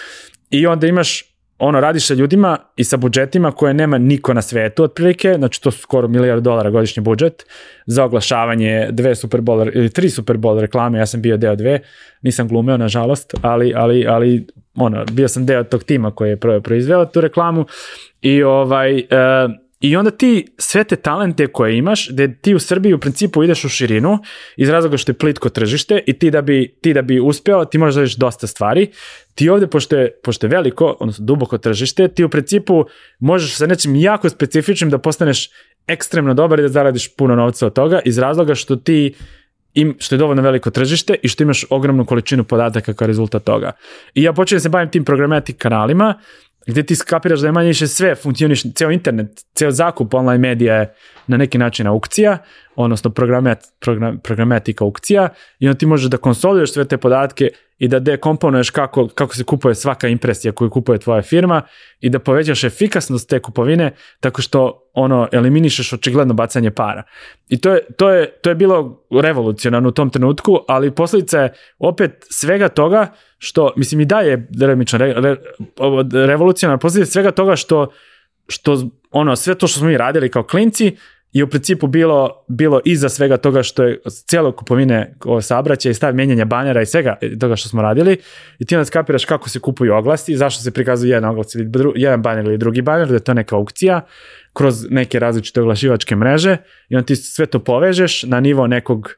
I 0.49 0.67
onda 0.67 0.87
imaš 0.87 1.32
ono, 1.63 1.79
radiš 1.79 2.07
sa 2.07 2.13
ljudima 2.13 2.57
i 2.75 2.83
sa 2.83 2.97
budžetima 2.97 3.51
koje 3.51 3.73
nema 3.73 3.97
niko 3.97 4.33
na 4.33 4.41
svetu 4.41 4.83
otprilike, 4.83 5.33
znači 5.37 5.61
to 5.61 5.71
su 5.71 5.79
skoro 5.79 6.07
milijard 6.07 6.43
dolara 6.43 6.69
godišnji 6.69 7.03
budžet 7.03 7.45
za 7.85 8.03
oglašavanje 8.03 8.87
dve 8.91 9.15
Super 9.15 9.41
Bowl 9.41 9.71
ili 9.75 9.89
tri 9.89 10.09
Super 10.09 10.37
Bowl 10.37 10.59
reklame, 10.59 10.99
ja 10.99 11.05
sam 11.05 11.21
bio 11.21 11.37
deo 11.37 11.55
dve, 11.55 11.79
nisam 12.21 12.47
glumeo 12.47 12.77
nažalost, 12.77 13.33
ali, 13.41 13.73
ali, 13.75 14.07
ali 14.07 14.47
ono, 14.75 15.05
bio 15.11 15.27
sam 15.27 15.45
deo 15.45 15.63
tog 15.63 15.83
tima 15.83 16.11
koji 16.11 16.29
je 16.29 16.39
proizveo 16.63 17.05
tu 17.05 17.21
reklamu 17.21 17.65
i 18.21 18.43
ovaj, 18.43 18.95
uh, 18.97 19.51
I 19.83 19.95
onda 19.95 20.11
ti 20.11 20.47
sve 20.57 20.83
te 20.83 20.95
talente 20.95 21.47
koje 21.47 21.77
imaš, 21.77 22.07
da 22.09 22.27
ti 22.27 22.55
u 22.55 22.59
Srbiji 22.59 22.93
u 22.93 22.99
principu 22.99 23.43
ideš 23.43 23.65
u 23.65 23.69
širinu 23.69 24.19
iz 24.57 24.69
razloga 24.69 24.97
što 24.97 25.11
je 25.11 25.17
plitko 25.17 25.49
tržište 25.49 26.03
i 26.07 26.13
ti 26.13 26.31
da 26.31 26.41
bi, 26.41 26.77
ti 26.81 26.93
da 26.93 27.01
bi 27.01 27.19
uspeo, 27.19 27.65
ti 27.65 27.77
možeš 27.77 28.15
da 28.15 28.25
dosta 28.25 28.47
stvari. 28.47 28.87
Ti 29.35 29.49
ovde, 29.49 29.67
pošto 29.67 29.97
je, 29.97 30.11
pošto 30.23 30.45
je 30.45 30.49
veliko, 30.49 30.97
odnosno 30.99 31.25
duboko 31.25 31.57
tržište, 31.57 32.07
ti 32.07 32.23
u 32.23 32.29
principu 32.29 32.85
možeš 33.19 33.55
sa 33.55 33.67
nečim 33.67 33.95
jako 33.95 34.29
specifičnim 34.29 34.89
da 34.89 34.97
postaneš 34.97 35.49
ekstremno 35.87 36.33
dobar 36.33 36.59
i 36.59 36.61
da 36.61 36.69
zaradiš 36.69 37.15
puno 37.15 37.35
novca 37.35 37.67
od 37.67 37.73
toga 37.73 37.99
iz 38.05 38.17
razloga 38.17 38.55
što 38.55 38.75
ti 38.75 39.13
im, 39.73 39.95
što 39.99 40.15
je 40.15 40.19
dovoljno 40.19 40.41
veliko 40.41 40.69
tržište 40.71 41.15
i 41.23 41.27
što 41.27 41.43
imaš 41.43 41.65
ogromnu 41.69 42.05
količinu 42.05 42.43
podataka 42.43 42.93
kao 42.93 43.07
rezultat 43.07 43.43
toga. 43.43 43.71
I 44.13 44.23
ja 44.23 44.33
počinjem 44.33 44.57
da 44.57 44.63
se 44.63 44.69
bavim 44.69 44.89
tim 44.89 45.05
programatik 45.05 45.57
kanalima 45.57 46.19
gde 46.67 46.83
ti 46.83 46.95
skapiraš 46.95 47.39
da 47.39 47.47
je 47.47 47.51
manje 47.51 47.67
više 47.67 47.87
sve 47.87 48.15
funkcioniš, 48.15 48.73
ceo 48.73 48.91
internet, 48.91 49.27
ceo 49.55 49.71
zakup 49.71 50.13
online 50.13 50.37
medija 50.37 50.75
je 50.75 50.93
na 51.27 51.37
neki 51.37 51.57
način 51.57 51.87
aukcija, 51.87 52.37
odnosno 52.75 53.11
programet, 53.11 53.59
program, 53.79 54.19
programatika 54.23 54.85
aukcija 54.85 55.29
i 55.59 55.67
onda 55.67 55.77
ti 55.77 55.85
možeš 55.85 56.09
da 56.09 56.17
konsoliduješ 56.17 56.73
sve 56.73 56.85
te 56.85 56.97
podatke 56.97 57.49
i 57.83 57.87
da 57.87 57.99
dekomponuješ 57.99 58.69
kako, 58.69 59.07
kako 59.07 59.35
se 59.35 59.43
kupuje 59.43 59.75
svaka 59.75 60.07
impresija 60.07 60.51
koju 60.51 60.69
kupuje 60.69 60.99
tvoja 60.99 61.21
firma 61.21 61.61
i 61.99 62.09
da 62.09 62.19
povećaš 62.19 62.63
efikasnost 62.63 63.29
te 63.29 63.39
kupovine 63.39 63.91
tako 64.19 64.41
što 64.41 64.89
ono 64.93 65.27
eliminišeš 65.31 65.93
očigledno 65.93 66.33
bacanje 66.33 66.71
para. 66.71 67.03
I 67.49 67.61
to 67.61 67.73
je, 67.73 67.81
to 67.97 68.09
je, 68.09 68.31
to 68.41 68.49
je 68.49 68.55
bilo 68.55 69.03
revolucionarno 69.21 69.89
u 69.89 69.91
tom 69.91 70.09
trenutku, 70.09 70.59
ali 70.67 70.91
posledica 70.91 71.39
je 71.39 71.53
opet 71.79 72.25
svega 72.29 72.69
toga 72.69 73.07
što, 73.37 73.73
mislim 73.75 74.01
i 74.01 74.05
daje 74.05 74.47
delimično 74.49 74.99
re, 74.99 75.13
re, 75.13 75.35
revolucionarno 76.25 76.79
posledica 76.79 77.11
svega 77.11 77.31
toga 77.31 77.55
što, 77.55 77.91
što 78.47 78.89
ono, 79.11 79.35
sve 79.35 79.55
to 79.55 79.67
što 79.67 79.79
smo 79.79 79.87
mi 79.87 79.97
radili 79.97 80.29
kao 80.29 80.43
klinci 80.43 80.97
je 81.33 81.43
u 81.43 81.47
principu 81.47 81.87
bilo, 81.87 82.45
bilo 82.47 82.81
iza 82.85 83.09
svega 83.09 83.37
toga 83.37 83.63
što 83.63 83.83
je 83.83 84.01
cijelo 84.27 84.51
kupovine 84.51 85.15
sabraća 85.41 85.89
i 85.89 85.93
stav 85.93 86.15
menjanja 86.15 86.45
banera 86.45 86.81
i 86.81 86.85
svega 86.85 87.17
toga 87.39 87.55
što 87.55 87.69
smo 87.69 87.81
radili. 87.81 88.17
I 88.59 88.65
ti 88.65 88.75
onda 88.75 88.85
skapiraš 88.85 89.25
kako 89.25 89.49
se 89.49 89.59
kupuju 89.59 89.93
oglasti, 89.93 90.37
zašto 90.37 90.63
se 90.63 90.71
prikazuju 90.71 91.09
jedan 91.09 91.29
oglas 91.29 91.55
ili 91.55 91.65
dru, 91.65 91.93
jedan 91.95 92.21
baner 92.21 92.45
ili 92.45 92.57
drugi 92.57 92.81
baner, 92.81 93.07
da 93.07 93.13
je 93.13 93.23
to 93.23 93.33
neka 93.33 93.55
aukcija 93.55 94.01
kroz 94.53 94.85
neke 94.89 95.19
različite 95.19 95.61
oglašivačke 95.61 96.15
mreže 96.15 96.57
i 96.89 96.95
onda 96.95 97.05
ti 97.05 97.15
sve 97.15 97.45
to 97.45 97.59
povežeš 97.59 98.23
na 98.23 98.39
nivo 98.39 98.67
nekog 98.67 99.09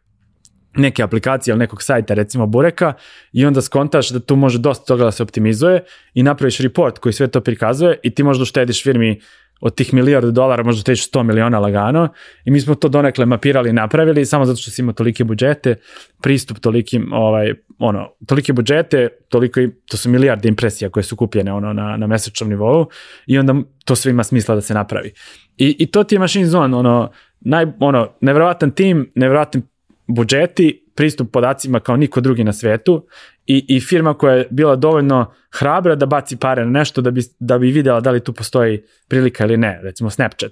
neke 0.77 1.03
aplikacije 1.03 1.51
ili 1.51 1.59
nekog 1.59 1.83
sajta, 1.83 2.13
recimo 2.13 2.47
Bureka, 2.47 2.93
i 3.33 3.45
onda 3.45 3.61
skontaš 3.61 4.09
da 4.09 4.19
tu 4.19 4.35
može 4.35 4.59
dosta 4.59 4.85
toga 4.85 5.03
da 5.03 5.11
se 5.11 5.23
optimizuje 5.23 5.83
i 6.13 6.23
napraviš 6.23 6.57
report 6.57 6.99
koji 6.99 7.13
sve 7.13 7.27
to 7.27 7.41
prikazuje 7.41 7.99
i 8.03 8.15
ti 8.15 8.23
možda 8.23 8.41
uštediš 8.41 8.83
firmi 8.83 9.19
od 9.61 9.75
tih 9.75 9.93
milijardu 9.93 10.31
dolara 10.31 10.63
možda 10.63 10.83
teći 10.83 11.09
100 11.13 11.23
miliona 11.23 11.59
lagano 11.59 12.09
i 12.45 12.51
mi 12.51 12.61
smo 12.61 12.75
to 12.75 12.89
donekle 12.89 13.25
mapirali 13.25 13.69
i 13.69 13.73
napravili 13.73 14.25
samo 14.25 14.45
zato 14.45 14.57
što 14.57 14.71
si 14.71 14.81
imao 14.81 14.93
tolike 14.93 15.23
budžete, 15.23 15.75
pristup 16.21 16.59
tolikim, 16.59 17.13
ovaj, 17.13 17.53
ono, 17.79 18.09
tolike 18.27 18.53
budžete, 18.53 19.09
toliko 19.29 19.59
i, 19.59 19.71
to 19.85 19.97
su 19.97 20.09
milijarde 20.09 20.47
impresija 20.49 20.89
koje 20.89 21.03
su 21.03 21.15
kupljene 21.15 21.53
ono, 21.53 21.73
na, 21.73 21.97
na 21.97 22.07
mesečnom 22.07 22.49
nivou 22.49 22.87
i 23.27 23.37
onda 23.37 23.55
to 23.85 23.95
sve 23.95 24.11
ima 24.11 24.23
smisla 24.23 24.55
da 24.55 24.61
se 24.61 24.73
napravi. 24.73 25.13
I, 25.57 25.75
i 25.79 25.85
to 25.85 26.03
ti 26.03 26.15
je 26.15 26.19
machine 26.19 26.45
zone, 26.45 26.77
ono, 26.77 27.11
naj, 27.39 27.65
ono, 27.79 28.09
nevjerovatan 28.21 28.71
tim, 28.71 29.11
nevjerovatan 29.15 29.61
budžeti, 30.07 30.84
pristup 30.95 31.31
podacima 31.31 31.79
kao 31.79 31.97
niko 31.97 32.21
drugi 32.21 32.43
na 32.43 32.53
svetu 32.53 33.07
i, 33.45 33.65
i 33.67 33.79
firma 33.79 34.13
koja 34.13 34.35
je 34.35 34.47
bila 34.51 34.75
dovoljno 34.75 35.33
hrabra 35.51 35.95
da 35.95 36.05
baci 36.05 36.37
pare 36.37 36.65
na 36.65 36.71
nešto 36.71 37.01
da 37.01 37.11
bi, 37.11 37.21
da 37.39 37.57
bi 37.57 37.71
videla 37.71 37.99
da 37.99 38.11
li 38.11 38.23
tu 38.23 38.33
postoji 38.33 38.83
prilika 39.07 39.43
ili 39.43 39.57
ne, 39.57 39.79
recimo 39.83 40.09
Snapchat 40.09 40.51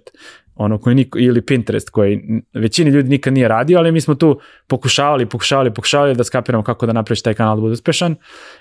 ono 0.55 0.77
koji 0.77 0.95
niko, 0.95 1.19
ili 1.19 1.41
Pinterest 1.41 1.89
koji 1.89 2.21
većini 2.53 2.91
ljudi 2.91 3.09
nikad 3.09 3.33
nije 3.33 3.47
radio, 3.47 3.79
ali 3.79 3.91
mi 3.91 4.01
smo 4.01 4.15
tu 4.15 4.39
pokušavali, 4.67 5.25
pokušavali, 5.25 5.73
pokušavali 5.73 6.15
da 6.15 6.23
skapiramo 6.23 6.63
kako 6.63 6.85
da 6.85 6.93
napraviš 6.93 7.21
taj 7.21 7.33
kanal 7.33 7.55
da 7.55 7.61
bude 7.61 7.73
uspešan 7.73 8.15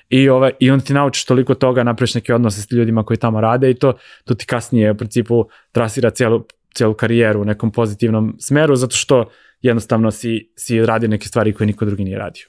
i, 0.09 0.29
ovaj, 0.29 0.53
i 0.61 0.71
onda 0.71 0.85
ti 0.85 0.95
naučiš 0.95 1.25
toliko 1.25 1.55
toga, 1.55 1.83
napraviš 1.83 2.15
neke 2.15 2.35
odnose 2.35 2.61
s 2.61 2.71
ljudima 2.71 3.05
koji 3.05 3.17
tamo 3.17 3.41
rade 3.41 3.71
i 3.71 3.75
to, 3.75 3.93
to 4.25 4.35
ti 4.35 4.47
kasnije 4.47 4.91
u 4.91 4.97
principu 4.97 5.45
trasira 5.73 6.11
cijelu, 6.11 6.45
cijelu 6.75 6.95
karijeru 6.95 7.41
u 7.41 7.45
nekom 7.45 7.71
pozitivnom 7.71 8.37
smeru 8.39 8.77
zato 8.77 8.97
što 8.97 9.25
jednostavno 9.63 10.11
si, 10.11 10.53
si 10.57 10.87
radio 10.87 11.09
neke 11.09 11.29
stvari 11.29 11.53
koje 11.53 11.67
niko 11.67 11.85
drugi 11.85 12.05
nije 12.05 12.19
radio. 12.19 12.47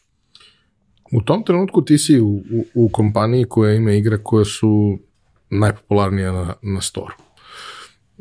U 1.12 1.22
tom 1.22 1.44
trenutku 1.46 1.86
ti 1.86 1.98
si 1.98 2.20
u, 2.20 2.44
u, 2.52 2.66
u 2.74 2.90
kompaniji 2.90 3.46
koja 3.50 3.74
ima 3.74 3.92
igre 3.92 4.18
koje 4.24 4.46
su 4.46 5.00
najpopularnije 5.50 6.32
na, 6.32 6.54
na 6.62 6.82
storu. 6.82 7.14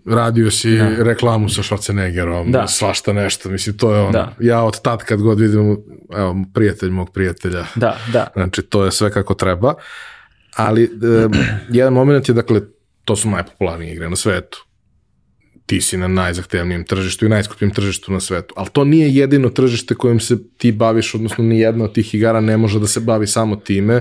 Radio 0.06 0.50
si 0.50 0.76
da. 0.76 1.02
reklamu 1.02 1.48
sa 1.48 1.62
Schwarzeneggerom, 1.62 2.50
da. 2.50 2.68
svašta 2.68 3.12
nešto, 3.12 3.48
mislim, 3.48 3.76
to 3.76 3.94
je 3.94 4.00
ono, 4.00 4.12
da. 4.12 4.36
ja 4.40 4.62
od 4.62 4.82
tad 4.82 5.04
kad 5.04 5.22
god 5.22 5.40
vidim, 5.40 5.78
evo, 6.16 6.36
prijatelj 6.54 6.90
mog 6.90 7.10
prijatelja, 7.12 7.64
da, 7.74 7.96
da. 8.12 8.26
znači, 8.34 8.62
to 8.62 8.84
je 8.84 8.92
sve 8.92 9.10
kako 9.10 9.34
treba, 9.34 9.74
ali 10.56 10.84
e, 10.84 10.88
jedan 11.70 11.92
moment 11.92 12.28
je, 12.28 12.34
dakle, 12.34 12.60
to 13.04 13.16
su 13.16 13.30
najpopularnije 13.30 13.92
igre 13.92 14.10
na 14.10 14.16
svetu 14.16 14.66
ti 15.66 15.80
si 15.80 15.96
na 15.96 16.08
najzahtevnijem 16.08 16.84
tržištu 16.84 17.26
i 17.26 17.28
najskupljem 17.28 17.70
tržištu 17.70 18.12
na 18.12 18.20
svetu. 18.20 18.54
Ali 18.56 18.68
to 18.72 18.84
nije 18.84 19.14
jedino 19.14 19.48
tržište 19.48 19.94
kojim 19.94 20.20
se 20.20 20.48
ti 20.56 20.72
baviš, 20.72 21.14
odnosno 21.14 21.44
ni 21.44 21.60
jedna 21.60 21.84
od 21.84 21.94
tih 21.94 22.14
igara 22.14 22.40
ne 22.40 22.56
može 22.56 22.80
da 22.80 22.86
se 22.86 23.00
bavi 23.00 23.26
samo 23.26 23.56
time, 23.56 24.00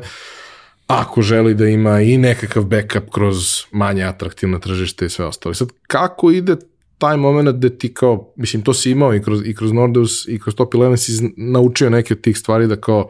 ako 0.88 1.22
želi 1.22 1.54
da 1.54 1.68
ima 1.68 2.02
i 2.02 2.18
nekakav 2.18 2.64
backup 2.64 3.10
kroz 3.12 3.64
manje 3.72 4.04
atraktivna 4.04 4.60
tržište 4.60 5.06
i 5.06 5.10
sve 5.10 5.26
ostalo. 5.26 5.54
Sad, 5.54 5.70
kako 5.88 6.32
ide 6.32 6.56
taj 6.98 7.18
moment 7.18 7.50
da 7.50 7.70
ti 7.70 7.94
kao, 7.94 8.34
mislim, 8.36 8.62
to 8.64 8.74
si 8.74 8.92
imao 8.92 9.16
i 9.16 9.22
kroz, 9.22 9.42
i 9.46 9.56
kroz 9.56 9.72
Nordeus 9.72 10.28
i 10.28 10.40
kroz 10.40 10.56
Top 10.56 10.74
11 10.74 10.98
si 10.98 11.34
naučio 11.38 11.90
neke 11.90 12.14
od 12.14 12.22
tih 12.22 12.38
stvari 12.38 12.68
da 12.68 12.76
kao, 12.76 13.10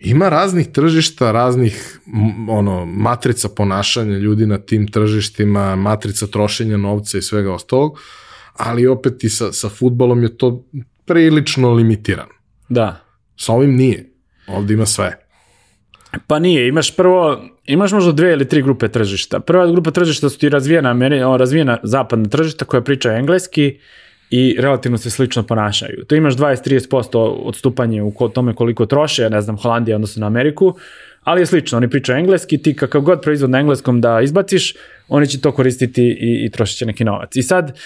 ima 0.00 0.28
raznih 0.28 0.68
tržišta, 0.72 1.32
raznih 1.32 2.00
ono 2.48 2.86
matrica 2.86 3.48
ponašanja 3.48 4.18
ljudi 4.18 4.46
na 4.46 4.58
tim 4.58 4.88
tržištima, 4.88 5.76
matrica 5.76 6.26
trošenja 6.26 6.76
novca 6.76 7.18
i 7.18 7.22
svega 7.22 7.52
ostalog, 7.52 8.00
ali 8.56 8.86
opet 8.86 9.24
i 9.24 9.28
sa, 9.28 9.52
sa 9.52 9.68
futbolom 9.68 10.22
je 10.22 10.36
to 10.36 10.64
prilično 11.04 11.72
limitirano. 11.72 12.32
Da. 12.68 13.04
Sa 13.36 13.52
ovim 13.52 13.76
nije. 13.76 14.10
Ovde 14.46 14.74
ima 14.74 14.86
sve. 14.86 15.16
Pa 16.26 16.38
nije, 16.38 16.68
imaš 16.68 16.96
prvo, 16.96 17.44
imaš 17.64 17.92
možda 17.92 18.12
dve 18.12 18.32
ili 18.32 18.48
tri 18.48 18.62
grupe 18.62 18.88
tržišta. 18.88 19.40
Prva 19.40 19.66
grupa 19.66 19.90
tržišta 19.90 20.28
su 20.28 20.38
ti 20.38 20.48
razvijena, 20.48 20.92
razvijena 21.36 21.78
zapadna 21.82 22.28
tržišta 22.28 22.64
koja 22.64 22.82
priča 22.82 23.12
engleski, 23.12 23.78
i 24.30 24.56
relativno 24.58 24.98
se 24.98 25.10
slično 25.10 25.42
ponašaju. 25.42 26.04
Tu 26.04 26.14
imaš 26.14 26.34
20-30% 26.36 27.16
odstupanje 27.42 28.02
u 28.02 28.12
tome 28.34 28.54
koliko 28.54 28.86
troše, 28.86 29.30
ne 29.30 29.40
znam, 29.40 29.56
Holandija 29.56 29.94
odnosno 29.94 30.20
na 30.20 30.26
Ameriku, 30.26 30.74
ali 31.24 31.40
je 31.40 31.46
slično, 31.46 31.78
oni 31.78 31.90
pričaju 31.90 32.18
engleski, 32.18 32.58
ti 32.58 32.76
kakav 32.76 33.00
god 33.00 33.22
proizvod 33.22 33.50
na 33.50 33.58
engleskom 33.58 34.00
da 34.00 34.20
izbaciš, 34.20 34.74
oni 35.08 35.26
će 35.26 35.40
to 35.40 35.52
koristiti 35.52 36.02
i, 36.02 36.44
i 36.44 36.50
trošit 36.50 36.78
će 36.78 36.86
neki 36.86 37.04
novac. 37.04 37.36
I 37.36 37.42
sad, 37.42 37.78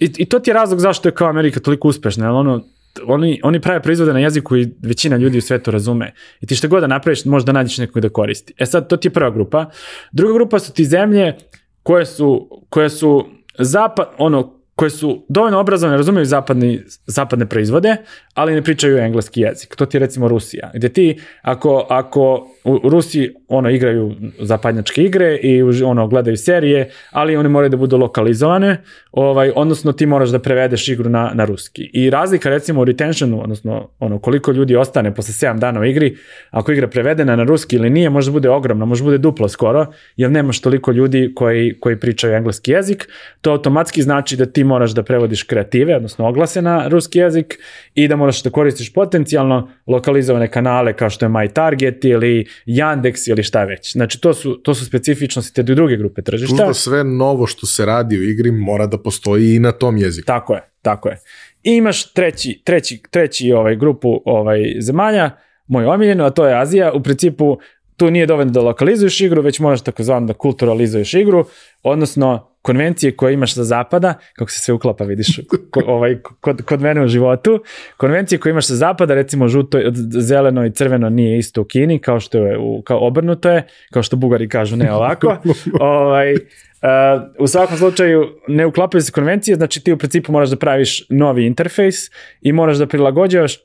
i, 0.00 0.12
i 0.16 0.24
to 0.24 0.38
ti 0.38 0.50
je 0.50 0.54
razlog 0.54 0.80
zašto 0.80 1.08
je 1.08 1.14
kao 1.14 1.28
Amerika 1.28 1.60
toliko 1.60 1.88
uspešna, 1.88 2.26
jer 2.26 2.32
ono, 2.32 2.64
oni, 3.06 3.40
oni 3.42 3.60
prave 3.60 3.82
proizvode 3.82 4.12
na 4.12 4.18
jeziku 4.18 4.56
i 4.56 4.68
većina 4.82 5.16
ljudi 5.16 5.38
u 5.38 5.42
svetu 5.42 5.70
razume. 5.70 6.12
I 6.40 6.46
ti 6.46 6.56
što 6.56 6.68
god 6.68 6.80
da 6.80 6.86
napraviš, 6.86 7.24
možda 7.24 7.52
nađeš 7.52 7.78
nekog 7.78 8.02
da 8.02 8.08
koristi. 8.08 8.54
E 8.58 8.66
sad, 8.66 8.88
to 8.88 8.96
ti 8.96 9.08
je 9.08 9.12
prva 9.12 9.30
grupa. 9.30 9.70
Druga 10.12 10.34
grupa 10.34 10.58
su 10.58 10.72
ti 10.72 10.84
zemlje 10.84 11.36
koje 11.82 12.06
su, 12.06 12.48
koje 12.68 12.90
su 12.90 13.26
zapad, 13.58 14.06
ono, 14.18 14.55
koje 14.76 14.90
su 14.90 15.24
dovoljno 15.28 15.60
obrazovane, 15.60 15.96
razumeju 15.96 16.24
zapadni, 16.24 16.80
zapadne 17.06 17.46
proizvode, 17.46 17.96
ali 18.34 18.54
ne 18.54 18.62
pričaju 18.62 18.98
engleski 18.98 19.40
jezik. 19.40 19.76
To 19.76 19.86
ti 19.86 19.96
je 19.96 20.00
recimo 20.00 20.28
Rusija, 20.28 20.70
gde 20.74 20.88
ti, 20.88 21.20
ako, 21.42 21.86
ako 21.90 22.48
u 22.64 22.88
Rusiji 22.88 23.34
ono, 23.48 23.70
igraju 23.70 24.14
zapadnjačke 24.40 25.02
igre 25.02 25.36
i 25.36 25.62
ono, 25.84 26.08
gledaju 26.08 26.36
serije, 26.36 26.90
ali 27.10 27.36
one 27.36 27.48
moraju 27.48 27.70
da 27.70 27.76
budu 27.76 27.96
lokalizovane, 27.96 28.76
ovaj, 29.12 29.52
odnosno 29.56 29.92
ti 29.92 30.06
moraš 30.06 30.28
da 30.28 30.38
prevedeš 30.38 30.88
igru 30.88 31.10
na, 31.10 31.30
na 31.34 31.44
ruski. 31.44 31.90
I 31.92 32.10
razlika 32.10 32.50
recimo 32.50 32.80
u 32.80 32.84
retentionu, 32.84 33.42
odnosno 33.42 33.88
ono, 33.98 34.18
koliko 34.18 34.52
ljudi 34.52 34.76
ostane 34.76 35.14
posle 35.14 35.48
7 35.48 35.58
dana 35.58 35.80
u 35.80 35.84
igri, 35.84 36.16
ako 36.50 36.72
igra 36.72 36.88
prevedena 36.88 37.36
na 37.36 37.44
ruski 37.44 37.76
ili 37.76 37.90
nije, 37.90 38.10
može 38.10 38.30
da 38.30 38.32
bude 38.32 38.50
ogromna, 38.50 38.84
može 38.84 39.02
da 39.02 39.04
bude 39.04 39.18
duplo 39.18 39.48
skoro, 39.48 39.86
jer 40.16 40.30
nemaš 40.30 40.60
toliko 40.60 40.92
ljudi 40.92 41.32
koji, 41.34 41.74
koji 41.80 42.00
pričaju 42.00 42.34
engleski 42.34 42.70
jezik. 42.70 43.08
To 43.40 43.50
automatski 43.50 44.02
znači 44.02 44.36
da 44.36 44.46
ti 44.46 44.64
moraš 44.64 44.90
da 44.90 45.02
prevodiš 45.02 45.42
kreative, 45.42 45.96
odnosno 45.96 46.28
oglase 46.28 46.62
na 46.62 46.88
ruski 46.88 47.18
jezik 47.18 47.58
i 47.94 48.08
da 48.08 48.16
moraš 48.16 48.42
da 48.42 48.50
koristiš 48.50 48.92
potencijalno 48.92 49.70
lokalizovane 49.86 50.48
kanale 50.50 50.92
kao 50.92 51.10
što 51.10 51.24
je 51.24 51.30
MyTarget 51.30 52.10
ili 52.10 52.46
Yandex 52.66 53.30
šta 53.42 53.64
već. 53.64 53.92
Znači 53.92 54.20
to 54.20 54.34
su, 54.34 54.54
to 54.62 54.74
su 54.74 54.84
specifičnosti 54.84 55.54
te 55.54 55.62
druge 55.62 55.96
grupe 55.96 56.22
tržišta. 56.22 56.56
Plus 56.56 56.68
da 56.68 56.74
sve 56.74 57.04
novo 57.04 57.46
što 57.46 57.66
se 57.66 57.86
radi 57.86 58.18
u 58.18 58.22
igri 58.22 58.50
mora 58.50 58.86
da 58.86 58.98
postoji 58.98 59.54
i 59.54 59.58
na 59.58 59.72
tom 59.72 59.96
jeziku. 59.96 60.26
Tako 60.26 60.54
je, 60.54 60.60
tako 60.82 61.08
je. 61.08 61.18
I 61.62 61.70
imaš 61.76 62.12
treći, 62.12 62.60
treći, 62.64 63.02
treći 63.10 63.52
ovaj, 63.52 63.76
grupu 63.76 64.22
ovaj, 64.24 64.76
zemalja, 64.80 65.30
moj 65.66 65.84
omiljeno, 65.84 66.24
a 66.24 66.30
to 66.30 66.46
je 66.46 66.60
Azija. 66.60 66.92
U 66.92 67.02
principu 67.02 67.58
tu 67.96 68.10
nije 68.10 68.26
dovoljno 68.26 68.52
da 68.52 68.60
lokalizuješ 68.60 69.20
igru, 69.20 69.42
već 69.42 69.58
moraš 69.58 69.82
takozvano 69.82 70.26
da 70.26 70.34
kulturalizuješ 70.34 71.14
igru, 71.14 71.44
odnosno 71.82 72.55
konvencije 72.66 73.12
koje 73.16 73.34
imaš 73.34 73.54
za 73.54 73.64
zapada, 73.64 74.14
kako 74.32 74.50
se 74.50 74.58
sve 74.58 74.74
uklapa, 74.74 75.04
vidiš, 75.04 75.40
ko, 75.70 75.82
ovaj, 75.86 76.18
kod, 76.40 76.62
kod 76.62 76.80
mene 76.80 77.04
u 77.04 77.08
životu, 77.08 77.62
konvencije 77.96 78.38
koje 78.38 78.50
imaš 78.50 78.66
sa 78.66 78.74
zapada, 78.74 79.14
recimo 79.14 79.48
žuto, 79.48 79.78
zeleno 80.10 80.66
i 80.66 80.72
crveno 80.72 81.10
nije 81.10 81.38
isto 81.38 81.60
u 81.60 81.64
Kini, 81.64 81.98
kao 81.98 82.20
što 82.20 82.38
je, 82.38 82.58
u, 82.58 82.82
kao 82.82 83.06
obrnuto 83.06 83.50
je, 83.50 83.66
kao 83.92 84.02
što 84.02 84.16
bugari 84.16 84.48
kažu 84.48 84.76
ne 84.76 84.92
ovako. 84.92 85.36
ovaj, 85.80 86.34
Uh, 86.76 87.22
u 87.38 87.46
svakom 87.46 87.76
slučaju 87.76 88.26
ne 88.48 88.66
uklapaju 88.66 89.02
se 89.02 89.12
konvencije, 89.12 89.54
znači 89.54 89.84
ti 89.84 89.92
u 89.92 89.98
principu 89.98 90.32
moraš 90.32 90.50
da 90.50 90.56
praviš 90.56 91.06
novi 91.08 91.46
interfejs 91.46 91.96
i 92.40 92.52
moraš 92.52 92.76
da 92.76 92.86
prilagođavaš 92.86 93.56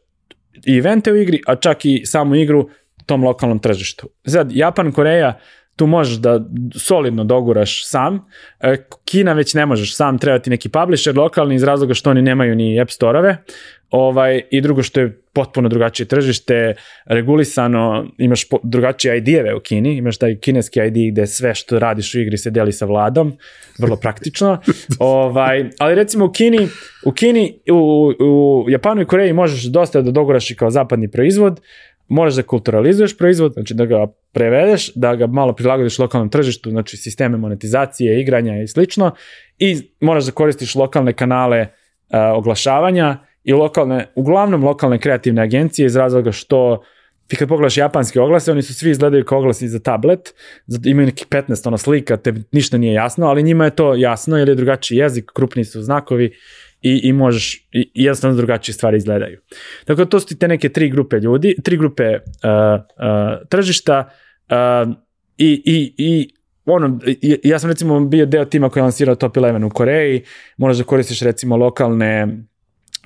i 0.65 0.77
evente 0.77 1.11
u 1.11 1.17
igri, 1.17 1.41
a 1.47 1.55
čak 1.55 1.85
i 1.85 2.01
samu 2.05 2.35
igru 2.35 2.69
tom 3.05 3.23
lokalnom 3.23 3.59
tržištu. 3.59 4.09
Sad, 4.25 4.51
Japan, 4.51 4.91
Koreja, 4.91 5.39
tu 5.75 5.87
možeš 5.87 6.17
da 6.17 6.39
solidno 6.75 7.23
doguraš 7.23 7.87
sam. 7.87 8.25
E, 8.59 8.77
Kina 9.05 9.33
već 9.33 9.53
ne 9.53 9.65
možeš 9.65 9.95
sam, 9.95 10.17
treba 10.17 10.39
ti 10.39 10.49
neki 10.49 10.69
publisher 10.69 11.17
lokalni 11.17 11.55
iz 11.55 11.63
razloga 11.63 11.93
što 11.93 12.09
oni 12.09 12.21
nemaju 12.21 12.55
ni 12.55 12.81
app 12.81 12.91
store-ove. 12.91 13.37
Ovaj, 13.91 14.41
I 14.51 14.61
drugo 14.61 14.83
što 14.83 14.99
je 14.99 15.21
potpuno 15.33 15.69
drugačije 15.69 16.07
tržište, 16.07 16.75
regulisano, 17.05 18.07
imaš 18.17 18.49
po, 18.49 18.59
drugačije 18.63 19.17
ID-eve 19.17 19.55
u 19.55 19.59
Kini, 19.59 19.97
imaš 19.97 20.17
taj 20.17 20.35
kineski 20.35 20.79
ID 20.79 21.11
gde 21.11 21.27
sve 21.27 21.55
što 21.55 21.79
radiš 21.79 22.15
u 22.15 22.19
igri 22.19 22.37
se 22.37 22.49
deli 22.49 22.71
sa 22.71 22.85
vladom, 22.85 23.33
vrlo 23.79 23.95
praktično. 23.95 24.61
ovaj, 24.99 25.69
ali 25.79 25.95
recimo 25.95 26.25
u 26.25 26.31
Kini, 26.31 26.67
u 27.05 27.11
Kini, 27.11 27.59
u, 27.71 28.11
u 28.19 28.65
Japanu 28.69 29.01
i 29.01 29.05
Koreji 29.05 29.33
možeš 29.33 29.63
dosta 29.63 30.01
da 30.01 30.11
doguraš 30.11 30.51
i 30.51 30.55
kao 30.55 30.69
zapadni 30.69 31.11
proizvod, 31.11 31.59
moraš 32.11 32.35
da 32.35 32.43
kulturalizuješ 32.43 33.17
proizvod, 33.17 33.53
znači 33.53 33.73
da 33.73 33.85
ga 33.85 34.07
prevedeš, 34.31 34.93
da 34.95 35.15
ga 35.15 35.27
malo 35.27 35.53
prilagodiš 35.55 35.99
lokalnom 35.99 36.29
tržištu, 36.29 36.69
znači 36.69 36.97
sisteme 36.97 37.37
monetizacije, 37.37 38.21
igranja 38.21 38.61
i 38.61 38.67
slično 38.67 39.11
i 39.59 39.77
moraš 39.99 40.25
da 40.25 40.31
koristiš 40.31 40.75
lokalne 40.75 41.13
kanale 41.13 41.61
uh, 41.61 42.17
oglašavanja 42.33 43.17
i 43.43 43.53
lokalne, 43.53 44.07
uglavnom 44.15 44.63
lokalne 44.63 44.99
kreativne 44.99 45.41
agencije 45.41 45.85
iz 45.85 45.95
razloga 45.95 46.31
što 46.31 46.83
ti 47.27 47.35
kad 47.35 47.47
pogledaš 47.47 47.77
japanske 47.77 48.21
oglase, 48.21 48.51
oni 48.51 48.61
su 48.61 48.73
svi 48.73 48.89
izgledaju 48.89 49.25
kao 49.25 49.39
oglasi 49.39 49.67
za 49.67 49.79
tablet, 49.79 50.33
imaju 50.85 51.05
neki 51.05 51.25
15 51.25 51.67
ono 51.67 51.77
slika, 51.77 52.17
te 52.17 52.33
ništa 52.51 52.77
nije 52.77 52.93
jasno, 52.93 53.27
ali 53.27 53.43
njima 53.43 53.65
je 53.65 53.75
to 53.75 53.95
jasno 53.95 54.37
jer 54.37 54.49
je 54.49 54.55
drugačiji 54.55 54.97
jezik, 54.97 55.31
krupni 55.33 55.65
su 55.65 55.81
znakovi 55.81 56.31
i, 56.81 57.01
i 57.03 57.13
možeš, 57.13 57.67
i, 57.71 57.91
jednostavno 57.93 58.37
drugačije 58.37 58.73
stvari 58.73 58.97
izgledaju. 58.97 59.39
Tako 59.85 60.03
da 60.03 60.09
to 60.09 60.19
su 60.19 60.27
ti 60.27 60.39
te 60.39 60.47
neke 60.47 60.69
tri 60.69 60.89
grupe 60.89 61.19
ljudi, 61.19 61.55
tri 61.63 61.77
grupe 61.77 62.03
uh, 62.03 62.19
uh, 62.19 63.47
tržišta 63.49 64.09
uh, 64.49 64.93
i, 65.37 65.61
i, 65.65 65.93
i 65.97 66.29
ono, 66.65 66.99
ja 67.43 67.59
sam 67.59 67.69
recimo 67.69 67.99
bio 67.99 68.25
deo 68.25 68.45
tima 68.45 68.69
koji 68.69 68.81
je 68.81 68.83
lansirao 68.83 69.15
Top 69.15 69.37
11 69.37 69.65
u 69.65 69.69
Koreji, 69.69 70.23
možeš 70.57 70.77
da 70.77 70.83
koristiš 70.83 71.21
recimo 71.21 71.57
lokalne 71.57 72.27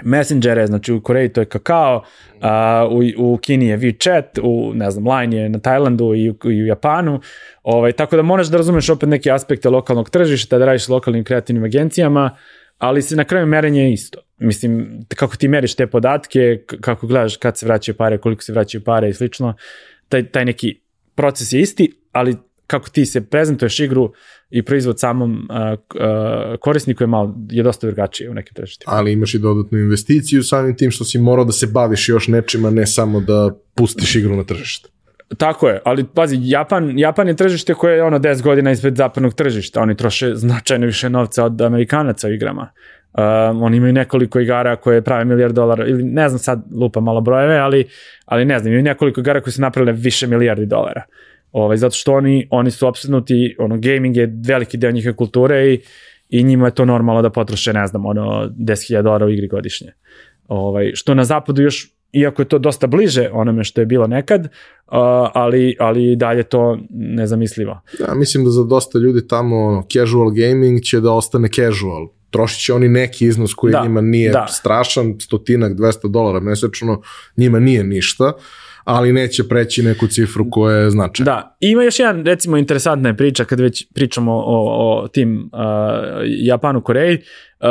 messengere, 0.03 0.67
znači 0.67 0.93
u 0.93 1.01
Koreji 1.01 1.29
to 1.29 1.41
je 1.41 1.45
Kakao, 1.45 2.03
a, 2.41 2.87
u, 2.91 3.33
u 3.33 3.37
Kini 3.37 3.67
je 3.67 3.77
WeChat, 3.77 4.39
u, 4.43 4.73
ne 4.73 4.91
znam, 4.91 5.17
Line 5.17 5.37
je 5.37 5.49
na 5.49 5.59
Tajlandu 5.59 6.15
i 6.15 6.29
u, 6.29 6.35
i 6.43 6.63
u 6.63 6.65
Japanu, 6.65 7.19
ovaj, 7.63 7.91
tako 7.91 8.15
da 8.15 8.21
moraš 8.21 8.47
da 8.47 8.57
razumeš 8.57 8.89
opet 8.89 9.09
neke 9.09 9.31
aspekte 9.31 9.69
lokalnog 9.69 10.09
tržišta, 10.09 10.57
da 10.57 10.65
radiš 10.65 10.85
s 10.85 10.89
lokalnim 10.89 11.23
kreativnim 11.23 11.63
agencijama, 11.63 12.37
ali 12.77 13.01
se 13.01 13.15
na 13.15 13.23
kraju 13.23 13.47
merenje 13.47 13.81
je 13.81 13.93
isto. 13.93 14.19
Mislim, 14.37 15.05
kako 15.15 15.37
ti 15.37 15.47
meriš 15.47 15.75
te 15.75 15.87
podatke, 15.87 16.63
kako 16.81 17.07
gledaš 17.07 17.37
kad 17.37 17.57
se 17.57 17.65
vraćaju 17.65 17.95
pare, 17.95 18.17
koliko 18.17 18.43
se 18.43 18.53
vraćaju 18.53 18.83
pare 18.83 19.09
i 19.09 19.13
slično, 19.13 19.53
taj, 20.09 20.31
taj 20.31 20.45
neki 20.45 20.79
proces 21.15 21.53
je 21.53 21.61
isti, 21.61 21.91
ali 22.11 22.35
kako 22.67 22.89
ti 22.89 23.05
se 23.05 23.21
prezentuješ 23.21 23.79
igru 23.79 24.13
i 24.49 24.63
proizvod 24.63 24.99
samom 24.99 25.31
uh, 25.31 25.79
uh, 25.95 26.59
korisniku 26.59 27.03
je 27.03 27.07
malo, 27.07 27.35
je 27.49 27.63
dosta 27.63 27.87
drugačije 27.87 28.29
u 28.29 28.33
nekim 28.33 28.53
tržištima. 28.53 28.93
Ali 28.95 29.11
imaš 29.11 29.33
i 29.33 29.39
dodatnu 29.39 29.77
investiciju 29.77 30.43
samim 30.43 30.77
tim 30.77 30.91
što 30.91 31.03
si 31.05 31.19
morao 31.19 31.45
da 31.45 31.51
se 31.51 31.67
baviš 31.67 32.09
još 32.09 32.27
nečima, 32.27 32.69
ne 32.69 32.87
samo 32.87 33.21
da 33.21 33.51
pustiš 33.75 34.15
igru 34.15 34.35
na 34.35 34.43
tržište. 34.43 34.89
Tako 35.37 35.69
je, 35.69 35.81
ali 35.85 36.05
pazi, 36.15 36.37
Japan, 36.41 36.99
Japan 36.99 37.27
je 37.27 37.35
tržište 37.35 37.73
koje 37.73 37.95
je 37.95 38.03
ono 38.03 38.19
10 38.19 38.41
godina 38.41 38.71
ispred 38.71 38.95
zapadnog 38.95 39.33
tržišta, 39.33 39.81
oni 39.81 39.95
troše 39.95 40.35
značajno 40.35 40.85
više 40.85 41.09
novca 41.09 41.45
od 41.45 41.61
Amerikanaca 41.61 42.27
u 42.27 42.31
igrama. 42.31 42.69
Um, 43.13 43.63
oni 43.63 43.77
imaju 43.77 43.93
nekoliko 43.93 44.39
igara 44.39 44.75
koje 44.75 45.01
prave 45.01 45.25
milijard 45.25 45.55
dolara, 45.55 45.87
ili 45.87 46.03
ne 46.03 46.29
znam 46.29 46.39
sad 46.39 46.63
lupa 46.75 46.99
malo 46.99 47.21
brojeve, 47.21 47.57
ali, 47.57 47.87
ali 48.25 48.45
ne 48.45 48.59
znam, 48.59 48.67
imaju 48.67 48.83
nekoliko 48.83 49.19
igara 49.19 49.41
koje 49.41 49.51
su 49.51 49.61
napravile 49.61 49.93
više 49.93 50.27
milijardi 50.27 50.65
dolara. 50.65 51.03
Ovaj, 51.51 51.77
zato 51.77 51.95
što 51.95 52.13
oni, 52.13 52.47
oni 52.51 52.71
su 52.71 52.87
obsednuti, 52.87 53.55
ono, 53.59 53.77
gaming 53.77 54.17
je 54.17 54.33
veliki 54.47 54.77
deo 54.77 54.91
njihove 54.91 55.15
kulture 55.15 55.73
i, 55.73 55.81
i 56.29 56.43
njima 56.43 56.65
je 56.65 56.75
to 56.75 56.85
normalno 56.85 57.21
da 57.21 57.29
potroše, 57.29 57.73
ne 57.73 57.87
znam, 57.87 58.05
ono, 58.05 58.49
10.000 58.59 59.01
dolara 59.01 59.25
u 59.25 59.29
igri 59.29 59.47
godišnje. 59.47 59.91
Ovaj, 60.47 60.91
što 60.95 61.13
na 61.13 61.23
zapadu 61.23 61.61
još 61.61 61.94
iako 62.15 62.41
je 62.41 62.47
to 62.47 62.59
dosta 62.59 62.87
bliže 62.87 63.29
onome 63.33 63.63
što 63.63 63.81
je 63.81 63.85
bilo 63.85 64.07
nekad, 64.07 64.47
ali, 65.33 65.75
ali 65.79 66.15
dalje 66.15 66.43
to 66.43 66.77
nezamislivo. 66.89 67.81
Ja 67.99 68.15
mislim 68.15 68.43
da 68.45 68.51
za 68.51 68.63
dosta 68.63 68.99
ljudi 68.99 69.27
tamo 69.27 69.83
casual 69.93 70.29
gaming 70.29 70.81
će 70.81 70.99
da 70.99 71.11
ostane 71.11 71.47
casual. 71.47 72.07
Trošit 72.29 72.65
će 72.65 72.73
oni 72.73 72.89
neki 72.89 73.25
iznos 73.25 73.53
koji 73.53 73.71
da, 73.71 73.83
njima 73.83 74.01
nije 74.01 74.31
da. 74.31 74.47
strašan, 74.49 75.15
stotinak, 75.19 75.73
200 75.73 76.07
dolara 76.07 76.39
mesečno, 76.39 77.01
njima 77.37 77.59
nije 77.59 77.83
ništa 77.83 78.33
ali 78.85 79.13
neće 79.13 79.47
preći 79.47 79.83
neku 79.83 80.07
cifru 80.07 80.49
koja 80.49 80.77
je 80.77 80.89
značajna. 80.89 81.31
Da, 81.31 81.57
ima 81.59 81.83
još 81.83 81.99
jedan, 81.99 82.25
recimo, 82.25 82.57
interesantna 82.57 83.09
je 83.09 83.17
priča 83.17 83.45
kad 83.45 83.59
već 83.59 83.87
pričamo 83.93 84.33
o, 84.33 85.03
o 85.03 85.07
tim 85.07 85.49
uh, 85.53 85.59
Japanu, 86.25 86.81
Koreji. 86.81 87.15
Uh, 87.15 87.67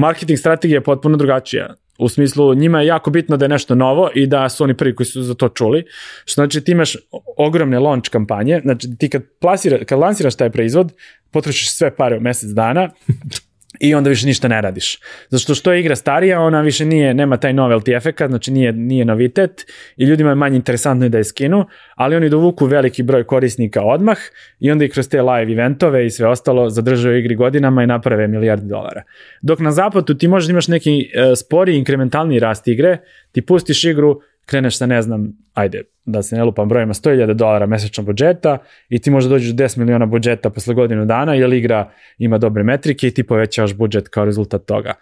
marketing 0.00 0.38
strategija 0.38 0.76
je 0.76 0.84
potpuno 0.84 1.16
drugačija. 1.16 1.74
U 1.98 2.08
smislu, 2.08 2.54
njima 2.54 2.80
je 2.80 2.86
jako 2.86 3.10
bitno 3.10 3.36
da 3.36 3.44
je 3.44 3.48
nešto 3.48 3.74
novo 3.74 4.10
i 4.14 4.26
da 4.26 4.48
su 4.48 4.64
oni 4.64 4.74
prvi 4.74 4.94
koji 4.94 5.06
su 5.06 5.22
za 5.22 5.34
to 5.34 5.48
čuli. 5.48 5.84
Što 6.24 6.34
znači 6.34 6.60
ti 6.60 6.72
imaš 6.72 6.96
ogromne 7.36 7.78
launch 7.78 8.10
kampanje, 8.10 8.60
znači 8.62 8.88
ti 8.98 9.08
kad, 9.08 9.22
plasira, 9.40 9.84
kad 9.84 9.98
lansiraš 9.98 10.34
taj 10.34 10.50
proizvod, 10.50 10.92
potrošiš 11.30 11.72
sve 11.72 11.96
pare 11.96 12.16
u 12.16 12.20
mesec 12.20 12.50
dana, 12.50 12.90
i 13.80 13.94
onda 13.94 14.10
više 14.10 14.26
ništa 14.26 14.48
ne 14.48 14.60
radiš. 14.60 14.98
Zato 15.28 15.42
što 15.42 15.54
što 15.54 15.72
je 15.72 15.80
igra 15.80 15.96
starija, 15.96 16.40
ona 16.40 16.60
više 16.60 16.84
nije, 16.84 17.14
nema 17.14 17.36
taj 17.36 17.52
novelty 17.52 17.96
efekat, 17.96 18.30
znači 18.30 18.50
nije, 18.50 18.72
nije 18.72 19.04
novitet 19.04 19.66
i 19.96 20.04
ljudima 20.04 20.30
je 20.30 20.34
manje 20.34 20.56
interesantno 20.56 21.08
da 21.08 21.18
je 21.18 21.24
skinu, 21.24 21.66
ali 21.94 22.16
oni 22.16 22.28
dovuku 22.28 22.66
veliki 22.66 23.02
broj 23.02 23.24
korisnika 23.24 23.82
odmah 23.82 24.18
i 24.60 24.70
onda 24.70 24.84
i 24.84 24.88
kroz 24.88 25.08
te 25.08 25.22
live 25.22 25.52
eventove 25.52 26.06
i 26.06 26.10
sve 26.10 26.28
ostalo 26.28 26.70
zadržaju 26.70 27.18
igri 27.18 27.34
godinama 27.34 27.82
i 27.82 27.86
naprave 27.86 28.28
milijardi 28.28 28.68
dolara. 28.68 29.02
Dok 29.42 29.58
na 29.58 29.70
zapadu 29.70 30.14
ti 30.14 30.28
možeš 30.28 30.46
da 30.46 30.50
imaš 30.50 30.68
neki 30.68 30.90
uh, 30.90 31.38
spori 31.38 31.76
inkrementalni 31.76 32.38
rast 32.38 32.68
igre, 32.68 32.98
ti 33.32 33.42
pustiš 33.42 33.84
igru, 33.84 34.20
kreneš 34.48 34.78
sa, 34.78 34.86
ne 34.86 35.02
znam, 35.02 35.32
ajde, 35.54 35.82
da 36.04 36.22
se 36.22 36.36
ne 36.36 36.44
lupam 36.44 36.68
brojima, 36.68 36.94
100.000 36.94 37.34
dolara 37.34 37.66
mesečno 37.66 38.04
budžeta 38.04 38.58
i 38.88 38.98
ti 38.98 39.10
možda 39.10 39.30
dođeš 39.30 39.50
do 39.50 39.64
10 39.64 39.78
miliona 39.78 40.06
budžeta 40.06 40.50
posle 40.50 40.74
godinu 40.74 41.04
dana, 41.06 41.34
jer 41.34 41.52
igra 41.52 41.90
ima 42.18 42.38
dobre 42.38 42.62
metrike 42.62 43.08
i 43.08 43.10
ti 43.10 43.22
povećavaš 43.22 43.74
budžet 43.74 44.08
kao 44.08 44.24
rezultat 44.24 44.64
toga. 44.64 44.94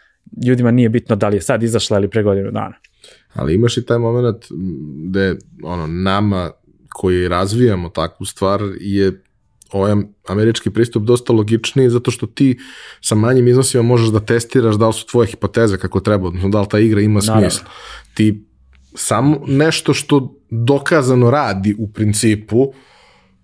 Ljudima 0.47 0.70
nije 0.70 0.89
bitno 0.89 1.16
da 1.16 1.28
li 1.28 1.36
je 1.36 1.40
sad 1.40 1.62
izašla 1.62 1.98
ili 1.98 2.10
pre 2.10 2.23
godinu 2.23 2.51
dana. 2.51 2.74
Ali 3.35 3.55
imaš 3.55 3.77
i 3.77 3.86
taj 3.86 3.98
moment 3.98 4.44
gde 5.05 5.36
ono, 5.62 5.86
nama 5.86 6.51
koji 6.89 7.28
razvijamo 7.28 7.89
takvu 7.89 8.27
stvar 8.27 8.60
je 8.81 9.23
ovaj 9.73 9.93
američki 10.28 10.70
pristup 10.70 11.02
dosta 11.02 11.32
logičniji 11.32 11.90
zato 11.90 12.10
što 12.10 12.27
ti 12.27 12.59
sa 13.01 13.14
manjim 13.14 13.48
iznosima 13.48 13.82
možeš 13.82 14.09
da 14.09 14.20
testiraš 14.20 14.74
da 14.74 14.86
li 14.86 14.93
su 14.93 15.06
tvoje 15.06 15.27
hipoteze 15.27 15.78
kako 15.78 16.01
treba, 16.01 16.27
odnosno 16.27 16.48
da 16.48 16.60
li 16.60 16.66
ta 16.70 16.78
igra 16.78 17.01
ima 17.01 17.20
smisla. 17.20 17.66
Ti 18.14 18.45
samo 18.97 19.40
nešto 19.47 19.94
što 19.94 20.35
dokazano 20.51 21.31
radi 21.31 21.74
u 21.78 21.93
principu 21.93 22.73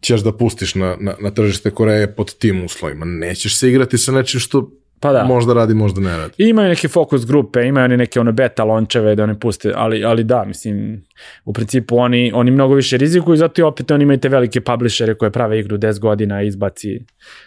ćeš 0.00 0.20
da 0.20 0.32
pustiš 0.32 0.74
na, 0.74 0.96
na, 1.00 1.14
na 1.20 1.30
tržište 1.30 1.70
Koreje 1.70 2.14
pod 2.14 2.34
tim 2.34 2.64
uslovima. 2.64 3.04
Nećeš 3.04 3.58
se 3.58 3.68
igrati 3.68 3.98
sa 3.98 4.12
nečim 4.12 4.40
što 4.40 4.70
Pa 5.02 5.12
da. 5.12 5.24
možda 5.24 5.54
radi, 5.54 5.74
možda 5.74 6.00
ne 6.00 6.16
radi. 6.16 6.34
I 6.38 6.48
imaju 6.48 6.68
neke 6.68 6.88
fokus 6.88 7.26
grupe, 7.26 7.62
imaju 7.62 7.84
oni 7.84 7.96
neke 7.96 8.20
ono 8.20 8.32
beta 8.32 8.64
lončeve 8.64 9.14
da 9.14 9.22
oni 9.22 9.40
puste, 9.40 9.72
ali, 9.76 10.04
ali 10.04 10.24
da, 10.24 10.44
mislim, 10.44 11.04
u 11.44 11.52
principu 11.52 11.98
oni, 11.98 12.32
oni 12.34 12.50
mnogo 12.50 12.74
više 12.74 12.96
rizikuju, 12.96 13.36
zato 13.36 13.60
i 13.60 13.64
opet 13.64 13.90
oni 13.90 14.02
imaju 14.02 14.20
te 14.20 14.28
velike 14.28 14.60
publishere 14.60 15.14
koje 15.14 15.30
prave 15.30 15.58
igru 15.58 15.78
10 15.78 15.98
godina 15.98 16.42
i 16.42 16.46
izbaci. 16.46 17.00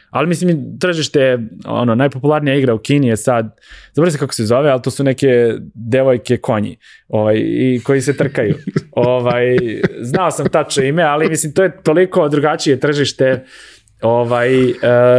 Ali 0.09 0.27
mislim, 0.27 0.79
tržište 0.79 1.19
je, 1.19 1.47
ono, 1.65 1.95
najpopularnija 1.95 2.55
igra 2.55 2.73
u 2.73 2.77
Kini 2.77 3.07
je 3.07 3.17
sad, 3.17 3.55
zaboravim 3.93 4.11
se 4.11 4.19
kako 4.19 4.33
se 4.33 4.45
zove, 4.45 4.69
ali 4.69 4.81
to 4.81 4.91
su 4.91 5.03
neke 5.03 5.53
devojke 5.73 6.37
konji, 6.37 6.77
ovaj, 7.07 7.35
i 7.37 7.81
koji 7.83 8.01
se 8.01 8.17
trkaju. 8.17 8.55
ovaj, 8.91 9.57
znao 10.01 10.31
sam 10.31 10.49
tačno 10.49 10.83
ime, 10.83 11.03
ali 11.03 11.29
mislim, 11.29 11.53
to 11.53 11.63
je 11.63 11.83
toliko 11.83 12.29
drugačije 12.29 12.79
tržište, 12.79 13.43
ovaj, 14.05 14.69
e, 14.69 14.73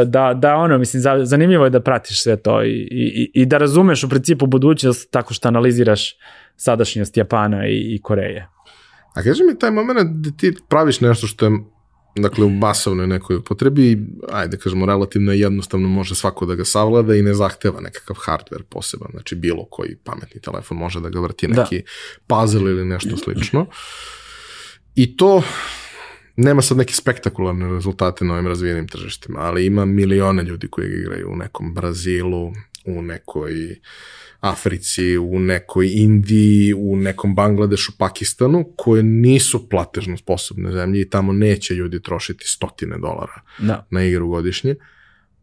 da, 0.04 0.34
da 0.34 0.54
ono, 0.56 0.78
mislim, 0.78 1.00
za- 1.02 1.24
zanimljivo 1.24 1.64
je 1.64 1.70
da 1.70 1.80
pratiš 1.80 2.22
sve 2.22 2.36
to 2.36 2.64
i, 2.64 2.88
i, 2.90 3.30
i 3.34 3.46
da 3.46 3.58
razumeš 3.58 4.04
u 4.04 4.08
principu 4.08 4.46
budućnost 4.46 5.10
tako 5.10 5.34
što 5.34 5.48
analiziraš 5.48 6.14
sadašnjost 6.56 7.16
Japana 7.16 7.66
i, 7.66 7.94
i 7.94 8.00
Koreje. 8.02 8.48
A 9.14 9.22
kaži 9.22 9.42
mi 9.44 9.58
taj 9.58 9.70
moment 9.70 9.98
da 10.10 10.30
ti 10.30 10.54
praviš 10.68 11.00
nešto 11.00 11.26
što 11.26 11.44
je 11.46 11.52
dakle 12.16 12.44
u 12.44 12.50
masovnoj 12.50 13.06
nekoj 13.06 13.36
upotrebi, 13.36 13.98
ajde 14.32 14.56
kažemo 14.56 14.86
relativno 14.86 15.32
jednostavno 15.32 15.88
može 15.88 16.14
svako 16.14 16.46
da 16.46 16.54
ga 16.54 16.64
savlada 16.64 17.14
i 17.14 17.22
ne 17.22 17.34
zahteva 17.34 17.80
nekakav 17.80 18.16
hardware 18.18 18.62
poseban, 18.62 19.08
znači 19.10 19.34
bilo 19.34 19.64
koji 19.64 19.96
pametni 19.96 20.40
telefon 20.40 20.78
može 20.78 21.00
da 21.00 21.08
ga 21.08 21.20
vrti 21.20 21.46
Da. 21.46 21.62
neki 21.62 21.82
puzzle 22.26 22.70
ili 22.70 22.84
nešto 22.84 23.16
slično. 23.16 23.66
I 24.94 25.16
to 25.16 25.42
nema 26.36 26.62
sad 26.62 26.78
neke 26.78 26.92
spektakularne 26.92 27.72
rezultate 27.72 28.24
na 28.24 28.34
ovim 28.34 28.46
razvijenim 28.46 28.88
tržištima, 28.88 29.40
ali 29.40 29.66
ima 29.66 29.84
milione 29.84 30.42
ljudi 30.42 30.68
koji 30.68 30.86
igraju 30.86 31.30
u 31.30 31.36
nekom 31.36 31.74
Brazilu, 31.74 32.52
u 32.84 33.02
nekoj 33.02 33.76
Africi, 34.40 35.18
u 35.18 35.38
nekoj 35.38 35.90
Indiji, 35.92 36.74
u 36.74 36.96
nekom 36.96 37.34
Bangladešu, 37.34 37.92
Pakistanu, 37.98 38.72
koje 38.76 39.02
nisu 39.02 39.68
platežno 39.68 40.16
sposobne 40.16 40.72
zemlje 40.72 41.00
i 41.00 41.10
tamo 41.10 41.32
neće 41.32 41.74
ljudi 41.74 42.02
trošiti 42.02 42.48
stotine 42.48 42.98
dolara 42.98 43.40
Da. 43.58 43.86
na 43.90 44.04
igru 44.04 44.28
godišnje, 44.28 44.74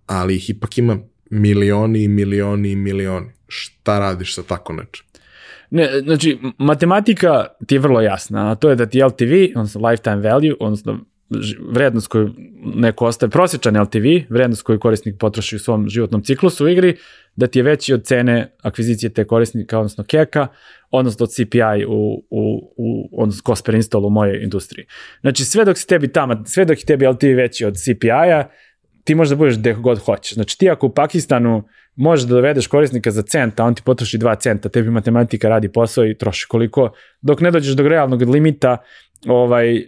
ali 0.05 0.35
ih 0.35 0.49
ipak 0.49 0.77
ima 0.77 0.97
milioni 1.29 2.03
i 2.03 2.07
milioni 2.07 2.71
i 2.71 2.75
milioni. 2.75 3.31
Šta 3.47 3.99
radiš 3.99 4.35
sa 4.35 4.43
tako 4.43 4.73
nečem? 4.73 5.05
Ne, 5.75 5.89
znači, 6.03 6.37
matematika 6.57 7.47
ti 7.67 7.75
je 7.75 7.79
vrlo 7.79 8.01
jasna, 8.01 8.51
a 8.51 8.55
to 8.55 8.69
je 8.69 8.75
da 8.75 8.85
ti 8.85 9.03
LTV, 9.03 9.33
odnosno 9.55 9.89
lifetime 9.89 10.29
value, 10.29 10.53
odnosno 10.59 10.99
vrednost 11.71 12.07
koju 12.07 12.29
neko 12.75 13.05
ostaje, 13.05 13.29
prosječan 13.29 13.81
LTV, 13.81 14.05
vrednost 14.29 14.63
koju 14.63 14.79
korisnik 14.79 15.15
potroši 15.19 15.55
u 15.55 15.59
svom 15.59 15.89
životnom 15.89 16.23
ciklusu 16.23 16.65
u 16.65 16.67
igri, 16.67 16.97
da 17.35 17.47
ti 17.47 17.59
je 17.59 17.63
veći 17.63 17.93
od 17.93 18.03
cene 18.03 18.55
akvizicije 18.61 19.09
te 19.09 19.25
korisnika, 19.25 19.79
odnosno 19.79 20.03
keka, 20.03 20.47
odnosno 20.91 21.23
od 21.23 21.31
CPI 21.31 21.85
u, 21.87 22.23
u, 22.29 22.73
u 22.77 23.09
odnosno 23.21 23.41
cost 23.45 23.65
per 23.65 23.75
install 23.75 24.05
u 24.05 24.09
mojoj 24.09 24.43
industriji. 24.43 24.85
Znači, 25.21 25.45
sve 25.45 25.65
dok 25.65 25.77
si 25.77 25.87
tebi 25.87 26.07
tamo, 26.07 26.43
sve 26.45 26.65
dok 26.65 26.79
je 26.79 26.85
tebi 26.85 27.07
LTV 27.07 27.35
veći 27.35 27.65
od 27.65 27.75
CPI-a, 27.75 28.47
ti 29.03 29.15
možeš 29.15 29.29
da 29.29 29.35
budeš 29.35 29.57
gde 29.57 29.73
god 29.73 29.99
hoćeš. 29.99 30.33
Znači 30.33 30.57
ti 30.57 30.69
ako 30.69 30.87
u 30.87 30.93
Pakistanu 30.93 31.63
možeš 31.95 32.27
da 32.27 32.35
dovedeš 32.35 32.67
korisnika 32.67 33.11
za 33.11 33.21
cent, 33.21 33.59
a 33.59 33.65
on 33.65 33.75
ti 33.75 33.81
potroši 33.85 34.17
2 34.17 34.39
centa, 34.39 34.69
tebi 34.69 34.89
matematika 34.89 35.49
radi 35.49 35.71
posao 35.71 36.05
i 36.05 36.17
troši 36.17 36.47
koliko, 36.47 36.89
dok 37.21 37.41
ne 37.41 37.51
dođeš 37.51 37.75
do 37.75 37.87
realnog 37.87 38.21
limita 38.21 38.77
ovaj, 39.27 39.77
uh, 39.77 39.83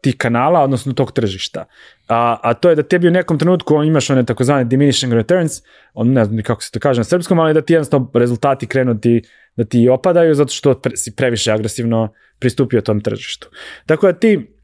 tih 0.00 0.16
kanala, 0.16 0.62
odnosno 0.62 0.92
tog 0.92 1.12
tržišta. 1.12 1.64
A, 2.08 2.36
a 2.42 2.54
to 2.54 2.70
je 2.70 2.76
da 2.76 2.82
tebi 2.82 3.08
u 3.08 3.10
nekom 3.10 3.38
trenutku 3.38 3.82
imaš 3.82 4.10
one 4.10 4.26
takozvane 4.26 4.64
diminishing 4.64 5.12
returns, 5.12 5.62
on 5.94 6.12
ne 6.12 6.24
znam 6.24 6.42
kako 6.42 6.62
se 6.62 6.70
to 6.70 6.80
kaže 6.80 7.00
na 7.00 7.04
srpskom, 7.04 7.38
ali 7.38 7.54
da 7.54 7.60
ti 7.60 7.72
jednostavno 7.72 8.10
rezultati 8.14 8.66
krenu 8.66 9.00
ti, 9.00 9.22
da 9.56 9.64
ti 9.64 9.88
opadaju 9.88 10.34
zato 10.34 10.52
što 10.52 10.74
pre, 10.74 10.96
si 10.96 11.16
previše 11.16 11.52
agresivno 11.52 12.12
pristupio 12.38 12.80
tom 12.80 13.00
tržištu. 13.00 13.48
Tako 13.86 14.06
da 14.06 14.12
ti 14.12 14.59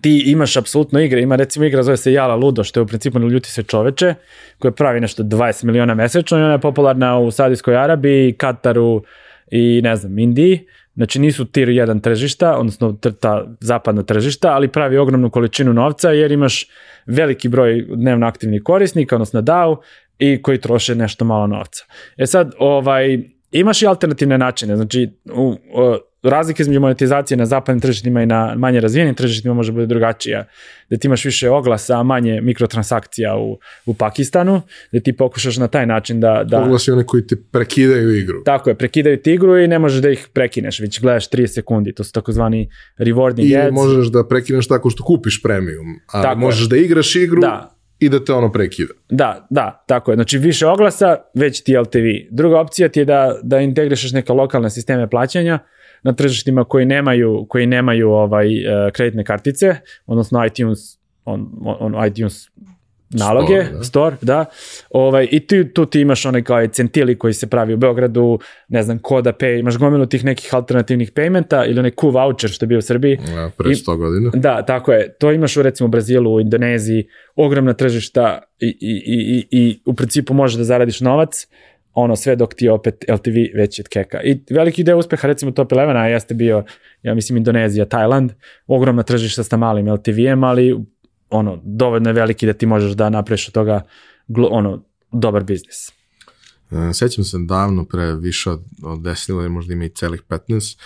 ti 0.00 0.22
imaš 0.26 0.56
apsolutno 0.56 1.00
igre, 1.00 1.22
ima 1.22 1.36
recimo 1.36 1.64
igra 1.64 1.82
zove 1.82 1.96
se 1.96 2.12
Jala 2.12 2.34
Ludo, 2.34 2.64
što 2.64 2.80
je 2.80 2.82
u 2.82 2.86
principu 2.86 3.18
ne 3.18 3.28
ljuti 3.28 3.50
se 3.50 3.62
čoveče, 3.62 4.14
koja 4.58 4.72
pravi 4.72 5.00
nešto 5.00 5.22
20 5.22 5.64
miliona 5.64 5.94
mesečno 5.94 6.38
i 6.38 6.42
ona 6.42 6.52
je 6.52 6.60
popularna 6.60 7.18
u 7.18 7.30
Saudijskoj 7.30 7.76
Arabiji, 7.76 8.32
Kataru 8.32 9.02
i 9.50 9.80
ne 9.82 9.96
znam, 9.96 10.18
Indiji. 10.18 10.66
Znači 10.94 11.18
nisu 11.18 11.44
tier 11.44 11.68
1 11.68 12.02
tržišta, 12.02 12.56
odnosno 12.58 12.98
ta 13.20 13.46
zapadna 13.60 14.02
tržišta, 14.02 14.52
ali 14.52 14.68
pravi 14.68 14.98
ogromnu 14.98 15.30
količinu 15.30 15.72
novca 15.72 16.10
jer 16.10 16.32
imaš 16.32 16.66
veliki 17.06 17.48
broj 17.48 17.86
dnevno 17.88 18.26
aktivnih 18.26 18.62
korisnika, 18.64 19.16
odnosno 19.16 19.42
DAO, 19.42 19.80
i 20.18 20.42
koji 20.42 20.60
troše 20.60 20.94
nešto 20.94 21.24
malo 21.24 21.46
novca. 21.46 21.84
E 22.16 22.26
sad, 22.26 22.54
ovaj, 22.58 23.18
imaš 23.60 23.82
i 23.82 23.86
alternativne 23.86 24.38
načine, 24.38 24.76
znači 24.76 25.10
u, 25.34 25.56
o, 25.72 25.98
razlike 26.22 26.62
između 26.62 26.80
monetizacije 26.80 27.36
na 27.38 27.46
zapadnim 27.46 27.80
tržištima 27.80 28.22
i 28.22 28.26
na 28.26 28.54
manje 28.56 28.80
razvijenim 28.80 29.14
tržištima 29.14 29.54
može 29.54 29.72
biti 29.72 29.86
drugačija. 29.86 30.44
Da 30.90 30.96
ti 30.96 31.06
imaš 31.06 31.24
više 31.24 31.50
oglasa, 31.50 32.00
a 32.00 32.02
manje 32.02 32.40
mikrotransakcija 32.40 33.36
u, 33.36 33.58
u 33.86 33.94
Pakistanu, 33.94 34.62
da 34.92 35.00
ti 35.00 35.16
pokušaš 35.16 35.56
na 35.56 35.68
taj 35.68 35.86
način 35.86 36.20
da... 36.20 36.44
da 36.46 36.62
Oglasi 36.62 36.90
one 36.90 37.04
koji 37.06 37.26
ti 37.26 37.36
prekidaju 37.52 38.16
igru. 38.16 38.42
Tako 38.44 38.70
je, 38.70 38.74
prekidaju 38.74 39.16
ti 39.22 39.32
igru 39.32 39.58
i 39.58 39.68
ne 39.68 39.78
možeš 39.78 40.02
da 40.02 40.10
ih 40.10 40.28
prekineš, 40.32 40.80
već 40.80 41.00
gledaš 41.00 41.30
30 41.30 41.46
sekundi, 41.46 41.94
to 41.94 42.04
su 42.04 42.12
takozvani 42.12 42.68
rewarding 42.98 43.44
I 43.46 43.56
ads. 43.56 43.72
možeš 43.74 44.06
da 44.06 44.28
prekineš 44.28 44.68
tako 44.68 44.90
što 44.90 45.04
kupiš 45.04 45.42
premium, 45.42 45.86
ali 46.06 46.22
Tako 46.22 46.40
je. 46.40 46.44
možeš 46.46 46.68
da 46.68 46.76
igraš 46.76 47.16
igru 47.16 47.40
Da, 47.40 47.73
i 48.04 48.08
da 48.08 48.24
te 48.24 48.32
ono 48.32 48.52
prekida. 48.52 48.92
Da, 49.10 49.46
da, 49.50 49.84
tako 49.86 50.10
je. 50.10 50.14
Znači 50.14 50.38
više 50.38 50.66
oglasa, 50.66 51.16
već 51.34 51.64
ti 51.64 51.76
LTV. 51.76 52.06
Druga 52.30 52.60
opcija 52.60 52.88
ti 52.88 53.00
je 53.00 53.04
da, 53.04 53.38
da 53.42 53.60
integrišeš 53.60 54.12
neke 54.12 54.32
lokalne 54.32 54.70
sisteme 54.70 55.10
plaćanja 55.10 55.58
na 56.02 56.12
tržištima 56.12 56.64
koji 56.64 56.86
nemaju, 56.86 57.46
koji 57.48 57.66
nemaju 57.66 58.10
ovaj, 58.10 58.46
uh, 58.46 58.92
kreditne 58.92 59.24
kartice, 59.24 59.76
odnosno 60.06 60.46
iTunes, 60.46 60.78
on, 61.24 61.50
on, 61.64 62.06
iTunes 62.06 62.48
naloge, 63.10 63.64
Store, 63.64 63.76
da. 63.78 63.84
store, 63.84 64.16
da. 64.22 64.44
Ovaj, 64.90 65.28
I 65.30 65.46
ti, 65.46 65.74
tu 65.74 65.86
ti 65.86 66.00
imaš 66.00 66.26
onaj 66.26 66.42
kao 66.42 66.66
centili 66.66 67.18
koji 67.18 67.32
se 67.34 67.46
pravi 67.46 67.74
u 67.74 67.76
Beogradu, 67.76 68.38
ne 68.68 68.82
znam, 68.82 68.98
Koda 68.98 69.32
Pay, 69.32 69.60
imaš 69.60 69.76
gomilu 69.78 70.06
tih 70.06 70.24
nekih 70.24 70.54
alternativnih 70.54 71.12
paymenta 71.12 71.70
ili 71.70 71.78
onaj 71.78 71.90
Q 71.90 72.12
voucher 72.12 72.50
što 72.50 72.64
je 72.64 72.68
bio 72.68 72.78
u 72.78 72.82
Srbiji. 72.82 73.18
Ja, 73.36 73.50
pre 73.58 73.70
I- 73.70 73.74
100 73.74 73.96
godina. 73.96 74.30
Da, 74.34 74.62
tako 74.62 74.92
je. 74.92 75.12
To 75.18 75.32
imaš 75.32 75.56
u 75.56 75.62
recimo 75.62 75.88
Brazilu, 75.88 76.34
u 76.34 76.40
Indoneziji, 76.40 77.06
ogromna 77.36 77.72
tržišta 77.72 78.38
i, 78.60 78.66
i, 78.66 79.02
i, 79.06 79.46
i, 79.50 79.60
i 79.60 79.80
u 79.86 79.94
principu 79.94 80.34
možeš 80.34 80.56
da 80.58 80.64
zaradiš 80.64 81.00
novac, 81.00 81.46
ono 81.94 82.16
sve 82.16 82.36
dok 82.36 82.54
ti 82.54 82.68
opet 82.68 83.04
LTV 83.08 83.36
veći 83.56 83.82
od 83.82 83.88
keka. 83.88 84.22
I 84.22 84.40
veliki 84.50 84.84
deo 84.84 84.98
uspeha 84.98 85.28
recimo 85.28 85.52
Top 85.52 85.72
11 85.72 86.04
jeste 86.04 86.34
bio, 86.34 86.64
ja 87.02 87.14
mislim 87.14 87.36
Indonezija, 87.36 87.84
Tajland, 87.84 88.32
ogromna 88.66 89.02
tržišta 89.02 89.44
sa 89.44 89.56
malim 89.56 89.88
LTV-em, 89.88 90.44
ali 90.44 90.76
ono, 91.34 91.60
dovoljno 91.64 92.08
je 92.08 92.12
veliki 92.12 92.46
da 92.46 92.52
ti 92.52 92.66
možeš 92.66 92.92
da 92.92 93.10
napraviš 93.10 93.48
od 93.48 93.54
toga 93.54 93.82
ono, 94.50 94.84
dobar 95.12 95.44
biznis. 95.44 95.88
E, 96.70 96.92
Sećam 96.94 97.24
se 97.24 97.38
davno, 97.38 97.84
pre 97.84 98.14
više 98.14 98.50
od, 98.50 98.62
od 98.82 98.98
10 98.98 99.30
ili 99.30 99.48
možda 99.48 99.72
ima 99.72 99.84
i 99.84 99.88
celih 99.88 100.22
15, 100.28 100.78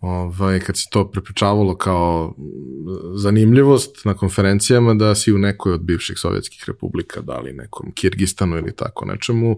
ovaj, 0.00 0.60
kad 0.60 0.76
se 0.76 0.86
to 0.90 1.10
prepričavalo 1.10 1.76
kao 1.76 2.34
mm, 2.38 3.16
zanimljivost 3.16 4.04
na 4.04 4.14
konferencijama 4.14 4.94
da 4.94 5.14
si 5.14 5.32
u 5.32 5.38
nekoj 5.38 5.72
od 5.72 5.80
bivših 5.80 6.18
sovjetskih 6.18 6.64
republika, 6.66 7.20
da 7.20 7.38
li 7.38 7.52
nekom 7.52 7.92
Kirgistanu 7.94 8.56
ili 8.56 8.76
tako 8.76 9.04
nečemu, 9.04 9.50
e, 9.52 9.54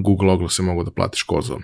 Google 0.00 0.32
oglase 0.32 0.62
mogu 0.62 0.84
da 0.84 0.90
platiš 0.90 1.22
kozom. 1.22 1.62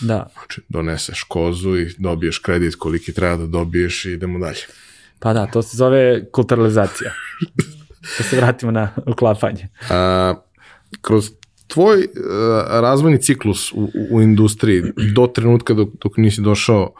Da, 0.00 0.28
Znači, 0.34 0.60
doneseš 0.68 1.22
kozu 1.22 1.76
i 1.76 1.94
dobiješ 1.98 2.38
kredit 2.38 2.74
koliki 2.74 3.12
treba 3.12 3.36
da 3.36 3.46
dobiješ 3.46 4.04
i 4.04 4.12
idemo 4.12 4.38
dalje. 4.38 4.60
Pa 5.20 5.32
da, 5.32 5.46
to 5.46 5.62
se 5.62 5.76
zove 5.76 6.30
kulturalizacija. 6.30 7.12
da 8.18 8.24
se 8.24 8.36
vratimo 8.36 8.72
na 8.72 8.88
uklapanje. 9.06 9.68
A, 9.90 10.34
kroz 11.00 11.30
tvoj 11.66 11.98
uh, 11.98 12.04
razvojni 12.68 13.18
ciklus 13.18 13.72
u, 13.72 13.90
u, 14.10 14.22
industriji 14.22 14.82
do 15.14 15.26
trenutka 15.26 15.74
dok, 15.74 15.88
dok 16.02 16.16
nisi 16.16 16.40
došao 16.40 16.92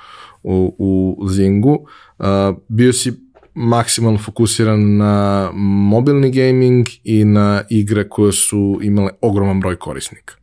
u, 0.42 0.74
u 1.18 1.28
Zingu, 1.28 1.86
uh, 2.18 2.26
bio 2.68 2.92
si 2.92 3.12
maksimalno 3.55 4.18
fokusiran 4.18 4.97
na 4.97 5.51
mobilni 5.55 6.30
gaming 6.30 6.86
i 7.05 7.24
na 7.24 7.62
igre 7.68 8.09
koje 8.09 8.32
su 8.32 8.78
imale 8.82 9.10
ogroman 9.20 9.60
broj 9.60 9.76
korisnika. 9.76 10.34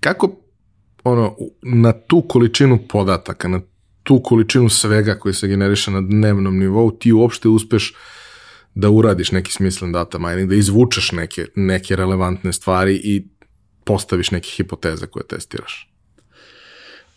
Kako 0.00 0.36
ono, 1.04 1.36
na 1.62 1.92
tu 1.92 2.22
količinu 2.28 2.78
podataka, 2.88 3.48
na 3.48 3.60
tu 4.02 4.20
količinu 4.22 4.68
svega 4.68 5.14
koji 5.14 5.34
se 5.34 5.48
generiše 5.48 5.90
na 5.90 6.00
dnevnom 6.00 6.58
nivou, 6.58 6.90
ti 6.90 7.12
uopšte 7.12 7.48
uspeš 7.48 7.94
da 8.74 8.90
uradiš 8.90 9.32
neki 9.32 9.52
smislen 9.52 9.92
data 9.92 10.18
mining, 10.18 10.48
da 10.48 10.54
izvučeš 10.54 11.12
neke, 11.12 11.46
neke 11.56 11.96
relevantne 11.96 12.52
stvari 12.52 13.00
i 13.04 13.28
postaviš 13.84 14.30
neke 14.30 14.48
hipoteze 14.48 15.06
koje 15.06 15.26
testiraš? 15.26 15.88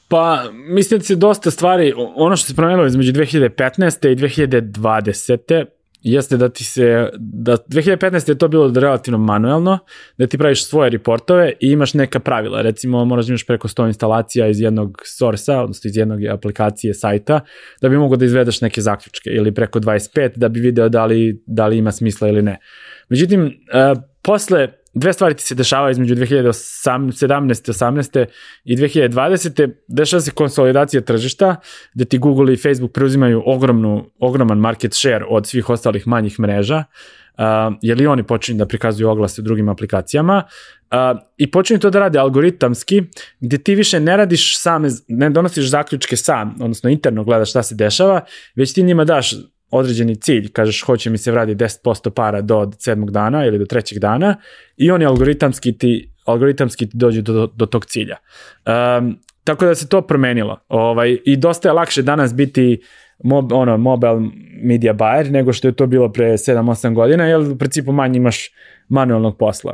Pa, 0.07 0.43
mislim 0.51 0.99
da 0.99 1.05
se 1.05 1.15
dosta 1.15 1.51
stvari, 1.51 1.93
ono 2.15 2.35
što 2.35 2.47
se 2.47 2.55
promenilo 2.55 2.87
između 2.87 3.11
2015. 3.11 4.11
i 4.11 4.15
2020 4.15 5.65
jeste 6.06 6.38
da 6.38 6.49
ti 6.49 6.64
se, 6.64 7.10
da 7.18 7.57
2015. 7.57 8.30
je 8.30 8.38
to 8.38 8.48
bilo 8.48 8.72
relativno 8.76 9.18
manuelno, 9.18 9.80
da 10.18 10.27
ti 10.27 10.38
praviš 10.38 10.65
svoje 10.65 10.90
reportove 10.90 11.53
i 11.60 11.72
imaš 11.72 11.94
neka 11.94 12.19
pravila, 12.19 12.61
recimo 12.61 13.06
moraš 13.06 13.26
da 13.26 13.32
imaš 13.32 13.45
preko 13.45 13.68
100 13.68 13.88
instalacija 13.88 14.48
iz 14.48 14.61
jednog 14.61 15.02
source-a, 15.18 15.61
odnosno 15.61 15.88
iz 15.88 15.98
jednog 15.98 16.26
aplikacije 16.26 16.94
sajta, 16.94 17.40
da 17.82 17.90
bi 17.90 17.98
mogo 17.98 18.15
da 18.15 18.26
izvedeš 18.26 18.61
neke 18.61 18.82
zaključke, 18.82 19.30
ili 19.30 19.53
preko 19.53 19.80
25 19.80 20.32
da 20.36 20.49
bi 20.49 20.60
video 20.60 20.90
da 20.90 21.06
li, 21.06 21.44
da 21.45 21.68
li 21.68 21.77
ima 21.77 21.91
smisla 21.91 22.27
ili 22.27 22.41
ne. 22.41 22.60
Međutim, 23.10 23.45
uh, 23.45 24.02
posle 24.22 24.68
dve 24.95 25.13
stvari 25.13 25.35
ti 25.35 25.43
se 25.43 25.55
dešavaju 25.55 25.91
između 25.91 26.15
2017. 26.15 27.73
18. 27.73 28.26
i 28.63 28.77
2020. 28.77 29.69
Dešava 29.88 30.22
se 30.22 30.31
konsolidacija 30.31 31.01
tržišta, 31.01 31.55
gde 31.93 32.05
ti 32.05 32.17
Google 32.17 32.53
i 32.53 32.57
Facebook 32.57 32.91
preuzimaju 32.91 33.43
ogromnu, 33.45 34.11
ogroman 34.19 34.57
market 34.57 34.93
share 34.93 35.26
od 35.30 35.47
svih 35.47 35.69
ostalih 35.69 36.07
manjih 36.07 36.39
mreža, 36.39 36.84
uh, 37.38 37.43
jer 37.81 38.01
i 38.01 38.07
oni 38.07 38.23
počinju 38.23 38.57
da 38.57 38.65
prikazuju 38.65 39.09
oglase 39.09 39.41
u 39.41 39.43
drugim 39.43 39.69
aplikacijama 39.69 40.43
uh, 40.91 41.19
i 41.38 41.51
počinju 41.51 41.80
to 41.80 41.89
da 41.89 41.99
rade 41.99 42.19
algoritamski, 42.19 43.03
gde 43.39 43.57
ti 43.57 43.76
više 43.76 43.99
ne 43.99 44.17
radiš 44.17 44.59
same, 44.59 44.89
ne 45.07 45.30
donosiš 45.30 45.69
zaključke 45.69 46.17
sam, 46.17 46.55
odnosno 46.61 46.89
interno 46.89 47.23
gledaš 47.23 47.49
šta 47.49 47.63
se 47.63 47.76
dešava, 47.76 48.22
već 48.55 48.73
ti 48.73 48.84
njima 48.84 49.05
daš 49.05 49.34
određeni 49.76 50.15
cilj, 50.15 50.52
kažeš 50.52 50.84
hoće 50.84 51.10
mi 51.10 51.18
se 51.18 51.31
vradi 51.31 51.56
10% 51.56 52.10
para 52.10 52.41
do 52.41 52.72
sedmog 52.80 53.11
dana 53.11 53.45
ili 53.45 53.60
do 53.60 53.65
trećeg 53.65 53.99
dana 53.99 54.35
i 54.77 54.91
oni 54.91 55.06
algoritamski 55.06 55.77
ti, 55.77 56.11
algoritamski 56.26 56.89
ti 56.89 56.97
dođu 56.97 57.22
do, 57.22 57.47
do, 57.47 57.65
tog 57.65 57.85
cilja. 57.85 58.15
Um, 58.97 59.19
tako 59.43 59.65
da 59.65 59.76
se 59.76 59.88
to 59.88 60.02
promenilo. 60.02 60.60
Ovaj, 60.68 61.18
I 61.26 61.38
dosta 61.38 61.69
je 61.69 61.73
lakše 61.73 62.02
danas 62.02 62.35
biti 62.35 62.81
mob, 63.23 63.52
ono, 63.52 63.77
mobile 63.77 64.22
media 64.64 64.93
buyer 64.93 65.31
nego 65.31 65.53
što 65.53 65.68
je 65.68 65.76
to 65.76 65.88
bilo 65.88 66.11
pre 66.11 66.31
7-8 66.31 66.93
godina, 66.93 67.26
jer 67.26 67.39
u 67.39 67.57
principu 67.57 67.91
manje 67.91 68.18
imaš 68.18 68.49
manualnog 68.89 69.38
posla. 69.38 69.73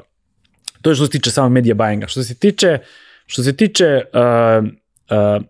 To 0.81 0.89
je 0.89 0.95
što 0.95 1.05
se 1.05 1.11
tiče 1.11 1.31
samo 1.31 1.49
media 1.49 1.75
buyinga. 1.75 2.07
Što 2.07 2.23
se 2.23 2.35
tiče, 2.35 2.79
što 3.25 3.43
se 3.43 3.55
tiče 3.55 4.01
uh, 4.13 4.65
uh, 4.65 5.43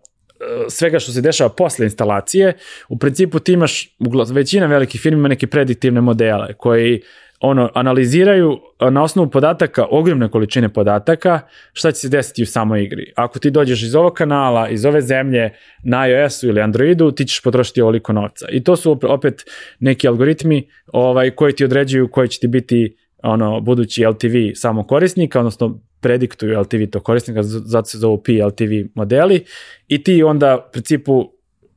svega 0.68 0.98
što 0.98 1.12
se 1.12 1.20
dešava 1.20 1.50
posle 1.50 1.86
instalacije, 1.86 2.52
u 2.88 2.98
principu 2.98 3.38
ti 3.38 3.52
imaš, 3.52 3.96
većina 4.32 4.66
velikih 4.66 5.00
firmi 5.00 5.18
ima 5.18 5.28
neke 5.28 5.46
prediktivne 5.46 6.00
modele 6.00 6.54
koji 6.54 7.00
ono, 7.44 7.70
analiziraju 7.74 8.58
na 8.90 9.02
osnovu 9.02 9.30
podataka, 9.30 9.86
ogromne 9.90 10.28
količine 10.30 10.68
podataka, 10.68 11.40
šta 11.72 11.92
će 11.92 12.00
se 12.00 12.08
desiti 12.08 12.42
u 12.42 12.46
samoj 12.46 12.84
igri. 12.84 13.12
Ako 13.16 13.38
ti 13.38 13.50
dođeš 13.50 13.82
iz 13.82 13.94
ovog 13.94 14.12
kanala, 14.12 14.68
iz 14.68 14.84
ove 14.84 15.00
zemlje, 15.00 15.50
na 15.84 16.06
iOS-u 16.06 16.48
ili 16.48 16.60
Androidu, 16.60 17.10
ti 17.12 17.24
ćeš 17.24 17.42
potrošiti 17.42 17.82
ovoliko 17.82 18.12
novca. 18.12 18.46
I 18.50 18.64
to 18.64 18.76
su 18.76 18.98
opet 19.02 19.42
neki 19.80 20.08
algoritmi 20.08 20.68
ovaj, 20.86 21.30
koji 21.30 21.52
ti 21.52 21.64
određuju 21.64 22.08
koji 22.08 22.28
će 22.28 22.40
ti 22.40 22.48
biti 22.48 22.96
ono, 23.22 23.60
budući 23.60 24.06
LTV 24.06 24.36
samo 24.54 24.86
korisnika, 24.86 25.38
odnosno 25.38 25.80
prediktuju 26.02 26.60
LTV 26.60 26.90
to 26.92 27.00
korisnika, 27.00 27.42
zato 27.42 27.88
se 27.88 27.98
zovu 27.98 28.22
PLTV 28.22 28.88
modeli 28.94 29.44
i 29.88 30.02
ti 30.02 30.22
onda 30.22 30.66
u 30.68 30.72
principu 30.72 31.32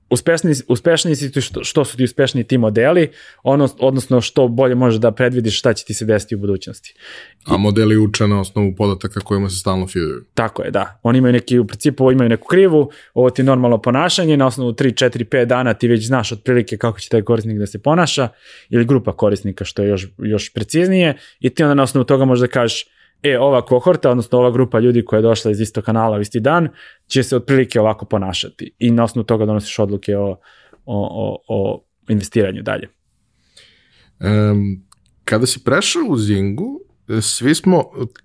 uspešni, 0.09 0.53
uspešni 0.67 1.15
si 1.15 1.41
što, 1.41 1.63
što 1.63 1.85
su 1.85 1.97
ti 1.97 2.03
uspešni 2.03 2.43
ti 2.43 2.57
modeli, 2.57 3.11
ono, 3.43 3.69
odnosno 3.79 4.21
što 4.21 4.47
bolje 4.47 4.75
možeš 4.75 4.99
da 4.99 5.11
predvidiš 5.11 5.59
šta 5.59 5.73
će 5.73 5.85
ti 5.85 5.93
se 5.93 6.05
desiti 6.05 6.35
u 6.35 6.39
budućnosti. 6.39 6.95
A 7.45 7.57
modeli 7.57 7.97
uče 7.97 8.27
na 8.27 8.39
osnovu 8.39 8.75
podataka 8.77 9.19
kojima 9.19 9.49
se 9.49 9.57
stalno 9.57 9.87
feeduju. 9.87 10.23
Tako 10.33 10.63
je, 10.63 10.71
da. 10.71 10.99
Oni 11.03 11.17
imaju 11.17 11.33
neki, 11.33 11.59
u 11.59 11.67
principu 11.67 12.11
imaju 12.11 12.29
neku 12.29 12.47
krivu, 12.47 12.91
ovo 13.13 13.29
ti 13.29 13.41
je 13.41 13.45
normalno 13.45 13.81
ponašanje, 13.81 14.37
na 14.37 14.47
osnovu 14.47 14.73
3, 14.73 15.05
4, 15.05 15.25
5 15.25 15.45
dana 15.45 15.73
ti 15.73 15.87
već 15.87 16.07
znaš 16.07 16.31
otprilike 16.31 16.77
kako 16.77 16.99
će 16.99 17.09
taj 17.09 17.21
korisnik 17.21 17.57
da 17.57 17.65
se 17.65 17.81
ponaša, 17.81 18.29
ili 18.69 18.85
grupa 18.85 19.17
korisnika 19.17 19.65
što 19.65 19.81
je 19.81 19.89
još, 19.89 20.07
još 20.17 20.53
preciznije, 20.53 21.17
i 21.39 21.49
ti 21.49 21.63
onda 21.63 21.73
na 21.73 21.83
osnovu 21.83 22.05
toga 22.05 22.25
možeš 22.25 22.41
da 22.41 22.47
kažeš 22.47 22.85
e, 23.25 23.39
ova 23.39 23.61
kohorta, 23.65 24.11
odnosno 24.11 24.39
ova 24.39 24.51
grupa 24.51 24.79
ljudi 24.79 25.05
koja 25.05 25.17
je 25.17 25.21
došla 25.21 25.51
iz 25.51 25.61
istog 25.61 25.83
kanala 25.83 26.17
u 26.17 26.21
isti 26.21 26.39
dan, 26.39 26.69
će 27.07 27.23
se 27.23 27.35
otprilike 27.35 27.79
ovako 27.79 28.05
ponašati 28.05 28.71
i 28.79 28.91
na 28.91 29.03
osnovu 29.03 29.25
toga 29.25 29.45
donosiš 29.45 29.79
odluke 29.79 30.17
o, 30.17 30.29
o, 30.29 30.37
o, 30.85 31.37
o 31.47 31.83
investiranju 32.07 32.61
dalje. 32.61 32.87
Um, 34.19 34.85
kada 35.23 35.45
si 35.45 35.63
prešao 35.63 36.03
u 36.07 36.17
Zingu, 36.17 36.79
svi 37.21 37.55
smo 37.55 37.83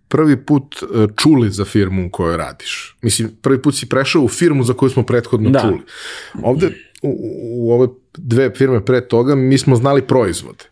prvi 0.08 0.46
put 0.46 0.76
e, 0.82 1.06
čuli 1.16 1.50
za 1.50 1.64
firmu 1.64 2.06
u 2.06 2.10
kojoj 2.10 2.36
radiš. 2.36 2.96
Mislim, 3.02 3.36
prvi 3.42 3.62
put 3.62 3.74
si 3.74 3.88
prešao 3.88 4.22
u 4.22 4.28
firmu 4.28 4.64
za 4.64 4.74
koju 4.74 4.90
smo 4.90 5.02
prethodno 5.02 5.50
da. 5.50 5.60
čuli. 5.60 5.80
Ovde, 6.42 6.66
u, 7.02 7.16
u 7.56 7.72
ove 7.72 7.88
dve 8.16 8.50
firme 8.54 8.84
pre 8.84 9.08
toga, 9.08 9.34
mi 9.34 9.58
smo 9.58 9.76
znali 9.76 10.02
proizvode. 10.02 10.64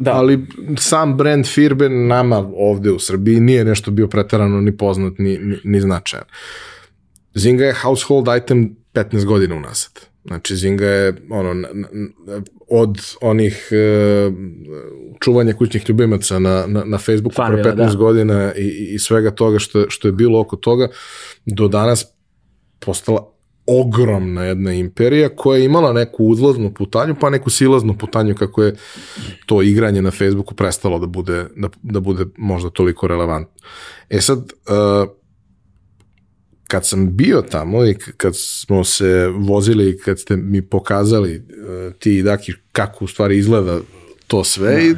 Da. 0.00 0.12
Ali 0.12 0.46
sam 0.78 1.16
brand 1.16 1.46
firme 1.46 1.88
nama 1.88 2.50
ovde 2.56 2.90
u 2.90 2.98
Srbiji 2.98 3.40
nije 3.40 3.64
nešto 3.64 3.90
bio 3.90 4.08
pretarano 4.08 4.60
ni 4.60 4.76
poznat 4.76 5.18
ni, 5.18 5.38
ni, 5.38 5.56
ni 5.64 5.80
značajan. 5.80 6.24
Zinga 7.34 7.64
je 7.64 7.72
household 7.72 8.28
item 8.36 8.76
15 8.94 9.24
godina 9.24 9.56
unazad. 9.56 10.10
Znači, 10.24 10.56
Zinga 10.56 10.86
je 10.86 11.14
ono, 11.30 11.68
od 12.68 12.98
onih 13.20 13.68
uh, 13.72 14.34
čuvanja 15.20 15.52
kućnih 15.52 15.88
ljubimaca 15.88 16.38
na, 16.38 16.64
na, 16.66 16.84
na 16.84 16.98
Facebooku 16.98 17.34
Farmila, 17.34 17.62
pre 17.62 17.72
15 17.72 17.76
da. 17.76 17.94
godina 17.94 18.54
i, 18.54 18.94
i 18.94 18.98
svega 18.98 19.30
toga 19.30 19.58
što, 19.58 19.90
što 19.90 20.08
je 20.08 20.12
bilo 20.12 20.40
oko 20.40 20.56
toga, 20.56 20.88
do 21.46 21.68
danas 21.68 22.06
postala 22.78 23.32
ogromna 23.70 24.44
jedna 24.44 24.72
imperija 24.72 25.28
koja 25.28 25.58
je 25.58 25.64
imala 25.64 25.92
neku 25.92 26.24
uzlaznu 26.24 26.74
putanju, 26.74 27.14
pa 27.20 27.30
neku 27.30 27.50
silaznu 27.50 27.98
putanju 27.98 28.34
kako 28.34 28.62
je 28.62 28.76
to 29.46 29.62
igranje 29.62 30.02
na 30.02 30.10
Facebooku 30.10 30.54
prestalo 30.54 30.98
da 30.98 31.06
bude, 31.06 31.46
da, 31.56 31.68
da 31.82 32.00
bude 32.00 32.24
možda 32.36 32.70
toliko 32.70 33.06
relevantno. 33.06 33.62
E 34.08 34.20
sad, 34.20 34.38
uh, 34.38 35.10
kad 36.68 36.86
sam 36.86 37.16
bio 37.16 37.42
tamo 37.50 37.86
i 37.86 37.94
kad 38.16 38.32
smo 38.36 38.84
se 38.84 39.26
vozili 39.26 39.90
i 39.90 39.98
kad 39.98 40.18
ste 40.18 40.36
mi 40.36 40.62
pokazali 40.62 41.36
uh, 41.36 41.92
ti 41.98 42.18
i 42.18 42.22
Daki 42.22 42.52
kako 42.72 43.04
u 43.04 43.08
stvari 43.08 43.38
izgleda 43.38 43.80
to 44.26 44.44
sve 44.44 44.74
da. 44.74 44.80
i 44.80 44.94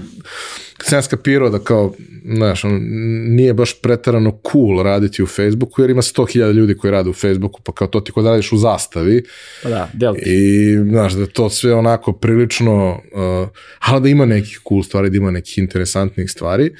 kad 0.83 0.89
sam 0.89 0.99
ja 0.99 1.03
skapirao 1.03 1.51
da 1.51 1.59
kao, 1.59 1.93
znaš, 2.25 2.65
on, 2.65 2.81
nije 3.29 3.55
baš 3.55 3.81
pretarano 3.81 4.39
cool 4.53 4.83
raditi 4.83 5.23
u 5.23 5.27
Facebooku, 5.27 5.83
jer 5.83 5.91
ima 5.91 6.03
100.000 6.03 6.53
ljudi 6.53 6.77
koji 6.77 6.91
rade 6.91 7.11
u 7.11 7.13
Facebooku, 7.13 7.61
pa 7.63 7.73
kao 7.73 7.87
to 7.87 8.01
ti 8.01 8.13
kod 8.13 8.25
radiš 8.25 8.53
u 8.53 8.57
zastavi. 8.57 9.25
Pa 9.63 9.69
da, 9.69 9.89
delta. 9.93 10.21
I, 10.27 10.77
znaš, 10.89 11.13
da 11.13 11.27
to 11.27 11.51
sve 11.51 11.75
onako 11.75 12.13
prilično, 12.13 13.01
uh, 13.13 13.49
ali 13.79 14.03
da 14.03 14.09
ima 14.09 14.27
nekih 14.27 14.61
cool 14.69 14.83
stvari, 14.83 15.11
da 15.11 15.17
ima 15.17 15.31
nekih 15.31 15.59
interesantnih 15.59 16.31
stvari. 16.31 16.71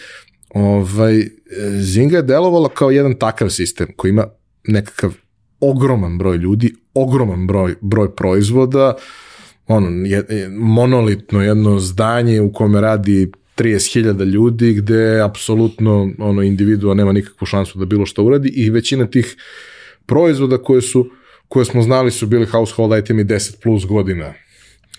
Ovaj, 0.51 1.27
Zinga 1.81 2.17
je 2.17 2.23
delovala 2.23 2.69
kao 2.69 2.91
jedan 2.91 3.15
takav 3.15 3.51
sistem 3.51 3.89
koji 3.97 4.11
ima 4.11 4.27
nekakav 4.65 5.13
ogroman 5.61 6.19
broj 6.19 6.37
ljudi, 6.37 6.75
ogroman 6.95 7.47
broj, 7.47 7.75
broj 7.81 8.17
proizvoda, 8.17 8.95
ono, 9.67 10.07
je, 10.07 10.49
monolitno 10.51 11.43
jedno 11.43 11.79
zdanje 11.79 12.41
u 12.41 12.53
kome 12.53 12.81
radi 12.81 13.33
30.000 13.57 14.25
ljudi 14.25 14.75
gde 14.75 15.21
apsolutno 15.21 16.11
ono 16.19 16.43
individua 16.43 16.95
nema 16.95 17.13
nikakvu 17.13 17.47
šansu 17.47 17.79
da 17.79 17.85
bilo 17.85 18.07
što 18.07 18.25
uradi 18.25 18.49
i 18.49 18.71
većina 18.71 19.07
tih 19.07 19.37
proizvoda 20.07 20.59
koje 20.59 20.83
su 20.83 21.11
koje 21.49 21.65
smo 21.65 21.83
znali 21.83 22.11
su 22.11 22.27
bili 22.27 22.47
household 22.47 22.99
itemi 22.99 23.25
10 23.25 23.63
plus 23.63 23.87
godina. 23.87 24.35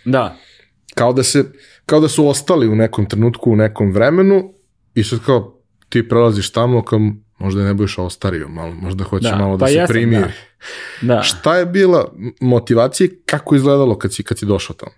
Da. 0.06 0.38
Kao 0.96 1.14
da 1.14 1.24
se 1.24 1.44
kao 1.86 2.00
da 2.00 2.08
su 2.08 2.28
ostali 2.28 2.68
u 2.68 2.76
nekom 2.76 3.06
trenutku 3.06 3.52
u 3.52 3.56
nekom 3.56 3.92
vremenu 3.92 4.54
i 4.96 5.04
sad 5.04 5.20
kao 5.26 5.60
ti 5.90 6.10
prelaziš 6.10 6.52
tamo 6.52 6.84
kao 6.84 7.00
možda 7.38 7.64
ne 7.64 7.74
budeš 7.74 7.98
ostario 7.98 8.48
malo, 8.48 8.74
možda 8.74 9.04
hoće 9.04 9.30
da, 9.30 9.36
malo 9.36 9.58
da 9.58 9.66
pa 9.66 9.68
se 9.68 9.74
jesam, 9.74 9.94
primi. 9.94 10.16
Da. 10.16 10.28
da. 11.02 11.22
Šta 11.24 11.58
je 11.58 11.66
bila 11.66 12.12
motivacija 12.42 13.10
kako 13.26 13.56
izgledalo 13.56 13.98
kad 13.98 14.14
si, 14.14 14.24
kad 14.24 14.40
si 14.40 14.46
došao 14.46 14.76
tamo? 14.76 14.92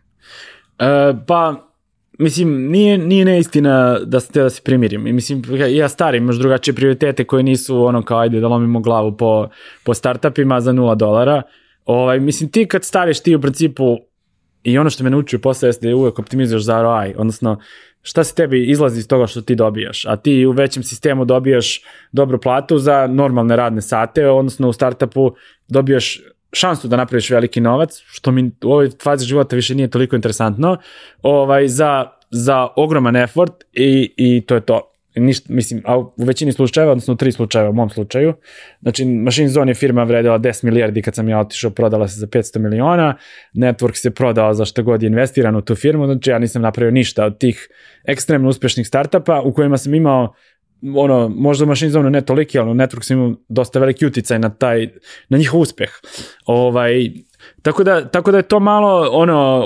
E, 0.79 1.15
pa 1.27 1.71
Mislim, 2.19 2.71
nije, 2.71 2.97
nije 2.97 3.25
neistina 3.25 3.99
da 3.99 4.19
se 4.19 4.31
te 4.31 4.41
da 4.41 4.49
se 4.49 4.61
primirim. 4.63 5.03
Mislim, 5.03 5.43
ja 5.69 5.89
starim, 5.89 6.23
imaš 6.23 6.35
drugačije 6.35 6.75
prioritete 6.75 7.23
koje 7.23 7.43
nisu 7.43 7.85
ono 7.85 8.01
kao 8.01 8.19
ajde 8.19 8.39
da 8.39 8.47
lomimo 8.47 8.79
glavu 8.79 9.17
po, 9.17 9.47
po 9.83 9.93
startupima 9.93 10.61
za 10.61 10.71
nula 10.71 10.95
dolara. 10.95 11.41
Ovaj, 11.85 12.19
mislim, 12.19 12.51
ti 12.51 12.65
kad 12.67 12.83
stariš 12.83 13.19
ti 13.19 13.35
u 13.35 13.41
principu 13.41 13.97
i 14.63 14.77
ono 14.77 14.89
što 14.89 15.03
me 15.03 15.09
naučio 15.09 15.39
posle 15.39 15.69
jeste 15.69 15.87
da 15.87 15.95
uvek 15.95 16.19
optimizuješ 16.19 16.63
za 16.63 16.81
ROI, 16.81 17.13
odnosno 17.17 17.59
šta 18.01 18.23
se 18.23 18.35
tebi 18.35 18.65
izlazi 18.65 18.99
iz 18.99 19.07
toga 19.07 19.27
što 19.27 19.41
ti 19.41 19.55
dobijaš, 19.55 20.05
a 20.05 20.15
ti 20.15 20.45
u 20.45 20.51
većem 20.51 20.83
sistemu 20.83 21.25
dobijaš 21.25 21.81
dobru 22.11 22.41
platu 22.41 22.77
za 22.77 23.07
normalne 23.07 23.55
radne 23.55 23.81
sate, 23.81 24.29
odnosno 24.29 24.69
u 24.69 24.73
startupu 24.73 25.31
dobijaš 25.67 26.21
šansu 26.55 26.87
da 26.87 26.97
napraviš 26.97 27.29
veliki 27.29 27.61
novac, 27.61 28.01
što 28.05 28.31
mi 28.31 28.51
u 28.63 28.71
ovoj 28.71 28.89
fazi 29.03 29.25
života 29.25 29.55
više 29.55 29.75
nije 29.75 29.87
toliko 29.87 30.15
interesantno, 30.15 30.77
ovaj, 31.21 31.67
za, 31.67 32.05
za 32.31 32.67
ogroman 32.75 33.15
effort 33.15 33.53
i, 33.73 34.13
i 34.17 34.43
to 34.47 34.55
je 34.55 34.61
to. 34.61 34.91
Ništa, 35.17 35.53
mislim, 35.53 35.81
a 35.85 35.97
u 35.97 36.13
većini 36.17 36.51
slučajeva, 36.51 36.91
odnosno 36.91 37.13
u 37.13 37.17
tri 37.17 37.31
slučajeva 37.31 37.69
u 37.69 37.73
mom 37.73 37.89
slučaju, 37.89 38.33
znači 38.81 39.05
Machine 39.05 39.49
Zone 39.49 39.71
je 39.71 39.75
firma 39.75 40.03
vredila 40.03 40.39
10 40.39 40.63
milijardi 40.63 41.01
kad 41.01 41.15
sam 41.15 41.29
ja 41.29 41.39
otišao, 41.39 41.71
prodala 41.71 42.07
se 42.07 42.19
za 42.19 42.27
500 42.27 42.59
miliona, 42.59 43.15
Network 43.53 43.95
se 43.95 44.11
prodao 44.11 44.53
za 44.53 44.65
što 44.65 44.83
god 44.83 45.03
je 45.03 45.07
investirano 45.07 45.57
u 45.57 45.61
tu 45.61 45.75
firmu, 45.75 46.05
znači 46.05 46.29
ja 46.29 46.39
nisam 46.39 46.61
napravio 46.61 46.91
ništa 46.91 47.25
od 47.25 47.37
tih 47.37 47.67
ekstremno 48.03 48.49
uspešnih 48.49 48.87
startupa 48.87 49.41
u 49.41 49.53
kojima 49.53 49.77
sam 49.77 49.93
imao 49.93 50.33
ono, 50.95 51.29
možda 51.29 51.75
Zone 51.89 52.09
ne 52.09 52.21
toliki, 52.21 52.59
ali 52.59 52.71
u 52.71 52.73
Network 52.73 53.03
sam 53.03 53.17
imao 53.17 53.35
dosta 53.49 53.79
veliki 53.79 54.05
uticaj 54.05 54.39
na 54.39 54.49
taj, 54.49 54.89
na 55.29 55.37
njihov 55.37 55.59
uspeh. 55.59 55.89
Ovaj, 56.45 57.09
tako 57.61 57.83
da, 57.83 58.09
tako 58.09 58.31
da 58.31 58.37
je 58.37 58.43
to 58.43 58.59
malo, 58.59 59.09
ono, 59.11 59.65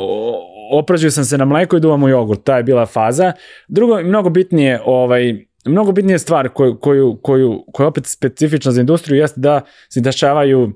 opražio 0.71 1.11
sam 1.11 1.25
se 1.25 1.37
na 1.37 1.45
mleko 1.45 1.77
i 1.77 1.79
duvam 1.79 2.03
u 2.03 2.09
jogurt, 2.09 2.43
ta 2.43 2.57
je 2.57 2.63
bila 2.63 2.85
faza. 2.85 3.31
Drugo, 3.67 4.01
mnogo 4.01 4.29
bitnije, 4.29 4.81
ovaj, 4.85 5.45
mnogo 5.65 5.91
bitnije 5.91 6.19
stvar 6.19 6.49
koju, 6.49 6.79
koju, 6.79 7.19
koju, 7.21 7.63
koja 7.73 7.85
je 7.85 7.87
opet 7.87 8.05
specifična 8.05 8.71
za 8.71 8.81
industriju 8.81 9.19
jeste 9.19 9.39
da 9.39 9.61
se 9.89 10.01
dešavaju 10.01 10.73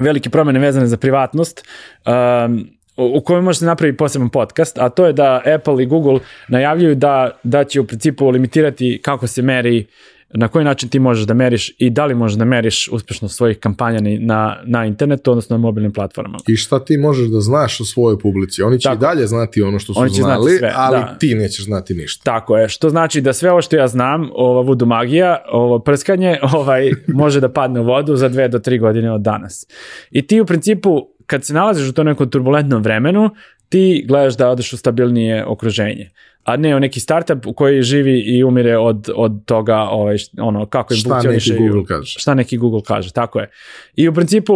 velike 0.00 0.30
promene 0.30 0.58
vezane 0.58 0.86
za 0.86 0.96
privatnost, 0.96 1.68
um, 2.06 2.77
u 2.98 3.20
kojoj 3.20 3.42
može 3.42 3.58
se 3.58 3.64
napraviti 3.64 3.96
poseban 3.96 4.28
podcast, 4.28 4.78
a 4.78 4.88
to 4.88 5.06
je 5.06 5.12
da 5.12 5.42
Apple 5.54 5.82
i 5.82 5.86
Google 5.86 6.18
najavljuju 6.48 6.94
da, 6.94 7.30
da 7.42 7.64
će 7.64 7.80
u 7.80 7.84
principu 7.84 8.30
limitirati 8.30 9.00
kako 9.02 9.26
se 9.26 9.42
meri 9.42 9.86
na 10.34 10.48
koji 10.48 10.64
način 10.64 10.88
ti 10.88 10.98
možeš 10.98 11.26
da 11.26 11.34
meriš 11.34 11.74
i 11.78 11.90
da 11.90 12.06
li 12.06 12.14
možeš 12.14 12.38
da 12.38 12.44
meriš 12.44 12.88
uspešnost 12.92 13.36
svojih 13.36 13.58
kampanja 13.58 14.00
na, 14.20 14.60
na 14.64 14.86
internetu, 14.86 15.30
odnosno 15.30 15.56
na 15.56 15.60
mobilnim 15.60 15.92
platformama. 15.92 16.38
I 16.48 16.56
šta 16.56 16.84
ti 16.84 16.98
možeš 16.98 17.28
da 17.28 17.40
znaš 17.40 17.80
o 17.80 17.84
svojoj 17.84 18.18
publici? 18.18 18.62
Oni 18.62 18.80
će 18.80 18.84
Tako. 18.88 18.96
i 18.96 19.00
dalje 19.00 19.26
znati 19.26 19.62
ono 19.62 19.78
što 19.78 19.94
su 19.94 20.00
Oni 20.00 20.10
znali, 20.10 20.58
sve, 20.58 20.72
ali 20.76 20.96
da. 20.96 21.16
ti 21.18 21.34
nećeš 21.34 21.64
znati 21.64 21.94
ništa. 21.94 22.24
Tako 22.24 22.58
je, 22.58 22.68
što 22.68 22.90
znači 22.90 23.20
da 23.20 23.32
sve 23.32 23.50
ovo 23.50 23.62
što 23.62 23.76
ja 23.76 23.88
znam, 23.88 24.30
ova 24.32 24.60
vodu 24.60 24.86
magija, 24.86 25.44
ovo 25.52 25.78
prskanje, 25.78 26.38
ovaj, 26.54 26.90
može 27.06 27.40
da 27.40 27.52
padne 27.52 27.80
u 27.80 27.84
vodu 27.84 28.16
za 28.16 28.28
dve 28.28 28.48
do 28.48 28.58
tri 28.58 28.78
godine 28.78 29.12
od 29.12 29.20
danas. 29.20 29.66
I 30.10 30.26
ti 30.26 30.40
u 30.40 30.46
principu, 30.46 31.08
kad 31.28 31.44
se 31.44 31.54
nalaziš 31.54 31.88
u 31.88 31.92
to 31.92 32.04
nekom 32.04 32.30
turbulentnom 32.30 32.82
vremenu, 32.82 33.30
ti 33.68 34.04
gledaš 34.08 34.36
da 34.36 34.50
odeš 34.50 34.72
u 34.72 34.76
stabilnije 34.76 35.44
okruženje 35.44 36.10
a 36.48 36.56
ne 36.56 36.76
o 36.76 36.78
neki 36.78 37.00
startup 37.00 37.46
u 37.46 37.52
koji 37.52 37.82
živi 37.82 38.20
i 38.20 38.44
umire 38.44 38.78
od, 38.78 39.08
od 39.14 39.44
toga 39.44 39.76
ovaj, 39.76 40.16
ono, 40.40 40.66
kako 40.66 40.94
je 40.94 40.98
šta 40.98 41.22
neki 41.22 41.56
Google 41.58 41.84
kaže. 41.84 42.18
Šta 42.18 42.34
neki 42.34 42.56
Google 42.56 42.80
kaže, 42.86 43.12
tako 43.12 43.40
je. 43.40 43.50
I 43.96 44.08
u 44.08 44.14
principu, 44.14 44.54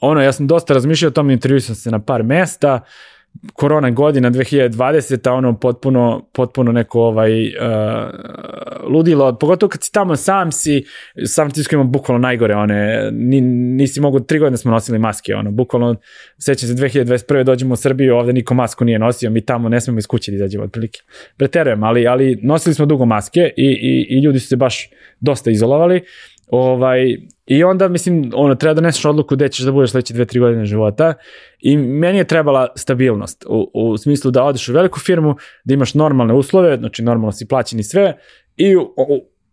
ono, 0.00 0.22
ja 0.22 0.32
sam 0.32 0.46
dosta 0.46 0.74
razmišljao 0.74 1.08
o 1.08 1.12
tom, 1.12 1.30
intervju 1.30 1.60
sam 1.60 1.74
se 1.74 1.90
na 1.90 1.98
par 1.98 2.22
mesta, 2.22 2.74
uh, 2.74 2.88
korona 3.52 3.90
godina 3.90 4.30
2020, 4.30 5.30
ono 5.30 5.58
potpuno, 5.58 6.28
potpuno 6.32 6.72
neko 6.72 7.00
ovaj, 7.00 7.46
uh, 7.46 7.52
ludilo, 8.90 9.38
pogotovo 9.38 9.70
kad 9.70 9.82
si 9.82 9.92
tamo 9.92 10.16
sam 10.16 10.52
si, 10.52 10.84
San 11.26 11.44
Francisco 11.44 11.74
ima 11.74 11.84
bukvalno 11.84 12.22
najgore, 12.22 12.54
one, 12.54 13.10
ni, 13.12 13.40
nisi 13.40 14.00
mogu, 14.00 14.20
tri 14.20 14.38
godine 14.38 14.56
smo 14.56 14.70
nosili 14.70 14.98
maske, 14.98 15.34
ono, 15.34 15.50
bukvalno, 15.50 15.96
sećam 16.38 16.68
se 16.68 16.74
2021. 16.74 17.44
dođemo 17.44 17.72
u 17.74 17.76
Srbiju, 17.76 18.16
ovde 18.16 18.32
niko 18.32 18.54
masku 18.54 18.84
nije 18.84 18.98
nosio, 18.98 19.30
mi 19.30 19.40
tamo 19.40 19.68
ne 19.68 19.80
smemo 19.80 19.98
iz 19.98 20.06
kuće 20.06 20.30
da 20.30 20.34
izađemo 20.34 20.64
otprilike. 20.64 21.00
Preterujem, 21.36 21.82
ali, 21.82 22.06
ali 22.06 22.38
nosili 22.42 22.74
smo 22.74 22.86
dugo 22.86 23.04
maske 23.04 23.50
i, 23.56 23.66
i, 23.66 24.16
i 24.16 24.22
ljudi 24.22 24.40
su 24.40 24.48
se 24.48 24.56
baš 24.56 24.90
dosta 25.20 25.50
izolovali 25.50 26.02
Ovaj, 26.50 27.16
I 27.46 27.64
onda, 27.64 27.88
mislim, 27.88 28.30
ono, 28.34 28.54
treba 28.54 28.74
da 28.74 28.80
neseš 28.80 29.04
odluku 29.04 29.36
gde 29.36 29.48
ćeš 29.48 29.64
da 29.64 29.72
budeš 29.72 29.90
sledeće 29.90 30.14
dve, 30.14 30.24
tri 30.24 30.40
godine 30.40 30.64
života 30.64 31.14
i 31.60 31.76
meni 31.76 32.18
je 32.18 32.24
trebala 32.24 32.68
stabilnost 32.76 33.44
u, 33.48 33.70
u 33.74 33.96
smislu 33.96 34.30
da 34.30 34.44
odeš 34.44 34.68
u 34.68 34.72
veliku 34.72 35.00
firmu, 35.00 35.36
da 35.64 35.74
imaš 35.74 35.94
normalne 35.94 36.34
uslove, 36.34 36.76
znači 36.76 37.02
normalno 37.02 37.32
si 37.32 37.48
plaćen 37.48 37.80
i 37.80 37.82
sve 37.82 38.18
i 38.56 38.76
u, 38.76 38.94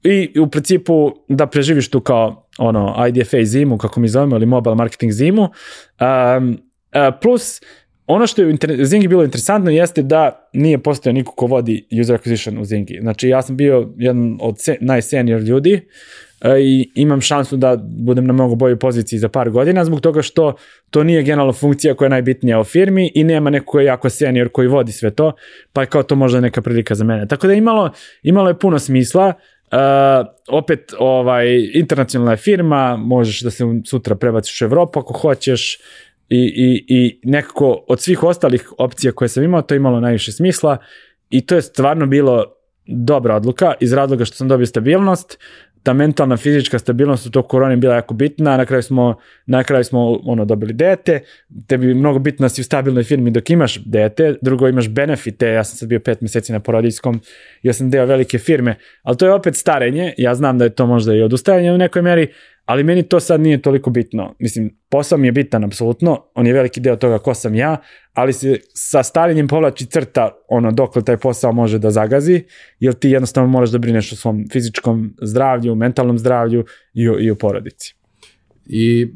i 0.04 0.40
u 0.40 0.48
principu 0.50 1.12
da 1.28 1.48
preživiš 1.48 1.90
tu 1.90 2.00
kao 2.00 2.48
ono 2.58 3.08
IDFA 3.08 3.44
zimu, 3.44 3.78
kako 3.78 4.00
mi 4.00 4.08
zovemo, 4.08 4.36
ili 4.36 4.46
mobile 4.46 4.76
marketing 4.76 5.12
zimu. 5.12 5.42
Um, 5.42 6.58
plus, 7.22 7.62
ono 8.08 8.28
što 8.28 8.42
je 8.42 8.54
u 8.82 8.86
Zingi 8.86 9.08
bilo 9.08 9.24
interesantno 9.24 9.72
jeste 9.72 10.02
da 10.02 10.50
nije 10.54 10.78
postao 10.78 11.14
niko 11.14 11.32
ko 11.32 11.46
vodi 11.46 11.88
user 12.02 12.20
acquisition 12.20 12.62
u 12.62 12.66
Zingi. 12.66 12.98
Znači 13.02 13.30
ja 13.30 13.42
sam 13.42 13.58
bio 13.58 13.94
jedan 13.98 14.38
od 14.42 14.60
se, 14.60 14.78
najsenior 14.82 15.42
ljudi 15.42 15.82
i 16.60 16.92
imam 16.96 17.22
šansu 17.22 17.58
da 17.58 17.78
budem 17.82 18.26
na 18.28 18.34
mnogo 18.34 18.56
boljoj 18.56 18.80
poziciji 18.80 19.20
za 19.20 19.30
par 19.30 19.50
godina 19.50 19.86
zbog 19.86 20.02
toga 20.02 20.22
što 20.22 20.54
to 20.90 21.04
nije 21.04 21.24
generalna 21.24 21.54
funkcija 21.54 21.94
koja 21.94 22.06
je 22.06 22.10
najbitnija 22.10 22.60
u 22.60 22.64
firmi 22.64 23.12
i 23.16 23.24
nema 23.24 23.50
neko 23.50 23.66
koji 23.66 23.84
je 23.84 23.88
jako 23.88 24.10
senior 24.10 24.50
koji 24.50 24.68
vodi 24.68 24.92
sve 24.92 25.12
to, 25.12 25.32
pa 25.74 25.82
je 25.82 25.88
kao 25.88 26.04
to 26.04 26.16
možda 26.16 26.40
neka 26.40 26.62
prilika 26.62 26.96
za 26.96 27.04
mene. 27.04 27.28
Tako 27.28 27.48
da 27.48 27.54
imalo, 27.54 27.92
imalo 28.24 28.50
je 28.50 28.60
puno 28.60 28.80
smisla, 28.80 29.34
Uh, 29.66 30.28
opet 30.48 30.94
ovaj 31.00 31.48
internacionalna 31.74 32.36
firma, 32.36 32.98
možeš 32.98 33.42
da 33.42 33.52
se 33.52 33.64
sutra 33.86 34.16
prebaciš 34.16 34.62
u 34.62 34.66
Evropu 34.66 35.00
ako 35.00 35.14
hoćeš 35.14 35.80
i, 36.30 36.38
i, 36.40 36.86
i 36.88 37.20
nekako 37.24 37.86
od 37.88 38.02
svih 38.02 38.24
ostalih 38.24 38.74
opcija 38.78 39.12
koje 39.12 39.30
sam 39.30 39.44
imao, 39.44 39.62
to 39.62 39.74
je 39.74 39.78
imalo 39.78 40.00
najviše 40.00 40.32
smisla 40.32 40.78
i 41.30 41.46
to 41.46 41.56
je 41.56 41.62
stvarno 41.62 42.06
bilo 42.06 42.46
dobra 42.86 43.36
odluka 43.36 43.74
iz 43.80 43.94
razloga 43.94 44.26
što 44.26 44.38
sam 44.38 44.48
dobio 44.48 44.66
stabilnost, 44.66 45.40
ta 45.86 45.94
mentalna 45.94 46.38
fizička 46.38 46.80
stabilnost 46.80 47.26
u 47.26 47.32
tog 47.32 47.48
koroni 47.48 47.76
bila 47.76 47.96
jako 47.96 48.14
bitna, 48.14 48.58
na 48.58 48.66
kraju 48.66 48.84
smo, 48.84 49.16
na 49.46 49.64
kraju 49.64 49.84
smo 49.84 50.20
ono, 50.26 50.46
dobili 50.46 50.74
dete, 50.74 51.20
tebi 51.68 51.94
mnogo 51.94 52.20
bitno 52.20 52.46
da 52.46 52.50
si 52.50 52.62
u 52.62 52.64
stabilnoj 52.64 53.04
firmi 53.04 53.32
dok 53.32 53.50
imaš 53.50 53.78
dete, 53.86 54.36
drugo 54.42 54.68
imaš 54.68 54.90
benefite, 54.90 55.48
ja 55.48 55.64
sam 55.64 55.78
sad 55.78 55.90
bio 55.90 56.00
pet 56.00 56.22
meseci 56.22 56.52
na 56.52 56.60
porodijskom, 56.60 57.22
ja 57.64 57.74
sam 57.74 57.90
deo 57.90 58.06
velike 58.06 58.38
firme, 58.38 58.76
ali 59.04 59.18
to 59.18 59.26
je 59.26 59.34
opet 59.34 59.56
starenje, 59.56 60.14
ja 60.18 60.36
znam 60.36 60.58
da 60.58 60.66
je 60.66 60.76
to 60.76 60.86
možda 60.86 61.14
i 61.14 61.22
odustajanje 61.22 61.72
u 61.72 61.78
nekoj 61.78 62.02
meri, 62.02 62.28
ali 62.66 62.84
meni 62.84 63.04
to 63.04 63.20
sad 63.20 63.42
nije 63.42 63.62
toliko 63.62 63.90
bitno. 63.90 64.36
Mislim, 64.40 64.78
posao 64.90 65.18
mi 65.18 65.28
je 65.28 65.32
bitan, 65.32 65.64
apsolutno, 65.64 66.26
on 66.36 66.48
je 66.48 66.54
veliki 66.54 66.80
deo 66.80 66.96
toga 66.96 67.18
ko 67.20 67.34
sam 67.34 67.56
ja, 67.56 67.78
ali 68.14 68.34
se 68.34 68.60
sa 68.74 69.04
starenjem 69.04 69.48
povlači 69.48 69.86
crta 69.86 70.32
ono 70.48 70.72
dokle 70.72 71.04
taj 71.04 71.18
posao 71.18 71.52
može 71.52 71.80
da 71.80 71.92
zagazi, 71.92 72.44
jer 72.80 72.94
ti 72.94 73.10
jednostavno 73.10 73.50
moraš 73.50 73.70
da 73.70 73.78
brineš 73.78 74.12
o 74.12 74.16
svom 74.16 74.46
fizičkom 74.52 75.14
zdravlju, 75.22 75.76
mentalnom 75.76 76.20
zdravlju 76.20 76.66
i 76.94 77.10
o, 77.10 77.20
i 77.20 77.32
o 77.32 77.36
porodici. 77.36 77.96
I 78.66 79.08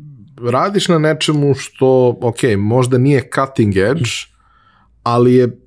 radiš 0.51 0.87
na 0.87 0.99
nečemu 0.99 1.53
što, 1.53 2.17
ok, 2.21 2.39
možda 2.57 2.97
nije 2.97 3.29
cutting 3.35 3.77
edge, 3.77 4.09
ali 5.03 5.35
je 5.35 5.59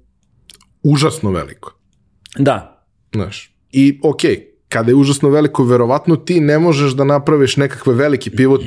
užasno 0.82 1.30
veliko. 1.30 1.78
Da. 2.38 2.86
Znaš, 3.14 3.54
i 3.72 4.00
ok, 4.02 4.20
kada 4.72 4.90
je 4.90 4.94
užasno 4.94 5.30
veliko, 5.30 5.64
verovatno 5.64 6.16
ti 6.16 6.40
ne 6.40 6.58
možeš 6.58 6.92
da 6.92 7.04
napraviš 7.04 7.56
nekakve 7.56 7.94
veliki 7.94 8.30
pivot, 8.30 8.62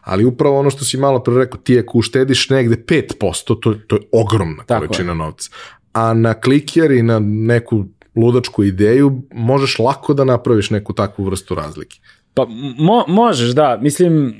ali 0.00 0.24
upravo 0.24 0.58
ono 0.58 0.70
što 0.70 0.84
si 0.84 0.96
malo 0.96 1.22
pre 1.22 1.34
rekao, 1.34 1.60
ti 1.60 1.78
ako 1.78 1.98
uštediš 1.98 2.50
negde 2.50 2.76
5%, 2.76 3.60
to, 3.60 3.74
to 3.86 3.96
je 3.96 4.02
ogromna 4.12 4.64
Tako 4.66 4.86
količina 4.86 5.12
je. 5.12 5.16
novca. 5.16 5.50
A 5.92 6.14
na 6.14 6.34
klikjer 6.34 6.90
i 6.90 7.02
na 7.02 7.18
neku 7.18 7.84
ludačku 8.16 8.64
ideju 8.64 9.22
možeš 9.32 9.78
lako 9.78 10.14
da 10.14 10.24
napraviš 10.24 10.70
neku 10.70 10.92
takvu 10.92 11.24
vrstu 11.24 11.54
razlike. 11.54 11.98
Pa 12.34 12.46
mo, 12.78 13.04
možeš, 13.08 13.50
da. 13.50 13.78
Mislim, 13.82 14.34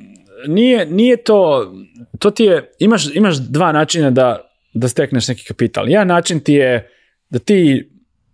nije, 0.48 0.86
nije 0.86 1.16
to, 1.16 1.72
to 2.18 2.30
ti 2.30 2.44
je, 2.44 2.72
imaš, 2.78 3.14
imaš 3.14 3.36
dva 3.36 3.72
načina 3.72 4.10
da, 4.10 4.50
da 4.74 4.88
stekneš 4.88 5.28
neki 5.28 5.44
kapital. 5.44 5.88
Jedan 5.88 6.06
način 6.06 6.40
ti 6.40 6.52
je 6.52 6.90
da 7.30 7.38
ti 7.38 7.89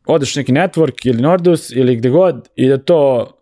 odeš 0.07 0.37
neki 0.37 0.53
network 0.53 1.07
ili 1.07 1.23
Nordus 1.23 1.71
ili 1.71 1.97
gde 1.97 2.09
god 2.09 2.49
i 2.55 2.69
da 2.69 2.79
to 2.79 3.33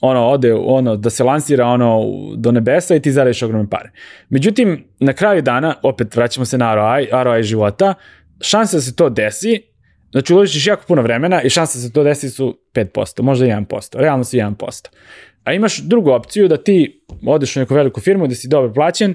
ono 0.00 0.26
ode 0.26 0.54
ono 0.54 0.96
da 0.96 1.10
se 1.10 1.24
lansira 1.24 1.66
ono 1.66 2.04
do 2.36 2.52
nebesa 2.52 2.94
i 2.94 3.00
ti 3.00 3.12
zaradiš 3.12 3.42
ogromne 3.42 3.70
pare. 3.70 3.90
Međutim 4.28 4.84
na 5.00 5.12
kraju 5.12 5.42
dana 5.42 5.74
opet 5.82 6.16
vraćamo 6.16 6.44
se 6.44 6.58
na 6.58 6.74
ROI, 6.74 7.08
ROI 7.12 7.42
života, 7.42 7.94
šansa 8.40 8.76
da 8.76 8.80
se 8.80 8.96
to 8.96 9.08
desi, 9.08 9.62
znači 10.10 10.34
uložiš 10.34 10.66
jako 10.66 10.82
puno 10.88 11.02
vremena 11.02 11.42
i 11.42 11.50
šansa 11.50 11.78
da 11.78 11.82
se 11.82 11.92
to 11.92 12.04
desi 12.04 12.30
su 12.30 12.58
5%, 12.74 13.22
možda 13.22 13.46
1%, 13.46 13.96
realno 13.98 14.24
su 14.24 14.36
1%. 14.36 14.88
A 15.44 15.52
imaš 15.52 15.78
drugu 15.78 16.10
opciju 16.10 16.48
da 16.48 16.56
ti 16.56 17.04
odeš 17.26 17.56
u 17.56 17.60
neku 17.60 17.74
veliku 17.74 18.00
firmu 18.00 18.26
da 18.26 18.34
si 18.34 18.48
dobro 18.48 18.72
plaćen 18.72 19.14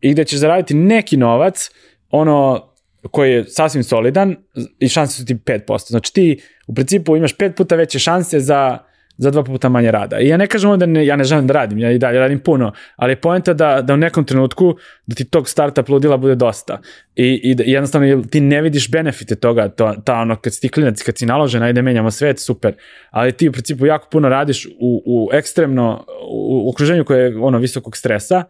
i 0.00 0.12
gde 0.12 0.24
ćeš 0.24 0.38
zaraditi 0.38 0.74
neki 0.74 1.16
novac, 1.16 1.70
ono 2.10 2.68
koji 3.10 3.32
je 3.32 3.44
sasvim 3.44 3.84
solidan 3.84 4.36
i 4.78 4.88
šanse 4.88 5.16
su 5.16 5.24
ti 5.24 5.34
5%. 5.34 5.88
Znači 5.88 6.12
ti 6.12 6.42
u 6.66 6.74
principu 6.74 7.16
imaš 7.16 7.36
pet 7.36 7.56
puta 7.56 7.76
veće 7.76 7.98
šanse 7.98 8.40
za 8.40 8.78
za 9.16 9.30
dva 9.30 9.44
puta 9.44 9.68
manje 9.68 9.90
rada. 9.90 10.20
I 10.20 10.28
ja 10.28 10.36
ne 10.36 10.46
kažem 10.46 10.78
da 10.78 10.86
ne, 10.86 11.06
ja 11.06 11.16
ne 11.16 11.24
želim 11.24 11.46
da 11.46 11.54
radim, 11.54 11.78
ja 11.78 11.90
i 11.90 11.98
dalje 11.98 12.18
radim 12.18 12.40
puno, 12.40 12.72
ali 12.96 13.12
je 13.12 13.16
poenta 13.16 13.52
da, 13.54 13.82
da 13.82 13.94
u 13.94 13.96
nekom 13.96 14.24
trenutku 14.24 14.76
da 15.06 15.14
ti 15.14 15.24
tog 15.24 15.48
startup 15.48 15.88
ludila 15.88 16.16
bude 16.16 16.34
dosta. 16.34 16.80
I, 17.16 17.40
i 17.42 17.54
da 17.54 17.64
jednostavno 17.66 18.22
ti 18.22 18.40
ne 18.40 18.62
vidiš 18.62 18.90
benefite 18.90 19.34
toga, 19.34 19.68
to, 19.68 19.94
ta 20.04 20.14
ono 20.14 20.36
kad 20.36 20.54
si 20.54 20.60
ti 20.60 20.68
klinac, 20.68 21.02
kad 21.02 21.18
si 21.18 21.26
naložen, 21.26 21.62
ajde 21.62 21.82
menjamo 21.82 22.10
svet, 22.10 22.40
super, 22.40 22.74
ali 23.10 23.32
ti 23.32 23.48
u 23.48 23.52
principu 23.52 23.86
jako 23.86 24.08
puno 24.10 24.28
radiš 24.28 24.66
u, 24.66 25.02
u 25.06 25.28
ekstremno, 25.32 26.04
u, 26.30 26.66
u 26.66 26.70
okruženju 26.70 27.04
koje 27.04 27.24
je 27.24 27.36
ono 27.38 27.58
visokog 27.58 27.96
stresa, 27.96 28.44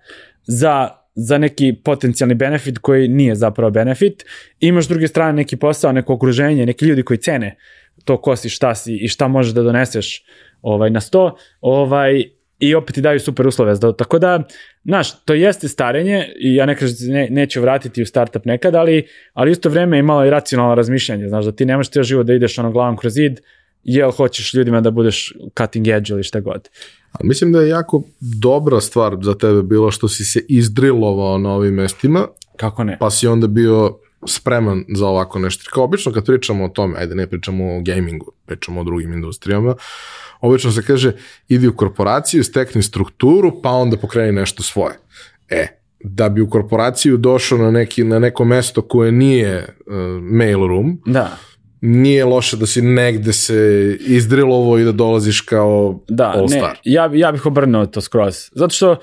za 0.46 1.03
za 1.14 1.38
neki 1.38 1.74
potencijalni 1.84 2.34
benefit 2.34 2.78
koji 2.78 3.08
nije 3.08 3.34
zapravo 3.34 3.70
benefit. 3.70 4.24
Imaš 4.60 4.84
s 4.84 4.88
druge 4.88 5.08
strane 5.08 5.32
neki 5.32 5.56
posao, 5.56 5.92
neko 5.92 6.14
okruženje, 6.14 6.66
neki 6.66 6.84
ljudi 6.84 7.02
koji 7.02 7.18
cene 7.18 7.56
to 8.04 8.20
ko 8.20 8.36
si, 8.36 8.48
šta 8.48 8.74
si 8.74 8.96
i 8.96 9.08
šta 9.08 9.28
možeš 9.28 9.52
da 9.54 9.62
doneseš 9.62 10.24
ovaj, 10.62 10.90
na 10.90 11.00
sto, 11.00 11.36
ovaj, 11.60 12.24
i 12.58 12.74
opet 12.74 12.94
ti 12.94 13.00
daju 13.00 13.20
super 13.20 13.46
uslove. 13.46 13.74
Tako 13.98 14.18
da, 14.18 14.42
znaš, 14.84 15.24
to 15.24 15.34
jeste 15.34 15.68
starenje 15.68 16.28
i 16.40 16.54
ja 16.54 16.66
ne 16.66 16.76
kažem 16.76 16.96
da 17.00 17.14
ne, 17.14 17.28
neću 17.30 17.60
vratiti 17.60 18.02
u 18.02 18.06
startup 18.06 18.44
nekad, 18.44 18.74
ali, 18.74 19.06
ali 19.32 19.50
isto 19.50 19.68
vreme 19.68 19.96
je 19.96 20.02
malo 20.02 20.24
i 20.24 20.30
racionalno 20.30 20.74
razmišljanje, 20.74 21.28
znaš, 21.28 21.44
da 21.44 21.52
ti 21.52 21.64
nemaš 21.64 21.90
teo 21.90 22.02
život 22.02 22.26
da 22.26 22.34
ideš 22.34 22.58
ono 22.58 22.70
glavom 22.72 22.96
kroz 22.96 23.12
zid, 23.12 23.40
jel 23.82 24.10
hoćeš 24.10 24.54
ljudima 24.54 24.80
da 24.80 24.90
budeš 24.90 25.32
cutting 25.58 25.88
edge 25.88 26.12
ili 26.12 26.22
šta 26.22 26.40
god. 26.40 26.68
Ali 27.18 27.28
mislim 27.28 27.52
da 27.52 27.60
je 27.60 27.68
jako 27.68 28.02
dobra 28.20 28.80
stvar 28.80 29.16
za 29.22 29.34
tebe 29.34 29.62
bilo 29.62 29.90
što 29.90 30.08
si 30.08 30.24
se 30.24 30.44
izdrilovao 30.48 31.38
na 31.38 31.50
ovim 31.50 31.74
mestima. 31.74 32.26
Kako 32.56 32.84
ne? 32.84 32.96
Pa 33.00 33.10
si 33.10 33.26
onda 33.26 33.46
bio 33.46 33.98
spreman 34.26 34.84
za 34.96 35.06
ovako 35.06 35.38
nešto. 35.38 35.70
Kao 35.72 35.84
obično 35.84 36.12
kad 36.12 36.26
pričamo 36.26 36.64
o 36.64 36.68
tome, 36.68 36.98
ajde 36.98 37.14
ne 37.14 37.26
pričamo 37.26 37.76
o 37.76 37.80
gamingu, 37.82 38.32
pričamo 38.46 38.80
o 38.80 38.84
drugim 38.84 39.12
industrijama, 39.12 39.74
obično 40.40 40.72
se 40.72 40.82
kaže 40.82 41.12
idi 41.48 41.68
u 41.68 41.76
korporaciju, 41.76 42.44
stekni 42.44 42.82
strukturu, 42.82 43.62
pa 43.62 43.70
onda 43.70 43.96
pokreni 43.96 44.32
nešto 44.32 44.62
svoje. 44.62 44.98
E, 45.48 45.66
da 46.00 46.28
bi 46.28 46.40
u 46.40 46.50
korporaciju 46.50 47.16
došao 47.16 47.58
na, 47.58 47.70
neki, 47.70 48.04
na 48.04 48.18
neko 48.18 48.44
mesto 48.44 48.82
koje 48.82 49.12
nije 49.12 49.76
uh, 49.86 49.94
mail 50.22 50.66
room, 50.66 51.00
da 51.06 51.38
nije 51.86 52.24
loše 52.24 52.56
da 52.56 52.66
si 52.66 52.82
negde 52.82 53.32
se 53.32 53.56
izdrilovo 54.00 54.78
i 54.78 54.84
da 54.84 54.92
dolaziš 54.92 55.40
kao 55.40 56.00
da, 56.08 56.32
all 56.36 56.48
star. 56.48 56.62
Ne, 56.62 56.76
ja, 56.84 57.10
ja 57.14 57.32
bih 57.32 57.46
obrnuo 57.46 57.86
to 57.86 58.00
skroz. 58.00 58.34
Zato 58.52 58.74
što, 58.74 58.96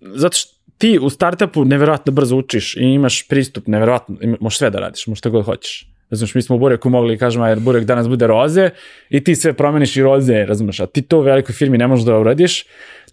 zato 0.00 0.36
što 0.36 0.54
ti 0.78 0.98
u 1.02 1.10
startupu 1.10 1.64
neverovatno 1.64 2.12
brzo 2.12 2.36
učiš 2.36 2.76
i 2.76 2.80
imaš 2.80 3.28
pristup, 3.28 3.66
neverovatno, 3.66 4.16
možeš 4.40 4.58
sve 4.58 4.70
da 4.70 4.78
radiš, 4.78 5.06
možeš 5.06 5.18
šta 5.18 5.28
god 5.28 5.44
hoćeš. 5.44 5.90
Razumeš, 6.10 6.34
mi 6.34 6.42
smo 6.42 6.56
u 6.56 6.58
Bureku 6.58 6.90
mogli 6.90 7.18
kažemo, 7.18 7.46
jer 7.46 7.60
Burek 7.60 7.84
danas 7.84 8.08
bude 8.08 8.26
roze 8.26 8.70
i 9.10 9.24
ti 9.24 9.36
sve 9.36 9.52
promeniš 9.52 9.96
i 9.96 10.02
roze, 10.02 10.44
razumeš, 10.46 10.80
a 10.80 10.86
ti 10.86 11.02
to 11.02 11.18
u 11.18 11.22
velikoj 11.22 11.52
firmi 11.52 11.78
ne 11.78 11.86
možeš 11.86 12.06
da 12.06 12.18
uradiš. 12.18 12.64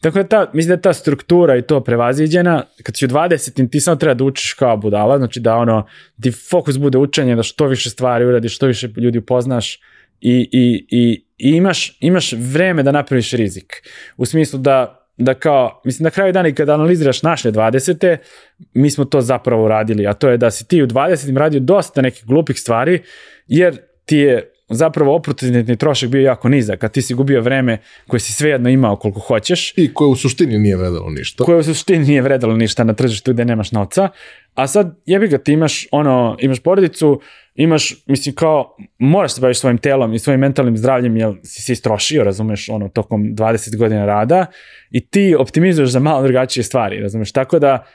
Tako 0.02 0.18
da 0.18 0.28
ta, 0.28 0.52
mislim 0.54 0.76
da 0.76 0.82
ta 0.82 0.94
struktura 0.94 1.58
i 1.58 1.62
to 1.62 1.84
prevaziđena, 1.84 2.64
kad 2.84 2.98
si 2.98 3.06
u 3.06 3.08
20 3.08 3.70
ti 3.72 3.80
samo 3.80 3.96
treba 3.96 4.14
da 4.14 4.24
učiš 4.24 4.54
kao 4.54 4.78
budala, 4.78 5.18
znači 5.18 5.40
da 5.40 5.56
ono, 5.56 5.88
ti 6.22 6.32
fokus 6.32 6.78
bude 6.78 6.98
učenje, 6.98 7.36
da 7.36 7.44
što 7.44 7.68
više 7.68 7.90
stvari 7.90 8.26
uradiš, 8.26 8.56
što 8.56 8.68
više 8.68 8.90
ljudi 8.98 9.18
upoznaš 9.18 9.80
i, 10.22 10.50
i, 10.52 10.88
i, 10.90 11.26
i 11.38 11.50
imaš, 11.50 11.98
imaš 12.00 12.34
vreme 12.34 12.84
da 12.84 12.92
napraviš 12.92 13.32
rizik. 13.32 13.90
U 14.18 14.26
smislu 14.26 14.60
da 14.60 14.98
da 15.18 15.34
kao, 15.34 15.82
mislim 15.86 16.04
na 16.04 16.10
kraju 16.10 16.34
dana 16.34 16.48
i 16.48 16.54
kada 16.54 16.74
analiziraš 16.74 17.24
naše 17.24 17.52
20. 17.52 18.18
mi 18.74 18.90
smo 18.90 19.06
to 19.06 19.22
zapravo 19.22 19.66
uradili, 19.66 20.08
a 20.08 20.14
to 20.14 20.30
je 20.30 20.38
da 20.38 20.52
si 20.52 20.68
ti 20.68 20.84
u 20.84 20.88
20. 20.88 21.38
radio 21.38 21.60
dosta 21.60 22.02
nekih 22.02 22.26
glupih 22.26 22.60
stvari, 22.60 23.02
jer 23.48 23.78
ti 24.06 24.18
je 24.18 24.51
zapravo 24.72 25.16
oportunitni 25.16 25.78
trošak 25.78 26.10
bio 26.10 26.22
jako 26.22 26.50
nizak, 26.50 26.84
a 26.84 26.88
ti 26.88 27.02
si 27.02 27.14
gubio 27.14 27.42
vreme 27.42 27.78
koje 28.08 28.20
si 28.20 28.34
svejedno 28.34 28.70
imao 28.70 28.96
koliko 28.96 29.20
hoćeš. 29.20 29.74
I 29.78 29.94
koje 29.94 30.10
u 30.10 30.16
suštini 30.16 30.60
nije 30.60 30.78
vredalo 30.78 31.10
ništa. 31.10 31.44
Koje 31.44 31.58
u 31.58 31.64
suštini 31.64 32.06
nije 32.06 32.22
vredalo 32.22 32.56
ništa 32.56 32.84
na 32.84 32.94
tržištu 32.94 33.34
gde 33.34 33.46
nemaš 33.46 33.72
novca. 33.72 34.10
A 34.54 34.68
sad 34.68 35.02
jebi 35.06 35.28
ga, 35.28 35.38
ti 35.38 35.54
imaš, 35.54 35.88
ono, 35.92 36.38
imaš 36.40 36.60
porodicu, 36.60 37.22
imaš, 37.56 37.96
mislim 38.06 38.36
kao, 38.36 38.76
moraš 38.98 39.34
se 39.34 39.42
baviš 39.42 39.60
svojim 39.60 39.78
telom 39.78 40.14
i 40.14 40.20
svojim 40.20 40.40
mentalnim 40.40 40.78
zdravljem, 40.78 41.18
jer 41.18 41.34
si 41.44 41.62
se 41.62 41.74
istrošio, 41.74 42.24
razumeš, 42.24 42.70
ono, 42.70 42.90
tokom 42.90 43.24
20 43.36 43.78
godina 43.78 44.06
rada 44.06 44.46
i 44.92 45.08
ti 45.08 45.36
optimizuješ 45.40 45.90
za 45.90 46.00
malo 46.00 46.24
drugačije 46.24 46.64
stvari, 46.64 47.00
razumeš, 47.00 47.32
tako 47.32 47.60
da, 47.60 47.86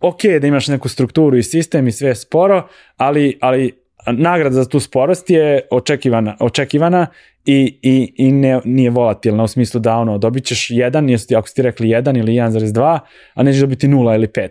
ok 0.00 0.22
da 0.40 0.46
imaš 0.46 0.68
neku 0.68 0.88
strukturu 0.88 1.36
i 1.36 1.42
sistem 1.42 1.88
i 1.88 1.92
sve 1.92 2.14
sporo, 2.14 2.68
ali, 2.96 3.38
ali 3.40 3.81
nagrada 4.06 4.54
za 4.54 4.68
tu 4.68 4.80
sporost 4.80 5.30
je 5.30 5.60
očekivana, 5.70 6.36
očekivana 6.40 7.06
i, 7.44 7.78
i, 7.82 8.14
i 8.16 8.32
ne, 8.32 8.60
nije 8.64 8.90
volatilna 8.90 9.44
u 9.44 9.48
smislu 9.48 9.80
da 9.80 9.96
ono, 9.96 10.18
dobit 10.18 10.44
ćeš 10.44 10.70
jedan, 10.70 11.10
jesu 11.10 11.28
ti, 11.28 11.36
ako 11.36 11.48
ste 11.48 11.62
rekli 11.62 11.88
1 11.88 12.18
ili 12.18 12.32
1,2, 12.32 12.98
a 13.34 13.42
nećeš 13.42 13.60
dobiti 13.60 13.88
0 13.88 14.14
ili 14.14 14.26
5. 14.26 14.48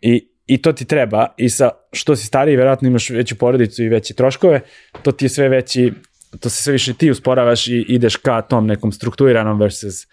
I, 0.00 0.28
I 0.46 0.62
to 0.62 0.72
ti 0.72 0.84
treba 0.84 1.26
i 1.36 1.48
sa 1.48 1.70
što 1.92 2.16
si 2.16 2.26
stariji, 2.26 2.56
verovatno 2.56 2.88
imaš 2.88 3.10
veću 3.10 3.36
porodicu 3.38 3.82
i 3.82 3.88
veće 3.88 4.14
troškove, 4.14 4.60
to 5.02 5.12
ti 5.12 5.24
je 5.24 5.28
sve 5.28 5.48
veći, 5.48 5.92
to 6.40 6.48
se 6.48 6.62
sve 6.62 6.72
više 6.72 6.94
ti 6.94 7.10
usporavaš 7.10 7.68
i 7.68 7.84
ideš 7.88 8.16
ka 8.16 8.42
tom 8.42 8.66
nekom 8.66 8.92
strukturiranom 8.92 9.60
versus 9.60 10.06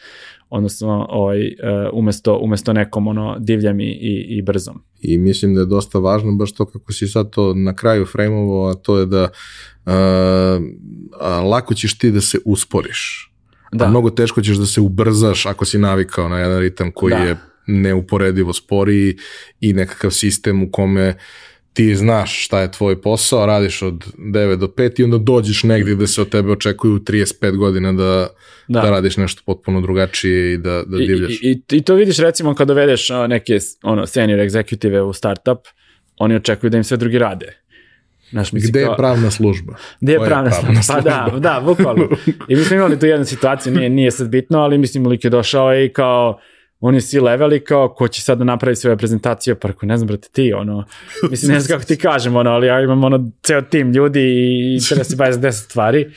odnosno 0.49 1.07
ovaj, 1.09 1.47
uh, 1.47 1.53
umesto, 1.93 2.38
umesto 2.38 2.73
nekom 2.73 3.07
ono 3.07 3.38
divljem 3.39 3.80
i, 3.80 3.84
i, 3.84 4.26
i 4.38 4.41
brzom. 4.41 4.84
I 5.01 5.17
mislim 5.17 5.53
da 5.53 5.59
je 5.59 5.65
dosta 5.65 5.99
važno 5.99 6.31
baš 6.31 6.53
to 6.53 6.65
kako 6.65 6.93
si 6.93 7.07
sad 7.07 7.30
to 7.30 7.53
na 7.53 7.76
kraju 7.76 8.05
frejmovo, 8.05 8.69
a 8.69 8.73
to 8.73 8.99
je 8.99 9.05
da 9.05 9.23
uh, 9.23 9.91
a, 11.19 11.41
lako 11.41 11.73
ćeš 11.73 11.97
ti 11.97 12.11
da 12.11 12.21
se 12.21 12.38
usporiš. 12.45 13.31
Da. 13.71 13.85
A 13.85 13.89
mnogo 13.89 14.09
teško 14.09 14.41
ćeš 14.41 14.57
da 14.57 14.65
se 14.65 14.81
ubrzaš 14.81 15.45
ako 15.45 15.65
si 15.65 15.77
navikao 15.77 16.30
na 16.30 16.39
jedan 16.39 16.59
ritam 16.59 16.91
koji 16.91 17.11
da. 17.11 17.17
je 17.17 17.38
neuporedivo 17.67 18.53
sporiji 18.53 19.17
i 19.59 19.73
nekakav 19.73 20.11
sistem 20.11 20.63
u 20.63 20.71
kome 20.71 21.15
ti 21.80 21.95
znaš 21.95 22.45
šta 22.45 22.61
je 22.61 22.72
tvoj 22.72 23.01
posao, 23.01 23.45
radiš 23.45 23.81
od 23.81 24.06
9 24.18 24.56
do 24.56 24.68
5 24.68 25.01
i 25.01 25.03
onda 25.03 25.18
dođeš 25.18 25.64
negdje 25.64 25.95
da 25.95 26.07
se 26.07 26.22
od 26.22 26.30
tebe 26.30 26.51
očekuju 26.51 26.99
35 26.99 27.57
godina 27.57 27.93
da, 27.93 28.27
da. 28.68 28.81
da 28.81 28.89
radiš 28.89 29.18
nešto 29.18 29.41
potpuno 29.45 29.81
drugačije 29.81 30.53
i 30.53 30.57
da, 30.57 30.84
da 30.85 30.97
divljaš. 30.97 31.31
I, 31.41 31.61
i, 31.72 31.77
I 31.77 31.81
to 31.81 31.95
vidiš 31.95 32.18
recimo 32.18 32.56
kada 32.56 32.68
dovedeš 32.68 33.10
neke 33.27 33.57
ono, 33.84 34.06
senior 34.06 34.39
executive 34.39 34.99
u 34.99 35.14
startup, 35.14 35.60
oni 36.18 36.35
očekuju 36.35 36.69
da 36.69 36.77
im 36.77 36.84
sve 36.84 36.97
drugi 36.97 37.18
rade. 37.18 37.57
Znaš, 38.30 38.51
mislim, 38.51 38.72
Gde 38.72 38.80
je 38.80 38.89
pravna 38.97 39.31
služba? 39.31 39.76
Gde 40.01 40.14
je 40.14 40.19
pravna, 40.19 40.49
pravna 40.49 40.84
služba? 40.84 41.03
Pa 41.03 41.31
da, 41.31 41.39
da, 41.39 41.61
bukvalno. 41.65 42.10
I 42.49 42.56
mi 42.56 42.64
smo 42.64 42.76
imali 42.76 42.99
tu 42.99 43.06
jednu 43.06 43.26
situaciju, 43.26 43.73
nije, 43.73 43.89
nije 43.89 44.11
sad 44.11 44.30
bitno, 44.30 44.60
ali 44.60 44.77
mislim, 44.77 45.07
lik 45.07 45.23
je 45.23 45.30
došao 45.30 45.84
i 45.84 45.89
kao, 45.89 46.39
on 46.80 46.95
je 46.95 47.01
si 47.01 47.19
level 47.19 47.53
i 47.53 47.60
kao, 47.60 47.89
ko 47.89 48.07
će 48.07 48.22
sad 48.22 48.38
da 48.38 48.43
napravi 48.43 48.76
svoje 48.76 48.97
prezentacije, 48.97 49.60
pa 49.60 49.68
rekao, 49.68 49.88
ne 49.88 49.97
znam, 49.97 50.07
brate, 50.07 50.30
ti, 50.31 50.53
ono, 50.53 50.85
mislim, 51.31 51.51
ne 51.51 51.60
znam 51.60 51.77
kako 51.77 51.88
ti 51.88 51.97
kažem, 51.97 52.35
ono, 52.35 52.49
ali 52.49 52.68
ja 52.68 52.81
imam, 52.81 53.03
ono, 53.03 53.31
ceo 53.43 53.61
tim 53.61 53.91
ljudi 53.91 54.22
i 54.76 54.80
treba 54.89 55.03
se 55.03 55.15
bavi 55.15 55.34
za 55.34 55.39
deset 55.39 55.65
stvari. 55.65 56.11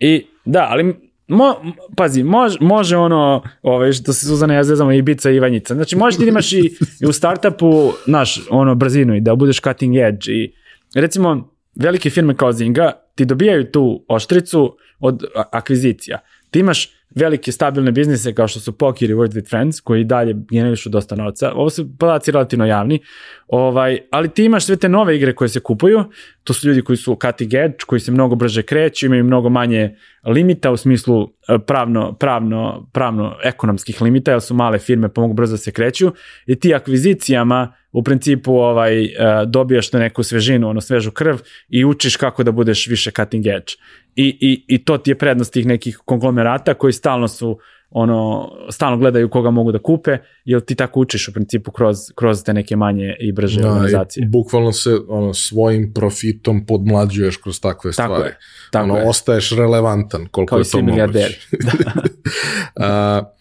I, 0.00 0.26
da, 0.44 0.66
ali, 0.70 0.94
mo, 1.28 1.54
pazi, 1.96 2.22
može, 2.22 2.58
može 2.60 2.96
ono, 2.96 3.42
ovaj, 3.62 3.92
što 3.92 4.12
se 4.12 4.26
Suzana 4.26 4.54
ja 4.54 4.64
zezamo, 4.64 4.92
i 4.92 5.02
Bica 5.02 5.30
i 5.30 5.36
Ivanjica. 5.36 5.74
Znači, 5.74 5.96
možeš 5.96 6.18
ti 6.18 6.24
da 6.24 6.28
imaš 6.28 6.52
i, 6.52 6.76
i 7.00 7.06
u 7.06 7.12
startupu, 7.12 7.92
naš, 8.06 8.40
ono, 8.50 8.74
brzinu 8.74 9.16
i 9.16 9.20
da 9.20 9.34
budeš 9.34 9.60
cutting 9.60 9.96
edge 9.96 10.32
i, 10.32 10.52
recimo, 10.94 11.52
velike 11.74 12.10
firme 12.10 12.36
kao 12.36 12.52
Zinga 12.52 12.92
ti 13.14 13.24
dobijaju 13.24 13.70
tu 13.70 14.04
oštricu 14.08 14.76
od 15.00 15.24
akvizicija. 15.52 16.18
Ti 16.50 16.58
imaš 16.58 16.90
velike 17.14 17.52
stabilne 17.52 17.92
biznise 17.92 18.34
kao 18.34 18.48
što 18.48 18.60
su 18.60 18.72
Poker 18.72 19.10
i 19.10 19.14
Word 19.14 19.32
with 19.32 19.48
Friends, 19.48 19.80
koji 19.80 20.04
dalje 20.04 20.34
generišu 20.50 20.88
dosta 20.88 21.16
novca. 21.16 21.52
Ovo 21.54 21.70
su 21.70 21.98
podaci 21.98 22.30
relativno 22.30 22.66
javni, 22.66 23.00
ovaj, 23.46 23.98
ali 24.10 24.28
ti 24.28 24.44
imaš 24.44 24.64
sve 24.64 24.76
te 24.76 24.88
nove 24.88 25.16
igre 25.16 25.34
koje 25.34 25.48
se 25.48 25.60
kupuju, 25.60 26.04
to 26.44 26.52
su 26.52 26.68
ljudi 26.68 26.82
koji 26.82 26.96
su 26.96 27.18
cutting 27.22 27.54
edge, 27.54 27.76
koji 27.86 28.00
se 28.00 28.12
mnogo 28.12 28.34
brže 28.34 28.62
kreću, 28.62 29.06
imaju 29.06 29.24
mnogo 29.24 29.48
manje 29.48 29.96
limita 30.26 30.70
u 30.70 30.76
smislu 30.76 31.28
e, 31.48 31.58
pravno, 31.66 32.12
pravno, 32.12 32.88
pravno 32.92 33.36
ekonomskih 33.44 34.02
limita, 34.02 34.30
jer 34.30 34.40
su 34.40 34.54
male 34.54 34.78
firme 34.78 35.08
pa 35.14 35.20
mogu 35.20 35.34
brzo 35.34 35.52
da 35.52 35.58
se 35.58 35.72
kreću 35.72 36.12
i 36.46 36.56
ti 36.56 36.74
akvizicijama 36.74 37.72
u 37.92 38.02
principu 38.02 38.52
ovaj, 38.52 39.04
e, 39.04 39.10
dobijaš 39.46 39.92
na 39.92 39.98
neku 39.98 40.22
svežinu, 40.22 40.68
ono 40.68 40.80
svežu 40.80 41.10
krv 41.10 41.36
i 41.68 41.84
učiš 41.84 42.16
kako 42.16 42.42
da 42.42 42.52
budeš 42.52 42.86
više 42.86 43.10
cutting 43.10 43.46
edge. 43.46 43.72
I, 44.16 44.38
i, 44.40 44.74
i 44.74 44.84
to 44.84 44.98
ti 44.98 45.10
je 45.10 45.18
prednost 45.18 45.52
tih 45.52 45.66
nekih 45.66 45.98
konglomerata 46.04 46.74
koji 46.74 46.92
stalno 46.92 47.28
su 47.28 47.58
ono, 47.94 48.50
stalno 48.70 48.96
gledaju 48.96 49.30
koga 49.30 49.50
mogu 49.50 49.72
da 49.72 49.78
kupe, 49.78 50.18
jer 50.44 50.60
ti 50.60 50.74
tako 50.74 51.00
učiš 51.00 51.28
u 51.28 51.32
principu 51.32 51.72
kroz, 51.72 51.96
kroz 52.14 52.44
te 52.44 52.54
neke 52.54 52.76
manje 52.76 53.16
i 53.20 53.32
brže 53.32 53.60
da, 53.60 53.68
organizacije. 53.72 54.24
I 54.24 54.28
bukvalno 54.28 54.72
se 54.72 54.96
ono, 55.08 55.34
svojim 55.34 55.92
profitom 55.94 56.66
podmlađuješ 56.66 57.36
kroz 57.36 57.60
takve 57.60 57.92
tako 57.92 58.14
stvari. 58.14 58.30
Je, 58.30 58.38
tako 58.70 58.84
ono, 58.84 58.96
je. 58.96 59.08
ostaješ 59.08 59.50
relevantan 59.50 60.26
koliko 60.30 60.48
Kao 60.48 60.58
je 60.58 60.64
to 60.70 60.82
moguće. 60.82 61.38
da. 62.76 63.34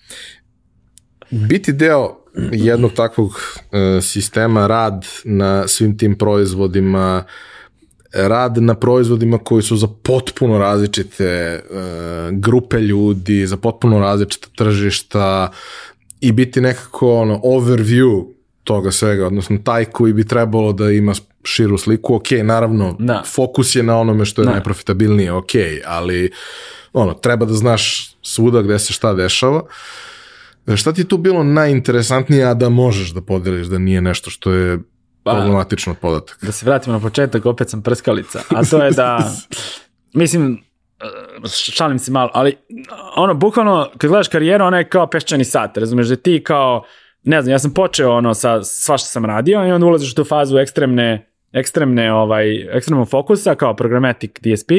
biti 1.30 1.74
deo 1.74 2.18
jednog 2.52 2.92
takvog 2.94 3.30
uh, 3.30 4.04
sistema, 4.04 4.68
rad 4.68 5.06
na 5.26 5.68
svim 5.68 5.98
tim 5.98 6.18
proizvodima, 6.18 7.24
rad 8.14 8.58
na 8.58 8.76
proizvodima 8.76 9.38
koji 9.38 9.64
su 9.64 9.78
za 9.78 9.88
potpuno 10.04 10.58
različite 10.58 11.62
uh, 11.70 11.78
grupe 12.40 12.80
ljudi, 12.80 13.48
za 13.48 13.58
potpuno 13.58 14.00
različita 14.00 14.48
tržišta 14.56 15.52
i 16.22 16.32
biti 16.32 16.62
nekako 16.62 17.16
ono 17.16 17.40
overview 17.44 18.26
toga 18.64 18.92
svega, 18.92 19.28
odnosno 19.28 19.58
taj 19.64 19.86
koji 19.86 20.14
bi 20.14 20.28
trebalo 20.28 20.74
da 20.74 20.92
ima 20.92 21.14
širu 21.44 21.78
sliku, 21.78 22.16
ok, 22.16 22.32
naravno, 22.44 22.96
Da. 23.00 23.24
fokus 23.36 23.76
je 23.76 23.84
na 23.84 23.98
onome 24.00 24.26
što 24.26 24.42
je 24.42 24.46
Da. 24.46 24.52
najprofitabilnije, 24.52 25.32
ok, 25.32 25.52
ali 25.86 26.32
ono, 26.94 27.14
treba 27.14 27.46
da 27.46 27.54
znaš 27.54 28.16
svuda 28.22 28.62
gde 28.62 28.80
se 28.80 28.94
šta 28.94 29.14
dešava. 29.14 29.62
E, 30.68 30.76
Šta 30.78 30.94
ti 30.94 31.02
je 31.02 31.08
tu 31.08 31.18
bilo 31.18 31.44
najinteresantnije, 31.44 32.46
a 32.46 32.54
da 32.54 32.70
možeš 32.70 33.10
da 33.14 33.22
podeliš, 33.22 33.68
da 33.68 33.78
nije 33.78 34.02
nešto 34.02 34.30
što 34.30 34.52
je 34.52 34.80
problematično 35.24 35.92
od 35.92 36.00
podataka? 36.00 36.46
da 36.46 36.52
se 36.52 36.66
vratimo 36.66 36.96
na 36.96 37.02
početak, 37.02 37.46
opet 37.46 37.70
sam 37.70 37.82
prskalica. 37.82 38.40
A 38.50 38.64
to 38.64 38.84
je 38.84 38.92
da, 38.92 39.32
mislim, 40.14 40.64
uh, 41.44 41.50
šalim 41.50 42.00
se 42.00 42.12
malo, 42.12 42.30
ali 42.34 42.58
ono, 43.16 43.34
bukvalno, 43.34 43.90
kad 43.98 44.10
gledaš 44.10 44.28
karijeru, 44.28 44.66
ona 44.66 44.78
je 44.78 44.90
kao 44.90 45.08
peščani 45.08 45.44
sat, 45.44 45.78
razumeš, 45.78 46.08
da 46.08 46.16
ti 46.16 46.44
kao, 46.44 46.84
ne 47.24 47.42
znam, 47.42 47.52
ja 47.52 47.60
sam 47.60 47.74
počeo 47.74 48.12
ono 48.12 48.34
sa 48.34 48.64
svašta 48.64 49.08
sam 49.08 49.26
radio 49.26 49.68
i 49.68 49.72
onda 49.72 49.86
ulaziš 49.86 50.12
u 50.12 50.16
tu 50.16 50.24
fazu 50.24 50.58
ekstremne 50.58 51.31
ekstremne 51.54 52.14
ovaj 52.14 52.78
ekstremnog 52.78 53.10
fokusa 53.10 53.56
kao 53.56 53.76
programmatic 53.76 54.32
DSP 54.40 54.72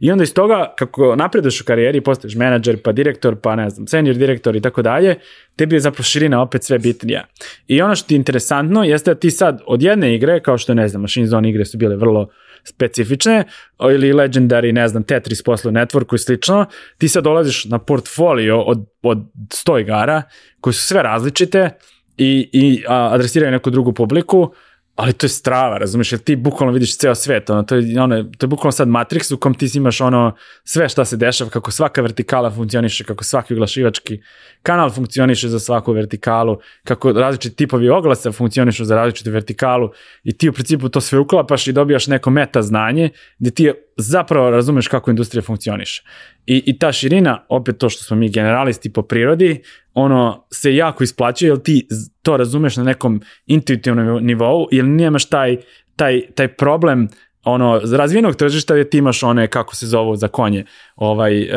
i 0.00 0.10
onda 0.10 0.24
iz 0.24 0.34
toga 0.34 0.74
kako 0.78 1.16
napreduješ 1.16 1.60
u 1.60 1.64
karijeri 1.64 2.00
postaješ 2.00 2.34
menadžer 2.34 2.82
pa 2.82 2.92
direktor 2.92 3.36
pa 3.36 3.56
ne 3.56 3.70
znam 3.70 3.86
senior 3.86 4.16
direktor 4.16 4.56
i 4.56 4.60
tako 4.60 4.82
dalje 4.82 5.16
tebi 5.56 5.76
je 5.76 5.80
zapravo 5.80 6.04
širina 6.04 6.42
opet 6.42 6.64
sve 6.64 6.78
bitnija. 6.78 7.24
I 7.66 7.82
ono 7.82 7.94
što 7.94 8.08
ti 8.08 8.14
je 8.14 8.16
interesantno 8.16 8.84
jeste 8.84 9.14
da 9.14 9.20
ti 9.20 9.30
sad 9.30 9.60
od 9.66 9.82
jedne 9.82 10.14
igre 10.14 10.40
kao 10.40 10.58
što 10.58 10.74
ne 10.74 10.88
znam 10.88 11.02
Machine 11.02 11.26
Zone 11.26 11.50
igre 11.50 11.64
su 11.64 11.78
bile 11.78 11.96
vrlo 11.96 12.28
specifične 12.64 13.44
ili 13.92 14.12
Legendary, 14.12 14.72
ne 14.72 14.88
znam, 14.88 15.02
Tetris 15.02 15.42
posle 15.42 15.72
Networku 15.72 16.14
i 16.14 16.18
slično, 16.18 16.66
ti 16.98 17.08
sad 17.08 17.24
dolaziš 17.24 17.64
na 17.64 17.78
portfolio 17.78 18.60
od, 18.60 18.86
od 19.02 19.18
100 19.66 19.80
igara 19.80 20.22
koji 20.60 20.74
su 20.74 20.82
sve 20.82 21.02
različite 21.02 21.70
i, 22.16 22.50
i 22.52 22.84
a, 22.88 23.14
adresiraju 23.14 23.52
neku 23.52 23.70
drugu 23.70 23.92
publiku, 23.92 24.54
ali 24.96 25.12
to 25.12 25.26
je 25.26 25.30
strava, 25.30 25.78
razumiješ, 25.78 26.12
jer 26.12 26.20
ti 26.20 26.36
bukvalno 26.36 26.72
vidiš 26.72 26.96
ceo 26.96 27.14
svet, 27.14 27.50
ono, 27.50 27.62
to, 27.62 27.76
je, 27.76 28.00
ono, 28.00 28.22
to 28.22 28.44
je 28.44 28.48
bukvalno 28.48 28.72
sad 28.72 28.88
Matrix 28.88 29.34
u 29.34 29.36
kom 29.36 29.54
ti 29.54 29.70
imaš 29.74 30.00
ono 30.00 30.34
sve 30.64 30.88
šta 30.88 31.04
se 31.04 31.16
dešava, 31.16 31.50
kako 31.50 31.70
svaka 31.70 32.02
vertikala 32.02 32.50
funkcioniše, 32.50 33.04
kako 33.04 33.24
svaki 33.24 33.54
oglašivački 33.54 34.20
kanal 34.62 34.90
funkcioniše 34.90 35.48
za 35.48 35.60
svaku 35.60 35.92
vertikalu, 35.92 36.58
kako 36.84 37.12
različiti 37.12 37.56
tipovi 37.56 37.88
oglasa 37.88 38.32
funkcionišu 38.32 38.84
za 38.84 38.96
različitu 38.96 39.30
vertikalu 39.30 39.90
i 40.24 40.38
ti 40.38 40.48
u 40.48 40.52
principu 40.52 40.88
to 40.88 41.00
sve 41.00 41.18
uklapaš 41.18 41.66
i 41.66 41.72
dobijaš 41.72 42.06
neko 42.06 42.30
meta 42.30 42.62
znanje 42.62 43.10
gde 43.38 43.50
ti 43.50 43.72
zapravo 44.02 44.50
razumeš 44.50 44.88
kako 44.88 45.10
industrija 45.10 45.42
funkcioniše. 45.42 46.02
I, 46.46 46.62
I 46.66 46.78
ta 46.78 46.92
širina, 46.92 47.44
opet 47.48 47.78
to 47.78 47.88
što 47.88 48.04
smo 48.04 48.16
mi 48.16 48.30
generalisti 48.30 48.92
po 48.92 49.02
prirodi, 49.02 49.62
ono 49.94 50.46
se 50.52 50.74
jako 50.74 51.04
isplaćuje 51.04 51.48
jer 51.48 51.58
ti 51.58 51.88
to 52.22 52.36
razumeš 52.36 52.76
na 52.76 52.84
nekom 52.84 53.20
intuitivnom 53.46 54.24
nivou 54.24 54.68
jer 54.70 54.84
nemaš 54.84 55.28
taj, 55.28 55.56
taj, 55.96 56.20
taj 56.34 56.48
problem 56.48 57.08
ono, 57.44 57.80
razvijenog 57.96 58.36
tržišta 58.36 58.74
gdje 58.74 58.90
ti 58.90 58.98
imaš 58.98 59.22
one, 59.22 59.46
kako 59.46 59.76
se 59.76 59.86
zovu 59.86 60.16
za 60.16 60.28
konje, 60.28 60.64
ovaj, 60.96 61.42
uh, 61.42 61.48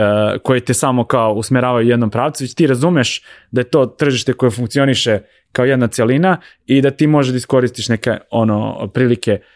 koje 0.44 0.60
te 0.60 0.74
samo 0.74 1.04
kao 1.04 1.34
usmeravaju 1.34 1.88
u 1.88 1.90
jednom 1.90 2.10
pravcu, 2.10 2.44
već 2.44 2.54
ti 2.54 2.68
razumeš 2.68 3.22
da 3.52 3.62
je 3.62 3.66
to 3.70 3.86
tržište 3.86 4.34
koje 4.34 4.52
funkcioniše 4.52 5.20
kao 5.52 5.66
jedna 5.66 5.88
celina 5.88 6.38
i 6.66 6.82
da 6.82 6.92
ti 6.92 7.08
možeš 7.08 7.32
da 7.32 7.38
iskoristiš 7.38 7.90
neke 7.90 8.18
ono, 8.32 8.90
prilike 8.94 9.32
uh, 9.32 9.55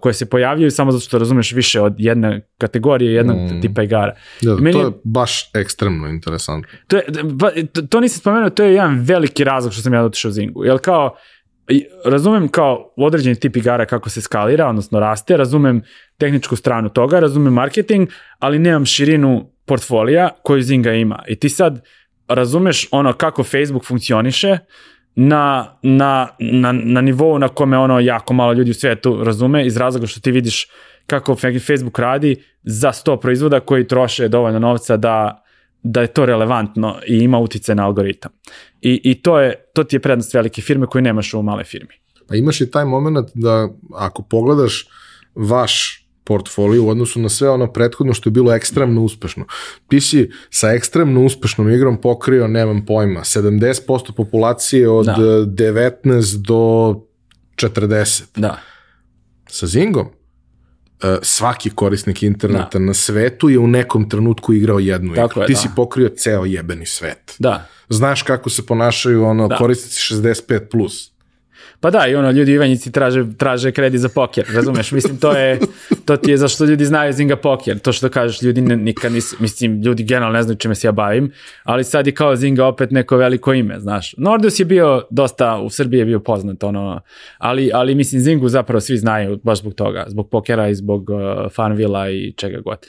koje 0.00 0.12
se 0.12 0.26
pojavljaju 0.26 0.70
samo 0.70 0.92
zato 0.92 1.04
što 1.04 1.18
razumeš 1.18 1.52
više 1.52 1.80
od 1.80 1.94
jedne 1.98 2.40
kategorije, 2.58 3.12
jednog 3.12 3.36
Mm. 3.38 3.60
tipa 3.60 3.82
igara. 3.82 4.14
Da, 4.42 4.54
Meni 4.54 4.72
to 4.72 4.80
je- 4.80 4.92
baš 5.04 5.50
ekstremno 5.54 6.08
interesantno. 6.08 6.68
To, 6.86 6.96
je, 6.96 7.04
to, 7.66 7.82
to 7.82 8.00
nisam 8.00 8.18
spomenuo, 8.20 8.50
to 8.50 8.62
je 8.64 8.72
jedan 8.72 8.98
veliki 8.98 9.44
razlog 9.44 9.72
što 9.72 9.82
sam 9.82 9.94
ja 9.94 10.02
otišao 10.02 10.28
u 10.28 10.32
Zingu. 10.32 10.64
Jer 10.64 10.78
kao, 10.78 11.16
razumem 12.04 12.48
kao 12.48 12.92
određeni 12.96 13.36
tip 13.36 13.56
igara 13.56 13.86
kako 13.86 14.10
se 14.10 14.20
skalira, 14.20 14.68
odnosno 14.68 15.00
raste, 15.00 15.36
razumem 15.36 15.82
tehničku 16.18 16.56
stranu 16.56 16.88
toga, 16.88 17.20
razumem 17.20 17.52
marketing, 17.52 18.08
ali 18.38 18.58
nemam 18.58 18.86
širinu 18.86 19.50
portfolija 19.66 20.30
koju 20.42 20.62
Zinga 20.62 20.92
ima. 20.92 21.22
I 21.28 21.36
ti 21.36 21.48
sad 21.48 21.84
razumeš 22.28 22.88
ono 22.90 23.12
kako 23.12 23.42
Facebook 23.44 23.84
funkcioniše 23.84 24.58
na, 25.16 25.76
na, 25.82 26.28
na, 26.38 26.72
na 26.72 27.00
nivou 27.00 27.38
na 27.38 27.48
kome 27.48 27.78
ono 27.78 28.00
jako 28.00 28.34
malo 28.34 28.52
ljudi 28.52 28.70
u 28.70 28.74
svetu 28.74 29.24
razume 29.24 29.66
iz 29.66 29.76
razloga 29.76 30.06
što 30.06 30.20
ti 30.20 30.30
vidiš 30.30 30.68
kako 31.06 31.36
Facebook 31.66 31.98
radi 31.98 32.36
za 32.62 32.88
100 32.88 33.20
proizvoda 33.20 33.60
koji 33.60 33.86
troše 33.86 34.28
dovoljno 34.28 34.58
novca 34.58 34.96
da 34.96 35.44
da 35.84 36.00
je 36.00 36.06
to 36.06 36.26
relevantno 36.26 36.96
i 37.06 37.18
ima 37.18 37.38
utice 37.38 37.74
na 37.74 37.84
algoritam. 37.84 38.32
I, 38.80 39.00
i 39.04 39.14
to, 39.22 39.40
je, 39.40 39.54
to 39.74 39.84
ti 39.84 39.96
je 39.96 40.00
prednost 40.00 40.34
velike 40.34 40.62
firme 40.62 40.86
koju 40.86 41.02
nemaš 41.02 41.34
u 41.34 41.42
male 41.42 41.64
firmi. 41.64 41.94
Pa 42.28 42.36
imaš 42.36 42.60
i 42.60 42.70
taj 42.70 42.84
moment 42.84 43.30
da 43.34 43.68
ako 43.94 44.22
pogledaš 44.22 44.88
vaš 45.34 46.03
portfolio 46.24 46.84
u 46.84 46.88
odnosu 46.88 47.20
na 47.20 47.28
sve 47.28 47.50
ono 47.50 47.66
prethodno 47.68 48.14
što 48.14 48.28
je 48.28 48.32
bilo 48.32 48.52
ekstremno 48.52 49.02
uspešno. 49.02 49.44
Ti 49.88 50.00
si 50.00 50.30
sa 50.50 50.70
ekstremno 50.70 51.22
uspešnom 51.22 51.70
igrom 51.70 52.00
pokrio, 52.00 52.48
nemam 52.48 52.86
pojma, 52.86 53.20
70% 53.20 54.12
populacije 54.12 54.88
od 54.88 55.06
Da. 55.06 55.12
da. 55.12 55.22
19 55.64 56.36
do 56.38 56.94
40. 57.56 58.22
Da. 58.36 58.58
Sa 59.48 59.66
Zingom 59.66 60.06
e, 61.02 61.16
svaki 61.22 61.70
korisnik 61.70 62.22
interneta 62.22 62.68
Da. 62.72 62.78
na 62.78 62.94
svetu 62.94 63.48
je 63.48 63.58
u 63.58 63.66
nekom 63.66 64.08
trenutku 64.10 64.52
igrao 64.52 64.78
jednu 64.78 65.14
Tako 65.14 65.30
igru. 65.30 65.42
je, 65.42 65.46
Ti 65.46 65.52
da. 65.52 65.58
si 65.58 65.68
pokrio 65.76 66.08
ceo 66.08 66.44
jebeni 66.44 66.86
svet. 66.86 67.34
Da. 67.38 67.66
Znaš 67.88 68.22
kako 68.22 68.50
se 68.50 68.66
ponašaju 68.66 69.24
ono 69.24 69.48
Da. 69.48 69.56
korisnici 69.56 70.14
65+. 70.14 70.60
Plus. 70.60 71.13
Pa 71.84 71.90
da, 71.90 72.06
i 72.06 72.14
ono, 72.14 72.30
ljudi 72.30 72.52
Ivanjici 72.52 72.92
traže, 72.92 73.24
traže 73.38 73.72
kredit 73.72 74.00
za 74.00 74.08
poker, 74.08 74.44
razumeš? 74.54 74.92
Mislim, 74.92 75.16
to 75.16 75.32
je, 75.32 75.58
to 76.04 76.16
ti 76.16 76.30
je 76.30 76.36
zašto 76.36 76.64
ljudi 76.64 76.84
znaju 76.84 77.12
Zinga 77.12 77.36
poker. 77.36 77.78
To 77.78 77.92
što 77.92 78.08
kažeš, 78.08 78.42
ljudi 78.42 78.60
ne, 78.60 78.76
nikad 78.76 79.12
nisu, 79.12 79.36
mislim, 79.40 79.82
ljudi 79.82 80.04
generalno 80.04 80.36
ne 80.36 80.42
znaju 80.42 80.56
čime 80.56 80.74
se 80.74 80.86
ja 80.86 80.92
bavim, 80.92 81.32
ali 81.64 81.84
sad 81.84 82.06
je 82.06 82.14
kao 82.14 82.36
Zinga 82.36 82.66
opet 82.66 82.90
neko 82.90 83.16
veliko 83.16 83.52
ime, 83.52 83.80
znaš. 83.80 84.14
Nordus 84.16 84.60
je 84.60 84.64
bio 84.64 85.02
dosta, 85.10 85.60
u 85.60 85.70
Srbiji 85.70 85.98
je 85.98 86.04
bio 86.04 86.20
poznat, 86.20 86.64
ono, 86.64 87.00
ali, 87.38 87.70
ali 87.74 87.94
mislim, 87.94 88.20
Zingu 88.20 88.48
zapravo 88.48 88.80
svi 88.80 88.98
znaju 88.98 89.40
baš 89.42 89.58
zbog 89.58 89.74
toga, 89.74 90.04
zbog 90.08 90.30
pokera 90.30 90.68
i 90.68 90.74
zbog 90.74 91.10
uh, 91.10 91.52
Farmvilla 91.52 92.10
i 92.10 92.32
čega 92.36 92.60
god. 92.60 92.86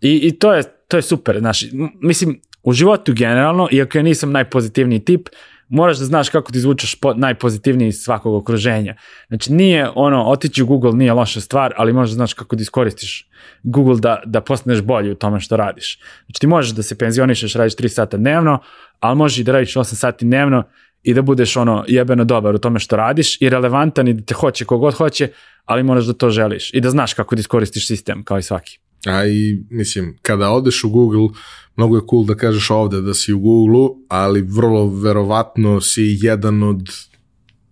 I, 0.00 0.20
i 0.22 0.38
to, 0.38 0.54
je, 0.54 0.62
to 0.88 0.96
je 0.96 1.02
super, 1.02 1.38
znaš, 1.38 1.64
mislim, 2.00 2.40
u 2.62 2.72
životu 2.72 3.12
generalno, 3.12 3.68
iako 3.72 3.98
ja 3.98 4.02
nisam 4.02 4.32
najpozitivniji 4.32 5.04
tip, 5.04 5.28
moraš 5.72 5.98
da 5.98 6.04
znaš 6.04 6.28
kako 6.28 6.52
ti 6.52 6.58
izvučeš 6.58 6.94
po, 6.94 7.14
najpozitivniji 7.14 7.88
iz 7.88 7.96
svakog 7.96 8.34
okruženja. 8.34 8.96
Znači 9.28 9.52
nije 9.52 9.90
ono, 9.94 10.24
otići 10.24 10.62
u 10.62 10.66
Google 10.66 10.92
nije 10.92 11.12
loša 11.12 11.40
stvar, 11.40 11.74
ali 11.76 11.92
možeš 11.92 12.10
da 12.10 12.14
znaš 12.14 12.34
kako 12.34 12.56
da 12.56 12.62
iskoristiš 12.62 13.28
Google 13.62 14.00
da, 14.00 14.22
da 14.26 14.40
postaneš 14.40 14.82
bolji 14.82 15.10
u 15.10 15.14
tome 15.14 15.40
što 15.40 15.56
radiš. 15.56 15.98
Znači 16.26 16.40
ti 16.40 16.46
možeš 16.46 16.72
da 16.72 16.82
se 16.82 16.98
penzionišeš, 16.98 17.54
radiš 17.54 17.76
3 17.76 17.88
sata 17.88 18.16
dnevno, 18.16 18.58
ali 19.00 19.16
možeš 19.16 19.38
i 19.38 19.44
da 19.44 19.52
radiš 19.52 19.74
8 19.74 19.94
sati 19.94 20.24
dnevno 20.24 20.62
i 21.02 21.14
da 21.14 21.22
budeš 21.22 21.56
ono 21.56 21.84
jebeno 21.88 22.24
dobar 22.24 22.54
u 22.54 22.58
tome 22.58 22.78
što 22.78 22.96
radiš 22.96 23.40
i 23.40 23.48
relevantan 23.48 24.08
i 24.08 24.14
da 24.14 24.22
te 24.22 24.34
hoće 24.34 24.64
kogod 24.64 24.94
hoće, 24.94 25.28
ali 25.64 25.82
moraš 25.82 26.04
da 26.04 26.12
to 26.12 26.30
želiš 26.30 26.74
i 26.74 26.80
da 26.80 26.90
znaš 26.90 27.14
kako 27.14 27.34
da 27.34 27.40
iskoristiš 27.40 27.86
sistem 27.86 28.24
kao 28.24 28.38
i 28.38 28.42
svaki. 28.42 28.78
A 29.06 29.26
i, 29.26 29.64
mislim, 29.70 30.18
kada 30.22 30.50
odeš 30.50 30.84
u 30.84 30.90
Google, 30.90 31.28
mnogo 31.76 31.96
je 31.96 32.02
cool 32.10 32.24
da 32.24 32.34
kažeš 32.34 32.70
ovde 32.70 33.00
da 33.00 33.14
si 33.14 33.32
u 33.32 33.38
Google, 33.38 33.88
ali 34.08 34.42
vrlo 34.42 34.86
verovatno 34.86 35.80
si 35.80 36.18
jedan 36.20 36.62
od 36.62 36.82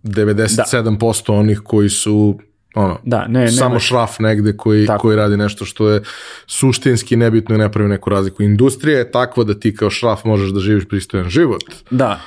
97% 0.02 1.32
onih 1.32 1.60
koji 1.64 1.88
su 1.88 2.38
ono, 2.74 2.98
Da, 3.04 3.26
ne, 3.28 3.48
samo 3.48 3.78
šraf 3.78 4.18
negde 4.18 4.56
koji, 4.56 4.86
Tako. 4.86 5.02
koji 5.02 5.16
radi 5.16 5.36
nešto 5.36 5.64
što 5.64 5.88
je 5.88 6.02
suštinski 6.46 7.16
nebitno 7.16 7.54
i 7.54 7.58
ne 7.58 7.72
pravi 7.72 7.88
neku 7.88 8.10
razliku. 8.10 8.42
Industrija 8.42 8.98
je 8.98 9.10
takva 9.10 9.44
da 9.44 9.54
ti 9.54 9.76
kao 9.76 9.90
šraf 9.90 10.24
možeš 10.24 10.50
da 10.50 10.60
živiš 10.60 10.88
pristojan 10.88 11.28
život, 11.28 11.64
da, 11.90 12.20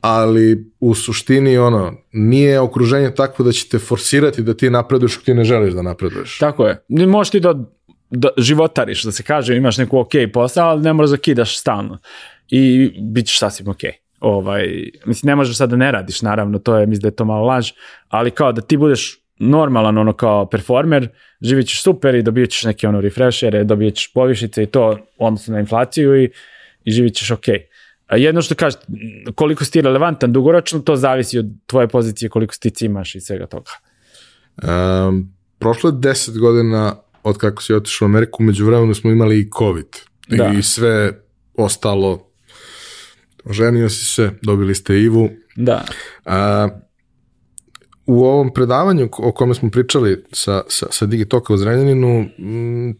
ali 0.00 0.72
u 0.80 0.94
suštini 0.94 1.58
ono, 1.58 1.92
nije 2.12 2.60
okruženje 2.60 3.14
takvo 3.14 3.44
da 3.44 3.52
će 3.52 3.68
te 3.68 3.78
forsirati 3.78 4.42
da 4.42 4.54
ti 4.54 4.70
napreduješ 4.70 5.16
ako 5.16 5.24
ti 5.24 5.34
ne 5.34 5.44
želiš 5.44 5.74
da 5.74 5.82
napreduješ. 5.82 6.38
Tako 6.38 6.66
je. 6.66 6.84
Možeš 6.88 7.30
ti 7.30 7.40
da, 7.40 7.54
da 8.16 8.28
životariš, 8.38 9.02
da 9.02 9.12
se 9.12 9.22
kaže, 9.22 9.56
imaš 9.56 9.78
neku 9.78 9.98
ok 9.98 10.12
posao, 10.32 10.68
ali 10.68 10.82
ne 10.82 10.92
moraš 10.92 11.10
da 11.10 11.16
kidaš 11.16 11.58
stalno. 11.58 11.98
I 12.48 12.90
bit 13.12 13.26
ćeš 13.26 13.38
sasvim 13.38 13.68
ok. 13.68 13.80
Ovaj, 14.20 14.90
mislim, 15.06 15.28
ne 15.28 15.36
možeš 15.36 15.56
sad 15.56 15.70
da 15.70 15.76
ne 15.76 15.92
radiš, 15.92 16.22
naravno, 16.22 16.58
to 16.58 16.76
je, 16.76 16.86
mislim 16.86 17.02
da 17.02 17.08
je 17.08 17.16
to 17.16 17.24
malo 17.24 17.46
laž, 17.46 17.70
ali 18.08 18.30
kao 18.30 18.52
da 18.52 18.62
ti 18.62 18.76
budeš 18.76 19.24
normalan 19.38 19.98
ono 19.98 20.12
kao 20.12 20.46
performer, 20.46 21.08
živit 21.40 21.66
ćeš 21.66 21.82
super 21.82 22.14
i 22.14 22.22
dobit 22.22 22.50
ćeš 22.50 22.64
neke 22.64 22.88
ono 22.88 23.00
refreshere, 23.00 23.64
dobit 23.64 23.94
ćeš 23.94 24.12
povišice 24.12 24.62
i 24.62 24.66
to 24.66 24.98
odnosno 25.18 25.54
na 25.54 25.60
inflaciju 25.60 26.22
i, 26.22 26.30
i 26.84 26.90
živit 26.90 27.14
ćeš 27.14 27.30
ok. 27.30 27.44
A 28.06 28.16
jedno 28.16 28.42
što 28.42 28.54
kažeš, 28.54 28.80
koliko 29.34 29.64
si 29.64 29.72
ti 29.72 29.80
relevantan 29.80 30.32
dugoročno, 30.32 30.78
to 30.78 30.96
zavisi 30.96 31.38
od 31.38 31.46
tvoje 31.66 31.88
pozicije, 31.88 32.28
koliko 32.28 32.54
stici 32.54 32.86
imaš 32.86 33.14
i 33.14 33.20
svega 33.20 33.46
toga. 33.46 33.70
Um, 34.62 35.34
prošlo 35.58 35.90
je 35.90 35.94
10 35.94 36.38
godina 36.38 36.96
od 37.24 37.38
kako 37.38 37.62
si 37.62 37.74
otišao 37.74 38.06
u 38.06 38.08
Ameriku, 38.08 38.42
među 38.42 38.66
vremenu 38.66 38.94
smo 38.94 39.10
imali 39.10 39.38
i 39.40 39.50
COVID. 39.58 39.86
Da. 40.28 40.52
I 40.58 40.62
sve 40.62 41.22
ostalo. 41.54 42.30
Ženio 43.50 43.88
si 43.88 44.04
se, 44.04 44.30
dobili 44.42 44.74
ste 44.74 45.00
Ivu. 45.00 45.30
Da. 45.56 45.84
A, 46.24 46.68
u 48.06 48.24
ovom 48.24 48.52
predavanju 48.52 49.08
o 49.12 49.32
kome 49.32 49.54
smo 49.54 49.70
pričali 49.70 50.24
sa, 50.32 50.62
sa, 50.68 50.86
sa 50.90 51.06
Digitoka 51.06 51.54
u 51.54 51.56
Zrenjaninu, 51.56 52.24
m, 52.38 52.94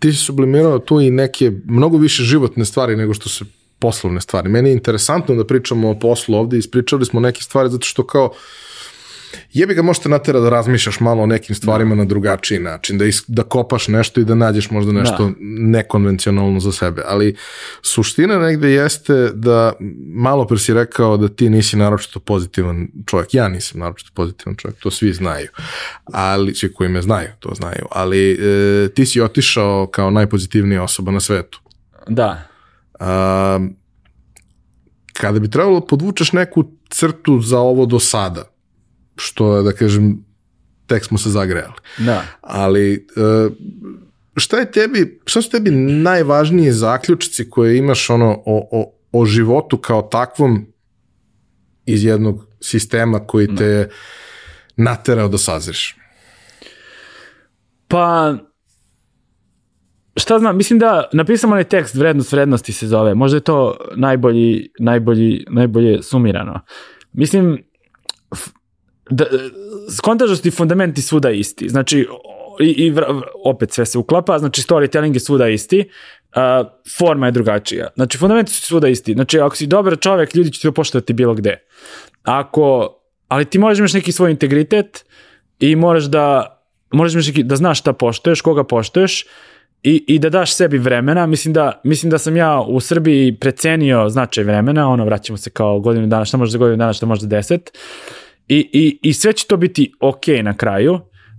ti 0.00 0.12
si 0.12 0.18
sublimirao 0.18 0.78
tu 0.78 1.00
i 1.00 1.10
neke 1.10 1.52
mnogo 1.64 1.98
više 1.98 2.22
životne 2.22 2.64
stvari 2.64 2.96
nego 2.96 3.14
što 3.14 3.28
se 3.28 3.44
poslovne 3.78 4.20
stvari. 4.20 4.48
Meni 4.48 4.68
je 4.68 4.72
interesantno 4.72 5.34
da 5.34 5.46
pričamo 5.46 5.90
o 5.90 5.98
poslu 5.98 6.36
ovde, 6.36 6.58
ispričali 6.58 7.04
smo 7.04 7.20
neke 7.20 7.42
stvari 7.42 7.70
zato 7.70 7.86
što 7.86 8.06
kao 8.06 8.32
jebi 9.52 9.74
ga 9.74 9.82
možete 9.82 10.08
natera 10.08 10.40
da 10.40 10.50
razmišljaš 10.50 11.00
malo 11.00 11.22
o 11.22 11.26
nekim 11.26 11.56
stvarima 11.56 11.94
na 11.94 12.04
drugačiji 12.04 12.58
način, 12.58 12.98
da, 12.98 13.04
is, 13.04 13.24
da 13.28 13.42
kopaš 13.42 13.88
nešto 13.88 14.20
i 14.20 14.24
da 14.24 14.34
nađeš 14.34 14.70
možda 14.70 14.92
nešto 14.92 15.24
Da. 15.24 15.34
nekonvencionalno 15.78 16.60
za 16.60 16.72
sebe, 16.72 17.02
ali 17.06 17.36
suština 17.82 18.38
negde 18.38 18.70
jeste 18.70 19.30
da 19.34 19.72
malo 20.14 20.46
pre 20.46 20.58
si 20.58 20.74
rekao 20.74 21.16
da 21.16 21.28
ti 21.28 21.50
nisi 21.50 21.76
naročito 21.76 22.20
pozitivan 22.20 22.88
čovjek, 23.06 23.34
ja 23.34 23.48
nisam 23.48 23.80
naročito 23.80 24.10
pozitivan 24.14 24.56
čovjek, 24.56 24.78
to 24.78 24.90
svi 24.90 25.12
znaju, 25.12 25.48
ali 26.04 26.54
svi 26.54 26.72
koji 26.72 26.88
me 26.88 27.02
znaju, 27.02 27.28
to 27.38 27.54
znaju, 27.54 27.86
ali 27.90 28.32
e, 28.32 28.88
ti 28.88 29.06
si 29.06 29.20
otišao 29.20 29.86
kao 29.86 30.10
najpozitivnija 30.10 30.82
osoba 30.82 31.12
na 31.12 31.20
svetu. 31.20 31.60
Da. 32.08 32.42
A, 33.00 33.60
kada 35.12 35.38
bi 35.38 35.50
trebalo 35.50 35.80
da 35.80 35.86
podvučeš 35.86 36.32
neku 36.32 36.64
crtu 36.90 37.40
za 37.40 37.58
ovo 37.58 37.86
do 37.86 37.98
sada, 37.98 38.53
što 39.16 39.56
je, 39.56 39.62
da 39.62 39.72
kažem, 39.72 40.24
tek 40.86 41.04
smo 41.04 41.18
se 41.18 41.30
zagrejali. 41.30 41.74
Da. 41.98 42.22
Ali 42.40 42.94
e, 42.94 43.50
šta 44.36 44.58
je 44.58 44.70
tebi, 44.72 45.20
šta 45.26 45.42
su 45.42 45.50
tebi 45.50 45.70
najvažnije 45.70 46.72
zaključici 46.72 47.50
koje 47.50 47.78
imaš 47.78 48.10
ono 48.10 48.42
o, 48.46 48.68
o, 48.72 48.92
o 49.12 49.26
životu 49.26 49.76
kao 49.76 50.02
takvom 50.02 50.66
iz 51.86 52.04
jednog 52.04 52.46
sistema 52.60 53.26
koji 53.26 53.56
te 53.56 53.64
je 53.64 53.90
naterao 54.76 55.28
da 55.28 55.38
sazriš? 55.38 55.96
Pa, 57.88 58.34
šta 60.16 60.38
znam, 60.38 60.56
mislim 60.56 60.78
da 60.78 61.08
napisam 61.12 61.52
onaj 61.52 61.64
tekst 61.64 61.94
vrednost 61.94 62.32
vrednosti 62.32 62.72
se 62.72 62.86
zove, 62.86 63.14
možda 63.14 63.36
je 63.36 63.40
to 63.40 63.76
najbolji, 63.96 64.70
najbolji, 64.78 65.44
najbolje 65.50 66.02
sumirano. 66.02 66.60
Mislim, 67.12 67.64
da, 69.10 69.24
skontaš 69.96 70.28
da 70.28 70.36
su 70.36 70.42
ti 70.42 70.50
fundamenti 70.50 71.02
svuda 71.02 71.30
isti, 71.30 71.68
znači 71.68 72.06
i, 72.60 72.66
i 72.66 72.94
opet 73.44 73.72
sve 73.72 73.86
se 73.86 73.98
uklapa, 73.98 74.38
znači 74.38 74.62
storytelling 74.62 75.14
je 75.14 75.20
svuda 75.20 75.48
isti, 75.48 75.88
a, 76.34 76.64
forma 76.98 77.26
je 77.26 77.32
drugačija. 77.32 77.88
Znači 77.94 78.18
fundamenti 78.18 78.52
su 78.52 78.62
svuda 78.62 78.88
isti, 78.88 79.12
znači 79.12 79.40
ako 79.40 79.56
si 79.56 79.66
dobar 79.66 79.96
čovek, 80.00 80.34
ljudi 80.34 80.52
će 80.52 80.60
te 80.60 80.72
poštovati 80.72 81.12
bilo 81.12 81.34
gde. 81.34 81.66
Ako, 82.22 82.96
ali 83.28 83.44
ti 83.44 83.58
moraš 83.58 83.78
imaš 83.78 83.92
neki 83.92 84.12
svoj 84.12 84.30
integritet 84.30 85.04
i 85.58 85.76
moraš 85.76 86.04
da 86.04 86.50
moraš 86.92 87.12
imaš 87.12 87.26
neki, 87.26 87.42
da 87.42 87.56
znaš 87.56 87.80
šta 87.80 87.92
poštuješ, 87.92 88.40
koga 88.40 88.64
poštuješ 88.64 89.26
i, 89.82 90.04
i 90.08 90.18
da 90.18 90.30
daš 90.30 90.54
sebi 90.54 90.78
vremena. 90.78 91.26
Mislim 91.26 91.54
da, 91.54 91.80
mislim 91.84 92.10
da 92.10 92.18
sam 92.18 92.36
ja 92.36 92.60
u 92.60 92.80
Srbiji 92.80 93.36
precenio 93.36 94.08
značaj 94.08 94.44
vremena, 94.44 94.88
ono 94.88 95.04
vraćamo 95.04 95.36
se 95.36 95.50
kao 95.50 95.80
godinu 95.80 96.06
dana, 96.06 96.24
šta 96.24 96.36
može 96.36 96.52
za 96.52 96.58
godinu 96.58 96.76
dana, 96.76 96.92
šta 96.92 97.06
može 97.06 97.20
za 97.20 97.26
deset. 97.26 97.78
I, 98.48 98.68
i, 98.72 98.98
I 99.02 99.12
sve 99.12 99.32
će 99.32 99.46
to 99.46 99.56
biti 99.56 99.92
ok 100.00 100.26
na 100.42 100.56
kraju. 100.56 100.92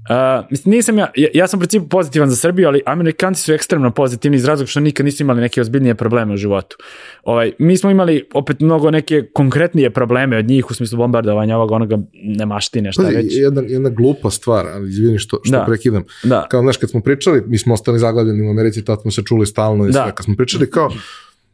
Uh, 0.10 0.46
mislim, 0.52 0.76
nisam 0.76 0.98
ja, 0.98 1.12
ja, 1.16 1.28
ja 1.34 1.48
sam 1.48 1.58
u 1.58 1.62
principu 1.62 1.90
pozitivan 1.90 2.30
za 2.30 2.36
Srbiju, 2.36 2.68
ali 2.68 2.82
Amerikanci 2.86 3.42
su 3.42 3.54
ekstremno 3.54 3.92
pozitivni 3.92 4.38
iz 4.38 4.46
razloga 4.46 4.68
što 4.68 4.80
nikad 4.80 5.06
nisu 5.06 5.24
imali 5.24 5.42
neke 5.42 5.62
ozbiljnije 5.62 5.96
probleme 5.96 6.34
u 6.34 6.38
životu. 6.38 6.78
Ovaj, 7.24 7.52
mi 7.60 7.78
smo 7.78 7.90
imali 7.92 8.28
opet 8.34 8.60
mnogo 8.60 8.92
neke 8.92 9.24
konkretnije 9.34 9.90
probleme 9.90 10.38
od 10.38 10.46
njih 10.46 10.72
u 10.72 10.74
smislu 10.74 10.98
bombardovanja 10.98 11.58
ovog 11.58 11.72
onoga 11.72 11.98
nemaštine, 12.14 12.92
šta 12.92 13.04
Pazi, 13.04 13.16
već. 13.16 13.26
jedna, 13.36 13.62
jedna 13.68 13.90
glupa 13.90 14.30
stvar, 14.30 14.68
ali 14.68 14.90
izvini 14.90 15.20
što, 15.20 15.40
što 15.44 15.58
Da. 15.58 15.66
prekidam. 15.66 16.04
Da. 16.24 16.48
Kao, 16.50 16.62
znaš, 16.62 16.78
kad 16.78 16.90
smo 16.90 17.02
pričali, 17.02 17.44
mi 17.48 17.58
smo 17.58 17.74
ostali 17.74 18.00
zaglavljeni 18.00 18.48
u 18.48 18.50
Americi, 18.50 18.86
tad 18.86 19.02
smo 19.02 19.12
se 19.12 19.22
čuli 19.24 19.46
stalno 19.46 19.88
i 19.88 19.92
Da. 19.92 20.04
sve. 20.04 20.16
Kad 20.16 20.26
smo 20.26 20.36
pričali 20.36 20.70
kao, 20.70 20.92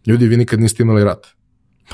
ljudi, 0.05 0.27
vi 0.27 0.37
nikad 0.37 0.59
niste 0.59 0.83
imali 0.83 1.03
rat. 1.03 1.27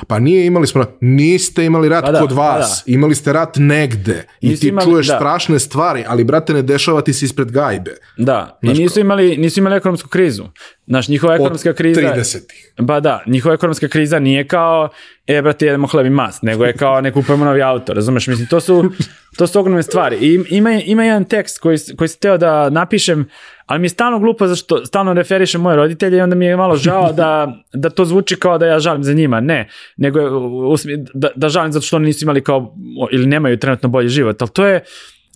Pa 0.08 0.20
nije 0.20 0.46
imali 0.46 0.68
smo. 0.68 0.86
Niste 1.02 1.66
imali 1.66 1.90
rat 1.90 2.06
Pa 2.06 2.12
da, 2.12 2.20
kod 2.20 2.30
pa 2.30 2.36
vas. 2.36 2.84
Imali 2.86 3.16
ste 3.16 3.34
rat 3.34 3.56
negde. 3.58 4.26
I 4.42 4.50
Nisu 4.50 4.62
ti 4.62 4.68
imali- 4.68 4.86
čuješ 4.86 5.08
da. 5.08 5.16
strašne 5.16 5.60
stvari, 5.60 6.04
ali, 6.08 6.24
brate, 6.24 6.54
ne 6.54 6.62
dešava 6.62 7.02
ti 7.02 7.14
se 7.14 7.26
ispred 7.26 7.52
gajbe. 7.52 7.92
Da, 8.18 8.60
Znaš 8.64 8.78
i 8.78 8.82
nisu 8.82 9.00
imali, 9.00 9.38
nisu 9.38 9.60
imali 9.60 9.76
ekonomsku 9.76 10.10
krizu. 10.10 10.44
Znaš, 10.88 11.08
njihova 11.08 11.36
ekonomska 11.36 11.70
Od 11.70 11.76
kriza... 11.76 12.02
30-ih. 12.02 12.74
Ba 12.80 13.00
da, 13.00 13.24
njihova 13.28 13.56
ekonomska 13.56 13.88
kriza 13.88 14.20
nije 14.20 14.48
kao, 14.48 14.90
e, 15.28 15.42
brate, 15.42 15.66
jedemo 15.66 15.88
hleb 15.88 16.06
i 16.06 16.10
mast, 16.10 16.44
nego 16.44 16.66
je 16.66 16.74
kao 16.74 17.02
ne 17.02 17.12
kupujemo 17.12 17.46
novi 17.46 17.62
auto, 17.62 17.94
razumeš? 17.94 18.28
Mislim, 18.28 18.48
to 18.48 18.60
su, 18.60 18.92
to 19.38 19.48
su 19.48 19.60
ogromne 19.60 19.84
stvari. 19.84 20.18
I 20.22 20.40
ima, 20.50 20.72
ima 20.74 21.04
jedan 21.04 21.26
tekst 21.26 21.60
koji, 21.60 21.78
koji 21.98 22.08
sam 22.08 22.20
teo 22.20 22.38
da 22.38 22.70
napišem, 22.70 23.26
ali 23.68 23.80
mi 23.80 23.86
je 23.86 23.90
stalno 23.90 24.20
glupo 24.20 24.48
zašto 24.48 24.86
stalno 24.86 25.14
referišem 25.14 25.62
moje 25.62 25.76
roditelje 25.76 26.18
i 26.18 26.22
onda 26.22 26.36
mi 26.36 26.46
je 26.46 26.58
malo 26.58 26.76
žao 26.76 27.14
da, 27.14 27.54
da 27.74 27.90
to 27.90 28.06
zvuči 28.06 28.36
kao 28.36 28.58
da 28.58 28.66
ja 28.66 28.80
žalim 28.80 29.04
za 29.04 29.14
njima. 29.14 29.40
Ne, 29.40 29.70
nego 29.98 30.20
je, 30.20 30.30
u- 30.30 30.70
u 30.70 30.78
smi- 30.78 31.06
da, 31.14 31.30
da 31.36 31.50
žalim 31.50 31.72
zato 31.72 31.86
što 31.86 31.96
oni 31.96 32.06
nisu 32.06 32.26
imali 32.26 32.44
kao, 32.44 32.76
ili 33.12 33.26
nemaju 33.28 33.58
trenutno 33.60 33.90
bolji 33.90 34.10
život, 34.10 34.42
ali 34.42 34.52
to 34.52 34.66
je, 34.66 34.84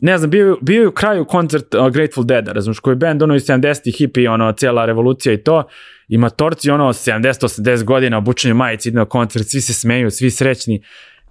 ne 0.01 0.17
znam, 0.17 0.29
bio, 0.29 0.57
bio 0.61 0.81
je 0.81 0.87
u 0.87 0.91
kraju 0.91 1.25
koncert 1.25 1.75
uh, 1.75 1.89
Grateful 1.89 2.23
Dead, 2.23 2.47
razumiješ, 2.47 2.79
koji 2.79 2.91
je 2.91 2.95
band 2.95 3.21
ono 3.23 3.35
iz 3.35 3.43
70-ih, 3.45 3.95
hippie, 3.97 4.29
ono, 4.29 4.51
cijela 4.51 4.85
revolucija 4.85 5.33
i 5.33 5.37
to, 5.37 5.63
i 6.07 6.17
matorci 6.17 6.71
ono 6.71 6.93
70-80 6.93 7.83
godina 7.83 8.17
obučeni 8.17 8.51
u 8.51 8.57
majici, 8.57 8.89
idu 8.89 8.97
na 8.97 9.05
koncert, 9.05 9.47
svi 9.47 9.61
se 9.61 9.73
smeju, 9.73 10.11
svi 10.11 10.31
srećni, 10.31 10.81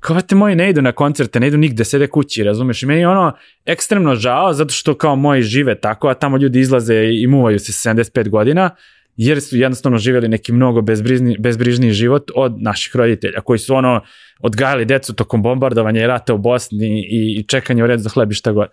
kao 0.00 0.14
vrate 0.14 0.34
moji 0.34 0.56
ne 0.56 0.70
idu 0.70 0.82
na 0.82 0.92
koncerte, 0.92 1.40
ne 1.40 1.48
idu 1.48 1.56
nigde, 1.56 1.84
sede 1.84 2.06
kući, 2.06 2.44
razumeš, 2.44 2.82
i 2.82 2.86
meni 2.86 3.00
je 3.00 3.08
ono 3.08 3.32
ekstremno 3.66 4.14
žao, 4.14 4.52
zato 4.52 4.74
što 4.74 4.94
kao 4.94 5.16
moji 5.16 5.42
žive 5.42 5.80
tako, 5.80 6.08
a 6.08 6.14
tamo 6.14 6.36
ljudi 6.36 6.60
izlaze 6.60 6.94
i 7.12 7.26
muvaju 7.26 7.58
se 7.58 7.72
sa 7.72 7.94
75 7.94 8.28
godina, 8.28 8.70
jer 9.16 9.40
su 9.40 9.56
jednostavno 9.56 9.98
živjeli 9.98 10.28
neki 10.28 10.52
mnogo 10.52 10.80
bezbrižni, 10.82 11.36
bezbrižniji 11.38 11.92
život 11.92 12.30
od 12.34 12.62
naših 12.62 12.96
roditelja, 12.96 13.40
koji 13.40 13.58
su 13.58 13.74
ono 13.74 14.00
odgajali 14.40 14.84
decu 14.84 15.14
tokom 15.14 15.42
bombardovanja 15.42 16.02
i 16.02 16.06
rata 16.06 16.34
u 16.34 16.38
Bosni 16.38 17.00
i, 17.00 17.36
i 17.38 17.44
čekanje 17.48 17.84
u 17.84 17.86
redu 17.86 18.02
za 18.02 18.08
hleb 18.08 18.32
i 18.32 18.34
šta 18.34 18.52
god. 18.52 18.68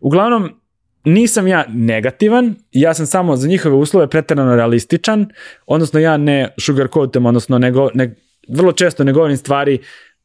Uglavnom, 0.00 0.50
nisam 1.04 1.46
ja 1.46 1.64
negativan, 1.68 2.54
ja 2.72 2.94
sam 2.94 3.06
samo 3.06 3.36
za 3.36 3.48
njihove 3.48 3.74
uslove 3.74 4.10
preterano 4.10 4.56
realističan, 4.56 5.26
odnosno 5.66 6.00
ja 6.00 6.16
ne 6.16 6.54
sugarcoatam, 6.58 7.26
odnosno 7.26 7.58
ne, 7.58 7.70
go, 7.70 7.90
ne, 7.94 8.16
vrlo 8.48 8.72
često 8.72 9.04
ne 9.04 9.12
govorim 9.12 9.36
stvari, 9.36 9.78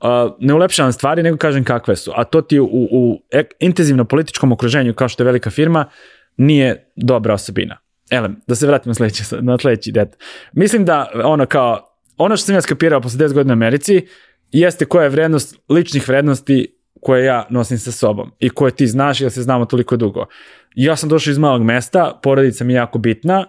uh, 0.04 0.36
ne 0.40 0.54
ulepšavam 0.54 0.92
stvari, 0.92 1.24
nego 1.24 1.38
kažem 1.38 1.64
kakve 1.64 1.96
su. 1.96 2.12
A 2.16 2.24
to 2.24 2.42
ti 2.42 2.60
u, 2.60 2.68
u 2.92 3.22
intenzivno 3.60 4.06
političkom 4.06 4.52
okruženju, 4.52 4.94
kao 4.94 5.10
što 5.10 5.24
je 5.24 5.26
velika 5.26 5.50
firma, 5.50 5.86
nije 6.38 6.92
dobra 6.96 7.34
osobina. 7.34 7.78
Ele, 8.12 8.30
da 8.48 8.56
se 8.56 8.68
vratimo 8.68 8.94
sledeći, 8.94 9.24
na 9.42 9.58
sledeći 9.58 9.92
det. 9.92 10.18
Mislim 10.54 10.86
da 10.86 11.10
ono 11.24 11.46
kao, 11.46 11.80
ono 12.18 12.38
što 12.38 12.46
sam 12.46 12.56
ja 12.56 12.62
skapirao 12.62 13.02
posle 13.02 13.28
10 13.28 13.34
godina 13.34 13.54
u 13.54 13.58
Americi, 13.58 14.08
jeste 14.52 14.86
koja 14.86 15.04
je 15.04 15.10
vrednost 15.10 15.56
ličnih 15.70 16.08
vrednosti 16.08 16.76
koje 17.02 17.26
ja 17.26 17.48
nosim 17.50 17.78
sa 17.78 17.92
sobom 17.92 18.32
i 18.40 18.50
koje 18.50 18.72
ti 18.72 18.88
znaš 18.88 19.22
jer 19.22 19.32
se 19.32 19.42
znamo 19.42 19.66
toliko 19.66 19.98
dugo. 19.98 20.26
Ja 20.76 20.96
sam 20.96 21.10
došao 21.10 21.32
iz 21.32 21.38
malog 21.38 21.64
mesta, 21.64 22.20
porodica 22.24 22.64
mi 22.64 22.74
je 22.74 22.78
jako 22.78 23.00
bitna, 23.00 23.46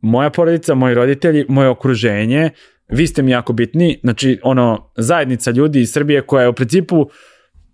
moja 0.00 0.30
porodica, 0.30 0.74
moji 0.74 0.94
roditelji, 0.94 1.46
moje 1.48 1.68
okruženje, 1.68 2.50
vi 2.88 3.06
ste 3.06 3.22
mi 3.22 3.30
jako 3.30 3.52
bitni, 3.52 4.00
znači 4.02 4.40
ono 4.42 4.90
zajednica 4.96 5.50
ljudi 5.50 5.80
iz 5.80 5.92
Srbije 5.92 6.22
koja 6.22 6.42
je 6.42 6.48
u 6.48 6.52
principu 6.52 7.08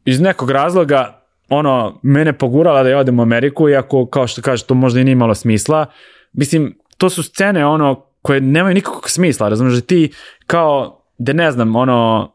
iz 0.05 0.21
nekog 0.21 0.51
razloga 0.51 1.25
ono 1.49 2.01
mene 2.03 2.33
pogurala 2.33 2.83
da 2.83 2.89
ja 2.89 2.99
odem 2.99 3.19
u 3.19 3.23
Ameriku 3.23 3.69
iako 3.69 4.07
kao 4.07 4.27
što 4.27 4.43
kaže 4.43 4.65
to 4.65 4.75
možda 4.75 5.01
i 5.01 5.05
nije 5.05 5.13
imalo 5.13 5.35
smisla. 5.35 5.87
Mislim 6.33 6.79
to 6.97 7.11
su 7.11 7.23
scene 7.23 7.67
ono 7.67 8.07
koje 8.23 8.41
nemaju 8.41 8.75
nikakvog 8.75 9.11
smisla, 9.11 9.49
razumiješ 9.49 9.87
ti 9.87 10.13
kao 10.47 11.03
da 11.19 11.33
ne 11.33 11.51
znam 11.51 11.77
ono 11.77 12.33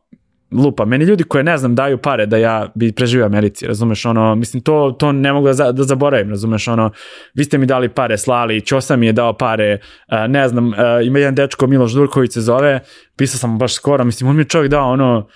lupa. 0.56 0.86
Meni 0.86 1.06
ljudi 1.06 1.24
koje 1.24 1.44
ne 1.44 1.58
znam 1.58 1.76
daju 1.76 1.98
pare 1.98 2.26
da 2.26 2.38
ja 2.38 2.72
bi 2.76 2.92
preživio 2.92 3.26
u 3.26 3.28
Americi, 3.28 3.68
razumeš, 3.68 4.06
ono, 4.06 4.36
mislim, 4.36 4.64
to, 4.64 4.96
to 5.00 5.12
ne 5.12 5.34
mogu 5.34 5.48
da, 5.48 5.54
za- 5.54 5.72
da 5.72 5.84
zaboravim, 5.84 6.30
razumeš, 6.30 6.68
ono, 6.68 6.92
vi 7.34 7.44
ste 7.44 7.58
mi 7.58 7.66
dali 7.66 7.90
pare, 7.90 8.18
slali, 8.18 8.62
Ćosa 8.62 8.96
mi 8.96 9.06
je 9.06 9.14
dao 9.14 9.34
pare, 9.34 9.80
a, 10.08 10.28
ne 10.28 10.48
znam, 10.48 10.74
a, 10.74 11.02
ima 11.02 11.20
jedan 11.20 11.36
dečko, 11.36 11.68
Miloš 11.68 11.92
Durković 11.92 12.34
se 12.34 12.42
zove, 12.42 12.80
pisao 13.18 13.38
sam 13.40 13.58
baš 13.58 13.74
skoro, 13.74 14.04
mislim, 14.04 14.30
on 14.30 14.36
mi 14.36 14.42
je 14.42 14.48
čovjek 14.48 14.72
dao, 14.72 14.92
ono, 14.92 15.28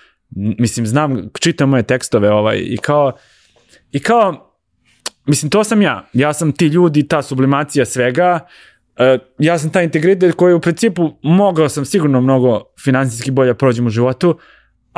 mislim, 0.58 0.86
znam, 0.86 1.28
čitam 1.40 1.68
moje 1.68 1.82
tekstove, 1.82 2.30
ovaj, 2.32 2.58
i 2.58 2.76
kao, 2.76 3.12
i 3.92 4.00
kao, 4.00 4.54
mislim, 5.26 5.50
to 5.50 5.64
sam 5.64 5.82
ja, 5.82 6.08
ja 6.12 6.32
sam 6.32 6.52
ti 6.52 6.66
ljudi, 6.66 7.08
ta 7.08 7.22
sublimacija 7.22 7.84
svega, 7.84 8.40
E, 9.00 9.18
ja 9.38 9.58
sam 9.58 9.70
taj 9.70 9.84
integritet 9.84 10.34
koji 10.34 10.54
u 10.54 10.60
principu 10.60 11.10
mogao 11.22 11.68
sam 11.68 11.84
sigurno 11.84 12.20
mnogo 12.20 12.62
finansijski 12.84 13.30
bolje 13.30 13.54
prođem 13.54 13.86
u 13.86 13.90
životu, 13.90 14.38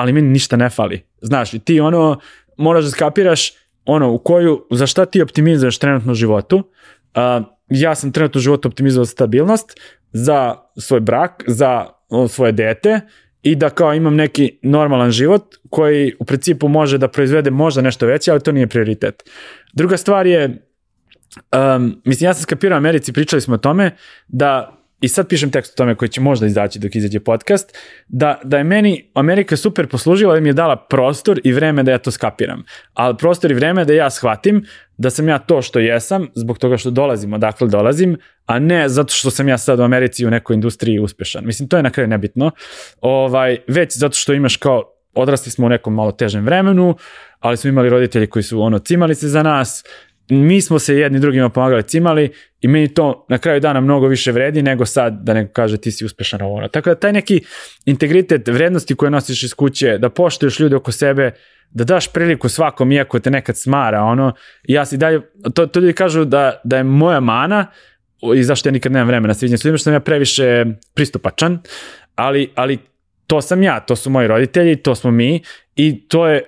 ali 0.02 0.12
meni 0.12 0.28
ništa 0.28 0.56
ne 0.56 0.70
fali. 0.70 1.02
Znaš, 1.20 1.54
i 1.54 1.58
ti 1.58 1.80
ono, 1.80 2.20
moraš 2.58 2.84
da 2.84 2.90
skapiraš, 2.90 3.52
ono, 3.84 4.12
u 4.12 4.18
koju, 4.18 4.66
za 4.70 4.86
šta 4.86 5.06
ti 5.06 5.22
optimizuješ 5.22 5.78
trenutno 5.78 6.12
u 6.12 6.14
životu, 6.14 6.56
uh, 6.58 7.46
ja 7.68 7.94
sam 7.94 8.12
trenutno 8.12 8.38
u 8.38 8.42
životu 8.42 8.68
optimizovao 8.68 9.06
stabilnost 9.06 9.80
za 10.12 10.56
svoj 10.76 11.00
brak, 11.00 11.44
za 11.46 11.86
o, 12.08 12.28
svoje 12.28 12.52
dete 12.52 13.00
i 13.42 13.54
da 13.54 13.70
kao 13.70 13.94
imam 13.94 14.14
neki 14.14 14.58
normalan 14.62 15.10
život 15.10 15.54
koji 15.70 16.14
u 16.18 16.24
principu 16.24 16.68
može 16.68 16.98
da 16.98 17.08
proizvede 17.08 17.50
možda 17.50 17.82
nešto 17.82 18.06
veće, 18.06 18.30
ali 18.30 18.40
to 18.40 18.52
nije 18.52 18.66
prioritet. 18.66 19.22
Druga 19.72 19.96
stvar 19.96 20.26
je, 20.26 20.44
um, 20.46 22.02
mislim, 22.04 22.28
ja 22.28 22.34
sam 22.34 22.42
skapirao 22.42 22.76
u 22.76 22.82
Americi, 22.82 23.12
pričali 23.12 23.40
smo 23.40 23.54
o 23.54 23.58
tome, 23.58 23.96
da 24.28 24.81
i 25.02 25.08
sad 25.08 25.28
pišem 25.28 25.50
tekst 25.50 25.72
o 25.72 25.76
tome 25.76 25.94
koji 25.94 26.08
će 26.08 26.20
možda 26.20 26.46
izaći 26.46 26.78
dok 26.78 26.94
izađe 26.94 27.20
podcast, 27.20 27.78
da, 28.08 28.40
da 28.44 28.58
je 28.58 28.64
meni 28.64 29.10
Amerika 29.14 29.56
super 29.56 29.88
poslužila 29.88 30.34
da 30.34 30.40
mi 30.40 30.48
je 30.48 30.52
dala 30.52 30.76
prostor 30.76 31.40
i 31.44 31.52
vreme 31.52 31.82
da 31.82 31.90
ja 31.90 31.98
to 31.98 32.10
skapiram. 32.10 32.64
Ali 32.94 33.16
prostor 33.16 33.50
i 33.50 33.54
vreme 33.54 33.84
da 33.84 33.92
ja 33.92 34.10
shvatim 34.10 34.64
da 34.96 35.10
sam 35.10 35.28
ja 35.28 35.38
to 35.38 35.62
što 35.62 35.78
jesam, 35.78 36.28
zbog 36.34 36.58
toga 36.58 36.76
što 36.76 36.90
dolazim 36.90 37.32
odakle 37.32 37.68
dolazim, 37.68 38.16
a 38.46 38.58
ne 38.58 38.88
zato 38.88 39.14
što 39.14 39.30
sam 39.30 39.48
ja 39.48 39.58
sad 39.58 39.80
u 39.80 39.82
Americi 39.82 40.26
u 40.26 40.30
nekoj 40.30 40.54
industriji 40.54 40.98
uspešan. 40.98 41.46
Mislim, 41.46 41.68
to 41.68 41.76
je 41.76 41.82
na 41.82 41.90
kraju 41.90 42.08
nebitno. 42.08 42.50
Ovaj, 43.00 43.58
već 43.68 43.98
zato 43.98 44.16
što 44.16 44.32
imaš 44.32 44.56
kao, 44.56 44.82
odrasli 45.14 45.50
smo 45.50 45.66
u 45.66 45.68
nekom 45.68 45.94
malo 45.94 46.12
težem 46.12 46.44
vremenu, 46.44 46.96
ali 47.40 47.56
smo 47.56 47.68
imali 47.68 47.88
roditelji 47.88 48.26
koji 48.26 48.42
su 48.42 48.62
ono 48.62 48.78
cimali 48.78 49.14
se 49.14 49.28
za 49.28 49.42
nas, 49.42 49.84
mi 50.32 50.60
smo 50.60 50.78
se 50.78 50.96
jedni 50.96 51.20
drugima 51.20 51.48
pomagali 51.48 51.82
cimali 51.82 52.32
i 52.60 52.68
meni 52.68 52.94
to 52.94 53.26
na 53.28 53.38
kraju 53.38 53.60
dana 53.60 53.80
mnogo 53.80 54.06
više 54.06 54.32
vredi 54.32 54.62
nego 54.62 54.86
sad 54.86 55.18
da 55.22 55.34
neko 55.34 55.52
kaže 55.52 55.76
ti 55.76 55.90
si 55.90 56.04
uspešan 56.04 56.42
ovo. 56.42 56.68
Tako 56.68 56.90
da 56.90 56.94
taj 56.94 57.12
neki 57.12 57.40
integritet 57.84 58.48
vrednosti 58.48 58.94
koje 58.94 59.10
nosiš 59.10 59.42
iz 59.42 59.54
kuće, 59.54 59.98
da 59.98 60.10
poštuješ 60.10 60.60
ljude 60.60 60.76
oko 60.76 60.92
sebe, 60.92 61.32
da 61.70 61.84
daš 61.84 62.12
priliku 62.12 62.48
svakom 62.48 62.92
iako 62.92 63.18
te 63.18 63.30
nekad 63.30 63.58
smara, 63.58 64.02
ono, 64.02 64.32
ja 64.62 64.86
si 64.86 64.96
dalje, 64.96 65.20
to, 65.54 65.66
to 65.66 65.80
ljudi 65.80 65.92
kažu 65.92 66.24
da, 66.24 66.60
da 66.64 66.76
je 66.76 66.84
moja 66.84 67.20
mana 67.20 67.66
i 68.34 68.42
zašto 68.42 68.68
ja 68.68 68.72
nikad 68.72 68.92
nemam 68.92 69.08
vremena 69.08 69.34
sviđenja 69.34 69.58
s 69.58 69.64
ljudima, 69.64 69.78
što 69.78 69.84
sam 69.84 69.92
ja 69.92 70.00
previše 70.00 70.64
pristupačan, 70.94 71.58
ali, 72.14 72.50
ali 72.54 72.78
to 73.26 73.40
sam 73.40 73.62
ja, 73.62 73.80
to 73.80 73.96
su 73.96 74.10
moji 74.10 74.28
roditelji, 74.28 74.76
to 74.76 74.94
smo 74.94 75.10
mi 75.10 75.42
i 75.76 76.08
to 76.08 76.26
je 76.26 76.42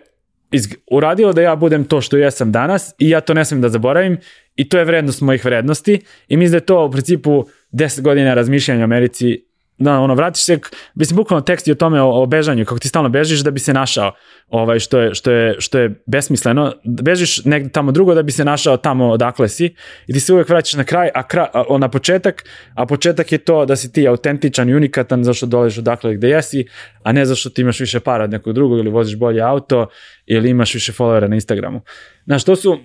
iz, 0.55 0.69
uradilo 0.91 1.33
da 1.33 1.43
ja 1.43 1.57
budem 1.57 1.85
to 1.85 2.01
što 2.01 2.17
jesam 2.17 2.53
danas 2.53 2.95
i 2.99 3.11
ja 3.11 3.21
to 3.21 3.35
ne 3.35 3.45
smem 3.45 3.61
da 3.61 3.69
zaboravim 3.69 4.19
i 4.57 4.69
to 4.69 4.79
je 4.79 4.85
vrednost 4.85 5.21
mojih 5.21 5.45
vrednosti 5.45 6.01
i 6.29 6.37
mislim 6.37 6.51
da 6.51 6.57
je 6.57 6.67
to 6.67 6.85
u 6.85 6.91
principu 6.91 7.45
10 7.73 8.01
godina 8.01 8.35
razmišljanja 8.35 8.81
o 8.81 8.85
Americi 8.85 9.45
da, 9.85 9.99
ono, 9.99 10.15
vratiš 10.15 10.43
se, 10.45 10.59
mislim, 10.95 11.17
bukvalno 11.17 11.43
tekst 11.43 11.69
je 11.69 11.73
o 11.73 11.75
tome, 11.75 12.03
o, 12.03 12.23
o 12.23 12.27
bežanju, 12.27 12.65
kako 12.65 12.79
ti 12.79 12.89
stalno 12.89 13.09
bežiš 13.09 13.41
da 13.41 13.51
bi 13.51 13.61
se 13.61 13.73
našao, 13.73 14.13
ovaj, 14.49 14.79
što, 14.79 14.99
je, 14.99 15.15
što, 15.15 15.31
je, 15.31 15.57
što 15.59 15.79
je 15.79 16.03
besmisleno, 16.07 16.73
bežiš 17.03 17.45
negde 17.45 17.71
tamo 17.71 17.93
drugo 17.93 18.15
da 18.15 18.23
bi 18.23 18.33
se 18.33 18.45
našao 18.45 18.77
tamo 18.77 19.09
odakle 19.09 19.49
si 19.49 19.75
i 20.07 20.13
ti 20.13 20.21
se 20.21 20.33
uvek 20.33 20.49
vraćaš 20.49 20.75
na 20.75 20.85
kraj, 20.85 21.11
a, 21.15 21.23
kra, 21.29 21.49
a, 21.53 21.79
na 21.79 21.89
početak, 21.89 22.45
a 22.75 22.87
početak 22.87 23.33
je 23.33 23.39
to 23.39 23.65
da 23.65 23.77
si 23.77 23.93
ti 23.93 24.09
autentičan 24.09 24.69
i 24.69 24.75
unikatan 24.75 25.25
zašto 25.25 25.47
dolaziš 25.47 25.79
odakle 25.79 26.15
gde 26.15 26.29
jesi, 26.29 26.67
a 27.03 27.13
ne 27.13 27.25
zašto 27.25 27.51
ti 27.51 27.63
imaš 27.63 27.81
više 27.81 28.01
para 28.01 28.25
od 28.25 28.31
nekog 28.31 28.53
drugog 28.53 28.79
ili 28.79 28.91
voziš 28.91 29.19
bolje 29.19 29.41
auto 29.41 29.87
ili 30.27 30.51
imaš 30.51 30.75
više 30.75 30.93
followera 30.93 31.29
na 31.29 31.35
Instagramu. 31.35 31.81
Znaš, 32.25 32.45
to 32.45 32.57
su, 32.57 32.79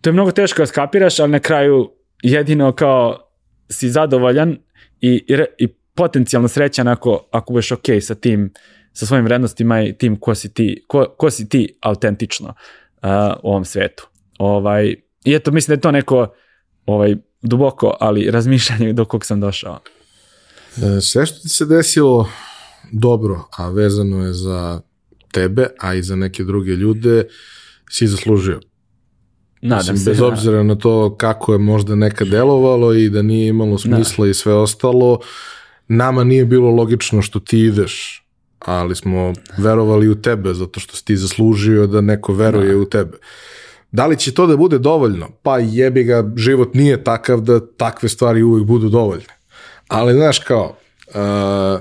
to 0.00 0.10
je 0.10 0.12
mnogo 0.12 0.30
teško 0.30 0.62
da 0.62 0.66
skapiraš, 0.66 1.20
ali 1.20 1.32
na 1.32 1.38
kraju 1.38 1.90
jedino 2.22 2.72
kao 2.72 3.18
si 3.70 3.88
zadovoljan 3.88 4.56
i, 5.00 5.24
i, 5.28 5.36
i 5.58 5.68
potencijalno 5.94 6.48
srećan 6.48 6.88
ako, 6.88 7.28
ako 7.30 7.52
budeš 7.52 7.72
ok 7.72 7.86
sa 8.00 8.14
tim, 8.14 8.52
sa 8.92 9.06
svojim 9.06 9.24
vrednostima 9.24 9.82
i 9.82 9.92
tim 9.92 10.16
ko 10.16 10.34
si 10.34 10.54
ti, 10.54 10.84
ko, 10.86 11.14
ko 11.18 11.30
si 11.30 11.48
ti 11.48 11.78
autentično 11.80 12.48
uh, 12.48 13.08
u 13.42 13.50
ovom 13.50 13.64
svetu. 13.64 14.08
Ovaj, 14.38 14.94
I 15.24 15.34
eto, 15.34 15.50
mislim 15.50 15.72
da 15.72 15.78
je 15.78 15.80
to 15.80 15.90
neko 15.90 16.34
ovaj, 16.86 17.16
duboko, 17.42 17.96
ali 18.00 18.30
razmišljanje 18.36 18.92
do 18.92 19.04
kog 19.04 19.24
sam 19.24 19.40
došao. 19.40 19.80
E, 20.76 21.00
sve 21.00 21.26
što 21.26 21.40
ti 21.40 21.48
se 21.48 21.66
desilo 21.66 22.28
dobro, 22.92 23.48
a 23.56 23.68
vezano 23.68 24.26
je 24.26 24.32
za 24.32 24.80
tebe, 25.32 25.66
a 25.80 25.94
i 25.94 26.02
za 26.02 26.16
neke 26.16 26.44
druge 26.44 26.72
ljude, 26.72 27.24
si 27.90 28.06
zaslužio. 28.06 28.60
Nadam 29.62 29.94
Mislim, 29.94 29.96
se. 29.98 30.10
Bez 30.10 30.18
da. 30.18 30.26
obzira 30.26 30.62
na 30.62 30.74
to 30.74 31.16
kako 31.16 31.52
je 31.52 31.58
možda 31.58 31.94
nekad 31.94 32.28
delovalo 32.28 32.94
i 32.94 33.10
da 33.10 33.22
nije 33.22 33.48
imalo 33.48 33.78
smisla 33.78 34.24
da. 34.24 34.30
i 34.30 34.34
sve 34.34 34.54
ostalo, 34.54 35.18
nama 35.88 36.24
nije 36.24 36.44
bilo 36.44 36.70
logično 36.70 37.22
što 37.22 37.40
ti 37.40 37.60
ideš, 37.60 38.24
ali 38.58 38.96
smo 38.96 39.32
verovali 39.58 40.08
u 40.08 40.22
tebe 40.22 40.54
zato 40.54 40.80
što 40.80 40.96
si 40.96 41.04
ti 41.04 41.16
zaslužio 41.16 41.86
da 41.86 42.00
neko 42.00 42.32
veruje 42.32 42.72
da. 42.72 42.78
u 42.78 42.84
tebe. 42.84 43.18
Da 43.92 44.06
li 44.06 44.16
će 44.16 44.34
to 44.34 44.46
da 44.46 44.56
bude 44.56 44.78
dovoljno? 44.78 45.28
Pa 45.42 45.58
jebi 45.58 46.04
ga, 46.04 46.30
život 46.36 46.74
nije 46.74 47.04
takav 47.04 47.40
da 47.40 47.66
takve 47.66 48.08
stvari 48.08 48.42
uvijek 48.42 48.66
budu 48.66 48.88
dovoljne. 48.88 49.34
Ali 49.88 50.14
znaš 50.14 50.38
kao, 50.38 50.76
uh, 51.08 51.80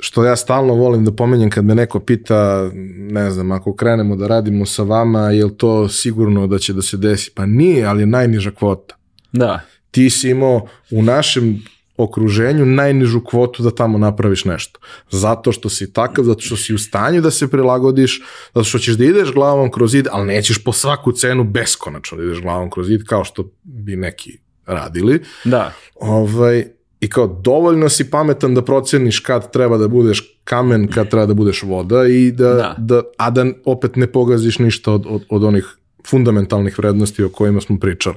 što 0.00 0.24
ja 0.24 0.36
stalno 0.36 0.74
volim 0.74 1.04
da 1.04 1.12
pomenjem 1.12 1.50
kad 1.50 1.64
me 1.64 1.74
neko 1.74 2.00
pita, 2.00 2.70
ne 2.96 3.30
znam, 3.30 3.52
ako 3.52 3.74
krenemo 3.74 4.16
da 4.16 4.26
radimo 4.26 4.66
sa 4.66 4.82
vama, 4.82 5.30
je 5.30 5.44
li 5.44 5.56
to 5.56 5.88
sigurno 5.88 6.46
da 6.46 6.58
će 6.58 6.72
da 6.72 6.82
se 6.82 6.96
desi? 6.96 7.30
Pa 7.34 7.46
nije, 7.46 7.84
ali 7.84 8.02
je 8.02 8.06
najniža 8.06 8.50
kvota. 8.50 8.94
Da. 9.32 9.60
Ti 9.90 10.10
si 10.10 10.30
imao 10.30 10.66
u 10.90 11.02
našem 11.02 11.62
okruženju 11.96 12.66
najnižu 12.66 13.20
kvotu 13.24 13.62
da 13.62 13.70
tamo 13.70 13.98
napraviš 13.98 14.44
nešto. 14.44 14.80
Zato 15.10 15.52
što 15.52 15.68
si 15.68 15.92
takav, 15.92 16.24
zato 16.24 16.40
što 16.40 16.56
si 16.56 16.74
u 16.74 16.78
stanju 16.78 17.20
da 17.20 17.30
se 17.30 17.50
prilagodiš, 17.50 18.22
zato 18.54 18.64
što 18.64 18.78
ćeš 18.78 18.94
da 18.94 19.04
ideš 19.04 19.32
glavom 19.32 19.70
kroz 19.70 19.90
zid, 19.90 20.06
ali 20.10 20.26
nećeš 20.26 20.64
po 20.64 20.72
svaku 20.72 21.12
cenu 21.12 21.44
beskonačno 21.44 22.18
da 22.18 22.24
ideš 22.24 22.40
glavom 22.40 22.70
kroz 22.70 22.86
zid, 22.86 23.04
kao 23.06 23.24
što 23.24 23.50
bi 23.62 23.96
neki 23.96 24.38
radili. 24.66 25.22
Da. 25.44 25.72
Ovaj, 25.94 26.66
I 27.00 27.08
kao 27.10 27.26
dovoljno 27.26 27.88
si 27.88 28.10
pametan 28.10 28.54
da 28.54 28.62
proceniš 28.62 29.20
kad 29.20 29.52
treba 29.52 29.78
da 29.78 29.88
budeš 29.88 30.38
kamen, 30.44 30.88
kad 30.88 31.10
treba 31.10 31.26
da 31.26 31.34
budeš 31.34 31.62
voda 31.62 32.06
i 32.06 32.30
da, 32.32 32.54
da. 32.54 32.74
da 32.78 33.02
a 33.18 33.30
da 33.30 33.44
opet 33.64 33.96
ne 33.96 34.06
pogaziš 34.06 34.58
ništa 34.58 34.92
od, 34.92 35.06
od, 35.08 35.24
od 35.28 35.44
onih 35.44 35.76
fundamentalnih 36.06 36.78
vrednosti 36.78 37.24
o 37.24 37.28
kojima 37.28 37.60
smo 37.60 37.78
pričali. 37.78 38.16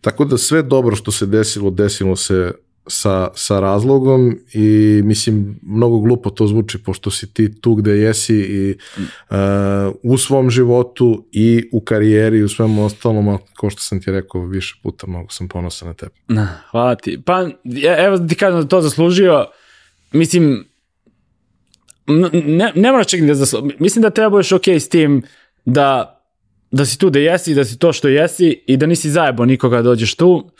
Tako 0.00 0.24
da 0.24 0.38
sve 0.38 0.62
dobro 0.62 0.96
što 0.96 1.10
se 1.10 1.26
desilo, 1.26 1.70
desilo 1.70 2.16
se 2.16 2.52
sa, 2.86 3.28
sa 3.34 3.60
razlogom 3.60 4.38
i 4.52 5.00
mislim 5.04 5.60
mnogo 5.62 5.98
glupo 5.98 6.30
to 6.30 6.46
zvuči 6.46 6.82
pošto 6.82 7.10
si 7.10 7.34
ti 7.34 7.60
tu 7.60 7.74
gde 7.74 7.90
jesi 7.90 8.34
i 8.34 8.74
uh, 9.30 9.36
u 10.02 10.18
svom 10.18 10.50
životu 10.50 11.26
i 11.32 11.68
u 11.72 11.80
karijeri 11.80 12.38
i 12.38 12.42
u 12.42 12.48
svemu 12.48 12.84
ostalom, 12.84 13.28
a 13.28 13.38
ko 13.56 13.70
što 13.70 13.80
sam 13.80 14.02
ti 14.02 14.12
rekao 14.12 14.46
više 14.46 14.74
puta, 14.82 15.06
mnogo 15.06 15.30
sam 15.30 15.48
ponosan 15.48 15.88
na 15.88 15.94
tebe. 15.94 16.12
Na, 16.28 16.48
hvala 16.70 16.94
ti. 16.94 17.22
Pa 17.26 17.48
evo 17.98 18.16
da 18.16 18.26
ti 18.26 18.34
kažem 18.34 18.60
da 18.60 18.68
to 18.68 18.80
zaslužio, 18.80 19.46
mislim 20.12 20.64
ne, 22.06 22.72
ne 22.74 22.92
moraš 22.92 23.06
čekati 23.06 23.28
da 23.28 23.34
zaslužio, 23.34 23.76
mislim 23.78 24.02
da 24.02 24.10
treba 24.10 24.30
budeš 24.30 24.52
ok 24.52 24.68
s 24.68 24.88
tim 24.88 25.22
da 25.64 26.16
da 26.70 26.86
si 26.86 26.98
tu 26.98 27.10
da 27.10 27.18
jesi, 27.18 27.54
da 27.54 27.64
si 27.64 27.78
to 27.78 27.92
što 27.92 28.08
jesi 28.08 28.62
i 28.66 28.76
da 28.76 28.86
nisi 28.86 29.10
zajebo 29.10 29.44
nikoga 29.44 29.76
da 29.76 29.82
dođeš 29.82 30.14
tu 30.14 30.50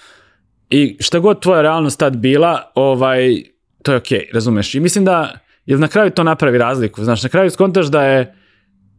I 0.70 0.96
šta 1.00 1.18
god 1.18 1.42
tvoja 1.42 1.62
realnost 1.62 1.98
tad 1.98 2.16
bila, 2.16 2.72
ovaj, 2.74 3.42
to 3.82 3.92
je 3.92 3.98
okej, 3.98 4.18
okay, 4.18 4.34
razumeš? 4.34 4.74
I 4.74 4.80
mislim 4.80 5.04
da, 5.04 5.38
jer 5.66 5.78
na 5.78 5.88
kraju 5.88 6.10
to 6.10 6.24
napravi 6.24 6.58
razliku, 6.58 7.04
znaš, 7.04 7.22
na 7.22 7.28
kraju 7.28 7.50
skontaš 7.50 7.86
da 7.86 8.04
je, 8.04 8.34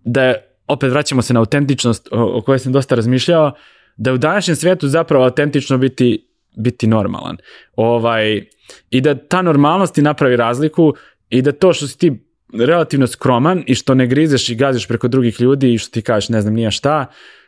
da 0.06 0.23
je, 0.23 0.56
opet 0.68 0.91
vraćamo 0.91 1.22
se 1.22 1.34
na 1.34 1.39
autentičnost 1.39 2.07
o, 2.11 2.38
o 2.38 2.41
kojoj 2.41 2.60
sam 2.60 2.73
dosta 2.73 2.95
razmišljao, 2.95 3.52
da 3.98 4.14
u 4.14 4.18
današnjem 4.18 4.56
svijetu 4.56 4.88
zapravo 4.88 5.23
autentično 5.23 5.77
biti, 5.77 6.27
biti 6.57 6.88
normalan. 6.88 7.38
Ovaj, 7.76 8.45
I 8.89 9.02
da 9.02 9.15
ta 9.15 9.41
normalnost 9.41 9.95
ti 9.95 10.02
napravi 10.02 10.35
razliku 10.35 10.93
i 11.30 11.41
da 11.41 11.52
to 11.52 11.73
što 11.73 11.88
si 11.88 11.98
ti 11.98 12.11
relativno 12.53 13.07
skroman 13.07 13.64
i 13.68 13.76
što 13.76 13.93
ne 13.93 14.07
grizeš 14.07 14.49
i 14.49 14.56
gaziš 14.56 14.88
preko 14.88 15.07
drugih 15.07 15.41
ljudi 15.41 15.73
i 15.73 15.77
što 15.77 15.91
ti 15.91 16.02
kažeš 16.02 16.30
ne 16.30 16.41
znam 16.41 16.53
nije 16.53 16.72
šta, 16.72 17.06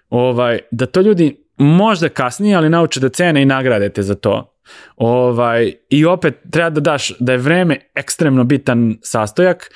ovaj, 0.09 0.59
da 0.71 0.85
to 0.85 1.01
ljudi 1.01 1.42
možda 1.57 2.09
kasnije, 2.09 2.55
ali 2.55 2.69
nauče 2.69 2.99
da 2.99 3.09
cene 3.09 3.41
i 3.41 3.45
nagrade 3.45 3.89
te 3.89 4.03
za 4.03 4.15
to. 4.15 4.53
Ovaj, 4.95 5.73
I 5.89 6.05
opet 6.05 6.35
treba 6.51 6.69
da 6.69 6.81
daš 6.81 7.11
da 7.19 7.31
je 7.31 7.37
vreme 7.37 7.79
ekstremno 7.95 8.43
bitan 8.43 8.97
sastojak, 9.01 9.71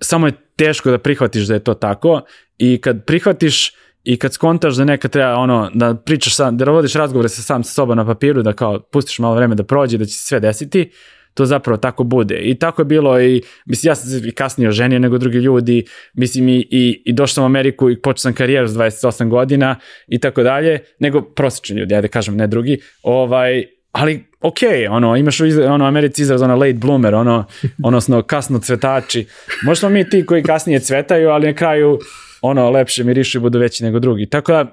samo 0.00 0.26
je 0.26 0.32
teško 0.56 0.90
da 0.90 0.98
prihvatiš 0.98 1.46
da 1.46 1.54
je 1.54 1.64
to 1.64 1.74
tako 1.74 2.22
i 2.58 2.80
kad 2.80 3.04
prihvatiš 3.04 3.72
i 4.04 4.16
kad 4.16 4.32
skontaš 4.32 4.74
da 4.74 4.84
neka 4.84 5.08
treba 5.08 5.34
ono, 5.34 5.70
da 5.74 5.94
pričaš 5.94 6.36
sam, 6.36 6.56
da 6.56 6.64
vodiš 6.64 6.94
razgovore 6.94 7.28
sa 7.28 7.42
sam 7.42 7.64
sa 7.64 7.72
sobom 7.72 7.96
na 7.96 8.06
papiru, 8.06 8.42
da 8.42 8.52
kao 8.52 8.80
pustiš 8.80 9.18
malo 9.18 9.34
vreme 9.34 9.54
da 9.54 9.64
prođe, 9.64 9.98
da 9.98 10.04
će 10.04 10.12
se 10.12 10.26
sve 10.26 10.40
desiti, 10.40 10.90
to 11.36 11.46
zapravo 11.46 11.76
tako 11.76 12.04
bude. 12.04 12.38
I 12.42 12.54
tako 12.54 12.82
je 12.82 12.86
bilo 12.86 13.20
i, 13.20 13.42
mislim, 13.66 13.90
ja 13.90 13.94
sam 13.94 14.10
se 14.10 14.28
i 14.28 14.32
kasnije 14.32 14.68
oženio 14.68 14.98
nego 14.98 15.18
drugi 15.18 15.38
ljudi, 15.38 15.84
mislim, 16.14 16.48
i, 16.48 16.66
i, 16.70 17.02
i 17.04 17.12
došao 17.12 17.34
sam 17.34 17.42
u 17.42 17.46
Ameriku 17.46 17.90
i 17.90 18.00
počeo 18.00 18.18
sam 18.18 18.34
karijeru 18.34 18.68
s 18.68 18.72
28 18.72 19.28
godina 19.28 19.76
i 20.06 20.18
tako 20.18 20.42
dalje, 20.42 20.78
nego 20.98 21.22
prosječni 21.22 21.76
ljudi, 21.76 21.94
ja 21.94 22.00
da 22.00 22.08
kažem, 22.08 22.36
ne 22.36 22.46
drugi, 22.46 22.78
ovaj, 23.02 23.64
ali 23.92 24.24
ok, 24.40 24.58
ono, 24.90 25.16
imaš 25.16 25.40
u 25.40 25.44
ono, 25.68 25.84
Americi 25.84 26.22
izraz, 26.22 26.42
ono, 26.42 26.56
late 26.56 26.72
bloomer, 26.72 27.14
ono, 27.14 27.44
odnosno 27.84 28.22
kasno 28.22 28.58
cvetači. 28.58 29.26
Možda 29.64 29.88
mi 29.88 30.10
ti 30.10 30.26
koji 30.26 30.42
kasnije 30.42 30.80
cvetaju, 30.80 31.28
ali 31.28 31.46
na 31.46 31.54
kraju 31.54 31.98
ono 32.42 32.70
lepše 32.70 33.04
mirišu 33.04 33.38
i 33.38 33.40
budu 33.40 33.58
veći 33.58 33.84
nego 33.84 33.98
drugi. 33.98 34.28
Tako 34.30 34.52
da, 34.52 34.66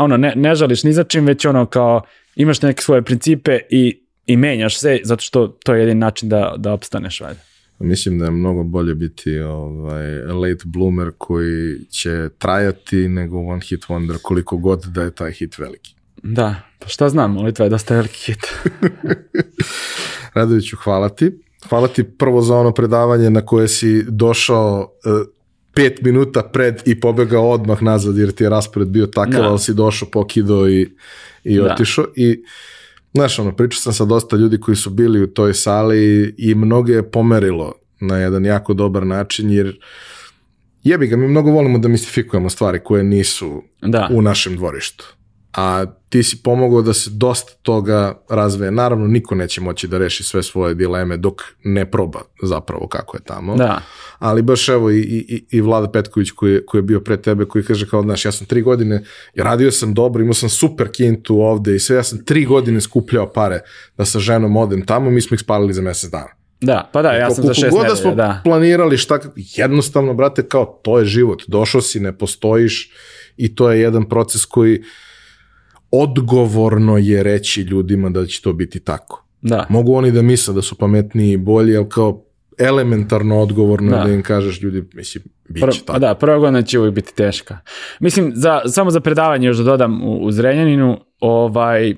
ono, 0.00 0.16
ne, 0.16 0.32
ne 0.36 0.54
žališ 0.54 0.84
ni 0.84 0.92
za 0.92 1.04
čim, 1.04 1.26
već 1.26 1.44
ono 1.44 1.66
kao 1.66 2.02
imaš 2.36 2.62
neke 2.62 2.82
svoje 2.82 3.02
principe 3.02 3.58
i, 3.70 4.02
i 4.26 4.36
menjaš 4.36 4.78
se, 4.80 5.00
zato 5.04 5.22
što 5.22 5.46
to 5.46 5.74
je 5.74 5.80
jedin 5.80 5.98
način 5.98 6.28
da, 6.28 6.54
da 6.58 6.72
opstaneš, 6.72 7.20
valjda. 7.20 7.40
Mislim 7.78 8.18
da 8.18 8.24
je 8.24 8.30
mnogo 8.30 8.62
bolje 8.62 8.94
biti 8.94 9.38
ovaj, 9.38 10.18
late 10.18 10.62
bloomer 10.64 11.10
koji 11.18 11.84
će 11.90 12.28
trajati 12.38 13.08
nego 13.08 13.38
one 13.38 13.60
hit 13.60 13.84
wonder 13.88 14.18
koliko 14.22 14.56
god 14.56 14.84
da 14.84 15.02
je 15.02 15.10
taj 15.10 15.32
hit 15.32 15.58
veliki. 15.58 15.94
Da, 16.22 16.54
pa 16.78 16.88
šta 16.88 17.08
znam, 17.08 17.36
Litva 17.36 17.64
je 17.64 17.68
dosta 17.68 17.94
veliki 17.94 18.18
hit. 18.32 18.46
Radoviću, 20.34 20.76
hvala 20.76 21.08
ti. 21.08 21.32
Hvala 21.68 21.88
ti 21.88 22.04
prvo 22.04 22.42
za 22.42 22.56
ono 22.56 22.72
predavanje 22.72 23.30
na 23.30 23.46
koje 23.46 23.68
si 23.68 24.04
došao 24.08 24.92
uh, 25.04 25.26
pet 25.74 26.02
minuta 26.02 26.42
pred 26.42 26.82
i 26.84 27.00
pobegao 27.00 27.50
odmah 27.50 27.82
nazad 27.82 28.16
jer 28.16 28.32
ti 28.32 28.44
je 28.44 28.50
raspored 28.50 28.88
bio 28.88 29.06
takav, 29.06 29.42
da. 29.42 29.48
ali 29.48 29.58
si 29.58 29.74
došao, 29.74 30.08
pokido 30.12 30.68
i, 30.68 30.88
i 31.44 31.56
da. 31.56 31.72
otišao. 31.72 32.04
I 32.16 32.44
Znaš, 33.14 33.38
ono, 33.38 33.56
pričao 33.56 33.80
sam 33.80 33.92
sa 33.92 34.04
dosta 34.04 34.36
ljudi 34.36 34.60
koji 34.60 34.76
su 34.76 34.90
bili 34.90 35.22
u 35.22 35.26
toj 35.26 35.54
sali 35.54 36.34
i 36.38 36.54
mnoge 36.54 36.92
je 36.92 37.10
pomerilo 37.10 37.74
na 38.00 38.18
jedan 38.18 38.44
jako 38.44 38.74
dobar 38.74 39.06
način, 39.06 39.50
jer 39.50 39.80
jebi 40.82 41.06
ga, 41.06 41.16
mi 41.16 41.28
mnogo 41.28 41.50
volimo 41.50 41.78
da 41.78 41.88
mistifikujemo 41.88 42.50
stvari 42.50 42.80
koje 42.84 43.04
nisu 43.04 43.62
da. 43.82 44.08
u 44.12 44.22
našem 44.22 44.56
dvorištu 44.56 45.16
a 45.56 45.84
ti 46.08 46.22
si 46.22 46.42
pomogao 46.42 46.82
da 46.82 46.92
se 46.92 47.10
dosta 47.10 47.52
toga 47.62 48.22
razveje. 48.28 48.70
Naravno, 48.70 49.06
niko 49.06 49.34
neće 49.34 49.60
moći 49.60 49.88
da 49.88 49.98
reši 49.98 50.22
sve 50.22 50.42
svoje 50.42 50.74
dileme 50.74 51.16
dok 51.16 51.42
ne 51.64 51.90
proba 51.90 52.20
zapravo 52.42 52.88
kako 52.88 53.16
je 53.16 53.20
tamo. 53.24 53.56
Da. 53.56 53.80
Ali 54.18 54.42
baš 54.42 54.68
evo 54.68 54.90
i, 54.90 55.00
i, 55.00 55.44
i 55.50 55.60
Vlada 55.60 55.90
Petković 55.90 56.30
koji 56.30 56.52
je, 56.52 56.66
koji 56.66 56.78
je 56.78 56.82
bio 56.82 57.00
pre 57.00 57.16
tebe, 57.16 57.44
koji 57.44 57.64
kaže 57.64 57.88
kao, 57.88 58.02
znaš, 58.02 58.24
ja 58.24 58.32
sam 58.32 58.46
tri 58.46 58.62
godine, 58.62 59.04
radio 59.36 59.70
sam 59.70 59.94
dobro, 59.94 60.22
imao 60.22 60.34
sam 60.34 60.48
super 60.48 60.88
kintu 60.92 61.40
ovde 61.40 61.74
i 61.74 61.78
sve, 61.78 61.96
ja 61.96 62.02
sam 62.02 62.24
tri 62.24 62.44
godine 62.44 62.80
skupljao 62.80 63.32
pare 63.32 63.60
da 63.96 64.04
sa 64.04 64.18
ženom 64.18 64.56
odem 64.56 64.86
tamo, 64.86 65.10
mi 65.10 65.20
smo 65.20 65.34
ih 65.34 65.40
spalili 65.40 65.74
za 65.74 65.82
mesec 65.82 66.10
dana. 66.10 66.30
Da, 66.60 66.90
pa 66.92 67.02
da, 67.02 67.12
ja 67.12 67.30
sam 67.30 67.44
za 67.44 67.54
šest 67.54 67.72
nedelja, 67.72 67.88
da. 67.88 67.96
smo 67.96 68.14
da. 68.14 68.40
planirali 68.44 68.96
šta, 68.96 69.18
jednostavno, 69.36 70.14
brate, 70.14 70.48
kao, 70.48 70.80
to 70.82 70.98
je 70.98 71.04
život, 71.04 71.42
došao 71.46 71.80
si, 71.80 72.00
ne 72.00 72.18
postojiš 72.18 72.90
i 73.36 73.54
to 73.54 73.70
je 73.70 73.80
jedan 73.80 74.08
proces 74.08 74.44
koji 74.44 74.82
odgovorno 75.92 76.98
je 76.98 77.22
reći 77.22 77.62
ljudima 77.62 78.10
da 78.10 78.26
će 78.26 78.42
to 78.42 78.52
biti 78.52 78.80
tako. 78.80 79.24
Da. 79.42 79.66
Mogu 79.68 79.94
oni 79.94 80.10
da 80.10 80.22
misle 80.22 80.54
da 80.54 80.62
su 80.62 80.74
pametniji 80.74 81.32
i 81.32 81.36
bolji, 81.36 81.76
ali 81.76 81.88
kao 81.88 82.24
elementarno 82.58 83.40
odgovorno 83.40 83.96
da, 83.96 84.04
da 84.04 84.10
im 84.10 84.22
kažeš 84.22 84.62
ljudi, 84.62 84.84
mislim, 84.94 85.24
bit 85.48 85.72
će 85.72 85.84
tako. 85.84 85.98
Da, 85.98 86.14
prva 86.14 86.38
godina 86.38 86.62
će 86.62 86.78
uvijek 86.78 86.94
biti 86.94 87.14
teška. 87.14 87.58
Mislim, 88.00 88.32
za, 88.34 88.60
samo 88.66 88.90
za 88.90 89.00
predavanje 89.00 89.46
još 89.46 89.56
da 89.56 89.62
dodam 89.62 90.02
u, 90.02 90.24
u 90.24 90.32
Zrenjaninu, 90.32 90.98
ovaj, 91.20 91.94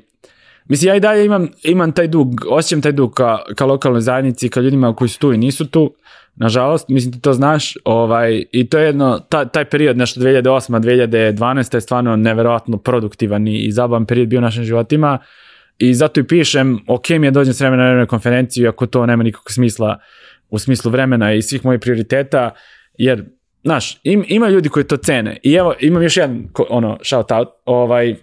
mislim, 0.68 0.88
ja 0.88 0.96
i 0.96 1.00
dalje 1.00 1.24
imam, 1.24 1.48
imam 1.62 1.92
taj 1.92 2.08
dug, 2.08 2.28
osjećam 2.48 2.82
taj 2.82 2.92
dug 2.92 3.14
ka, 3.14 3.38
ka 3.56 3.66
lokalnoj 3.66 4.00
zajednici, 4.00 4.48
ka 4.48 4.60
ljudima 4.60 4.94
koji 4.94 5.08
su 5.08 5.18
tu 5.18 5.32
i 5.32 5.38
nisu 5.38 5.66
tu, 5.66 5.94
nažalost, 6.36 6.89
mislim 6.89 7.12
ti 7.12 7.20
to 7.20 7.32
znaš, 7.32 7.77
ovaj, 7.85 8.44
i 8.52 8.69
to 8.69 8.78
je 8.78 8.86
jedno, 8.86 9.19
ta, 9.28 9.44
taj 9.44 9.65
period, 9.65 9.97
nešto 9.97 10.20
2008. 10.20 10.81
2012. 10.81 11.74
je 11.74 11.81
stvarno 11.81 12.16
neverovatno 12.16 12.78
produktivan 12.78 13.48
i, 13.48 13.59
i 13.59 13.73
zabavan 13.73 14.06
period 14.06 14.28
bio 14.28 14.39
u 14.39 14.43
našim 14.43 14.65
životima 14.65 15.19
i 15.78 15.94
zato 15.94 16.20
i 16.20 16.27
pišem, 16.27 16.78
ok 16.86 17.09
mi 17.09 17.27
je 17.27 17.31
dođem 17.31 17.55
s 17.55 17.61
vremena 17.61 17.94
na 17.94 18.06
konferenciju, 18.06 18.69
ako 18.69 18.86
to 18.86 19.06
nema 19.06 19.23
nikakvog 19.23 19.51
smisla 19.51 19.98
u 20.51 20.59
smislu 20.59 20.90
vremena 20.90 21.32
i 21.32 21.43
svih 21.43 21.65
mojih 21.65 21.81
prioriteta, 21.81 22.51
jer, 22.98 23.24
znaš, 23.65 24.01
im, 24.02 24.24
ima 24.28 24.48
ljudi 24.48 24.69
koji 24.69 24.85
to 24.85 24.97
cene 24.97 25.36
i 25.43 25.55
evo, 25.55 25.74
imam 25.81 26.02
još 26.02 26.16
jedan, 26.16 26.48
ono, 26.69 26.98
shout 27.02 27.32
out, 27.32 27.48
ovaj, 27.65 28.16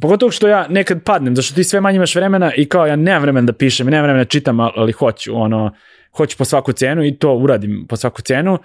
Pogotovo 0.00 0.30
što 0.30 0.48
ja 0.48 0.66
nekad 0.68 1.02
padnem, 1.02 1.36
zašto 1.36 1.54
ti 1.54 1.64
sve 1.64 1.80
manje 1.80 1.96
imaš 1.96 2.14
vremena 2.14 2.52
i 2.54 2.68
kao 2.68 2.86
ja 2.86 2.96
nemam 2.96 3.22
vremena 3.22 3.46
da 3.46 3.52
pišem, 3.52 3.86
nemam 3.86 4.02
vremena 4.02 4.24
da 4.24 4.28
čitam, 4.28 4.60
ali 4.60 4.92
hoću, 4.92 5.36
ono, 5.36 5.72
hoću 6.16 6.36
po 6.36 6.44
svaku 6.44 6.72
cenu 6.72 7.04
i 7.04 7.16
to 7.16 7.34
uradim 7.34 7.86
po 7.88 7.96
svaku 7.96 8.22
cenu. 8.22 8.58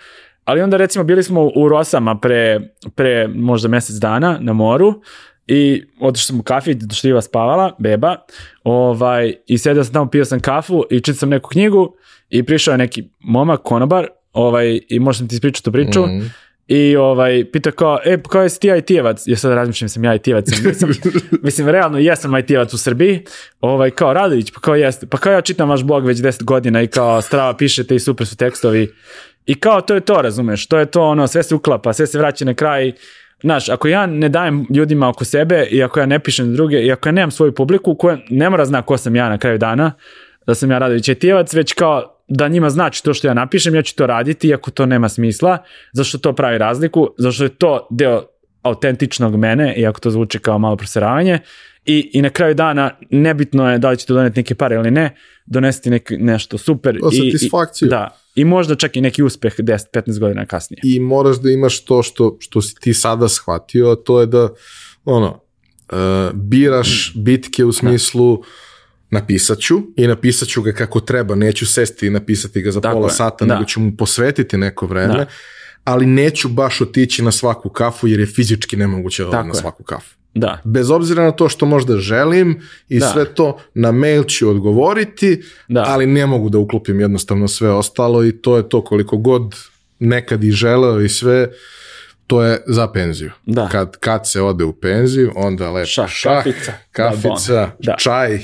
Ali 0.46 0.62
onda 0.62 0.78
recimo 0.78 1.04
bili 1.04 1.24
smo 1.24 1.52
u 1.56 1.70
Rosama 1.70 2.20
pre, 2.20 2.60
pre 2.96 3.28
možda 3.28 3.70
mesec 3.70 3.96
dana 3.96 4.38
na 4.42 4.54
moru 4.54 5.02
i 5.48 5.84
otišao 6.00 6.26
sam 6.26 6.40
u 6.40 6.44
kafić, 6.44 6.78
do 6.78 6.96
što 6.96 7.08
Iva 7.08 7.22
spavala, 7.22 7.76
beba, 7.80 8.16
ovaj, 8.64 9.34
i 9.48 9.58
sedeo 9.58 9.84
sam 9.84 9.94
tamo, 9.94 10.10
pio 10.10 10.26
sam 10.26 10.40
kafu 10.40 10.84
i 10.90 11.00
čitao 11.00 11.18
sam 11.18 11.30
neku 11.30 11.50
knjigu 11.50 11.96
i 12.30 12.44
prišao 12.44 12.72
je 12.72 12.78
neki 12.78 13.04
momak, 13.20 13.62
konobar, 13.62 14.08
ovaj, 14.34 14.80
i 14.90 15.00
možda 15.00 15.28
ti 15.28 15.36
ispričati 15.36 15.64
tu 15.64 15.72
priču, 15.72 16.02
mm. 16.06 16.32
I 16.74 16.96
ovaj, 16.96 17.46
pita 17.52 17.72
kao, 17.72 18.00
e, 18.06 18.18
pa 18.18 18.30
kao 18.30 18.42
jesi 18.42 18.60
ti 18.60 18.68
IT-evac? 18.68 19.24
Ja 19.26 19.38
sad 19.38 19.54
razmišljam 19.54 19.90
sam 19.90 20.04
ja 20.04 20.16
IT-evac. 20.16 20.46
Mislim, 20.66 20.92
mislim, 21.44 21.70
realno 21.70 21.98
jesam 21.98 22.32
IT-evac 22.38 22.74
u 22.74 22.78
Srbiji. 22.78 23.24
Ovaj, 23.62 23.92
kao 23.92 24.14
Radović, 24.14 24.52
pa 24.52 24.60
kao 24.60 24.76
jeste. 24.76 25.08
Pa 25.08 25.18
kao 25.18 25.34
ja 25.34 25.42
čitam 25.42 25.70
vaš 25.70 25.84
blog 25.84 26.06
već 26.06 26.18
10 26.18 26.44
godina 26.44 26.82
i 26.82 26.88
kao 26.88 27.22
strava 27.22 27.58
pišete 27.58 27.96
i 27.96 28.00
super 28.00 28.28
su 28.28 28.38
tekstovi. 28.38 28.94
I 29.46 29.56
kao 29.56 29.82
to 29.82 29.94
je 29.96 30.00
to, 30.00 30.22
razumeš? 30.22 30.68
To 30.68 30.80
je 30.80 30.86
to, 30.86 31.02
ono, 31.02 31.28
sve 31.28 31.44
se 31.44 31.56
uklapa, 31.56 31.94
sve 31.94 32.08
se 32.08 32.18
vraća 32.18 32.46
na 32.46 32.54
kraj. 32.54 32.92
Znaš, 33.42 33.70
ako 33.70 33.88
ja 33.88 34.06
ne 34.06 34.30
dajem 34.30 34.66
ljudima 34.70 35.10
oko 35.10 35.26
sebe 35.26 35.68
i 35.72 35.84
ako 35.84 36.00
ja 36.00 36.06
ne 36.06 36.20
pišem 36.20 36.54
druge 36.54 36.82
i 36.82 36.92
ako 36.92 37.10
ja 37.10 37.14
nemam 37.14 37.32
svoju 37.32 37.56
publiku 37.56 37.96
koja 37.96 38.18
ne 38.30 38.50
mora 38.50 38.66
zna 38.66 38.82
ko 38.82 38.98
sam 38.98 39.16
ja 39.16 39.30
na 39.30 39.38
kraju 39.38 39.58
dana, 39.58 39.92
da 40.48 40.56
sam 40.56 40.72
ja 40.72 40.78
Radović 40.78 41.10
IT-evac, 41.10 41.54
već 41.56 41.74
kao 41.74 42.21
da 42.34 42.48
njima 42.48 42.70
znači 42.70 43.04
to 43.04 43.14
što 43.14 43.28
ja 43.28 43.34
napišem, 43.34 43.76
ja 43.76 43.82
ću 43.82 43.96
to 43.96 44.08
raditi 44.08 44.48
iako 44.48 44.72
to 44.72 44.86
nema 44.86 45.10
smisla, 45.10 45.58
zašto 45.94 46.18
to 46.18 46.34
pravi 46.34 46.58
razliku, 46.58 47.08
zašto 47.18 47.44
je 47.44 47.50
to 47.50 47.88
deo 47.90 48.24
autentičnog 48.62 49.36
mene, 49.36 49.74
iako 49.78 50.00
to 50.00 50.12
zvuči 50.12 50.40
kao 50.40 50.60
malo 50.60 50.76
proseravanje, 50.76 51.40
i, 51.86 52.10
i 52.14 52.22
na 52.22 52.30
kraju 52.30 52.56
dana 52.56 52.92
nebitno 53.10 53.72
je 53.72 53.78
da 53.78 53.90
li 53.90 53.98
ćete 53.98 54.14
doneti 54.14 54.40
neke 54.40 54.56
pare 54.56 54.76
ili 54.76 54.92
ne, 54.92 55.16
donesti 55.46 55.90
nek, 55.90 56.12
nešto 56.20 56.58
super. 56.58 56.98
I, 57.12 57.32
satisfakciju. 57.32 57.86
I, 57.86 57.90
da, 57.90 58.18
i 58.36 58.46
možda 58.46 58.76
čak 58.76 58.96
i 58.96 59.02
neki 59.02 59.24
uspeh 59.24 59.56
10-15 59.58 60.20
godina 60.20 60.46
kasnije. 60.46 60.82
I 60.84 61.00
moraš 61.00 61.38
da 61.38 61.52
imaš 61.52 61.86
to 61.86 62.04
što, 62.04 62.38
što 62.40 62.62
si 62.62 62.76
ti 62.76 62.94
sada 62.94 63.30
shvatio, 63.30 63.92
a 63.92 63.96
to 63.96 64.20
je 64.20 64.26
da 64.26 64.50
ono, 65.06 65.30
uh, 65.92 65.98
biraš 66.34 67.14
bitke 67.16 67.66
u 67.66 67.72
smislu 67.72 68.38
da 68.38 68.71
napisat 69.12 69.60
ću 69.60 69.82
i 69.96 70.08
napisat 70.08 70.48
ću 70.48 70.62
ga 70.62 70.72
kako 70.72 71.00
treba, 71.00 71.36
neću 71.36 71.66
sesti 71.66 72.08
i 72.08 72.10
napisati 72.10 72.62
ga 72.62 72.72
za 72.72 72.82
Tako 72.82 72.94
pola 72.94 73.08
je. 73.08 73.14
sata, 73.14 73.46
da. 73.46 73.54
nego 73.54 73.66
ću 73.66 73.80
mu 73.80 73.98
posvetiti 73.98 74.58
neko 74.58 74.86
vreme, 74.86 75.14
da. 75.14 75.26
ali 75.84 76.06
neću 76.06 76.50
baš 76.50 76.82
otići 76.82 77.24
na 77.24 77.32
svaku 77.32 77.70
kafu 77.70 78.08
jer 78.08 78.20
je 78.20 78.26
fizički 78.26 78.78
nemoguće 78.78 79.24
da 79.24 79.44
na 79.44 79.54
svaku 79.54 79.84
kafu. 79.84 80.16
Da. 80.34 80.62
Bez 80.64 80.90
obzira 80.90 81.24
na 81.24 81.32
to 81.32 81.50
što 81.50 81.66
možda 81.66 81.98
želim 81.98 82.62
i 82.90 83.00
da. 83.00 83.08
sve 83.08 83.26
to, 83.26 83.58
na 83.74 83.92
mail 83.92 84.24
ću 84.24 84.50
odgovoriti, 84.50 85.42
da. 85.68 85.84
ali 85.88 86.06
ne 86.06 86.26
mogu 86.26 86.50
da 86.50 86.58
uklopim 86.58 87.00
jednostavno 87.00 87.48
sve 87.48 87.70
ostalo 87.70 88.26
i 88.26 88.32
to 88.32 88.58
je 88.58 88.70
to 88.70 88.84
koliko 88.84 89.18
god 89.18 89.56
nekad 90.00 90.44
i 90.44 90.52
želeo 90.52 91.02
i 91.02 91.10
sve, 91.10 91.50
to 92.28 92.44
je 92.44 92.64
za 92.68 92.88
penziju. 92.88 93.32
Da. 93.46 93.70
Kad, 93.70 93.98
kad 93.98 94.30
se 94.30 94.42
ode 94.42 94.64
u 94.64 94.74
penziju, 94.74 95.32
onda 95.36 95.72
lepo 95.72 95.86
šah, 95.86 96.10
šah 96.10 96.44
kafica, 96.44 96.74
kafica 96.92 97.54
da, 97.54 97.76
da. 97.80 97.96
čaj, 98.00 98.40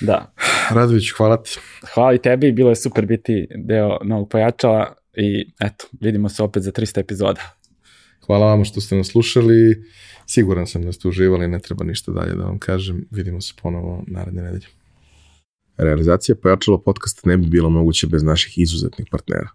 Da. 0.00 0.32
Radović, 0.70 1.12
hvala 1.16 1.42
ti. 1.42 1.58
Hvala 1.94 2.14
i 2.14 2.18
tebi, 2.18 2.52
bilo 2.52 2.70
je 2.70 2.76
super 2.76 3.06
biti 3.06 3.48
deo 3.54 3.98
novog 4.04 4.28
pojačala 4.28 4.94
i 5.16 5.50
eto, 5.60 5.86
vidimo 6.00 6.28
se 6.28 6.42
opet 6.42 6.62
za 6.62 6.72
300 6.72 7.00
epizoda. 7.00 7.40
Hvala 8.26 8.46
vam 8.46 8.64
što 8.64 8.80
ste 8.80 8.96
nas 8.96 9.06
slušali. 9.06 9.84
Siguran 10.26 10.66
sam 10.66 10.82
da 10.82 10.92
ste 10.92 11.08
uživali, 11.08 11.48
ne 11.48 11.58
treba 11.58 11.84
ništa 11.84 12.12
dalje 12.12 12.34
da 12.34 12.44
vam 12.44 12.58
kažem. 12.58 13.06
Vidimo 13.10 13.40
se 13.40 13.54
ponovo 13.62 14.04
naredne 14.06 14.42
nedelje. 14.42 14.66
Realizacija 15.76 16.36
pojačalo 16.42 16.82
podcasta 16.82 17.30
ne 17.30 17.36
bi 17.36 17.46
bilo 17.46 17.70
moguće 17.70 18.06
bez 18.06 18.22
naših 18.22 18.58
izuzetnih 18.58 19.08
partnera. 19.10 19.48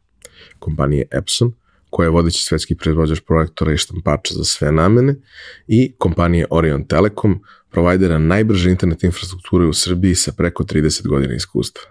Kompanije 0.59 1.05
Epson, 1.11 1.53
koja 1.93 2.05
je 2.05 2.11
vodeći 2.11 2.43
svetski 2.43 2.75
proizvođač 2.75 3.19
projektora 3.19 3.73
i 3.73 3.77
štampača 3.77 4.33
za 4.33 4.43
sve 4.43 4.71
namene, 4.71 5.15
i 5.67 5.91
kompanije 5.97 6.47
Orion 6.49 6.87
Telekom, 6.87 7.43
provajdera 7.71 8.17
najbrže 8.17 8.71
internet 8.71 9.03
infrastrukture 9.03 9.65
u 9.65 9.73
Srbiji 9.73 10.15
sa 10.15 10.31
preko 10.31 10.63
30 10.63 11.07
godina 11.07 11.35
iskustva. 11.35 11.81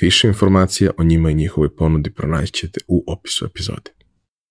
Više 0.00 0.28
informacija 0.28 0.90
o 0.98 1.04
njima 1.04 1.30
i 1.30 1.34
njihovoj 1.34 1.76
ponudi 1.76 2.10
pronaćete 2.10 2.80
u 2.88 3.04
opisu 3.06 3.46
epizode. 3.46 4.03